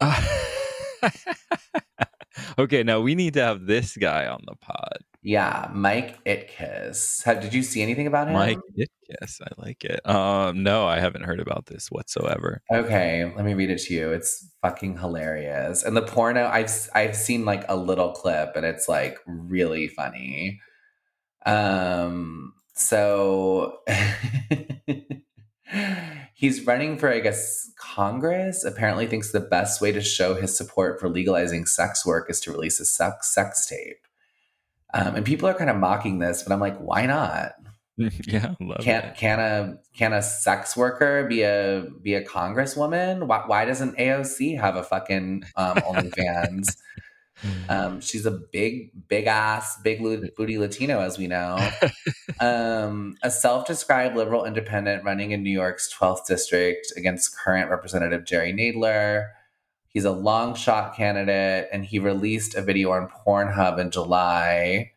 okay, 2.58 2.82
now 2.82 3.00
we 3.00 3.14
need 3.14 3.34
to 3.34 3.42
have 3.42 3.66
this 3.66 3.96
guy 3.96 4.26
on 4.26 4.42
the 4.46 4.56
pod. 4.56 4.98
Yeah, 5.22 5.70
Mike 5.74 6.22
Itkis. 6.24 7.24
How, 7.24 7.34
did 7.34 7.52
you 7.52 7.62
see 7.62 7.82
anything 7.82 8.06
about 8.06 8.28
him? 8.28 8.34
Mike 8.34 8.60
Itkis, 8.78 9.40
I 9.42 9.48
like 9.58 9.84
it. 9.84 10.00
Um, 10.08 10.62
no, 10.62 10.86
I 10.86 11.00
haven't 11.00 11.24
heard 11.24 11.40
about 11.40 11.66
this 11.66 11.90
whatsoever. 11.90 12.62
Okay, 12.72 13.30
let 13.36 13.44
me 13.44 13.54
read 13.54 13.70
it 13.70 13.80
to 13.82 13.94
you. 13.94 14.12
It's 14.12 14.48
fucking 14.62 14.98
hilarious. 14.98 15.82
And 15.82 15.96
the 15.96 16.02
porno, 16.02 16.46
I've 16.46 16.70
I've 16.94 17.16
seen 17.16 17.44
like 17.44 17.64
a 17.68 17.76
little 17.76 18.12
clip, 18.12 18.52
and 18.54 18.64
it's 18.64 18.88
like 18.88 19.18
really 19.26 19.88
funny. 19.88 20.60
Um, 21.44 22.54
so 22.74 23.78
he's 26.38 26.64
running 26.64 26.96
for, 26.96 27.12
I 27.12 27.18
guess, 27.18 27.70
Congress. 27.76 28.64
Apparently, 28.64 29.06
thinks 29.06 29.32
the 29.32 29.40
best 29.40 29.80
way 29.80 29.90
to 29.90 30.00
show 30.00 30.34
his 30.34 30.56
support 30.56 31.00
for 31.00 31.08
legalizing 31.08 31.66
sex 31.66 32.06
work 32.06 32.30
is 32.30 32.40
to 32.40 32.52
release 32.52 32.78
a 32.78 32.84
sex 32.84 33.34
sex 33.34 33.66
tape. 33.66 34.06
Um, 34.94 35.16
and 35.16 35.26
people 35.26 35.48
are 35.48 35.54
kind 35.54 35.68
of 35.68 35.76
mocking 35.76 36.20
this, 36.20 36.42
but 36.42 36.52
I'm 36.52 36.60
like, 36.60 36.78
why 36.78 37.06
not? 37.06 37.52
yeah, 37.96 38.54
love 38.60 38.78
Can 38.80 39.04
it. 39.04 39.16
can 39.16 39.40
a 39.40 39.74
can 39.96 40.12
a 40.12 40.22
sex 40.22 40.76
worker 40.76 41.26
be 41.28 41.42
a 41.42 41.84
be 42.00 42.14
a 42.14 42.24
congresswoman? 42.24 43.26
Why, 43.26 43.42
why 43.44 43.64
doesn't 43.64 43.98
AOC 43.98 44.60
have 44.60 44.76
a 44.76 44.84
fucking 44.84 45.42
um, 45.56 45.76
OnlyFans? 45.78 46.76
Um, 47.68 48.00
she's 48.00 48.26
a 48.26 48.30
big 48.30 48.90
big 49.08 49.26
ass 49.26 49.78
big 49.82 50.02
booty 50.36 50.58
Latino, 50.58 51.00
as 51.00 51.18
we 51.18 51.26
know. 51.26 51.56
um, 52.40 53.16
a 53.22 53.30
self 53.30 53.66
described 53.66 54.16
liberal 54.16 54.44
independent 54.44 55.04
running 55.04 55.30
in 55.30 55.42
New 55.42 55.50
York's 55.50 55.92
12th 55.92 56.26
district 56.26 56.92
against 56.96 57.36
current 57.36 57.70
Representative 57.70 58.24
Jerry 58.24 58.52
Nadler. 58.52 59.28
He's 59.88 60.04
a 60.04 60.12
long 60.12 60.54
shot 60.54 60.94
candidate, 60.94 61.68
and 61.72 61.84
he 61.84 61.98
released 61.98 62.54
a 62.54 62.62
video 62.62 62.92
on 62.92 63.08
Pornhub 63.08 63.78
in 63.78 63.90
July. 63.90 64.92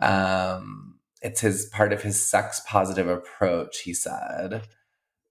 Um, 0.00 0.96
it's 1.20 1.40
his 1.40 1.66
part 1.66 1.92
of 1.92 2.02
his 2.02 2.24
sex 2.24 2.60
positive 2.66 3.08
approach, 3.08 3.80
he 3.80 3.94
said. 3.94 4.62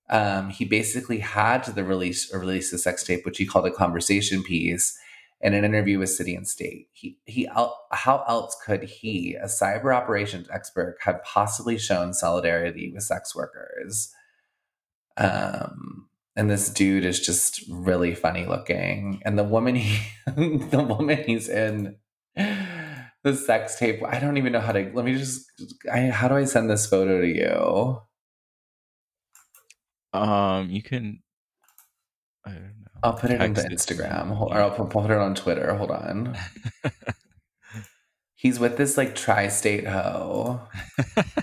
Um, 0.10 0.50
he 0.50 0.66
basically 0.66 1.20
had 1.20 1.64
to 1.64 1.72
the 1.72 1.84
release 1.84 2.34
or 2.34 2.40
release 2.40 2.70
the 2.70 2.78
sex 2.78 3.04
tape, 3.04 3.26
which 3.26 3.38
he 3.38 3.46
called 3.46 3.66
a 3.66 3.72
conversation 3.72 4.44
piece, 4.44 4.98
in 5.42 5.54
an 5.54 5.66
interview 5.66 6.00
with 6.00 6.10
City 6.10 6.36
and 6.36 6.48
State. 6.48 6.88
He 6.94 7.18
he 7.26 7.46
how 7.46 8.24
else 8.28 8.56
could 8.66 8.84
he, 8.84 9.36
a 9.36 9.46
cyber 9.46 9.96
operations 9.96 10.48
expert, 10.52 10.98
have 11.02 11.24
possibly 11.24 11.78
shown 11.78 12.14
solidarity 12.14 12.92
with 12.94 13.04
sex 13.04 13.36
workers? 13.36 14.14
Um, 15.18 16.08
and 16.36 16.50
this 16.50 16.70
dude 16.70 17.06
is 17.06 17.20
just 17.20 17.64
really 17.70 18.16
funny 18.16 18.46
looking, 18.46 19.22
and 19.26 19.38
the 19.38 19.44
woman 19.44 19.76
he 19.76 20.00
the 20.26 20.86
woman 20.88 21.24
he's 21.26 21.50
in 21.50 21.96
the 22.36 23.36
sex 23.36 23.78
tape. 23.78 24.02
I 24.06 24.20
don't 24.20 24.38
even 24.38 24.54
know 24.54 24.60
how 24.62 24.72
to. 24.72 24.92
Let 24.94 25.06
me 25.06 25.18
just. 25.18 25.46
I, 25.92 26.02
how 26.08 26.28
do 26.28 26.36
I 26.36 26.46
send 26.46 26.70
this 26.70 26.86
photo 26.86 27.22
to 27.22 27.28
you? 27.28 28.02
Um, 30.20 30.70
you 30.70 30.82
can. 30.82 31.22
I 32.46 32.52
don't 32.52 32.64
know. 32.80 32.81
I'll 33.04 33.14
put 33.14 33.32
it 33.32 33.42
into 33.42 33.62
Text 33.62 33.90
it 33.90 33.96
to 33.96 34.04
Instagram. 34.04 34.40
Or 34.40 34.54
I'll 34.54 34.72
put, 34.72 34.90
put 34.90 35.12
it 35.12 35.18
on 35.18 35.36
Twitter. 35.36 35.74
Hold 35.76 35.92
on. 35.92 36.38
He's 38.36 38.60
with 38.60 38.78
this 38.78 38.98
like 38.98 39.16
tri-state 39.16 39.88
hoe. 39.88 40.62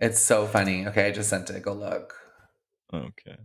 It's 0.00 0.20
so 0.20 0.46
funny. 0.46 0.86
Okay, 0.86 1.06
I 1.06 1.10
just 1.10 1.28
sent 1.28 1.50
it. 1.50 1.62
Go 1.62 1.72
look. 1.72 2.14
okay. 2.94 3.36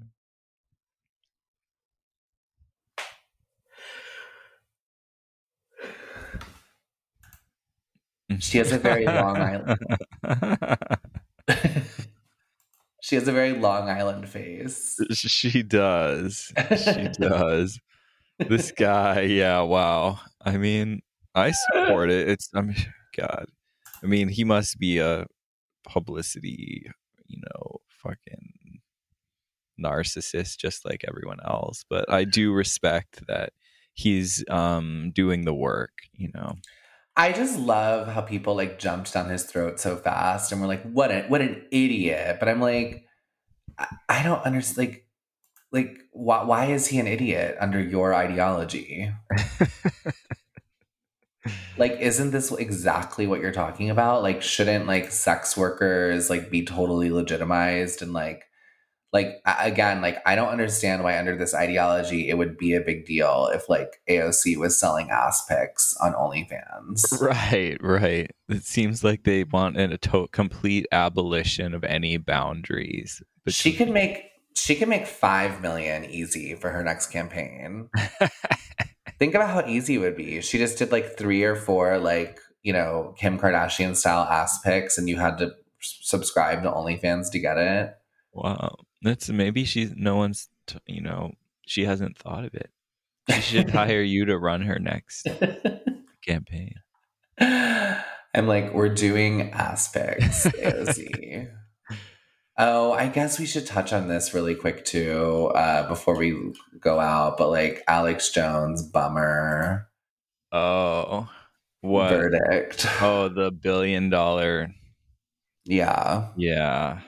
She 8.39 8.57
has 8.57 8.71
a 8.71 8.79
very 8.79 9.05
long 9.05 9.37
island. 11.47 12.07
She 13.03 13.15
has 13.15 13.27
a 13.27 13.33
very 13.33 13.51
Long 13.51 13.89
Island 13.89 14.29
face. 14.29 14.97
she 15.11 15.61
does. 15.61 16.53
She 16.55 17.09
does. 17.19 17.77
this 18.39 18.71
guy, 18.71 19.23
yeah, 19.23 19.59
wow. 19.59 20.21
I 20.41 20.55
mean, 20.55 21.01
I 21.35 21.51
support 21.51 22.09
it. 22.09 22.29
It's 22.29 22.49
I 22.55 22.61
mean, 22.61 22.77
God. 23.17 23.47
I 24.01 24.05
mean, 24.05 24.29
he 24.29 24.45
must 24.45 24.79
be 24.79 24.99
a 24.99 25.25
publicity, 25.85 26.89
you 27.27 27.41
know, 27.41 27.81
fucking 27.89 28.79
narcissist 29.77 30.55
just 30.57 30.85
like 30.85 31.03
everyone 31.05 31.39
else. 31.43 31.83
But 31.89 32.09
I 32.09 32.23
do 32.23 32.53
respect 32.53 33.27
that 33.27 33.51
he's 33.93 34.45
um 34.49 35.11
doing 35.13 35.43
the 35.43 35.53
work, 35.53 35.91
you 36.13 36.31
know. 36.33 36.55
I 37.15 37.31
just 37.31 37.59
love 37.59 38.07
how 38.07 38.21
people 38.21 38.55
like 38.55 38.79
jumped 38.79 39.13
down 39.13 39.29
his 39.29 39.43
throat 39.43 39.79
so 39.79 39.95
fast 39.95 40.51
and 40.51 40.59
were 40.61 40.67
like, 40.67 40.83
"What 40.83 41.11
a 41.11 41.23
what 41.23 41.41
an 41.41 41.63
idiot!" 41.71 42.37
But 42.39 42.49
I'm 42.49 42.59
like, 42.59 43.05
I, 43.77 43.87
I 44.09 44.23
don't 44.23 44.43
understand. 44.43 44.89
Like, 44.89 45.05
like 45.71 45.97
why 46.11 46.43
why 46.43 46.65
is 46.65 46.87
he 46.87 46.99
an 46.99 47.07
idiot 47.07 47.57
under 47.59 47.79
your 47.79 48.15
ideology? 48.15 49.11
like, 51.77 51.99
isn't 51.99 52.31
this 52.31 52.51
exactly 52.51 53.27
what 53.27 53.41
you're 53.41 53.51
talking 53.51 53.89
about? 53.91 54.23
Like, 54.23 54.41
shouldn't 54.41 54.87
like 54.87 55.11
sex 55.11 55.55
workers 55.55 56.29
like 56.31 56.49
be 56.49 56.65
totally 56.65 57.11
legitimized 57.11 58.01
and 58.01 58.13
like 58.13 58.45
like 59.13 59.41
again 59.45 60.01
like 60.01 60.17
i 60.25 60.35
don't 60.35 60.49
understand 60.49 61.03
why 61.03 61.17
under 61.17 61.37
this 61.37 61.53
ideology 61.53 62.27
it 62.29 62.37
would 62.37 62.57
be 62.57 62.73
a 62.73 62.81
big 62.81 63.05
deal 63.05 63.49
if 63.53 63.69
like 63.69 64.01
aoc 64.09 64.57
was 64.57 64.77
selling 64.77 65.09
ass 65.11 65.45
pics 65.47 65.95
on 66.01 66.13
onlyfans 66.13 67.21
Right, 67.21 67.77
right. 67.81 68.29
It 68.49 68.63
seems 68.63 69.03
like 69.03 69.23
they 69.23 69.43
want 69.45 69.77
a 69.79 69.97
to- 69.99 70.27
complete 70.31 70.85
abolition 70.91 71.73
of 71.73 71.83
any 71.83 72.17
boundaries. 72.17 73.21
but 73.45 73.53
she 73.53 73.71
could 73.73 73.89
make 73.89 74.23
she 74.55 74.75
could 74.75 74.89
make 74.89 75.07
five 75.07 75.61
million 75.61 76.05
easy 76.05 76.55
for 76.55 76.69
her 76.71 76.83
next 76.83 77.07
campaign 77.07 77.89
think 79.19 79.35
about 79.35 79.49
how 79.49 79.67
easy 79.67 79.95
it 79.95 79.99
would 79.99 80.17
be 80.17 80.41
she 80.41 80.57
just 80.57 80.77
did 80.77 80.91
like 80.91 81.17
three 81.17 81.43
or 81.43 81.55
four 81.55 81.97
like 81.99 82.39
you 82.63 82.73
know 82.73 83.13
kim 83.17 83.37
kardashian 83.39 83.95
style 83.95 84.23
ass 84.23 84.59
pics 84.61 84.97
and 84.97 85.07
you 85.09 85.17
had 85.17 85.37
to 85.37 85.51
subscribe 85.79 86.63
to 86.63 86.69
onlyfans 86.71 87.29
to 87.31 87.39
get 87.39 87.57
it 87.57 87.93
Wow, 88.35 88.77
that's 89.03 89.29
maybe 89.29 89.65
she's 89.65 89.93
no 89.95 90.15
one's 90.15 90.49
t- 90.67 90.79
you 90.87 91.01
know 91.01 91.31
she 91.65 91.85
hasn't 91.85 92.17
thought 92.17 92.45
of 92.45 92.53
it. 92.53 92.69
She 93.29 93.41
should 93.41 93.69
hire 93.71 94.01
you 94.01 94.25
to 94.25 94.37
run 94.37 94.61
her 94.63 94.79
next 94.79 95.27
campaign. 96.25 96.75
I'm 97.39 98.47
like, 98.47 98.73
we're 98.73 98.93
doing 98.93 99.51
aspects, 99.51 100.45
AOC. 100.47 101.51
oh, 102.57 102.91
I 102.93 103.07
guess 103.07 103.39
we 103.39 103.45
should 103.45 103.65
touch 103.67 103.93
on 103.93 104.07
this 104.07 104.33
really 104.33 104.55
quick 104.55 104.85
too, 104.85 105.51
uh, 105.55 105.87
before 105.87 106.17
we 106.17 106.53
go 106.79 106.99
out. 106.99 107.37
But 107.37 107.49
like 107.49 107.83
Alex 107.87 108.29
Jones, 108.31 108.81
bummer 108.81 109.87
Oh, 110.51 111.29
what? 111.81 112.09
verdict. 112.09 112.87
Oh, 113.01 113.27
the 113.29 113.51
billion 113.51 114.09
dollar. 114.09 114.73
Yeah. 115.65 116.29
Yeah, 116.35 117.01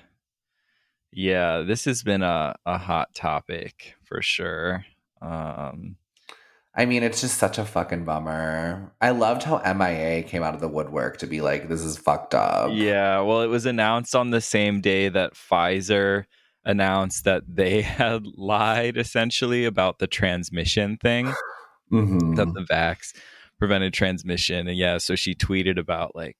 yeah. 1.15 1.61
This 1.61 1.85
has 1.85 2.03
been 2.03 2.21
a 2.21 2.55
a 2.65 2.77
hot 2.77 3.15
topic 3.15 3.95
for 4.03 4.21
sure. 4.21 4.85
Um, 5.21 5.95
I 6.77 6.85
mean, 6.85 7.03
it's 7.03 7.21
just 7.21 7.37
such 7.37 7.57
a 7.57 7.63
fucking 7.65 8.03
bummer. 8.03 8.91
I 8.99 9.11
loved 9.11 9.43
how 9.43 9.61
MIA 9.73 10.23
came 10.23 10.43
out 10.43 10.53
of 10.53 10.59
the 10.59 10.67
woodwork 10.67 11.17
to 11.19 11.25
be 11.27 11.39
like, 11.39 11.69
this 11.69 11.81
is 11.81 11.97
fucked 11.97 12.35
up. 12.35 12.71
Yeah, 12.73 13.21
well, 13.21 13.41
it 13.41 13.47
was 13.47 13.65
announced 13.65 14.13
on 14.13 14.31
the 14.31 14.41
same 14.41 14.81
day 14.81 15.07
that 15.07 15.35
Pfizer 15.35 16.25
announced 16.65 17.23
that 17.23 17.43
they 17.47 17.81
had 18.01 18.25
lied 18.35 18.97
essentially 18.97 19.63
about 19.63 19.99
the 19.99 20.07
transmission 20.07 20.97
thing, 20.97 21.33
Mhm. 21.93 22.35
that 22.35 22.53
the 22.53 22.65
vax 22.69 23.13
prevented 23.57 23.93
transmission. 23.93 24.67
And 24.67 24.77
yeah, 24.77 24.97
so 24.97 25.15
she 25.15 25.33
tweeted 25.33 25.79
about 25.79 26.13
like 26.13 26.35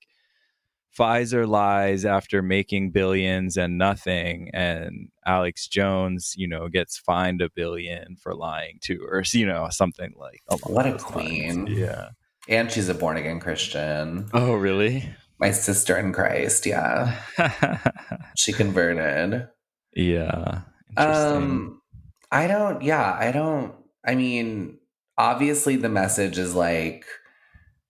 Pfizer 0.96 1.46
lies 1.46 2.04
after 2.04 2.42
making 2.42 2.90
billions 2.90 3.56
and 3.56 3.78
nothing, 3.78 4.50
and 4.54 5.08
Alex 5.26 5.66
Jones, 5.68 6.34
you 6.36 6.48
know, 6.48 6.68
gets 6.68 6.98
fined 6.98 7.42
a 7.42 7.50
billion 7.50 8.16
for 8.16 8.34
lying 8.34 8.78
to 8.84 8.98
her, 9.10 9.22
you 9.32 9.46
know, 9.46 9.68
something 9.70 10.12
like. 10.16 10.42
What 10.64 10.86
a 10.86 10.92
those 10.92 11.02
lines. 11.02 11.04
queen. 11.04 11.66
Yeah. 11.66 12.10
And 12.48 12.70
she's 12.70 12.88
a 12.88 12.94
born 12.94 13.16
again 13.16 13.40
Christian. 13.40 14.28
Oh, 14.32 14.54
really? 14.54 15.08
My 15.38 15.50
sister 15.50 15.96
in 15.98 16.12
Christ. 16.12 16.64
Yeah. 16.66 17.18
She 18.36 18.52
converted. 18.52 19.48
yeah. 19.94 20.60
Interesting. 20.96 21.36
Um, 21.36 21.82
I 22.30 22.46
don't, 22.46 22.82
yeah, 22.82 23.16
I 23.18 23.32
don't, 23.32 23.74
I 24.04 24.14
mean, 24.14 24.78
obviously 25.16 25.76
the 25.76 25.88
message 25.88 26.38
is 26.38 26.54
like, 26.54 27.04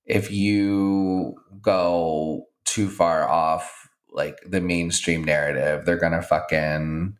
if 0.05 0.31
you 0.31 1.35
go 1.61 2.47
too 2.67 2.91
far 2.91 3.29
off 3.29 3.89
like 4.11 4.39
the 4.47 4.61
mainstream 4.61 5.25
narrative, 5.25 5.87
they're 5.87 5.99
gonna 5.99 6.23
fucking 6.23 7.19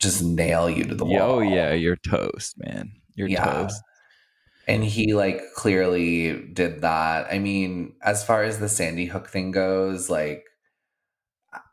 just 0.00 0.22
nail 0.22 0.68
you 0.68 0.84
to 0.84 0.94
the 0.94 1.04
wall. 1.04 1.36
oh 1.36 1.40
yeah, 1.40 1.72
you're 1.72 1.96
toast, 1.96 2.54
man. 2.58 2.92
You're 3.14 3.28
Yeah. 3.28 3.44
toast. 3.44 3.82
And 4.68 4.84
he 4.84 5.14
like 5.14 5.42
clearly 5.56 6.46
did 6.52 6.82
that. 6.82 7.32
I 7.32 7.38
mean, 7.38 7.94
as 8.02 8.24
far 8.24 8.44
as 8.44 8.58
the 8.60 8.68
Sandy 8.68 9.06
Hook 9.06 9.28
thing 9.28 9.50
goes, 9.50 10.08
like 10.10 10.44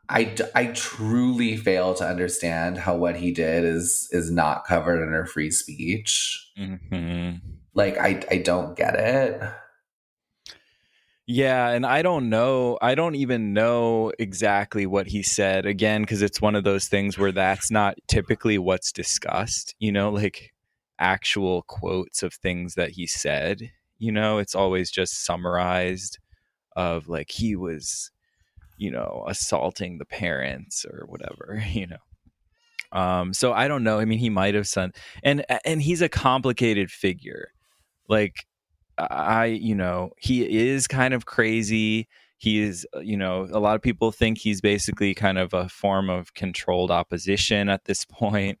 I, 0.08 0.34
I 0.56 0.66
truly 0.66 1.56
fail 1.56 1.94
to 1.94 2.04
understand 2.06 2.78
how 2.78 2.96
what 2.96 3.16
he 3.16 3.30
did 3.30 3.64
is 3.64 4.08
is 4.10 4.30
not 4.30 4.64
covered 4.66 5.02
under 5.02 5.24
free 5.24 5.50
speech. 5.50 6.52
hmm 6.56 7.30
Like 7.74 7.96
I 7.98 8.22
I 8.30 8.38
don't 8.38 8.76
get 8.76 8.94
it. 8.96 9.40
Yeah, 11.32 11.68
and 11.68 11.86
I 11.86 12.02
don't 12.02 12.28
know. 12.28 12.76
I 12.82 12.96
don't 12.96 13.14
even 13.14 13.52
know 13.52 14.10
exactly 14.18 14.84
what 14.84 15.06
he 15.06 15.22
said 15.22 15.64
again 15.64 16.02
because 16.02 16.22
it's 16.22 16.40
one 16.42 16.56
of 16.56 16.64
those 16.64 16.88
things 16.88 17.16
where 17.16 17.30
that's 17.30 17.70
not 17.70 17.94
typically 18.08 18.58
what's 18.58 18.90
discussed. 18.90 19.76
You 19.78 19.92
know, 19.92 20.10
like 20.10 20.52
actual 20.98 21.62
quotes 21.62 22.24
of 22.24 22.34
things 22.34 22.74
that 22.74 22.90
he 22.90 23.06
said. 23.06 23.70
You 24.00 24.10
know, 24.10 24.38
it's 24.38 24.56
always 24.56 24.90
just 24.90 25.24
summarized 25.24 26.18
of 26.74 27.08
like 27.08 27.30
he 27.30 27.54
was, 27.54 28.10
you 28.76 28.90
know, 28.90 29.24
assaulting 29.28 29.98
the 29.98 30.06
parents 30.06 30.84
or 30.84 31.06
whatever. 31.06 31.62
You 31.70 31.86
know. 31.86 33.00
Um, 33.00 33.34
so 33.34 33.52
I 33.52 33.68
don't 33.68 33.84
know. 33.84 34.00
I 34.00 34.04
mean, 34.04 34.18
he 34.18 34.30
might 34.30 34.56
have 34.56 34.66
said, 34.66 34.96
and 35.22 35.44
and 35.64 35.80
he's 35.80 36.02
a 36.02 36.08
complicated 36.08 36.90
figure. 36.90 37.52
Like 38.08 38.46
I, 39.10 39.46
you 39.46 39.74
know, 39.74 40.10
he 40.18 40.42
is 40.42 40.86
kind 40.86 41.14
of 41.14 41.26
crazy. 41.26 42.08
He 42.38 42.60
is, 42.60 42.86
uh, 42.94 43.00
you 43.00 43.16
know, 43.16 43.48
a 43.50 43.58
lot 43.60 43.76
of 43.76 43.82
people 43.82 44.12
think 44.12 44.38
he's 44.38 44.60
basically 44.60 45.14
kind 45.14 45.38
of 45.38 45.52
a 45.52 45.68
form 45.68 46.10
of 46.10 46.34
controlled 46.34 46.90
opposition 46.90 47.68
at 47.68 47.84
this 47.84 48.04
point. 48.10 48.58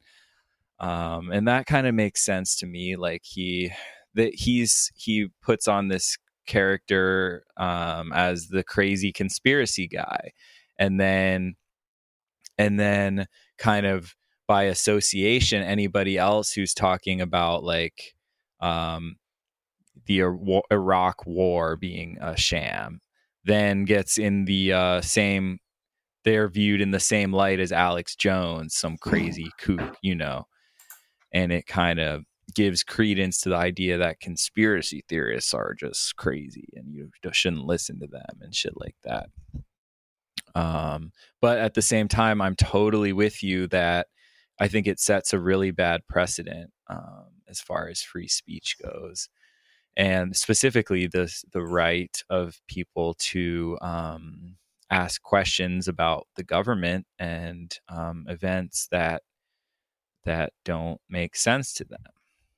Um, 0.78 1.30
and 1.30 1.46
that 1.48 1.66
kind 1.66 1.86
of 1.86 1.94
makes 1.94 2.24
sense 2.24 2.56
to 2.58 2.66
me. 2.66 2.96
Like 2.96 3.22
he, 3.24 3.70
that 4.14 4.34
he's, 4.34 4.90
he 4.94 5.28
puts 5.42 5.68
on 5.68 5.88
this 5.88 6.16
character 6.46 7.44
um, 7.56 8.12
as 8.12 8.48
the 8.48 8.64
crazy 8.64 9.12
conspiracy 9.12 9.86
guy. 9.86 10.32
And 10.78 10.98
then, 10.98 11.56
and 12.56 12.80
then 12.80 13.26
kind 13.58 13.86
of 13.86 14.14
by 14.48 14.64
association, 14.64 15.62
anybody 15.62 16.18
else 16.18 16.52
who's 16.52 16.74
talking 16.74 17.20
about 17.20 17.62
like, 17.62 18.14
um, 18.60 19.16
the 20.06 20.20
Iraq 20.70 21.26
war 21.26 21.76
being 21.76 22.18
a 22.20 22.36
sham, 22.36 23.00
then 23.44 23.84
gets 23.84 24.18
in 24.18 24.44
the 24.44 24.72
uh, 24.72 25.00
same. 25.00 25.58
They're 26.24 26.48
viewed 26.48 26.80
in 26.82 26.90
the 26.90 27.00
same 27.00 27.32
light 27.32 27.60
as 27.60 27.72
Alex 27.72 28.14
Jones, 28.14 28.74
some 28.74 28.98
crazy 28.98 29.50
kook, 29.58 29.96
you 30.02 30.14
know, 30.14 30.46
and 31.32 31.50
it 31.50 31.66
kind 31.66 31.98
of 31.98 32.24
gives 32.54 32.82
credence 32.82 33.40
to 33.40 33.48
the 33.48 33.56
idea 33.56 33.98
that 33.98 34.20
conspiracy 34.20 35.04
theorists 35.08 35.54
are 35.54 35.74
just 35.74 36.16
crazy 36.16 36.68
and 36.74 36.92
you 36.92 37.10
shouldn't 37.32 37.64
listen 37.64 38.00
to 38.00 38.06
them 38.06 38.38
and 38.40 38.54
shit 38.54 38.74
like 38.76 38.96
that. 39.04 39.28
Um, 40.54 41.12
but 41.40 41.58
at 41.58 41.74
the 41.74 41.82
same 41.82 42.08
time, 42.08 42.42
I'm 42.42 42.56
totally 42.56 43.12
with 43.12 43.42
you 43.42 43.66
that 43.68 44.08
I 44.58 44.68
think 44.68 44.86
it 44.86 45.00
sets 45.00 45.32
a 45.32 45.38
really 45.38 45.70
bad 45.70 46.06
precedent 46.08 46.70
um, 46.88 47.26
as 47.48 47.60
far 47.60 47.88
as 47.88 48.02
free 48.02 48.28
speech 48.28 48.76
goes 48.82 49.28
and 49.96 50.36
specifically 50.36 51.06
the 51.06 51.32
the 51.52 51.62
right 51.62 52.22
of 52.30 52.60
people 52.66 53.14
to 53.14 53.78
um, 53.80 54.56
ask 54.90 55.22
questions 55.22 55.88
about 55.88 56.26
the 56.36 56.44
government 56.44 57.06
and 57.18 57.78
um, 57.88 58.26
events 58.28 58.88
that 58.90 59.22
that 60.24 60.52
don't 60.64 61.00
make 61.08 61.34
sense 61.36 61.72
to 61.74 61.84
them, 61.84 62.04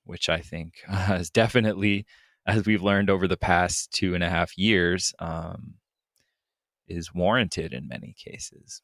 which 0.05 0.29
I 0.29 0.41
think 0.41 0.83
is 1.11 1.31
definitely, 1.31 2.07
as 2.47 2.67
we've 2.67 2.83
learned 2.83 3.11
over 3.11 3.29
the 3.29 3.37
past 3.37 3.93
two 3.93 4.15
and 4.15 4.25
a 4.25 4.31
half 4.31 4.57
years, 4.59 5.15
um, 5.19 5.75
is 6.89 7.15
warranted 7.15 7.73
in 7.73 7.89
many 7.89 8.15
cases. 8.19 8.83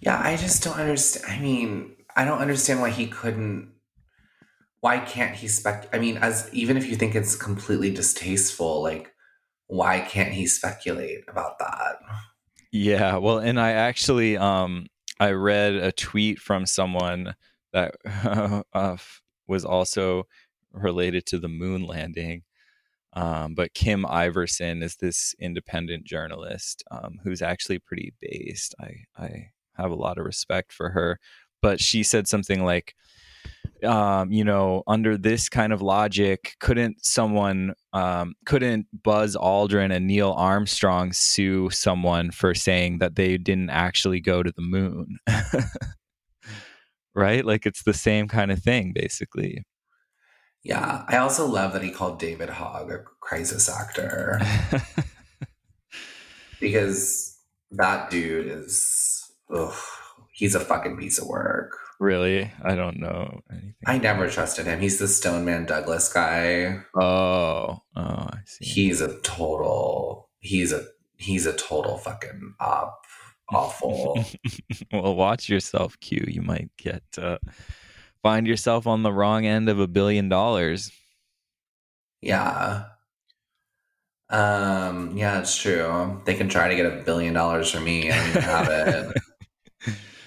Yeah, 0.00 0.20
I 0.22 0.36
just 0.36 0.62
don't 0.62 0.78
understand. 0.78 1.26
I 1.28 1.40
mean, 1.40 1.92
I 2.16 2.24
don't 2.24 2.40
understand 2.40 2.80
why 2.80 2.90
he 2.90 3.06
couldn't. 3.06 3.73
Why 4.84 4.98
can't 4.98 5.34
he 5.34 5.48
spec? 5.48 5.88
I 5.94 5.98
mean, 5.98 6.18
as 6.18 6.50
even 6.52 6.76
if 6.76 6.86
you 6.86 6.94
think 6.94 7.14
it's 7.14 7.36
completely 7.36 7.90
distasteful, 7.90 8.82
like, 8.82 9.14
why 9.66 10.00
can't 10.00 10.34
he 10.34 10.46
speculate 10.46 11.24
about 11.26 11.58
that? 11.58 11.96
Yeah, 12.70 13.16
well, 13.16 13.38
and 13.38 13.58
I 13.58 13.70
actually 13.70 14.36
um 14.36 14.84
I 15.18 15.30
read 15.30 15.72
a 15.72 15.90
tweet 15.90 16.38
from 16.38 16.66
someone 16.66 17.34
that 17.72 17.94
uh, 18.74 18.96
was 19.46 19.64
also 19.64 20.24
related 20.70 21.24
to 21.28 21.38
the 21.38 21.48
moon 21.48 21.86
landing. 21.86 22.42
Um, 23.14 23.54
but 23.54 23.72
Kim 23.72 24.04
Iversen 24.04 24.82
is 24.82 24.96
this 24.96 25.34
independent 25.40 26.04
journalist 26.04 26.84
um, 26.90 27.20
who's 27.24 27.40
actually 27.40 27.78
pretty 27.78 28.12
based. 28.20 28.74
I 28.78 28.96
I 29.16 29.46
have 29.78 29.92
a 29.92 30.02
lot 30.06 30.18
of 30.18 30.26
respect 30.26 30.74
for 30.74 30.90
her, 30.90 31.18
but 31.62 31.80
she 31.80 32.02
said 32.02 32.28
something 32.28 32.62
like, 32.62 32.94
um, 33.84 34.32
you 34.32 34.44
know, 34.44 34.82
under 34.86 35.16
this 35.16 35.48
kind 35.48 35.72
of 35.72 35.82
logic, 35.82 36.56
couldn't 36.60 37.04
someone, 37.04 37.74
um, 37.92 38.34
couldn't 38.46 38.86
Buzz 39.02 39.36
Aldrin 39.36 39.94
and 39.94 40.06
Neil 40.06 40.32
Armstrong 40.32 41.12
sue 41.12 41.70
someone 41.70 42.30
for 42.30 42.54
saying 42.54 42.98
that 42.98 43.16
they 43.16 43.36
didn't 43.36 43.70
actually 43.70 44.20
go 44.20 44.42
to 44.42 44.52
the 44.54 44.62
moon? 44.62 45.18
right? 47.14 47.44
Like 47.44 47.66
it's 47.66 47.82
the 47.82 47.94
same 47.94 48.28
kind 48.28 48.50
of 48.50 48.62
thing, 48.62 48.92
basically. 48.94 49.64
Yeah, 50.62 51.04
I 51.08 51.18
also 51.18 51.46
love 51.46 51.74
that 51.74 51.82
he 51.82 51.90
called 51.90 52.18
David 52.18 52.48
Hogg 52.48 52.90
a 52.90 52.98
crisis 53.20 53.68
actor 53.68 54.40
because 56.60 57.38
that 57.70 58.08
dude 58.08 58.46
is, 58.46 59.30
ugh, 59.54 59.74
he's 60.32 60.54
a 60.54 60.60
fucking 60.60 60.96
piece 60.96 61.18
of 61.18 61.28
work. 61.28 61.78
Really? 62.00 62.50
I 62.62 62.74
don't 62.74 62.98
know 62.98 63.40
anything. 63.50 63.74
I 63.86 63.98
never 63.98 64.28
trusted 64.28 64.66
him. 64.66 64.80
He's 64.80 64.98
the 64.98 65.08
Stoneman 65.08 65.66
Douglas 65.66 66.12
guy. 66.12 66.80
Oh, 66.94 67.80
oh, 67.80 67.80
I 67.96 68.38
see. 68.46 68.64
He's 68.64 69.00
a 69.00 69.18
total. 69.20 70.30
He's 70.40 70.72
a 70.72 70.84
he's 71.16 71.46
a 71.46 71.52
total 71.54 71.98
fucking 71.98 72.54
op. 72.60 73.04
Awful. 73.50 74.24
well, 74.92 75.14
watch 75.14 75.48
yourself, 75.48 75.98
Q. 76.00 76.24
You 76.26 76.42
might 76.42 76.70
get 76.78 77.02
uh, 77.18 77.38
find 78.22 78.46
yourself 78.46 78.86
on 78.86 79.02
the 79.02 79.12
wrong 79.12 79.44
end 79.46 79.68
of 79.68 79.78
a 79.80 79.86
billion 79.88 80.28
dollars. 80.28 80.90
yeah. 82.22 82.84
Um. 84.30 85.16
Yeah, 85.16 85.38
it's 85.40 85.56
true. 85.56 86.20
They 86.24 86.34
can 86.34 86.48
try 86.48 86.68
to 86.68 86.74
get 86.74 86.86
a 86.86 87.02
billion 87.04 87.34
dollars 87.34 87.70
from 87.70 87.84
me. 87.84 88.10
I 88.10 88.32
don't 88.32 88.42
have 88.42 88.68
it. 88.68 89.16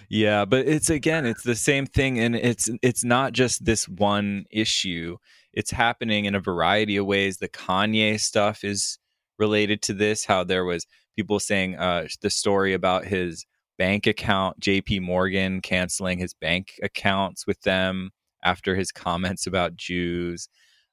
Yeah, 0.09 0.45
but 0.45 0.67
it's 0.67 0.89
again, 0.89 1.25
it's 1.25 1.43
the 1.43 1.55
same 1.55 1.85
thing, 1.85 2.19
and 2.19 2.35
it's 2.35 2.69
it's 2.81 3.03
not 3.03 3.33
just 3.33 3.65
this 3.65 3.87
one 3.87 4.45
issue. 4.49 5.17
It's 5.53 5.71
happening 5.71 6.25
in 6.25 6.35
a 6.35 6.39
variety 6.39 6.97
of 6.97 7.05
ways. 7.05 7.37
The 7.37 7.49
Kanye 7.49 8.19
stuff 8.19 8.63
is 8.63 8.99
related 9.39 9.81
to 9.83 9.93
this. 9.93 10.25
How 10.25 10.43
there 10.43 10.65
was 10.65 10.85
people 11.15 11.39
saying 11.39 11.75
uh, 11.75 12.07
the 12.21 12.29
story 12.29 12.73
about 12.73 13.05
his 13.05 13.45
bank 13.77 14.07
account, 14.07 14.59
J.P. 14.59 14.99
Morgan 15.01 15.61
canceling 15.61 16.19
his 16.19 16.33
bank 16.33 16.73
accounts 16.81 17.45
with 17.45 17.61
them 17.61 18.11
after 18.43 18.75
his 18.75 18.91
comments 18.91 19.45
about 19.45 19.75
Jews. 19.75 20.47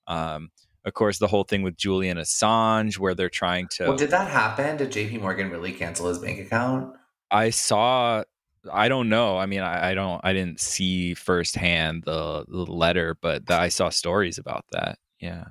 Um, 0.07 0.51
of 0.85 0.93
course, 0.93 1.19
the 1.19 1.29
whole 1.29 1.45
thing 1.45 1.63
with 1.63 1.77
Julian 1.77 2.19
Assange, 2.19 2.99
where 2.99 3.15
they're 3.15 3.31
trying 3.31 3.69
to. 3.77 3.85
Well, 3.85 3.97
did 3.97 4.11
that 4.11 4.29
happen? 4.29 4.77
Did 4.77 4.93
J.P. 4.93 5.19
Morgan 5.19 5.51
really 5.51 5.73
cancel 5.73 6.09
his 6.09 6.19
bank 6.19 6.41
account? 6.41 6.95
I 7.31 7.51
saw. 7.51 8.25
I 8.73 8.89
don't 8.89 9.09
know. 9.09 9.37
I 9.37 9.47
mean, 9.47 9.61
I, 9.61 9.91
I 9.91 9.95
don't. 9.95 10.21
I 10.25 10.33
didn't 10.33 10.61
see 10.61 11.15
firsthand 11.15 12.05
the, 12.05 12.45
the 12.49 12.65
letter, 12.71 13.17
but 13.21 13.47
the, 13.47 13.55
I 13.55 13.69
saw 13.69 13.89
stories 13.89 14.39
about 14.39 14.65
that. 14.73 14.99
Yeah. 15.21 15.45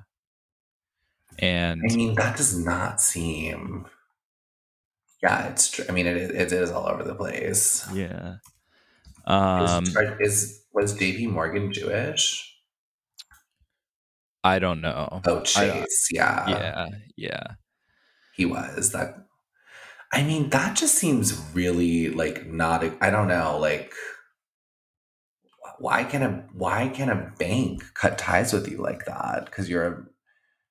And 1.38 1.82
I 1.90 1.94
mean, 1.94 2.14
that 2.14 2.36
does 2.36 2.56
not 2.58 3.00
seem. 3.00 3.86
Yeah, 5.22 5.48
it's 5.48 5.70
true. 5.70 5.84
I 5.88 5.92
mean, 5.92 6.06
it, 6.06 6.16
it 6.30 6.52
is 6.52 6.70
all 6.70 6.86
over 6.86 7.02
the 7.02 7.14
place. 7.14 7.86
yeah. 7.92 8.36
Um, 9.26 9.84
is, 10.20 10.62
was 10.74 10.94
JP 10.98 11.30
Morgan 11.30 11.72
Jewish? 11.72 12.54
I 14.44 14.58
don't 14.58 14.82
know. 14.82 15.22
Oh, 15.26 15.40
I- 15.40 15.42
Chase. 15.44 16.08
yeah. 16.12 16.48
yeah, 16.48 16.88
yeah. 17.16 17.46
he 18.36 18.44
was 18.44 18.92
that 18.92 19.23
i 20.14 20.22
mean 20.22 20.48
that 20.50 20.76
just 20.76 20.94
seems 20.94 21.26
really 21.54 22.08
like 22.10 22.46
not 22.46 22.84
I 23.00 23.10
don't 23.10 23.28
know 23.28 23.58
like 23.58 23.92
why 25.78 26.04
can 26.04 26.22
a 26.22 26.30
why 26.52 26.88
can 26.88 27.08
a 27.10 27.32
bank 27.38 27.82
cut 27.94 28.16
ties 28.16 28.52
with 28.52 28.68
you 28.70 28.78
like 28.78 29.04
that 29.06 29.46
because 29.46 29.68
you're 29.68 29.86
a 29.86 30.04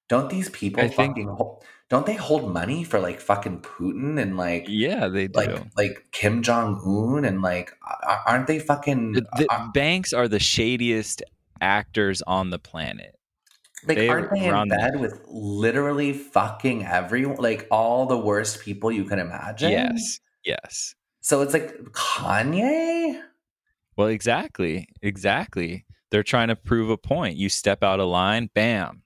don't 0.09 0.29
these 0.29 0.49
people 0.49 0.83
I 0.83 0.87
think- 0.87 1.13
fucking 1.13 1.27
hold, 1.27 1.63
don't 1.89 2.05
they 2.05 2.15
hold 2.15 2.51
money 2.53 2.83
for 2.83 2.99
like 2.99 3.19
fucking 3.19 3.61
putin 3.61 4.19
and 4.21 4.37
like 4.37 4.65
Yeah, 4.67 5.07
they 5.07 5.27
do. 5.27 5.37
like 5.39 5.63
like 5.77 6.05
kim 6.11 6.41
jong-un 6.41 7.25
and 7.25 7.41
like 7.41 7.73
aren't 8.27 8.47
they 8.47 8.59
fucking 8.59 9.13
the, 9.13 9.25
the 9.37 9.47
are- 9.51 9.71
banks 9.73 10.13
are 10.13 10.27
the 10.27 10.39
shadiest 10.39 11.21
actors 11.61 12.21
on 12.25 12.49
the 12.49 12.59
planet. 12.59 13.15
Like 13.85 13.97
they 13.97 14.09
aren't 14.09 14.31
they 14.31 14.45
in 14.45 14.69
bed 14.69 14.99
with 14.99 15.21
literally 15.27 16.13
fucking 16.13 16.85
everyone 16.85 17.37
like 17.37 17.67
all 17.71 18.05
the 18.05 18.17
worst 18.17 18.61
people 18.61 18.91
you 18.91 19.03
can 19.03 19.19
imagine 19.19 19.71
Yes. 19.71 20.19
Yes. 20.43 20.95
So 21.21 21.41
it's 21.41 21.53
like 21.53 21.75
Kanye? 21.91 23.21
Well, 23.95 24.07
exactly. 24.07 24.89
Exactly. 25.01 25.85
They're 26.11 26.23
trying 26.23 26.49
to 26.49 26.55
prove 26.55 26.89
a 26.89 26.97
point. 26.97 27.37
You 27.37 27.49
step 27.49 27.83
out 27.83 27.99
of 27.99 28.07
line, 28.07 28.49
bam. 28.53 29.03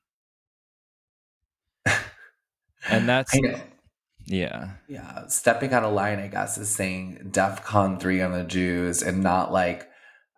And 2.90 3.08
that's 3.10 3.38
yeah. 4.26 4.72
Yeah. 4.88 5.28
Stepping 5.28 5.74
out 5.74 5.84
of 5.84 5.94
line, 5.94 6.20
I 6.20 6.28
guess, 6.28 6.58
is 6.58 6.70
saying 6.70 7.30
DEF 7.32 7.64
CON 7.64 8.00
3 8.00 8.22
on 8.22 8.32
the 8.34 8.44
Jews 8.44 9.02
and 9.02 9.24
not 9.24 9.52
like, 9.52 9.88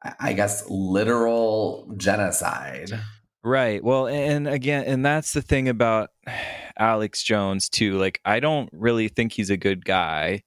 I 0.03 0.13
I 0.19 0.33
guess, 0.33 0.69
literal 0.69 1.91
genocide. 1.97 2.91
Right. 3.43 3.83
Well, 3.83 4.07
and 4.07 4.47
again, 4.47 4.83
and 4.85 5.05
that's 5.05 5.33
the 5.33 5.41
thing 5.41 5.69
about 5.69 6.09
Alex 6.77 7.23
Jones 7.23 7.69
too. 7.69 7.97
Like 7.97 8.19
I 8.25 8.39
don't 8.39 8.69
really 8.73 9.07
think 9.07 9.33
he's 9.33 9.49
a 9.49 9.57
good 9.57 9.85
guy, 9.85 10.43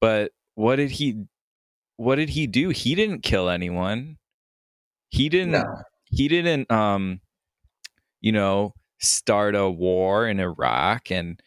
but 0.00 0.32
what 0.54 0.76
did 0.76 0.90
he 0.90 1.24
what 1.96 2.16
did 2.16 2.30
he 2.30 2.46
do? 2.46 2.70
He 2.70 2.94
didn't 2.94 3.22
kill 3.22 3.48
anyone. 3.48 4.18
He 5.10 5.28
didn't 5.28 5.52
No. 5.52 5.64
he 6.06 6.28
didn't 6.28 6.70
um 6.70 7.20
you 8.20 8.32
know 8.32 8.74
start 9.00 9.54
a 9.56 9.68
war 9.70 10.26
in 10.28 10.40
Iraq 10.40 11.10
and 11.10 11.40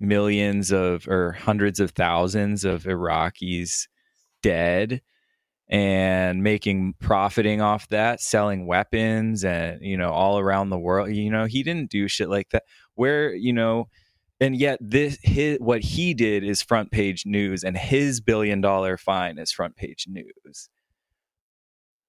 millions 0.00 0.72
of 0.72 1.06
or 1.08 1.32
hundreds 1.32 1.80
of 1.80 1.92
thousands 1.92 2.64
of 2.64 2.84
Iraqis 2.84 3.86
dead 4.42 5.02
and 5.70 6.42
making 6.42 6.94
profiting 6.98 7.60
off 7.60 7.88
that 7.88 8.20
selling 8.20 8.66
weapons 8.66 9.44
and 9.44 9.80
you 9.80 9.96
know 9.96 10.10
all 10.10 10.38
around 10.38 10.70
the 10.70 10.78
world. 10.78 11.10
You 11.10 11.30
know 11.30 11.44
he 11.44 11.62
didn't 11.62 11.90
do 11.90 12.08
shit 12.08 12.28
like 12.28 12.50
that. 12.50 12.64
Where 12.96 13.32
you 13.32 13.52
know 13.52 13.88
and 14.40 14.56
yet 14.56 14.78
this 14.80 15.18
his 15.22 15.58
what 15.60 15.82
he 15.82 16.12
did 16.12 16.42
is 16.42 16.60
front 16.60 16.90
page 16.90 17.24
news 17.24 17.62
and 17.62 17.78
his 17.78 18.20
billion 18.20 18.60
dollar 18.60 18.96
fine 18.96 19.38
is 19.38 19.52
front 19.52 19.76
page 19.76 20.06
news. 20.08 20.68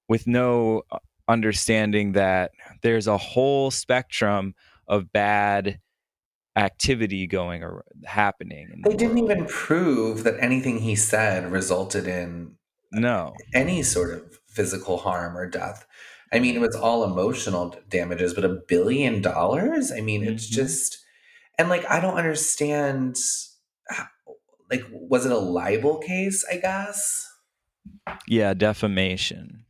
With 0.09 0.25
no 0.25 0.81
uh, 0.91 0.97
understanding 1.27 2.13
that 2.13 2.51
there's 2.81 3.07
a 3.07 3.17
whole 3.17 3.69
spectrum 3.69 4.55
of 4.87 5.11
bad 5.13 5.79
activity 6.55 7.27
going 7.27 7.63
or 7.63 7.85
happening 8.05 8.69
in 8.73 8.81
the 8.81 8.89
They 8.89 8.97
didn't 8.97 9.19
even 9.19 9.45
prove 9.45 10.23
that 10.23 10.35
anything 10.39 10.79
he 10.79 10.95
said 10.95 11.49
resulted 11.51 12.07
in 12.07 12.55
no 12.91 13.45
any 13.53 13.83
sort 13.83 14.11
of 14.13 14.39
physical 14.47 14.97
harm 14.97 15.37
or 15.37 15.47
death. 15.49 15.85
I 16.33 16.39
mean, 16.39 16.55
it 16.55 16.61
was 16.61 16.75
all 16.75 17.03
emotional 17.03 17.75
damages, 17.89 18.33
but 18.33 18.45
a 18.45 18.61
billion 18.67 19.21
dollars? 19.21 19.91
I 19.91 20.01
mean, 20.01 20.23
it's 20.23 20.47
Mhm. 20.49 20.49
just, 20.49 21.03
and 21.59 21.69
like, 21.69 21.85
I 21.89 21.99
don't 22.01 22.15
understand. 22.17 23.17
How, 23.89 24.07
like, 24.71 24.83
was 24.91 25.25
it 25.25 25.31
a 25.33 25.37
libel 25.39 25.99
case? 25.99 26.45
I 26.51 26.57
guess. 26.57 27.27
yeah 28.27 28.53
defamation 28.53 29.65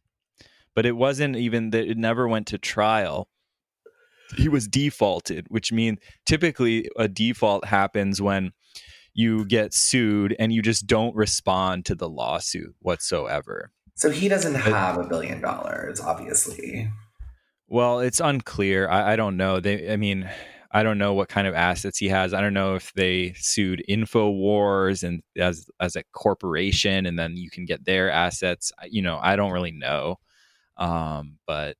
but 0.75 0.85
it 0.85 0.93
wasn't 0.93 1.35
even 1.37 1.71
that 1.71 1.89
it 1.89 1.97
never 1.97 2.27
went 2.27 2.47
to 2.47 2.57
trial 2.57 3.29
he 4.37 4.47
was 4.47 4.67
defaulted 4.67 5.45
which 5.49 5.71
means 5.71 5.99
typically 6.25 6.89
a 6.97 7.07
default 7.07 7.65
happens 7.65 8.21
when 8.21 8.51
you 9.13 9.45
get 9.45 9.73
sued 9.73 10.35
and 10.39 10.53
you 10.53 10.61
just 10.61 10.87
don't 10.87 11.15
respond 11.15 11.85
to 11.85 11.95
the 11.95 12.09
lawsuit 12.09 12.75
whatsoever. 12.79 13.71
So 13.95 14.09
he 14.09 14.27
doesn't 14.27 14.55
have 14.55 14.97
a 14.97 15.03
billion 15.03 15.41
dollars, 15.41 15.99
obviously. 15.99 16.89
well 17.67 17.99
it's 17.99 18.19
unclear. 18.19 18.89
I, 18.89 19.13
I 19.13 19.15
don't 19.15 19.37
know. 19.37 19.59
They 19.59 19.91
i 19.91 19.97
mean 19.97 20.29
i 20.73 20.83
don't 20.83 20.97
know 20.97 21.13
what 21.13 21.27
kind 21.27 21.47
of 21.47 21.53
assets 21.53 21.97
he 21.97 22.07
has. 22.07 22.33
I 22.33 22.41
don't 22.41 22.53
know 22.53 22.75
if 22.75 22.93
they 22.93 23.33
sued 23.35 23.83
infowars 23.89 25.03
and 25.03 25.21
as 25.37 25.69
as 25.79 25.95
a 25.95 26.03
corporation 26.13 27.05
and 27.05 27.19
then 27.19 27.35
you 27.35 27.49
can 27.49 27.65
get 27.65 27.85
their 27.85 28.09
assets. 28.09 28.71
You 28.89 29.01
know 29.01 29.19
i 29.21 29.35
don't 29.35 29.51
really 29.51 29.71
know. 29.71 30.19
Um 30.77 31.37
but 31.45 31.75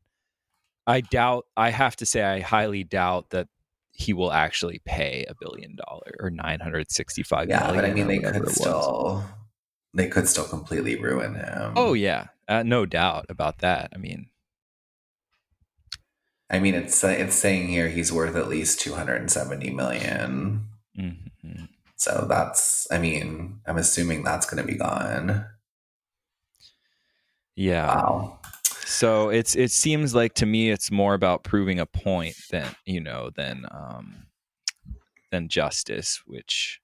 i 0.86 1.00
doubt 1.02 1.46
i 1.56 1.70
have 1.70 1.96
to 1.96 2.06
say 2.06 2.24
i 2.24 2.40
highly 2.42 2.84
doubt 2.84 3.30
that 3.30 3.48
he 4.02 4.14
will 4.14 4.32
actually 4.32 4.80
pay 4.86 5.26
a 5.30 5.36
billion 5.40 5.76
dollar 5.76 6.12
or 6.20 6.30
965 6.30 7.50
Yeah, 7.50 7.72
but 7.72 7.86
I 7.86 7.94
mean, 7.94 8.08
they 8.08 8.20
could 8.20 8.50
still, 8.50 9.24
they 9.94 10.08
could 10.08 10.28
still 10.28 10.46
completely 10.48 10.96
ruin 10.98 11.36
him. 11.36 11.74
oh 11.76 11.94
yeah 11.94 12.28
uh, 12.48 12.64
no 12.64 12.86
doubt 12.86 13.26
about 13.30 13.60
that 13.60 13.92
i 13.96 13.98
mean 13.98 14.28
I 16.54 16.60
mean, 16.60 16.76
it's 16.76 17.02
it's 17.06 17.36
saying 17.36 17.70
here 17.70 17.88
he's 17.88 18.12
worth 18.12 18.36
at 18.36 18.50
least 18.50 18.82
two 18.82 18.94
hundred 18.94 19.22
and 19.22 19.32
seventy 19.32 19.70
million. 19.70 20.68
mhm. 21.00 21.70
So 21.96 22.26
that's, 22.28 22.88
I 22.92 22.98
mean, 22.98 23.62
I'm 23.66 23.78
assuming 23.78 24.24
that's 24.24 24.46
going 24.50 24.62
to 24.62 24.68
be 24.70 24.78
gone. 24.78 25.46
yeah 27.56 27.88
Wow. 27.88 28.40
So 28.92 29.30
it's 29.30 29.56
it 29.56 29.72
seems 29.72 30.14
like 30.14 30.34
to 30.36 30.46
me 30.46 30.70
it's 30.70 30.92
more 30.92 31.14
about 31.14 31.46
proving 31.46 31.80
a 31.80 31.86
point 31.86 32.36
than 32.52 32.76
you 32.86 33.00
know 33.00 33.30
than 33.34 33.66
um, 33.72 34.28
than 35.32 35.48
justice, 35.48 36.22
which 36.26 36.82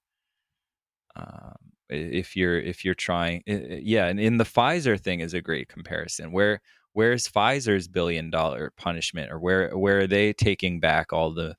um, 1.14 1.54
if 1.90 2.34
you're 2.34 2.58
if 2.58 2.82
you're 2.82 2.94
trying, 2.94 3.42
yeah, 3.46 4.06
and 4.06 4.18
in 4.18 4.38
the 4.38 4.44
Pfizer 4.44 4.98
thing 4.98 5.20
is 5.20 5.34
a 5.34 5.42
great 5.42 5.68
comparison. 5.68 6.32
Where 6.32 6.62
where's 6.94 7.28
Pfizer's 7.28 7.88
billion 7.88 8.30
dollar 8.30 8.72
punishment, 8.76 9.30
or 9.30 9.38
where 9.38 9.76
where 9.76 10.00
are 10.00 10.06
they 10.06 10.32
taking 10.32 10.80
back 10.80 11.12
all 11.12 11.32
the 11.34 11.56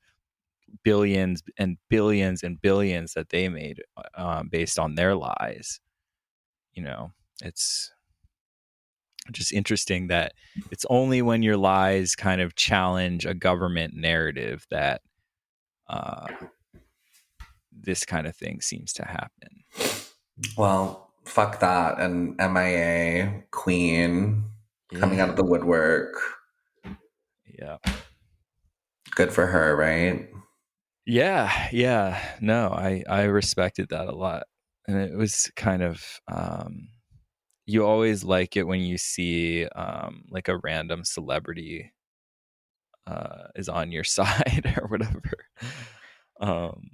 billions 0.84 1.44
and 1.58 1.78
billions 1.90 2.42
and 2.42 2.60
billions 2.60 3.14
that 3.14 3.30
they 3.30 3.50
made 3.50 3.84
um, 4.16 4.50
based 4.50 4.80
on 4.80 4.96
their 4.96 5.16
lies? 5.16 5.80
You 6.74 6.84
know, 6.84 7.12
it's 7.44 7.92
just 9.32 9.52
interesting 9.54 10.08
that 10.08 10.34
it's 10.72 10.86
only 10.90 11.22
when 11.22 11.42
your 11.44 11.58
lies 11.58 12.16
kind 12.16 12.42
of 12.42 12.56
challenge 12.56 13.26
a 13.26 13.34
government 13.34 13.94
narrative 13.96 14.66
that 14.70 15.02
uh, 15.88 16.28
this 17.72 18.06
kind 18.06 18.28
of 18.28 18.36
thing 18.36 18.62
seems 18.62 18.94
to 18.94 19.06
happen. 19.06 19.64
Well, 20.58 21.12
fuck 21.26 21.60
that. 21.60 22.00
And 22.00 22.36
MIA, 22.38 23.44
Queen, 23.52 24.46
coming 24.94 25.20
out 25.20 25.30
of 25.30 25.36
the 25.36 25.44
woodwork. 25.44 26.14
yeah, 27.48 27.78
Good 29.16 29.34
for 29.34 29.46
her, 29.48 29.76
right? 29.76 30.30
yeah, 31.06 31.70
yeah. 31.72 32.22
No, 32.42 32.70
I 32.70 33.04
I 33.10 33.24
respected 33.24 33.90
that 33.90 34.08
a 34.08 34.16
lot, 34.16 34.44
and 34.88 34.98
it 34.98 35.18
was 35.18 35.52
kind 35.56 35.82
of 35.82 36.06
um, 36.28 36.90
you 37.70 37.86
always 37.86 38.24
like 38.24 38.58
it 38.58 38.64
when 38.64 38.82
you 38.82 38.98
see 38.98 39.68
um, 39.68 40.24
like 40.32 40.48
a 40.48 40.58
random 40.58 41.04
celebrity 41.04 41.94
uh, 43.06 43.48
is 43.56 43.70
on 43.70 43.92
your 43.92 44.04
side 44.18 44.76
or 44.82 44.88
whatever. 44.88 45.22
Um, 46.42 46.92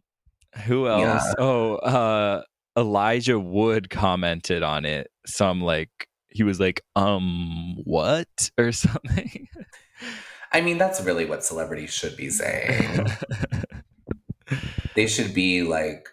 who 0.66 0.88
else? 0.88 1.02
Yeah. 1.02 1.34
Oh, 1.38 1.76
uh, 1.76 2.44
Elijah 2.78 3.40
Wood 3.40 3.90
commented 3.90 4.64
on 4.64 4.86
it. 4.86 5.08
Some 5.26 5.62
like 5.62 5.90
he 6.30 6.44
was 6.44 6.60
like, 6.60 6.82
um, 6.98 7.78
what 7.86 8.28
or 8.58 8.72
something. 8.74 9.48
I 10.52 10.60
mean, 10.60 10.78
that's 10.78 11.02
really 11.02 11.26
what 11.26 11.46
celebrities 11.46 11.94
should 11.94 12.18
be 12.18 12.30
saying. 12.30 13.08
they 14.96 15.08
should 15.08 15.34
be 15.34 15.64
like, 15.64 16.10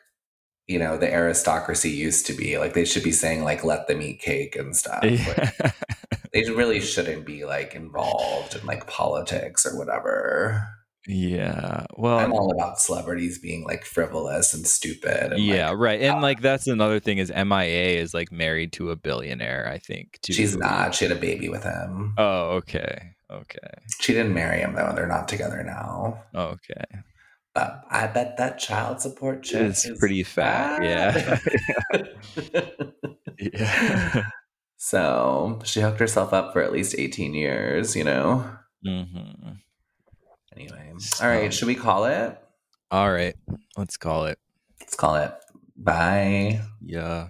you 0.67 0.79
know, 0.79 0.97
the 0.97 1.13
aristocracy 1.13 1.91
used 1.91 2.27
to 2.27 2.33
be. 2.33 2.59
Like, 2.59 2.75
they 2.75 2.85
should 2.85 3.03
be 3.03 3.13
saying, 3.13 3.45
like, 3.45 3.65
let 3.65 3.89
them 3.89 4.01
eat 4.03 4.21
cake 4.21 4.57
and 4.57 4.77
stuff. 4.77 5.03
Like, 5.03 5.27
Yeah. 5.27 5.73
they 6.33 6.51
really 6.51 6.81
shouldn't 6.81 7.27
be, 7.27 7.45
like, 7.45 7.75
involved 7.75 8.55
in, 8.55 8.67
like, 8.67 8.87
politics 8.87 9.67
or 9.67 9.77
whatever. 9.77 10.67
Yeah. 11.07 11.85
Well, 11.97 12.19
I'm 12.19 12.33
all 12.33 12.53
about 12.53 12.79
celebrities 12.79 13.39
being 13.39 13.65
like 13.65 13.85
frivolous 13.85 14.55
and 14.55 14.67
stupid. 14.67 15.33
And, 15.33 15.43
yeah, 15.43 15.71
like, 15.71 15.79
right. 15.79 16.01
And 16.01 16.19
uh, 16.19 16.21
like 16.21 16.41
that's 16.41 16.69
another 16.69 17.01
thing 17.01 17.19
is 17.19 17.33
MIA 17.35 18.01
is 18.01 18.15
like 18.15 18.31
married 18.31 18.73
to 18.75 18.91
a 18.91 18.97
billionaire, 18.97 19.69
I 19.69 19.79
think. 19.79 20.21
Too. 20.23 20.33
she's 20.33 20.57
not. 20.57 20.95
She 20.95 21.05
had 21.05 21.17
a 21.17 21.21
baby 21.21 21.49
with 21.49 21.65
him. 21.65 22.15
Oh, 22.19 22.51
okay. 22.59 23.15
Okay. 23.31 23.59
She 24.01 24.13
didn't 24.13 24.35
marry 24.35 24.61
him 24.61 24.75
though. 24.75 24.93
They're 24.95 25.07
not 25.09 25.27
together 25.27 25.63
now. 25.65 26.23
Okay. 26.35 26.85
But 27.55 27.85
I 27.91 28.07
bet 28.07 28.39
that 28.39 28.59
child 28.59 29.01
support 29.03 29.43
check 29.43 29.63
It's 29.63 29.85
is 29.85 29.99
pretty 29.99 30.23
fat. 30.23 30.83
Yeah. 30.83 31.37
fat. 31.37 32.95
yeah. 33.39 34.25
so 34.79 35.61
she 35.65 35.81
hooked 35.81 36.01
herself 36.01 36.33
up 36.33 36.53
for 36.55 36.63
at 36.63 36.73
least 36.73 36.95
18 36.97 37.35
years, 37.35 37.95
you 37.95 38.05
know? 38.05 38.57
hmm 38.85 39.53
Anyway. 40.57 40.93
All 41.21 41.29
right. 41.29 41.53
Should 41.53 41.69
we 41.69 41.75
call 41.75 42.05
it? 42.07 42.39
All 42.91 43.11
right. 43.11 43.35
Let's 43.77 43.97
call 43.97 44.27
it. 44.27 44.39
Let's 44.81 44.95
call 44.95 45.17
it. 45.17 45.33
Bye. 45.77 46.61
Yeah. 46.85 47.29